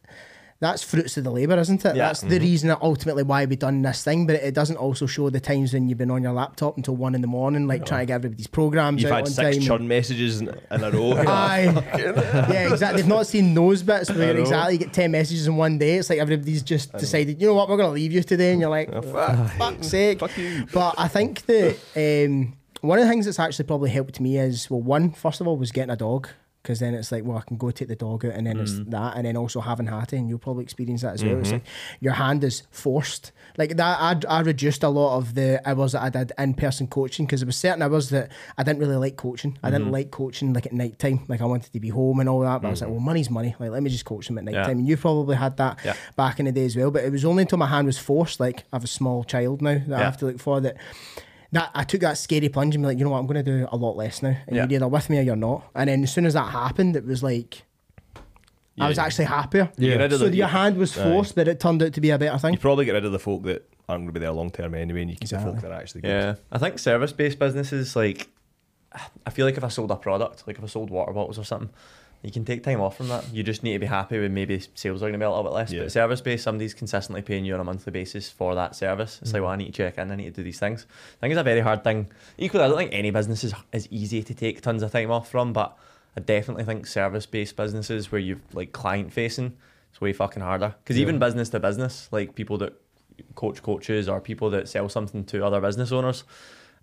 that's 0.60 0.82
fruits 0.82 1.18
of 1.18 1.24
the 1.24 1.30
labour, 1.30 1.58
isn't 1.60 1.86
it? 1.86 1.96
Yeah. 1.96 2.08
That's 2.08 2.22
the 2.22 2.40
reason 2.40 2.70
that 2.70 2.80
ultimately 2.82 3.22
why 3.22 3.46
we've 3.46 3.60
done 3.60 3.84
this 3.84 4.04
thing. 4.04 4.26
But 4.26 4.38
it 4.38 4.56
doesn't 4.56 4.78
also 4.78 5.06
show 5.06 5.30
the 5.30 5.40
times 5.40 5.72
when 5.74 5.88
you've 5.88 6.00
been 6.00 6.10
on 6.10 6.24
your 6.24 6.34
laptop 6.34 6.78
until 6.78 6.96
one 6.96 7.14
in 7.14 7.22
the 7.22 7.28
morning, 7.28 7.68
like 7.68 7.86
trying 7.86 8.02
to 8.02 8.06
get 8.08 8.16
everybody's 8.16 8.48
programs 8.48 9.04
You've 9.04 9.12
out 9.12 9.28
had 9.28 9.28
six 9.28 9.64
churn 9.64 9.88
messages 9.88 10.42
in, 10.42 10.50
in 10.72 10.84
a 10.84 10.90
row. 10.90 11.14
Aye. 11.14 11.64
yeah, 12.50 12.72
exactly. 12.72 13.02
They've 13.02 13.10
not 13.10 13.28
seen 13.28 13.54
those 13.54 13.84
bits 13.84 14.10
where 14.12 14.36
exactly 14.36 14.74
you 14.74 14.80
get 14.80 14.94
10 14.94 15.12
messages 15.12 15.46
in 15.46 15.58
one 15.58 15.78
day. 15.78 15.98
It's 15.98 16.10
like 16.10 16.20
everybody's 16.20 16.64
just 16.64 16.92
decided, 16.94 17.40
you 17.40 17.48
know 17.48 17.54
what, 17.54 17.70
we're 17.70 17.78
going 17.78 17.90
to 17.90 17.94
leave 17.94 18.12
you 18.12 18.24
today. 18.24 18.52
And 18.52 18.62
you're 18.62 18.70
like, 18.70 18.90
Oh, 18.92 19.02
for 19.02 19.52
fuck's 19.58 19.88
sake. 19.90 20.20
Fuck 20.20 20.36
you. 20.38 20.66
But 20.74 20.96
I 20.98 21.08
think 21.08 21.46
that 21.46 21.78
um, 21.96 22.58
one 22.82 22.98
of 22.98 23.06
the 23.06 23.10
things 23.12 23.26
that's 23.26 23.40
actually 23.40 23.66
probably 23.66 23.92
helped 23.92 24.20
me 24.20 24.38
is, 24.38 24.70
well, 24.72 24.82
one, 24.82 25.12
first 25.12 25.40
of 25.40 25.48
all, 25.48 25.56
was 25.58 25.72
getting 25.72 25.92
a 25.92 25.96
dog. 25.96 26.30
Because 26.68 26.82
then 26.82 26.96
it's 26.96 27.14
like, 27.14 27.24
well, 27.24 27.38
I 27.38 27.42
can 27.48 27.56
go 27.56 27.72
take 27.72 27.88
the 27.88 27.96
dog 27.96 28.26
out, 28.26 28.34
and 28.34 28.46
then 28.46 28.60
it's 28.60 28.74
mm. 28.74 28.92
that, 28.92 29.16
and 29.16 29.26
then 29.26 29.38
also 29.38 29.62
having 29.62 29.86
Hattie, 29.86 30.18
and 30.18 30.28
you'll 30.28 30.38
probably 30.38 30.66
experience 30.66 31.02
that 31.02 31.14
as 31.14 31.24
well. 31.24 31.38
It's 31.40 31.48
mm-hmm. 31.48 31.60
like 31.60 31.66
your 32.02 32.12
hand 32.12 32.44
is 32.44 32.64
forced. 32.72 33.32
Like 33.58 33.78
that, 33.78 33.98
I, 34.02 34.20
I 34.28 34.42
reduced 34.42 34.84
a 34.84 34.90
lot 34.90 35.16
of 35.16 35.34
the 35.34 35.62
hours 35.64 35.94
that 35.94 36.02
I 36.02 36.10
did 36.10 36.34
in 36.38 36.56
person 36.56 36.88
coaching 36.88 37.26
because 37.26 37.40
there 37.40 37.46
was 37.46 37.56
certain 37.56 37.82
hours 37.82 38.10
that 38.10 38.34
I 38.58 38.64
didn't 38.64 38.80
really 38.80 38.98
like 38.98 39.16
coaching. 39.16 39.58
I 39.64 39.70
didn't 39.70 39.86
mm-hmm. 39.86 39.94
like 39.94 40.12
coaching 40.12 40.52
like 40.52 40.66
at 40.66 40.74
night 40.74 41.00
time. 41.00 41.24
Like 41.30 41.40
I 41.40 41.46
wanted 41.46 41.72
to 41.72 41.80
be 41.80 41.88
home 41.88 42.20
and 42.20 42.28
all 42.28 42.42
that, 42.42 42.62
but 42.62 42.68
I 42.68 42.72
was 42.72 42.82
like, 42.82 42.90
mm-hmm. 42.90 42.98
well, 42.98 43.06
money's 43.06 43.30
money. 43.30 43.56
Like 43.58 43.72
let 43.72 43.82
me 43.82 43.90
just 43.90 44.04
coach 44.04 44.28
them 44.28 44.38
at 44.40 44.44
night 44.44 44.56
Yeah. 44.56 44.64
time. 44.64 44.80
And 44.80 44.88
you 44.90 44.98
probably 44.98 45.38
had 45.38 45.56
that 45.56 45.80
Yeah. 45.86 45.96
back 46.18 46.38
in 46.42 46.48
the 46.48 46.52
day 46.52 46.66
as 46.66 46.76
well. 46.76 46.92
But 46.92 47.06
it 47.06 47.14
was 47.14 47.24
only 47.24 47.44
until 47.44 47.60
my 47.60 47.68
hand 47.68 47.88
was 47.88 47.98
forced. 47.98 48.42
Like 48.42 48.66
I 48.74 48.76
have 48.76 48.84
a 48.84 48.88
small 48.88 49.24
child 49.24 49.62
now 49.62 49.82
that 49.88 50.02
I 50.02 50.04
have 50.04 50.18
to 50.18 50.26
look 50.26 50.40
for 50.40 50.60
that 50.60 50.76
that 51.52 51.72
I 51.74 51.84
took 51.84 52.02
that 52.02 52.18
scary 52.18 52.50
plunge 52.50 52.76
and 52.76 52.84
be 52.84 52.88
like, 52.88 52.98
you 52.98 53.04
know 53.06 53.12
what, 53.12 53.20
I'm 53.20 53.28
going 53.28 53.44
to 53.44 53.60
do 53.60 53.68
a 53.72 53.78
lot 53.78 53.96
less 53.96 54.22
now, 54.22 54.36
and 54.48 54.56
Yeah. 54.56 54.64
you're 54.70 54.78
either 54.78 54.88
with 54.88 55.10
me 55.10 55.20
or 55.20 55.22
you're 55.22 55.36
not. 55.36 55.64
And 55.76 55.90
then 55.90 56.04
as 56.04 56.12
soon 56.14 56.26
as 56.26 56.34
that 56.34 56.52
happened, 56.52 56.96
it 56.96 57.06
was 57.06 57.24
like 57.24 57.64
I 58.80 58.88
was 58.88 58.98
Yeah. 58.98 59.04
actually 59.06 59.26
happier. 59.26 59.72
Yeah. 59.78 59.98
get 59.98 60.12
So 60.12 60.30
the- 60.30 60.36
your 60.36 60.48
hand 60.48 60.78
was 60.78 60.96
Aye. 60.98 61.04
forced, 61.04 61.36
but 61.36 61.48
it 61.48 61.60
turned 61.60 61.82
out 61.82 61.94
to 61.94 62.02
be 62.02 62.12
a 62.12 62.18
better 62.20 62.38
thing. 62.38 62.54
You 62.54 62.60
probably 62.60 62.86
get 62.86 62.92
rid 62.94 63.06
of 63.06 63.12
the 63.12 63.18
folk 63.20 63.42
that 63.44 63.68
aren't 63.90 64.02
going 64.04 64.08
to 64.08 64.12
be 64.14 64.20
there 64.20 64.32
long 64.32 64.52
term 64.52 64.76
anyway, 64.76 65.02
and 65.02 65.10
you 65.10 65.18
keep 65.18 65.30
the 65.30 65.40
folk 65.40 65.62
that 65.62 65.72
are 65.72 65.80
actually 65.82 66.02
good. 66.02 66.10
Yeah, 66.10 66.36
I 66.52 66.58
think 66.60 66.78
service-based 66.78 67.40
businesses 67.40 67.96
like 67.96 68.28
I 69.26 69.30
feel 69.30 69.46
like 69.46 69.58
if 69.58 69.64
I 69.64 69.68
sold 69.68 69.92
a 69.92 69.96
product, 69.96 70.44
like 70.48 70.58
if 70.58 70.64
I 70.64 70.68
sold 70.68 70.90
water 70.90 71.12
bottles 71.14 71.38
or 71.40 71.44
something, 71.44 71.70
you 72.24 72.32
can 72.32 72.44
take 72.44 72.64
time 72.64 72.82
off 72.82 72.98
from 72.98 73.08
that. 73.10 73.32
You 73.32 73.44
just 73.44 73.64
need 73.64 73.74
to 73.74 73.80
be 73.80 73.86
happy 73.86 74.20
with 74.20 74.32
maybe 74.32 74.62
sales 74.74 75.02
are 75.02 75.06
going 75.06 75.14
to 75.14 75.20
be 75.20 75.26
a 75.26 75.30
little 75.30 75.44
bit 75.44 75.54
less. 75.54 75.72
Yeah. 75.72 75.84
But 75.84 75.92
service-based, 75.92 76.44
somebody's 76.44 76.74
consistently 76.74 77.22
paying 77.22 77.46
you 77.46 77.54
on 77.54 77.60
a 77.60 77.64
monthly 77.64 77.92
basis 77.92 78.30
for 78.30 78.56
that 78.56 78.76
service. 78.76 79.20
It's 79.22 79.34
like, 79.34 79.42
mm. 79.42 79.44
well, 79.44 79.54
I 79.54 79.56
need 79.56 79.68
to 79.68 79.72
check 79.72 79.98
in, 79.98 80.12
I 80.12 80.16
need 80.16 80.26
to 80.26 80.42
do 80.42 80.44
these 80.44 80.60
things. 80.60 80.88
I 80.90 81.20
think 81.22 81.32
it's 81.32 81.40
a 81.40 81.44
very 81.44 81.62
hard 81.62 81.84
thing. 81.84 82.08
Equally, 82.38 82.64
I 82.64 82.68
don't 82.68 82.78
think 82.78 82.94
any 82.94 83.12
business 83.12 83.44
is, 83.44 83.54
is 83.72 83.88
easy 83.92 84.24
to 84.24 84.34
take 84.34 84.62
tons 84.62 84.84
of 84.84 84.92
time 84.92 85.12
off 85.12 85.30
from, 85.30 85.54
but 85.54 85.78
I 86.16 86.20
definitely 86.20 86.64
think 86.64 86.88
service-based 86.88 87.56
businesses 87.56 88.12
where 88.12 88.20
you're 88.20 88.42
like 88.54 88.72
client-facing, 88.72 89.56
it's 89.92 90.02
way 90.02 90.12
fucking 90.12 90.42
harder. 90.42 90.76
Because 90.84 90.98
even 90.98 91.20
business 91.20 91.50
to 91.50 91.60
business, 91.60 92.10
like 92.12 92.34
people 92.34 92.58
that 92.58 92.74
coach 93.36 93.62
coaches 93.62 94.10
or 94.10 94.20
people 94.20 94.50
that 94.50 94.68
sell 94.68 94.90
something 94.90 95.24
to 95.26 95.46
other 95.46 95.62
business 95.62 95.92
owners, 95.92 96.24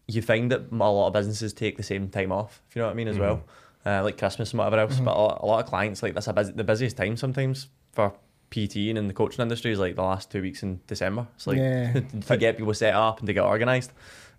you 0.06 0.22
find 0.22 0.52
that 0.52 0.70
a 0.70 0.76
lot 0.76 1.08
of 1.08 1.12
businesses 1.12 1.52
take 1.52 1.76
the 1.76 1.82
same 1.82 2.08
time 2.08 2.30
off, 2.30 2.62
if 2.68 2.76
you 2.76 2.80
know 2.80 2.86
what 2.86 2.92
I 2.92 2.94
mean, 2.94 3.08
as 3.08 3.16
mm. 3.16 3.20
well. 3.20 3.42
Uh, 3.86 4.02
like 4.02 4.16
Christmas 4.18 4.50
and 4.52 4.58
whatever 4.58 4.78
else. 4.78 4.98
But 4.98 5.14
a 5.14 5.20
lot, 5.20 5.40
a 5.42 5.46
lot 5.46 5.60
of 5.62 5.66
clients, 5.68 6.02
like, 6.02 6.14
that's 6.14 6.26
a 6.28 6.32
busy, 6.32 6.52
the 6.52 6.64
busiest 6.64 6.96
time 6.96 7.16
sometimes 7.18 7.68
for 7.92 8.14
PT 8.50 8.76
and 8.88 8.96
in 8.98 9.08
the 9.08 9.14
coaching 9.14 9.42
industry 9.42 9.72
is 9.72 9.78
like 9.78 9.94
the 9.96 10.02
last 10.02 10.30
two 10.30 10.40
weeks 10.40 10.62
in 10.62 10.80
December. 10.86 11.26
It's 11.36 11.46
like 11.46 11.58
Yeah. 11.58 11.92
to 12.28 12.36
get 12.38 12.56
people 12.56 12.72
set 12.72 12.94
up 12.94 13.18
and 13.18 13.26
to 13.26 13.32
get 13.34 13.42
organised. 13.44 13.92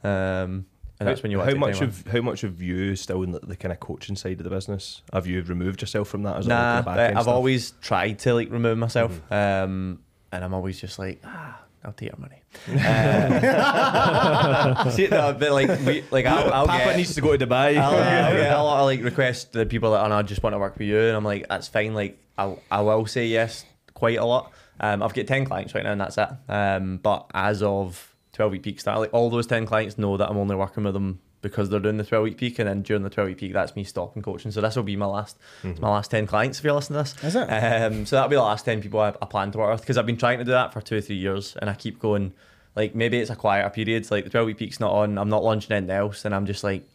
Um, 0.04 0.66
and 1.00 1.10
that's 1.10 1.22
when 1.24 1.32
you 1.32 1.40
want 1.40 1.52
how 1.52 1.58
much 1.58 1.80
time 1.80 1.90
off. 1.90 2.06
of 2.06 2.12
how 2.12 2.22
much 2.22 2.44
of 2.46 2.62
you 2.62 2.96
still 2.96 3.22
in 3.24 3.32
the, 3.32 3.40
the 3.40 3.56
kind 3.58 3.72
of 3.74 3.80
coaching 3.82 4.16
side 4.16 4.38
of 4.40 4.46
the 4.46 4.50
business? 4.50 5.02
Have 5.12 5.28
you 5.28 5.42
removed 5.44 5.82
yourself 5.82 6.08
from 6.08 6.24
that? 6.24 6.38
it 6.38 6.44
all 6.44 6.48
Nah, 6.48 6.84
kind 6.84 7.00
of 7.00 7.18
I've 7.18 7.24
stuff? 7.24 7.28
always 7.36 7.72
tried 7.82 8.20
to 8.20 8.34
like 8.34 8.50
remove 8.50 8.78
myself, 8.78 9.20
um, 9.32 10.00
and 10.32 10.44
I'm 10.44 10.54
always 10.54 10.80
just 10.80 10.98
like, 10.98 11.22
ah, 11.26 11.60
I'll 11.86 11.94
take 11.94 12.10
your 12.10 12.20
money. 12.20 12.42
Uh, 12.86 14.90
see, 14.92 15.08
no, 15.08 15.34
but 15.34 15.52
like, 15.52 15.68
we, 15.86 16.04
like 16.12 16.26
I'll, 16.26 16.54
I'll 16.54 16.68
Papa 16.68 16.86
get, 16.86 16.98
needs 16.98 17.16
to 17.16 17.22
go 17.22 17.36
to 17.36 17.48
Dubai. 17.48 17.78
I'll, 17.78 17.96
I'll 17.96 18.34
get 18.34 18.54
a 18.54 18.64
lot 18.64 18.80
of 18.80 18.86
like 18.86 19.04
requests 19.04 19.46
to 19.46 19.60
the 19.60 19.66
people 19.66 19.92
that, 19.92 20.08
no, 20.08 20.16
I 20.16 20.22
just 20.24 20.44
want 20.44 20.54
to 20.54 20.60
work 20.60 20.78
with 20.78 20.88
you, 20.88 21.00
and 21.00 21.16
I'm 21.16 21.24
like, 21.24 21.48
that's 21.48 21.68
fine. 21.68 21.94
Like, 21.94 22.18
I 22.38 22.56
I 22.72 22.82
will 22.82 23.06
say 23.06 23.28
yes 23.28 23.66
quite 23.94 24.18
a 24.18 24.26
lot. 24.26 24.52
Um, 24.80 25.02
I've 25.02 25.14
got 25.14 25.28
ten 25.28 25.46
clients 25.46 25.74
right 25.74 25.84
now, 25.84 25.92
and 25.92 26.02
that's 26.02 26.18
it. 26.18 26.30
Um, 26.50 26.98
but 26.98 27.30
as 27.34 27.64
of 27.64 28.14
twelve 28.34 28.52
week 28.52 28.64
peak 28.64 28.80
start, 28.80 29.00
like 29.00 29.14
all 29.14 29.30
those 29.30 29.48
ten 29.48 29.66
clients 29.66 29.98
know 29.98 30.18
that 30.18 30.30
I'm 30.30 30.38
only 30.38 30.56
working 30.56 30.84
with 30.84 30.94
them 30.94 31.20
because 31.46 31.70
they're 31.70 31.80
doing 31.80 31.98
the 31.98 32.04
twelve 32.04 32.24
week 32.24 32.38
peak, 32.38 32.60
and 32.60 32.68
then 32.68 32.82
during 32.82 33.04
the 33.04 33.10
twelve 33.10 33.30
week 33.30 33.38
peak, 33.38 33.54
that's 33.54 33.76
me 33.76 33.84
stopping 33.84 34.24
coaching. 34.24 34.52
So 34.52 34.60
this 34.60 34.76
will 34.76 34.84
be 34.84 34.96
my 34.96 35.06
last, 35.06 35.38
it's 35.64 35.80
my 35.80 35.90
last 35.90 36.10
ten 36.12 36.26
clients 36.26 36.58
if 36.58 36.66
you're 36.66 36.74
listening 36.74 37.04
to 37.04 37.12
this. 37.12 37.24
Is 37.24 37.36
it? 37.36 37.48
Um, 37.48 38.06
so 38.06 38.16
that'll 38.16 38.30
be 38.30 38.36
the 38.36 38.42
last 38.42 38.66
ten 38.66 38.82
people 38.82 39.00
I, 39.00 39.10
I 39.22 39.26
plan 39.26 39.52
to 39.52 39.60
work 39.60 39.72
with 39.72 39.82
because 39.82 39.98
I've 39.98 40.06
been 40.06 40.18
trying 40.18 40.40
to 40.40 40.44
do 40.44 40.52
that 40.52 40.74
for 40.74 40.82
two 40.82 40.98
or 40.98 41.02
three 41.02 41.18
years, 41.18 41.56
and 41.62 41.70
I 41.70 41.76
keep 41.76 42.00
going. 42.00 42.34
Like 42.76 42.94
maybe 42.94 43.20
it's 43.20 43.30
a 43.30 43.36
quieter 43.36 43.70
period, 43.70 44.10
like 44.12 44.26
the 44.26 44.30
twelve 44.30 44.48
week 44.48 44.58
peak's 44.58 44.80
not 44.80 44.92
on. 44.92 45.18
I'm 45.18 45.30
not 45.30 45.44
launching 45.44 45.72
anything 45.72 45.96
else, 45.96 46.26
and 46.26 46.36
I'm 46.36 46.46
just 46.46 46.64
like, 46.64 46.90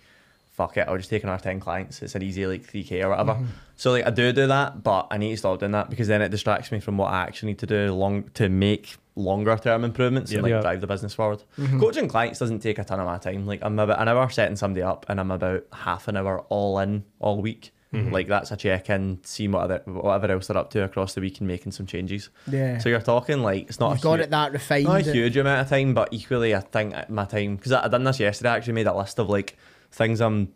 fuck 0.51 0.77
it, 0.77 0.87
I'll 0.87 0.99
just 0.99 1.09
take 1.09 1.23
another 1.23 1.43
ten 1.43 1.59
clients. 1.59 2.03
It's 2.03 2.15
an 2.15 2.23
easy 2.23 2.47
like 2.47 2.65
three 2.65 2.85
k 2.85 3.03
or 3.03 3.11
whatever. 3.11 3.39
So 3.77 3.93
like 3.93 4.07
I 4.07 4.11
do 4.11 4.31
do 4.33 4.47
that, 4.49 4.83
but 4.83 5.07
I 5.11 5.17
need 5.17 5.31
to 5.31 5.37
stop 5.39 5.59
doing 5.59 5.73
that 5.73 5.89
because 5.89 6.09
then 6.09 6.21
it 6.21 6.29
distracts 6.29 6.71
me 6.71 6.81
from 6.81 6.99
what 6.99 7.11
I 7.11 7.23
actually 7.23 7.53
need 7.53 7.61
to 7.61 7.67
do 7.67 7.95
long 7.95 8.25
to 8.35 8.51
make 8.51 8.97
longer 9.17 9.57
term 9.57 9.85
improvements 9.85 10.33
and 10.33 10.43
like 10.43 10.51
Yeah. 10.51 10.61
drive 10.61 10.81
the 10.81 10.87
business 10.87 11.13
forward. 11.15 11.43
Mm-hmm. 11.59 11.81
Coaching 11.81 12.09
clients 12.09 12.39
doesn't 12.39 12.61
take 12.61 12.79
a 12.79 12.85
ton 12.85 13.01
of 13.01 13.07
my 13.07 13.19
time. 13.19 13.47
Like 13.47 13.61
I'm 13.63 13.79
about 13.79 14.01
an 14.01 14.09
hour 14.09 14.29
setting 14.31 14.57
somebody 14.57 14.83
up, 14.83 15.07
and 15.09 15.19
I'm 15.21 15.31
about 15.31 15.65
half 15.73 16.09
an 16.09 16.17
hour 16.17 16.41
all 16.49 16.79
in 16.79 17.05
all 17.19 17.41
week. 17.43 17.73
Mm-hmm. 17.93 18.13
Like 18.13 18.29
that's 18.29 18.53
a 18.53 18.57
check 18.57 18.89
in, 18.89 19.19
seeing 19.25 19.51
what 19.51 19.63
other, 19.65 19.83
whatever 19.85 20.31
else 20.33 20.47
they're 20.47 20.57
up 20.57 20.71
to 20.71 20.85
across 20.85 21.15
the 21.15 21.21
week 21.21 21.41
and 21.41 21.49
making 21.49 21.73
some 21.73 21.87
changes. 21.87 22.31
Yeah. 22.49 22.79
So 22.79 22.89
you're 22.89 23.01
talking 23.01 23.43
like 23.43 23.63
it's 23.69 23.81
not 23.81 23.91
You've 23.91 23.99
a 23.99 24.03
got 24.03 24.19
hu- 24.19 24.23
it 24.25 24.31
that 24.31 24.53
refined. 24.53 24.85
not 24.85 25.01
a 25.01 25.05
that- 25.05 25.15
huge 25.15 25.37
amount 25.37 25.63
of 25.63 25.69
time, 25.69 25.93
but 25.93 26.09
equally, 26.13 26.55
I 26.55 26.61
think 26.61 26.95
uh, 26.95 27.05
my 27.09 27.25
time 27.25 27.57
because 27.57 27.73
I, 27.73 27.85
I 27.87 27.89
done 27.89 28.05
this 28.05 28.21
yesterday. 28.21 28.51
I 28.51 28.57
actually 28.59 28.75
made 28.75 28.87
a 28.87 28.95
list 28.97 29.19
of 29.19 29.29
like 29.29 29.57
things 29.91 30.21
I'm 30.21 30.53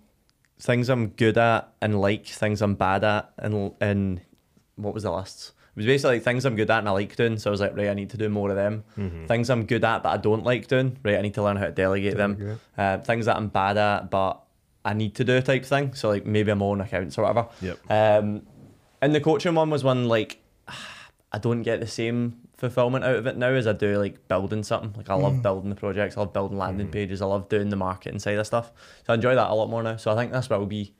things 0.61 0.89
I'm 0.89 1.09
good 1.09 1.37
at 1.37 1.73
and 1.83 2.01
like 2.01 2.25
things 2.27 2.63
I'm 2.63 2.77
bad 2.77 3.03
at 3.03 3.33
and 3.39 3.73
and 3.81 4.21
what 4.77 4.95
was 4.95 5.03
the 5.03 5.11
list? 5.13 5.54
It 5.75 5.79
was 5.79 5.87
basically 5.87 6.17
like 6.17 6.23
things 6.23 6.45
I'm 6.45 6.55
good 6.55 6.71
at 6.71 6.79
and 6.79 6.89
I 6.89 6.93
like 6.93 7.17
doing. 7.17 7.37
So 7.39 7.51
I 7.51 7.53
was 7.53 7.61
like, 7.61 7.77
right, 7.77 7.89
I 7.89 7.95
need 7.95 8.11
to 8.11 8.17
do 8.17 8.29
more 8.29 8.49
of 8.51 8.57
them. 8.57 8.85
Things 9.27 9.51
I'm 9.51 9.67
good 9.67 9.83
at 9.85 10.03
but 10.05 10.11
I 10.11 10.17
don't 10.19 10.45
like 10.45 10.69
doing. 10.69 10.97
Right, 11.03 11.17
I 11.19 11.23
need 11.23 11.35
to 11.35 11.43
learn 11.43 11.57
how 11.57 11.65
to 11.67 11.73
delegate 11.73 12.17
them. 12.17 12.61
Uh, 12.79 12.99
things 12.99 13.27
that 13.27 13.37
I'm 13.37 13.49
bad 13.49 13.77
at 13.77 14.11
but 14.11 14.41
I 14.85 14.93
need 14.93 15.15
to 15.17 15.25
do 15.25 15.41
type 15.41 15.65
thing. 15.65 15.95
So 15.95 16.09
like 16.11 16.27
maybe 16.27 16.51
I'm 16.53 16.63
on 16.63 16.81
accounts 16.81 17.19
or 17.19 17.23
whatever. 17.23 17.49
Yep. 17.61 17.79
Um, 17.91 18.43
and 19.03 19.15
the 19.15 19.21
coaching 19.21 19.55
one 19.55 19.71
was 19.71 19.83
one 19.83 20.07
like 20.09 20.39
I 21.33 21.39
don't 21.39 21.63
get 21.63 21.81
the 21.81 21.87
same 21.89 22.37
fulfillment 22.57 23.05
out 23.05 23.17
of 23.17 23.27
it 23.27 23.37
now 23.37 23.49
as 23.49 23.67
I 23.67 23.73
do 23.73 23.99
like 23.99 24.29
building 24.29 24.63
something. 24.63 24.93
Like 24.97 25.11
I 25.11 25.15
love 25.15 25.43
building 25.43 25.71
the 25.71 25.75
projects, 25.77 26.17
I 26.17 26.21
love 26.21 26.33
building 26.33 26.57
landing 26.57 26.89
pages, 26.89 27.21
I 27.21 27.27
love 27.27 27.49
doing 27.49 27.69
the 27.71 27.77
marketing 27.77 28.21
side 28.21 28.39
of 28.39 28.47
stuff. 28.47 28.71
So 29.07 29.13
I 29.13 29.17
enjoy 29.17 29.35
that 29.35 29.51
a 29.51 29.55
lot 29.55 29.69
more 29.69 29.83
now. 29.83 29.97
So 29.97 30.13
I 30.13 30.15
think 30.15 30.31
that's 30.31 30.49
what 30.49 30.61
will 30.61 30.67
be 30.67 30.95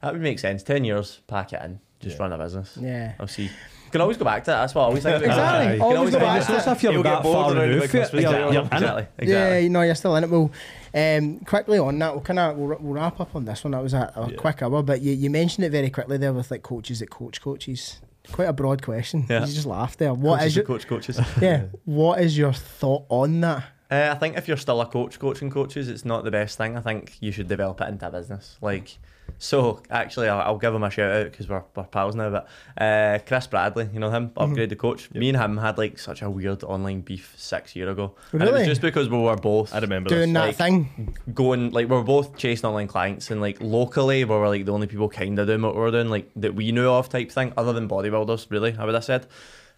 that 0.00 0.12
would 0.12 0.22
make 0.22 0.38
sense. 0.38 0.62
Ten 0.62 0.84
years, 0.84 1.20
pack 1.26 1.52
it 1.52 1.60
in, 1.62 1.80
just 2.00 2.16
Yeah. 2.16 2.22
run 2.22 2.32
a 2.32 2.38
business. 2.38 2.78
Yeah. 2.80 3.12
I'll 3.20 3.26
see. 3.26 3.50
Can 3.90 4.00
always 4.00 4.16
go 4.16 4.24
back 4.24 4.44
to 4.44 4.50
that. 4.50 4.60
That's 4.60 4.74
what 4.74 4.82
I 4.82 4.84
always 4.86 5.02
think. 5.02 5.16
about. 5.16 5.26
Exactly. 5.28 5.64
You 5.66 5.72
can 5.72 5.82
Always 5.82 5.98
always 5.98 6.12
go 6.14 6.18
go 6.20 6.24
back 6.26 6.38
back 6.38 6.46
to 6.46 6.52
to 6.52 6.58
it. 6.58 6.62
Stuff 6.62 6.82
you're 6.82 6.92
You'll 6.92 7.02
that 7.04 7.14
get 7.16 7.22
bored 7.22 7.34
far 7.34 7.50
removed 7.54 7.76
about 7.76 7.78
for 7.78 7.84
it, 7.84 8.00
Christmas 8.00 8.22
you're- 8.22 8.32
time. 8.34 8.52
you're 8.52 8.62
in 8.62 8.66
it. 8.68 8.74
Exactly. 8.74 9.02
Yeah, 9.02 9.24
Exactly. 9.24 9.60
you 9.62 9.70
know, 9.70 9.82
you're 9.82 9.94
still 9.94 10.16
in 10.16 10.24
it. 10.24 10.30
Well, 10.30 10.50
um, 10.94 11.38
quickly 11.40 11.78
on 11.78 11.98
that, 11.98 12.12
we'll 12.14 12.22
kind 12.22 12.38
of 12.38 12.56
we'll, 12.56 12.68
we'll 12.80 12.94
wrap 12.94 13.20
up 13.20 13.34
on 13.36 13.44
this 13.44 13.64
one. 13.64 13.72
That 13.72 13.82
was 13.82 13.94
a, 13.94 14.12
a 14.16 14.30
Yeah. 14.30 14.36
quick 14.36 14.62
hour, 14.62 14.82
but 14.82 15.00
you, 15.02 15.12
you 15.12 15.30
mentioned 15.30 15.64
it 15.64 15.70
very 15.70 15.90
quickly 15.90 16.16
there 16.18 16.32
with 16.32 16.50
like 16.50 16.62
coaches 16.62 17.00
that 17.00 17.10
coach 17.10 17.40
coaches. 17.40 18.00
Quite 18.32 18.48
a 18.48 18.52
broad 18.52 18.82
question. 18.82 19.24
Yeah. 19.28 19.40
You 19.46 19.52
just 19.54 19.66
laughed 19.66 19.98
there. 19.98 20.12
What 20.12 20.38
Coaches 20.40 20.52
is 20.52 20.56
your 20.56 20.64
coach 20.66 20.86
coaches? 20.86 21.20
yeah? 21.40 21.64
What 21.86 22.20
is 22.20 22.36
your 22.36 22.52
thought 22.52 23.04
on 23.08 23.40
that? 23.40 23.64
Uh, 23.90 24.10
I 24.12 24.18
think 24.18 24.36
if 24.36 24.46
you're 24.46 24.58
still 24.58 24.82
a 24.82 24.86
coach 24.86 25.18
coaching 25.18 25.48
coaches, 25.50 25.88
it's 25.88 26.04
not 26.04 26.24
the 26.24 26.30
best 26.30 26.58
thing. 26.58 26.76
I 26.76 26.80
think 26.82 27.16
you 27.20 27.32
should 27.32 27.48
develop 27.48 27.80
it 27.80 27.88
into 27.88 28.06
a 28.06 28.10
business. 28.10 28.58
Like, 28.60 28.98
so 29.36 29.82
actually, 29.90 30.28
I'll, 30.28 30.40
I'll 30.40 30.58
give 30.58 30.74
him 30.74 30.82
a 30.82 30.90
shout 30.90 31.10
out 31.12 31.30
because 31.30 31.48
we're, 31.48 31.62
we're 31.76 31.84
pals 31.84 32.14
now. 32.14 32.30
But 32.30 32.48
uh, 32.82 33.18
Chris 33.26 33.46
Bradley, 33.46 33.88
you 33.92 34.00
know 34.00 34.10
him, 34.10 34.32
upgrade 34.36 34.70
the 34.70 34.76
coach. 34.76 35.10
Me 35.12 35.28
and 35.28 35.38
him 35.38 35.56
had 35.58 35.76
like 35.78 35.98
such 35.98 36.22
a 36.22 36.30
weird 36.30 36.64
online 36.64 37.02
beef 37.02 37.34
six 37.36 37.76
year 37.76 37.90
ago. 37.90 38.14
And 38.32 38.42
it 38.42 38.46
Really? 38.46 38.58
was 38.60 38.68
just 38.68 38.80
because 38.80 39.08
we 39.08 39.18
were 39.18 39.36
both 39.36 39.74
I 39.74 39.78
remember 39.80 40.08
Doing 40.08 40.32
this. 40.32 40.40
that 40.40 40.46
like- 40.46 40.56
thing. 40.56 41.16
going 41.34 41.70
like 41.70 41.88
we 41.88 41.96
we're 41.96 42.02
both 42.02 42.36
chasing 42.36 42.66
online 42.66 42.88
clients 42.88 43.30
and 43.30 43.40
like 43.40 43.58
locally 43.60 44.24
we 44.24 44.34
were 44.34 44.48
like 44.48 44.64
the 44.64 44.72
only 44.72 44.86
people 44.86 45.08
kind 45.08 45.38
of 45.38 45.46
doing 45.46 45.62
what 45.62 45.74
we 45.74 45.80
were 45.80 45.90
doing 45.90 46.08
like 46.08 46.30
that 46.36 46.54
we 46.54 46.72
knew 46.72 46.88
of 46.88 47.08
type 47.08 47.30
thing 47.30 47.52
other 47.56 47.72
than 47.72 47.88
bodybuilders 47.88 48.50
really 48.50 48.74
I 48.78 48.84
would 48.84 48.94
have 48.94 49.04
said 49.04 49.26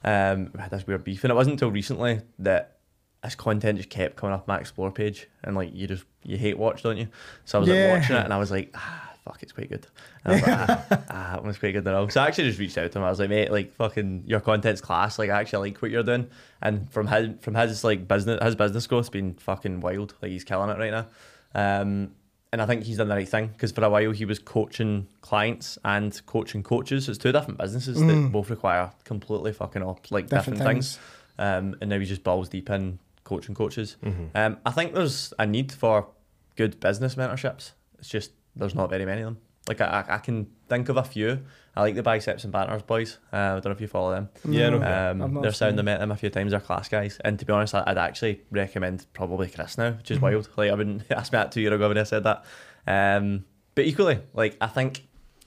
um 0.05 0.51
we 0.55 0.61
had 0.61 0.71
this 0.71 0.87
weird 0.87 1.05
beef 1.05 1.25
and 1.25 1.31
it 1.31 1.35
wasn't 1.35 1.55
until 1.55 1.71
recently 1.71 2.21
that 2.39 2.79
this 3.23 3.35
content 3.35 3.77
just 3.77 3.91
kept 3.91 4.17
coming 4.17 4.35
up 4.35 4.49
my 4.49 4.59
explore 4.59 4.91
page 4.91 5.29
and 5.45 5.55
like 5.55 5.75
you 5.75 5.87
just 5.87 6.05
you 6.25 6.39
hate 6.39 6.57
watch 6.59 6.83
don't 6.83 6.97
you 6.97 7.09
so 7.45 7.59
I 7.59 7.61
was 7.61 7.69
Yeah. 7.69 7.93
like 7.93 8.01
watching 8.01 8.17
it 8.17 8.25
and 8.25 8.33
I 8.33 8.39
was 8.39 8.51
like 8.51 8.71
ah 8.75 9.10
fuck 9.25 9.43
it's 9.43 9.53
quite 9.53 9.69
good. 9.69 9.87
And 10.25 10.33
I 10.33 10.37
was 10.37 10.43
like 10.47 10.59
ah, 10.59 10.87
ah 11.11 11.31
that 11.33 11.45
one's 11.45 11.59
quite 11.59 11.73
good 11.73 11.85
so 11.85 12.21
I 12.21 12.27
actually 12.27 12.49
just 12.49 12.59
reached 12.59 12.79
out 12.79 12.91
to 12.93 12.99
him. 12.99 13.05
I 13.05 13.11
was 13.11 13.21
like 13.21 13.31
mate 13.31 13.51
like 13.51 13.75
fucking 13.75 14.25
your 14.27 14.41
content's 14.41 14.81
class. 14.81 15.19
Like 15.19 15.31
I 15.31 15.41
actually 15.41 15.71
like 15.71 15.83
what 15.83 15.91
you're 15.91 16.03
doing. 16.03 16.29
And 16.63 16.91
from 16.91 17.07
his 17.07 17.31
from 17.41 17.55
his 17.55 17.85
like 17.85 18.09
business 18.09 18.43
his 18.43 18.55
business 18.55 18.87
growth's 18.87 19.11
been 19.11 19.35
fucking 19.35 19.81
wild. 19.81 20.15
Like 20.23 20.33
he's 20.33 20.45
killing 20.45 20.71
it 20.71 20.79
right 20.79 20.91
now. 20.91 21.07
Um 21.55 22.13
and 22.53 22.61
I 22.61 22.67
think 22.67 22.83
he's 22.83 22.97
done 22.97 23.09
the 23.09 23.15
right 23.15 23.29
thing 23.29 23.49
because 23.49 23.71
for 23.71 23.85
a 23.85 23.91
while 23.91 24.11
he 24.11 24.25
was 24.25 24.41
coaching 24.41 25.07
clients 25.21 25.79
and 25.85 26.21
coaching 26.27 26.63
coaches. 26.63 27.09
It's 27.09 27.19
two 27.19 27.31
different 27.33 27.59
businesses 27.59 28.01
that 28.01 28.33
both 28.33 28.51
require 28.51 28.91
completely 29.05 29.53
fucking 29.53 29.83
up 29.83 30.11
like 30.11 30.27
different, 30.27 30.59
Different 30.59 30.75
things. 30.75 30.99
Um, 31.39 31.77
and 31.81 31.91
now 31.91 31.99
he's 31.99 32.09
just 32.09 32.25
balls 32.25 32.49
deep 32.49 32.69
in 32.71 32.99
coaching 33.23 33.55
coaches. 33.55 33.97
Um, 34.35 34.59
I 34.67 34.71
think 34.73 34.95
there's 34.95 35.33
a 35.39 35.47
need 35.47 35.71
for 35.71 36.09
good 36.57 36.81
business 36.81 37.15
mentorships. 37.15 37.71
It's 38.01 38.09
just 38.09 38.33
there's 38.61 38.75
not 38.75 38.89
very 38.91 39.05
many 39.05 39.23
of 39.23 39.27
them. 39.27 39.39
Like 39.69 39.81
I, 39.81 40.05
I 40.09 40.19
can 40.19 40.47
think 40.69 40.89
of 40.89 40.97
a 40.97 41.03
few. 41.05 41.43
I 41.77 41.83
like 41.83 41.95
the 41.95 42.03
biceps 42.03 42.45
and 42.45 42.53
banners 42.53 42.83
boys. 42.83 43.19
Uh, 43.33 43.37
I 43.37 43.51
don't 43.55 43.67
know 43.67 43.71
if 43.73 43.81
you 43.81 43.87
follow 43.89 44.11
them. 44.13 44.29
Yeah, 44.49 44.71
no. 44.71 44.83
Um, 44.83 45.41
they're 45.43 45.53
sound. 45.53 45.79
I 45.79 45.83
met 45.83 46.01
them 46.01 46.11
a 46.11 46.17
few 46.17 46.31
times. 46.31 46.51
They're 46.53 46.61
class 46.61 46.89
guys. 46.89 47.19
And 47.25 47.39
to 47.39 47.45
be 47.45 47.53
honest, 47.53 47.75
I- 47.75 47.85
I'd 47.87 47.99
actually 47.99 48.41
recommend 48.51 49.07
probably 49.13 49.49
Chris 49.49 49.77
now, 49.79 49.91
which 49.93 50.11
is 50.11 50.17
Mm-hmm. 50.17 50.25
wild. 50.27 50.49
Like 50.57 50.71
I 50.71 50.75
wouldn't 50.75 51.03
ask 51.13 51.33
me 51.33 51.37
that 51.39 51.53
two 51.53 51.61
years 51.61 51.75
ago 51.75 51.89
when 51.89 51.99
I 51.99 52.03
said 52.05 52.25
that. 52.25 52.45
Um, 52.87 53.45
but 53.75 53.85
equally, 53.85 54.21
like 54.35 54.57
I 54.61 54.67
think 54.67 55.07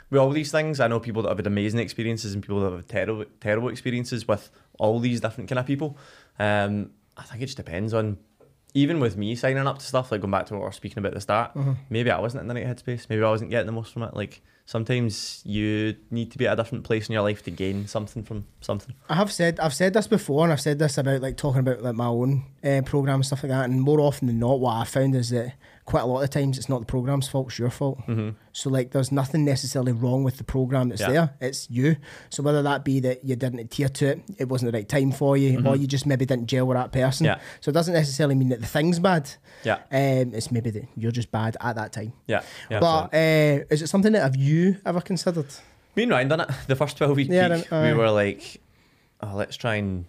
with 0.09 0.21
all 0.21 0.29
these 0.29 0.51
things, 0.51 0.79
I 0.79 0.87
know 0.87 0.99
people 0.99 1.23
that 1.23 1.29
have 1.29 1.39
had 1.39 1.47
amazing 1.47 1.79
experiences 1.79 2.33
and 2.33 2.41
people 2.43 2.59
that 2.61 2.65
have 2.71 2.79
had 2.81 2.87
terrible, 2.89 3.25
terrible 3.41 3.69
experiences 3.69 4.27
with 4.27 4.49
all 4.79 4.99
these 4.99 5.19
different 5.21 5.49
kind 5.49 5.59
of 5.59 5.65
people. 5.65 5.97
Um, 6.39 6.91
I 7.17 7.23
think 7.23 7.41
it 7.41 7.47
just 7.47 7.57
depends 7.57 7.93
on. 7.93 8.17
Even 8.75 8.99
with 8.99 9.15
me 9.17 9.35
signing 9.35 9.67
up 9.67 9.77
to 9.79 9.85
stuff, 9.85 10.11
like 10.11 10.21
going 10.21 10.31
back 10.31 10.47
to 10.47 10.53
what 10.53 10.61
we 10.61 10.65
were 10.65 10.71
speaking 10.71 10.97
about 10.99 11.09
at 11.09 11.13
the 11.15 11.21
start, 11.21 11.53
Mm-hmm. 11.53 11.73
maybe 11.89 12.09
I 12.11 12.19
wasn't 12.19 12.41
in 12.41 12.47
the 12.47 12.55
right 12.55 12.65
headspace. 12.65 13.07
Maybe 13.09 13.21
I 13.23 13.29
wasn't 13.29 13.51
getting 13.51 13.67
the 13.67 13.71
most 13.71 13.93
from 13.93 14.03
it. 14.03 14.15
Like 14.15 14.41
sometimes 14.65 15.41
you 15.45 15.95
need 16.09 16.31
to 16.31 16.37
be 16.37 16.47
at 16.47 16.53
a 16.53 16.55
different 16.55 16.83
place 16.83 17.07
in 17.07 17.13
your 17.13 17.21
life 17.21 17.43
to 17.43 17.51
gain 17.51 17.85
something 17.87 18.23
from 18.23 18.45
something. 18.61 18.95
I 19.09 19.15
have 19.15 19.31
said 19.31 19.59
I've 19.59 19.73
said 19.73 19.93
this 19.93 20.07
before, 20.07 20.43
and 20.43 20.51
I've 20.53 20.61
said 20.61 20.79
this 20.79 20.97
about 20.97 21.21
like 21.21 21.37
talking 21.37 21.59
about 21.59 21.81
like 21.83 21.95
my 21.95 22.07
own 22.07 22.43
uh, 22.63 22.81
program 22.85 23.15
and 23.15 23.25
stuff 23.25 23.43
like 23.43 23.51
that. 23.51 23.65
And 23.69 23.81
more 23.81 23.99
often 23.99 24.27
than 24.27 24.39
not, 24.39 24.59
what 24.59 24.75
I 24.77 24.85
found 24.85 25.15
is 25.15 25.29
that 25.29 25.53
quite 25.85 26.01
a 26.01 26.05
lot 26.05 26.21
of 26.23 26.29
times 26.29 26.57
it's 26.57 26.69
not 26.69 26.79
the 26.79 26.85
program's 26.85 27.27
fault; 27.27 27.47
it's 27.49 27.59
your 27.59 27.69
fault. 27.69 27.99
So 28.51 28.69
like, 28.69 28.91
there's 28.91 29.11
nothing 29.11 29.43
necessarily 29.45 29.91
wrong 29.91 30.23
with 30.23 30.37
the 30.37 30.43
program 30.43 30.89
that's 30.89 31.01
Yeah. 31.01 31.09
there. 31.11 31.33
It's 31.41 31.69
you. 31.69 31.97
So 32.29 32.43
whether 32.43 32.61
that 32.61 32.83
be 32.85 32.99
that 33.01 33.23
you 33.25 33.35
didn't 33.35 33.59
adhere 33.59 33.89
to 33.89 34.05
it, 34.07 34.21
it 34.37 34.47
wasn't 34.49 34.71
the 34.71 34.77
right 34.77 34.87
time 34.87 35.11
for 35.11 35.35
you, 35.37 35.65
or 35.65 35.75
you 35.75 35.87
just 35.87 36.05
maybe 36.05 36.25
didn't 36.25 36.47
gel 36.47 36.65
with 36.67 36.77
that 36.77 36.91
person. 36.91 37.25
Yeah. 37.25 37.39
So 37.61 37.69
it 37.69 37.73
doesn't 37.73 37.93
necessarily 37.93 38.35
mean 38.35 38.49
that 38.49 38.61
the 38.61 38.67
thing's 38.67 38.99
bad. 38.99 39.29
Yeah, 39.63 39.75
Um, 39.91 40.33
it's 40.33 40.51
maybe 40.51 40.69
that 40.71 40.85
you're 40.95 41.11
just 41.11 41.31
bad 41.31 41.57
at 41.61 41.75
that 41.75 41.91
time. 41.93 42.13
yeah, 42.27 42.41
yeah. 42.69 42.79
but 42.79 43.13
uh, 43.13 43.65
is 43.69 43.81
it 43.81 43.87
something 43.87 44.11
that 44.13 44.21
have 44.21 44.35
you 44.35 44.77
ever 44.85 45.01
considered? 45.01 45.47
Me 45.95 46.03
and 46.03 46.11
Ryan 46.11 46.27
done 46.27 46.39
it. 46.41 46.49
The 46.67 46.75
first 46.75 46.97
12 46.97 47.15
week 47.15 47.27
Yeah, 47.29 47.55
peak, 47.55 47.69
then, 47.69 47.85
we 47.93 47.97
were 47.99 48.09
like, 48.09 48.61
oh, 49.21 49.35
let's 49.35 49.55
try 49.57 49.75
and. 49.75 50.05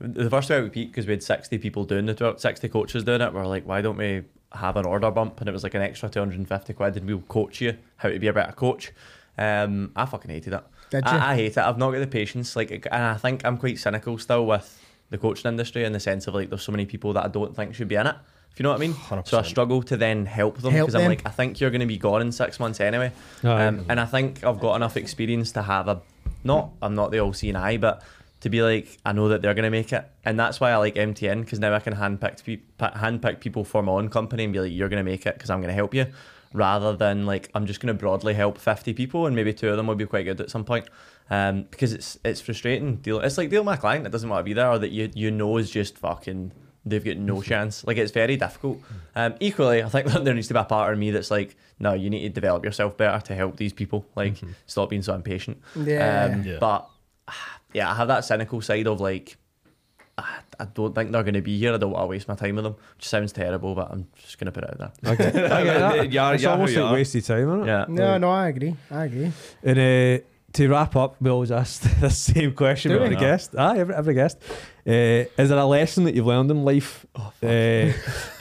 The 0.00 0.28
first 0.28 0.48
12 0.48 0.64
week 0.64 0.72
peak, 0.72 0.88
because 0.90 1.06
we 1.06 1.12
had 1.12 1.22
60 1.22 1.56
people 1.58 1.84
doing 1.84 2.06
the 2.06 2.14
12, 2.14 2.40
60 2.40 2.68
coaches 2.68 3.04
doing 3.04 3.20
it, 3.20 3.32
we 3.32 3.40
are 3.40 3.46
like, 3.46 3.66
why 3.66 3.80
don't 3.80 3.96
we 3.96 4.22
have 4.52 4.76
an 4.76 4.86
order 4.86 5.10
bump? 5.10 5.40
And 5.40 5.48
it 5.48 5.52
was 5.52 5.62
like 5.62 5.74
an 5.74 5.82
extra 5.82 6.08
250 6.08 6.72
quid, 6.72 6.96
and 6.96 7.06
we'll 7.06 7.20
coach 7.20 7.60
you 7.60 7.76
how 7.96 8.08
to 8.08 8.18
be 8.18 8.26
a 8.26 8.32
better 8.32 8.52
coach. 8.52 8.92
Um, 9.38 9.92
I 9.96 10.06
fucking 10.06 10.30
hated 10.30 10.52
it. 10.52 10.64
Did 10.90 11.04
you? 11.04 11.10
I, 11.10 11.32
I 11.32 11.34
hate 11.36 11.52
it. 11.52 11.58
I've 11.58 11.78
not 11.78 11.92
got 11.92 12.00
the 12.00 12.06
patience. 12.06 12.56
Like, 12.56 12.70
and 12.70 13.02
I 13.02 13.14
think 13.16 13.44
I'm 13.44 13.56
quite 13.56 13.78
cynical 13.78 14.18
still 14.18 14.46
with 14.46 14.78
the 15.10 15.18
coaching 15.18 15.48
industry 15.48 15.84
in 15.84 15.92
the 15.92 16.00
sense 16.00 16.26
of 16.26 16.34
like, 16.34 16.50
there's 16.50 16.62
so 16.62 16.72
many 16.72 16.86
people 16.86 17.12
that 17.14 17.24
I 17.24 17.28
don't 17.28 17.54
think 17.54 17.74
should 17.74 17.88
be 17.88 17.94
in 17.96 18.06
it. 18.06 18.16
If 18.52 18.58
you 18.58 18.64
know 18.64 18.70
what 18.70 18.78
I 18.78 18.80
mean. 18.80 18.94
So 19.26 19.38
I 19.38 19.42
struggle 19.42 19.82
to 19.84 19.96
then 19.96 20.26
help 20.26 20.58
them 20.58 20.72
because 20.72 20.94
I'm 20.94 21.02
like, 21.08 21.24
I 21.24 21.30
think 21.30 21.60
you're 21.60 21.70
going 21.70 21.80
to 21.80 21.86
be 21.86 21.98
gone 21.98 22.20
in 22.20 22.32
six 22.32 22.58
months 22.58 22.80
anyway. 22.80 23.12
Aye. 23.44 23.66
Um, 23.66 23.86
and 23.88 24.00
I 24.00 24.06
think 24.06 24.42
I've 24.42 24.58
got 24.58 24.74
enough 24.74 24.96
experience 24.96 25.52
to 25.52 25.62
have 25.62 25.86
a 25.86 26.02
not 26.42 26.70
I'm 26.82 26.94
not 26.94 27.10
the 27.12 27.20
all 27.20 27.32
seeing 27.32 27.54
eye, 27.54 27.76
but 27.76 28.02
to 28.40 28.50
be 28.50 28.62
like 28.62 28.98
I 29.04 29.12
know 29.12 29.28
that 29.28 29.42
they're 29.42 29.54
going 29.54 29.64
to 29.64 29.70
make 29.70 29.92
it, 29.92 30.04
and 30.24 30.38
that's 30.38 30.60
why 30.60 30.70
I 30.72 30.76
like 30.76 30.94
MTN 30.94 31.40
because 31.44 31.58
now 31.58 31.74
I 31.74 31.80
can 31.80 31.94
handpick 31.94 32.44
pe- 32.44 32.58
handpick 32.78 33.40
people 33.40 33.64
for 33.64 33.82
my 33.82 33.92
own 33.92 34.08
company 34.08 34.44
and 34.44 34.52
be 34.52 34.60
like, 34.60 34.72
you're 34.72 34.88
going 34.88 35.04
to 35.04 35.10
make 35.10 35.26
it 35.26 35.34
because 35.34 35.50
I'm 35.50 35.60
going 35.60 35.68
to 35.68 35.74
help 35.74 35.94
you, 35.94 36.06
rather 36.52 36.96
than 36.96 37.26
like 37.26 37.50
I'm 37.54 37.66
just 37.66 37.80
going 37.80 37.94
to 37.94 37.98
broadly 37.98 38.34
help 38.34 38.58
50 38.58 38.92
people 38.94 39.26
and 39.26 39.36
maybe 39.36 39.52
two 39.52 39.68
of 39.68 39.76
them 39.76 39.86
will 39.86 39.94
be 39.94 40.06
quite 40.06 40.24
good 40.24 40.40
at 40.40 40.50
some 40.50 40.64
point. 40.64 40.88
Um, 41.32 41.62
because 41.70 41.92
it's 41.92 42.18
it's 42.24 42.40
frustrating. 42.40 42.96
Deal 42.96 43.20
it's 43.20 43.38
like 43.38 43.50
deal 43.50 43.62
with 43.62 43.78
a 43.78 43.80
client 43.80 44.04
that 44.04 44.10
doesn't 44.10 44.28
want 44.28 44.40
to 44.40 44.44
be 44.44 44.52
there 44.52 44.68
or 44.68 44.78
that 44.78 44.90
you 44.90 45.10
you 45.14 45.30
know 45.30 45.58
is 45.58 45.70
just 45.70 45.96
fucking 45.98 46.50
they've 46.84 47.04
got 47.04 47.18
no 47.18 47.40
chance. 47.50 47.86
Like 47.86 47.98
it's 47.98 48.10
very 48.10 48.36
difficult. 48.36 48.80
Um, 49.14 49.34
equally, 49.38 49.82
I 49.82 49.88
think 49.88 50.08
that 50.08 50.24
there 50.24 50.34
needs 50.34 50.48
to 50.48 50.54
be 50.54 50.60
a 50.60 50.64
part 50.64 50.92
of 50.92 50.98
me 50.98 51.10
that's 51.12 51.30
like, 51.30 51.56
no, 51.78 51.92
you 51.92 52.10
need 52.10 52.22
to 52.22 52.28
develop 52.30 52.64
yourself 52.64 52.96
better 52.96 53.24
to 53.26 53.34
help 53.34 53.56
these 53.58 53.72
people. 53.72 54.06
Like, 54.16 54.38
stop 54.66 54.90
being 54.90 55.02
so 55.02 55.14
impatient. 55.14 55.58
Yeah. 55.76 56.32
Um, 56.32 56.42
Yeah. 56.42 56.56
But 56.58 56.88
yeah, 57.72 57.90
I 57.90 57.94
have 57.94 58.08
that 58.08 58.24
cynical 58.24 58.60
side 58.60 58.86
of 58.86 59.00
like, 59.00 59.36
I 60.18 60.64
don't 60.74 60.94
think 60.94 61.12
they're 61.12 61.22
going 61.22 61.34
to 61.34 61.40
be 61.42 61.58
here. 61.58 61.72
I 61.72 61.78
don't 61.78 61.90
want 61.90 62.02
to 62.02 62.06
waste 62.06 62.28
my 62.28 62.34
time 62.34 62.56
with 62.56 62.64
them. 62.64 62.76
Which 62.96 63.08
sounds 63.08 63.32
terrible, 63.32 63.74
but 63.74 63.90
I'm 63.90 64.06
just 64.16 64.38
going 64.38 64.46
to 64.46 64.52
put 64.52 64.64
it 64.64 64.80
out 64.80 64.94
there. 65.00 65.12
Okay. 65.12 65.28
I 65.28 65.64
get 65.64 65.78
that. 65.78 66.10
Yeah, 66.12 66.32
it's 66.32 66.42
yeah, 66.42 66.50
almost 66.50 66.74
yeah. 66.74 66.82
like 66.82 66.92
wasted 66.92 67.24
time, 67.24 67.48
isn't 67.48 67.62
it? 67.62 67.66
Yeah. 67.66 67.84
No, 67.88 68.18
no, 68.18 68.30
I 68.30 68.48
agree. 68.48 68.76
I 68.90 69.04
agree. 69.04 69.32
And 69.62 69.78
uh, 69.78 70.24
to 70.52 70.68
wrap 70.68 70.96
up, 70.96 71.16
we 71.20 71.30
always 71.30 71.50
ask 71.50 71.82
the 72.00 72.10
same 72.10 72.54
question 72.54 72.90
Do 72.90 72.98
with 72.98 73.08
we? 73.08 73.14
every 73.14 73.26
guest. 73.26 73.54
Ah, 73.56 73.74
every, 73.74 73.94
every 73.94 74.14
guest. 74.14 74.38
Uh, 74.86 75.28
is 75.36 75.48
there 75.50 75.58
a 75.58 75.64
lesson 75.64 76.04
that 76.04 76.14
you've 76.14 76.26
learned 76.26 76.50
in 76.50 76.64
life? 76.64 77.04
Oh, 77.14 77.32
uh, 77.42 77.46
You 77.46 77.92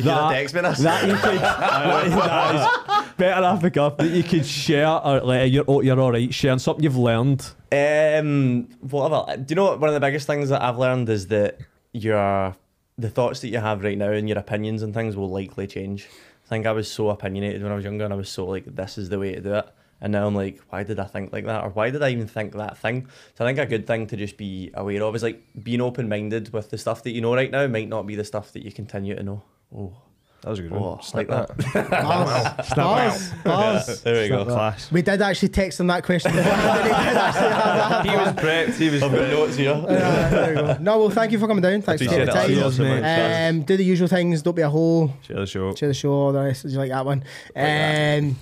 that, 0.05 0.31
text 0.31 0.55
me 0.55 0.61
this? 0.61 0.79
that 0.79 1.07
you 1.07 1.15
could 1.15 1.37
that, 1.39 2.09
that 2.09 3.03
is 3.05 3.13
better 3.17 3.45
off 3.45 3.61
the 3.61 3.71
cuff 3.71 3.97
that 3.97 4.07
you 4.09 4.23
could 4.23 4.45
share 4.45 4.87
or 4.87 5.19
like 5.21 5.51
you're 5.51 5.65
oh, 5.67 5.81
you're 5.81 5.99
all 5.99 6.11
right 6.11 6.33
sharing 6.33 6.59
something 6.59 6.83
you've 6.83 6.95
learned. 6.97 7.51
Um, 7.71 8.69
whatever. 8.79 9.35
Do 9.37 9.45
you 9.49 9.55
know 9.55 9.65
what? 9.65 9.79
One 9.79 9.89
of 9.89 9.93
the 9.93 9.99
biggest 9.99 10.27
things 10.27 10.49
that 10.49 10.61
I've 10.61 10.77
learned 10.77 11.09
is 11.09 11.27
that 11.27 11.59
your 11.91 12.55
the 12.97 13.09
thoughts 13.09 13.41
that 13.41 13.49
you 13.49 13.59
have 13.59 13.83
right 13.83 13.97
now 13.97 14.11
and 14.11 14.27
your 14.27 14.37
opinions 14.37 14.81
and 14.81 14.93
things 14.93 15.15
will 15.15 15.29
likely 15.29 15.67
change. 15.67 16.07
I 16.45 16.49
think 16.49 16.65
I 16.65 16.71
was 16.71 16.91
so 16.91 17.09
opinionated 17.09 17.61
when 17.61 17.71
I 17.71 17.75
was 17.75 17.83
younger, 17.83 18.05
and 18.05 18.13
I 18.13 18.17
was 18.17 18.29
so 18.29 18.45
like, 18.45 18.65
"This 18.65 18.97
is 18.97 19.09
the 19.09 19.19
way 19.19 19.35
to 19.35 19.41
do 19.41 19.53
it." 19.55 19.69
And 20.01 20.13
now 20.13 20.25
I'm 20.27 20.35
like, 20.35 20.59
"Why 20.69 20.83
did 20.83 20.99
I 20.99 21.05
think 21.05 21.33
like 21.33 21.45
that? 21.45 21.63
Or 21.63 21.69
why 21.69 21.89
did 21.89 22.01
I 22.01 22.09
even 22.09 22.27
think 22.27 22.53
that 22.53 22.77
thing?" 22.77 23.07
So 23.37 23.43
I 23.45 23.47
think 23.49 23.59
a 23.59 23.65
good 23.65 23.85
thing 23.85 24.07
to 24.07 24.15
just 24.15 24.37
be 24.37 24.71
aware 24.73 25.03
of 25.03 25.15
is 25.15 25.23
like 25.23 25.41
being 25.61 25.81
open 25.81 26.07
minded 26.07 26.53
with 26.53 26.69
the 26.69 26.77
stuff 26.77 27.03
that 27.03 27.11
you 27.11 27.21
know 27.21 27.35
right 27.35 27.51
now 27.51 27.67
might 27.67 27.89
not 27.89 28.07
be 28.07 28.15
the 28.15 28.23
stuff 28.23 28.53
that 28.53 28.63
you 28.63 28.71
continue 28.71 29.15
to 29.15 29.23
know. 29.23 29.43
Oh, 29.75 29.91
That 30.41 30.51
was 30.51 30.59
a 30.59 30.61
good 30.63 30.71
oh, 30.73 30.79
one. 30.79 30.99
like 31.13 31.27
that. 31.27 31.91
Bars, 31.91 32.73
bars, 32.73 33.31
bars. 33.43 34.01
There 34.03 34.23
we 34.23 34.29
go. 34.29 34.45
Class. 34.45 34.89
We 34.89 35.01
did 35.01 35.21
actually 35.21 35.49
text 35.49 35.81
him 35.81 35.87
that 35.87 36.03
question 36.05 36.31
he 36.35 36.37
did 36.37 36.47
actually 36.47 37.49
have 37.49 38.03
that. 38.03 38.05
He 38.05 38.15
was 38.15 38.29
prepped. 38.43 38.77
He 38.77 38.89
was 38.89 39.03
I've 39.03 39.11
got 39.11 39.19
prepped. 39.19 39.31
notes 39.31 39.55
here. 39.57 39.71
Uh, 39.73 40.29
there 40.29 40.49
we 40.49 40.55
go. 40.55 40.77
No, 40.79 40.97
well, 40.97 41.09
thank 41.09 41.33
you 41.33 41.39
for 41.39 41.47
coming 41.47 41.61
down. 41.61 41.81
Thanks 41.81 42.01
for 42.01 42.07
Appreciate 42.07 42.25
taking 42.33 42.55
the 42.55 42.61
time. 42.61 42.73
Cheers, 42.77 42.79
mate. 42.79 43.47
Um, 43.49 43.61
do 43.63 43.75
the 43.75 43.83
usual 43.83 44.07
things. 44.07 44.41
Don't 44.41 44.55
be 44.55 44.61
a 44.61 44.69
hole. 44.69 45.13
Share 45.23 45.35
the 45.41 45.45
show. 45.45 45.75
Share 45.75 45.89
the 45.89 45.93
show. 45.93 46.11
All 46.13 46.31
the 46.31 46.39
rest. 46.41 46.61
Did 46.63 46.71
you 46.71 46.77
like 46.77 46.91
that 46.91 47.05
one? 47.05 47.23
Um, 47.55 48.37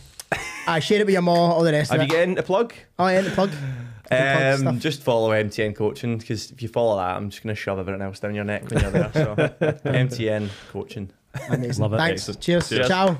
I 0.67 0.79
share 0.79 0.99
it 1.01 1.05
with 1.05 1.13
your 1.13 1.21
mom. 1.21 1.37
All 1.51 1.63
the 1.63 1.71
rest 1.71 1.91
Have 1.91 2.01
of 2.01 2.07
you 2.07 2.13
it. 2.13 2.17
getting 2.17 2.35
the 2.35 2.43
plug? 2.43 2.73
Oh, 2.99 3.07
yeah, 3.07 3.21
the 3.21 3.31
plug. 3.31 3.51
The 3.51 4.07
plug 4.09 4.53
Um, 4.53 4.59
stuff. 4.59 4.77
just 4.79 5.01
follow 5.03 5.31
MTN 5.31 5.75
coaching 5.75 6.17
because 6.17 6.51
if 6.51 6.61
you 6.61 6.67
follow 6.69 6.95
that, 6.97 7.15
I'm 7.17 7.29
just 7.29 7.43
going 7.43 7.55
to 7.55 7.59
shove 7.59 7.79
everything 7.79 8.01
else 8.01 8.19
down 8.19 8.35
your 8.35 8.43
neck 8.45 8.69
when 8.69 8.81
you're 8.81 8.91
there. 8.91 9.11
So 9.13 9.35
MTN 9.85 10.49
coaching. 10.71 11.09
Amazing. 11.49 11.81
Love 11.81 11.93
it. 11.93 11.97
Thanks. 11.97 12.21
Excellent. 12.21 12.41
Cheers. 12.41 12.69
Cheers. 12.69 12.87
Ciao. 12.87 13.17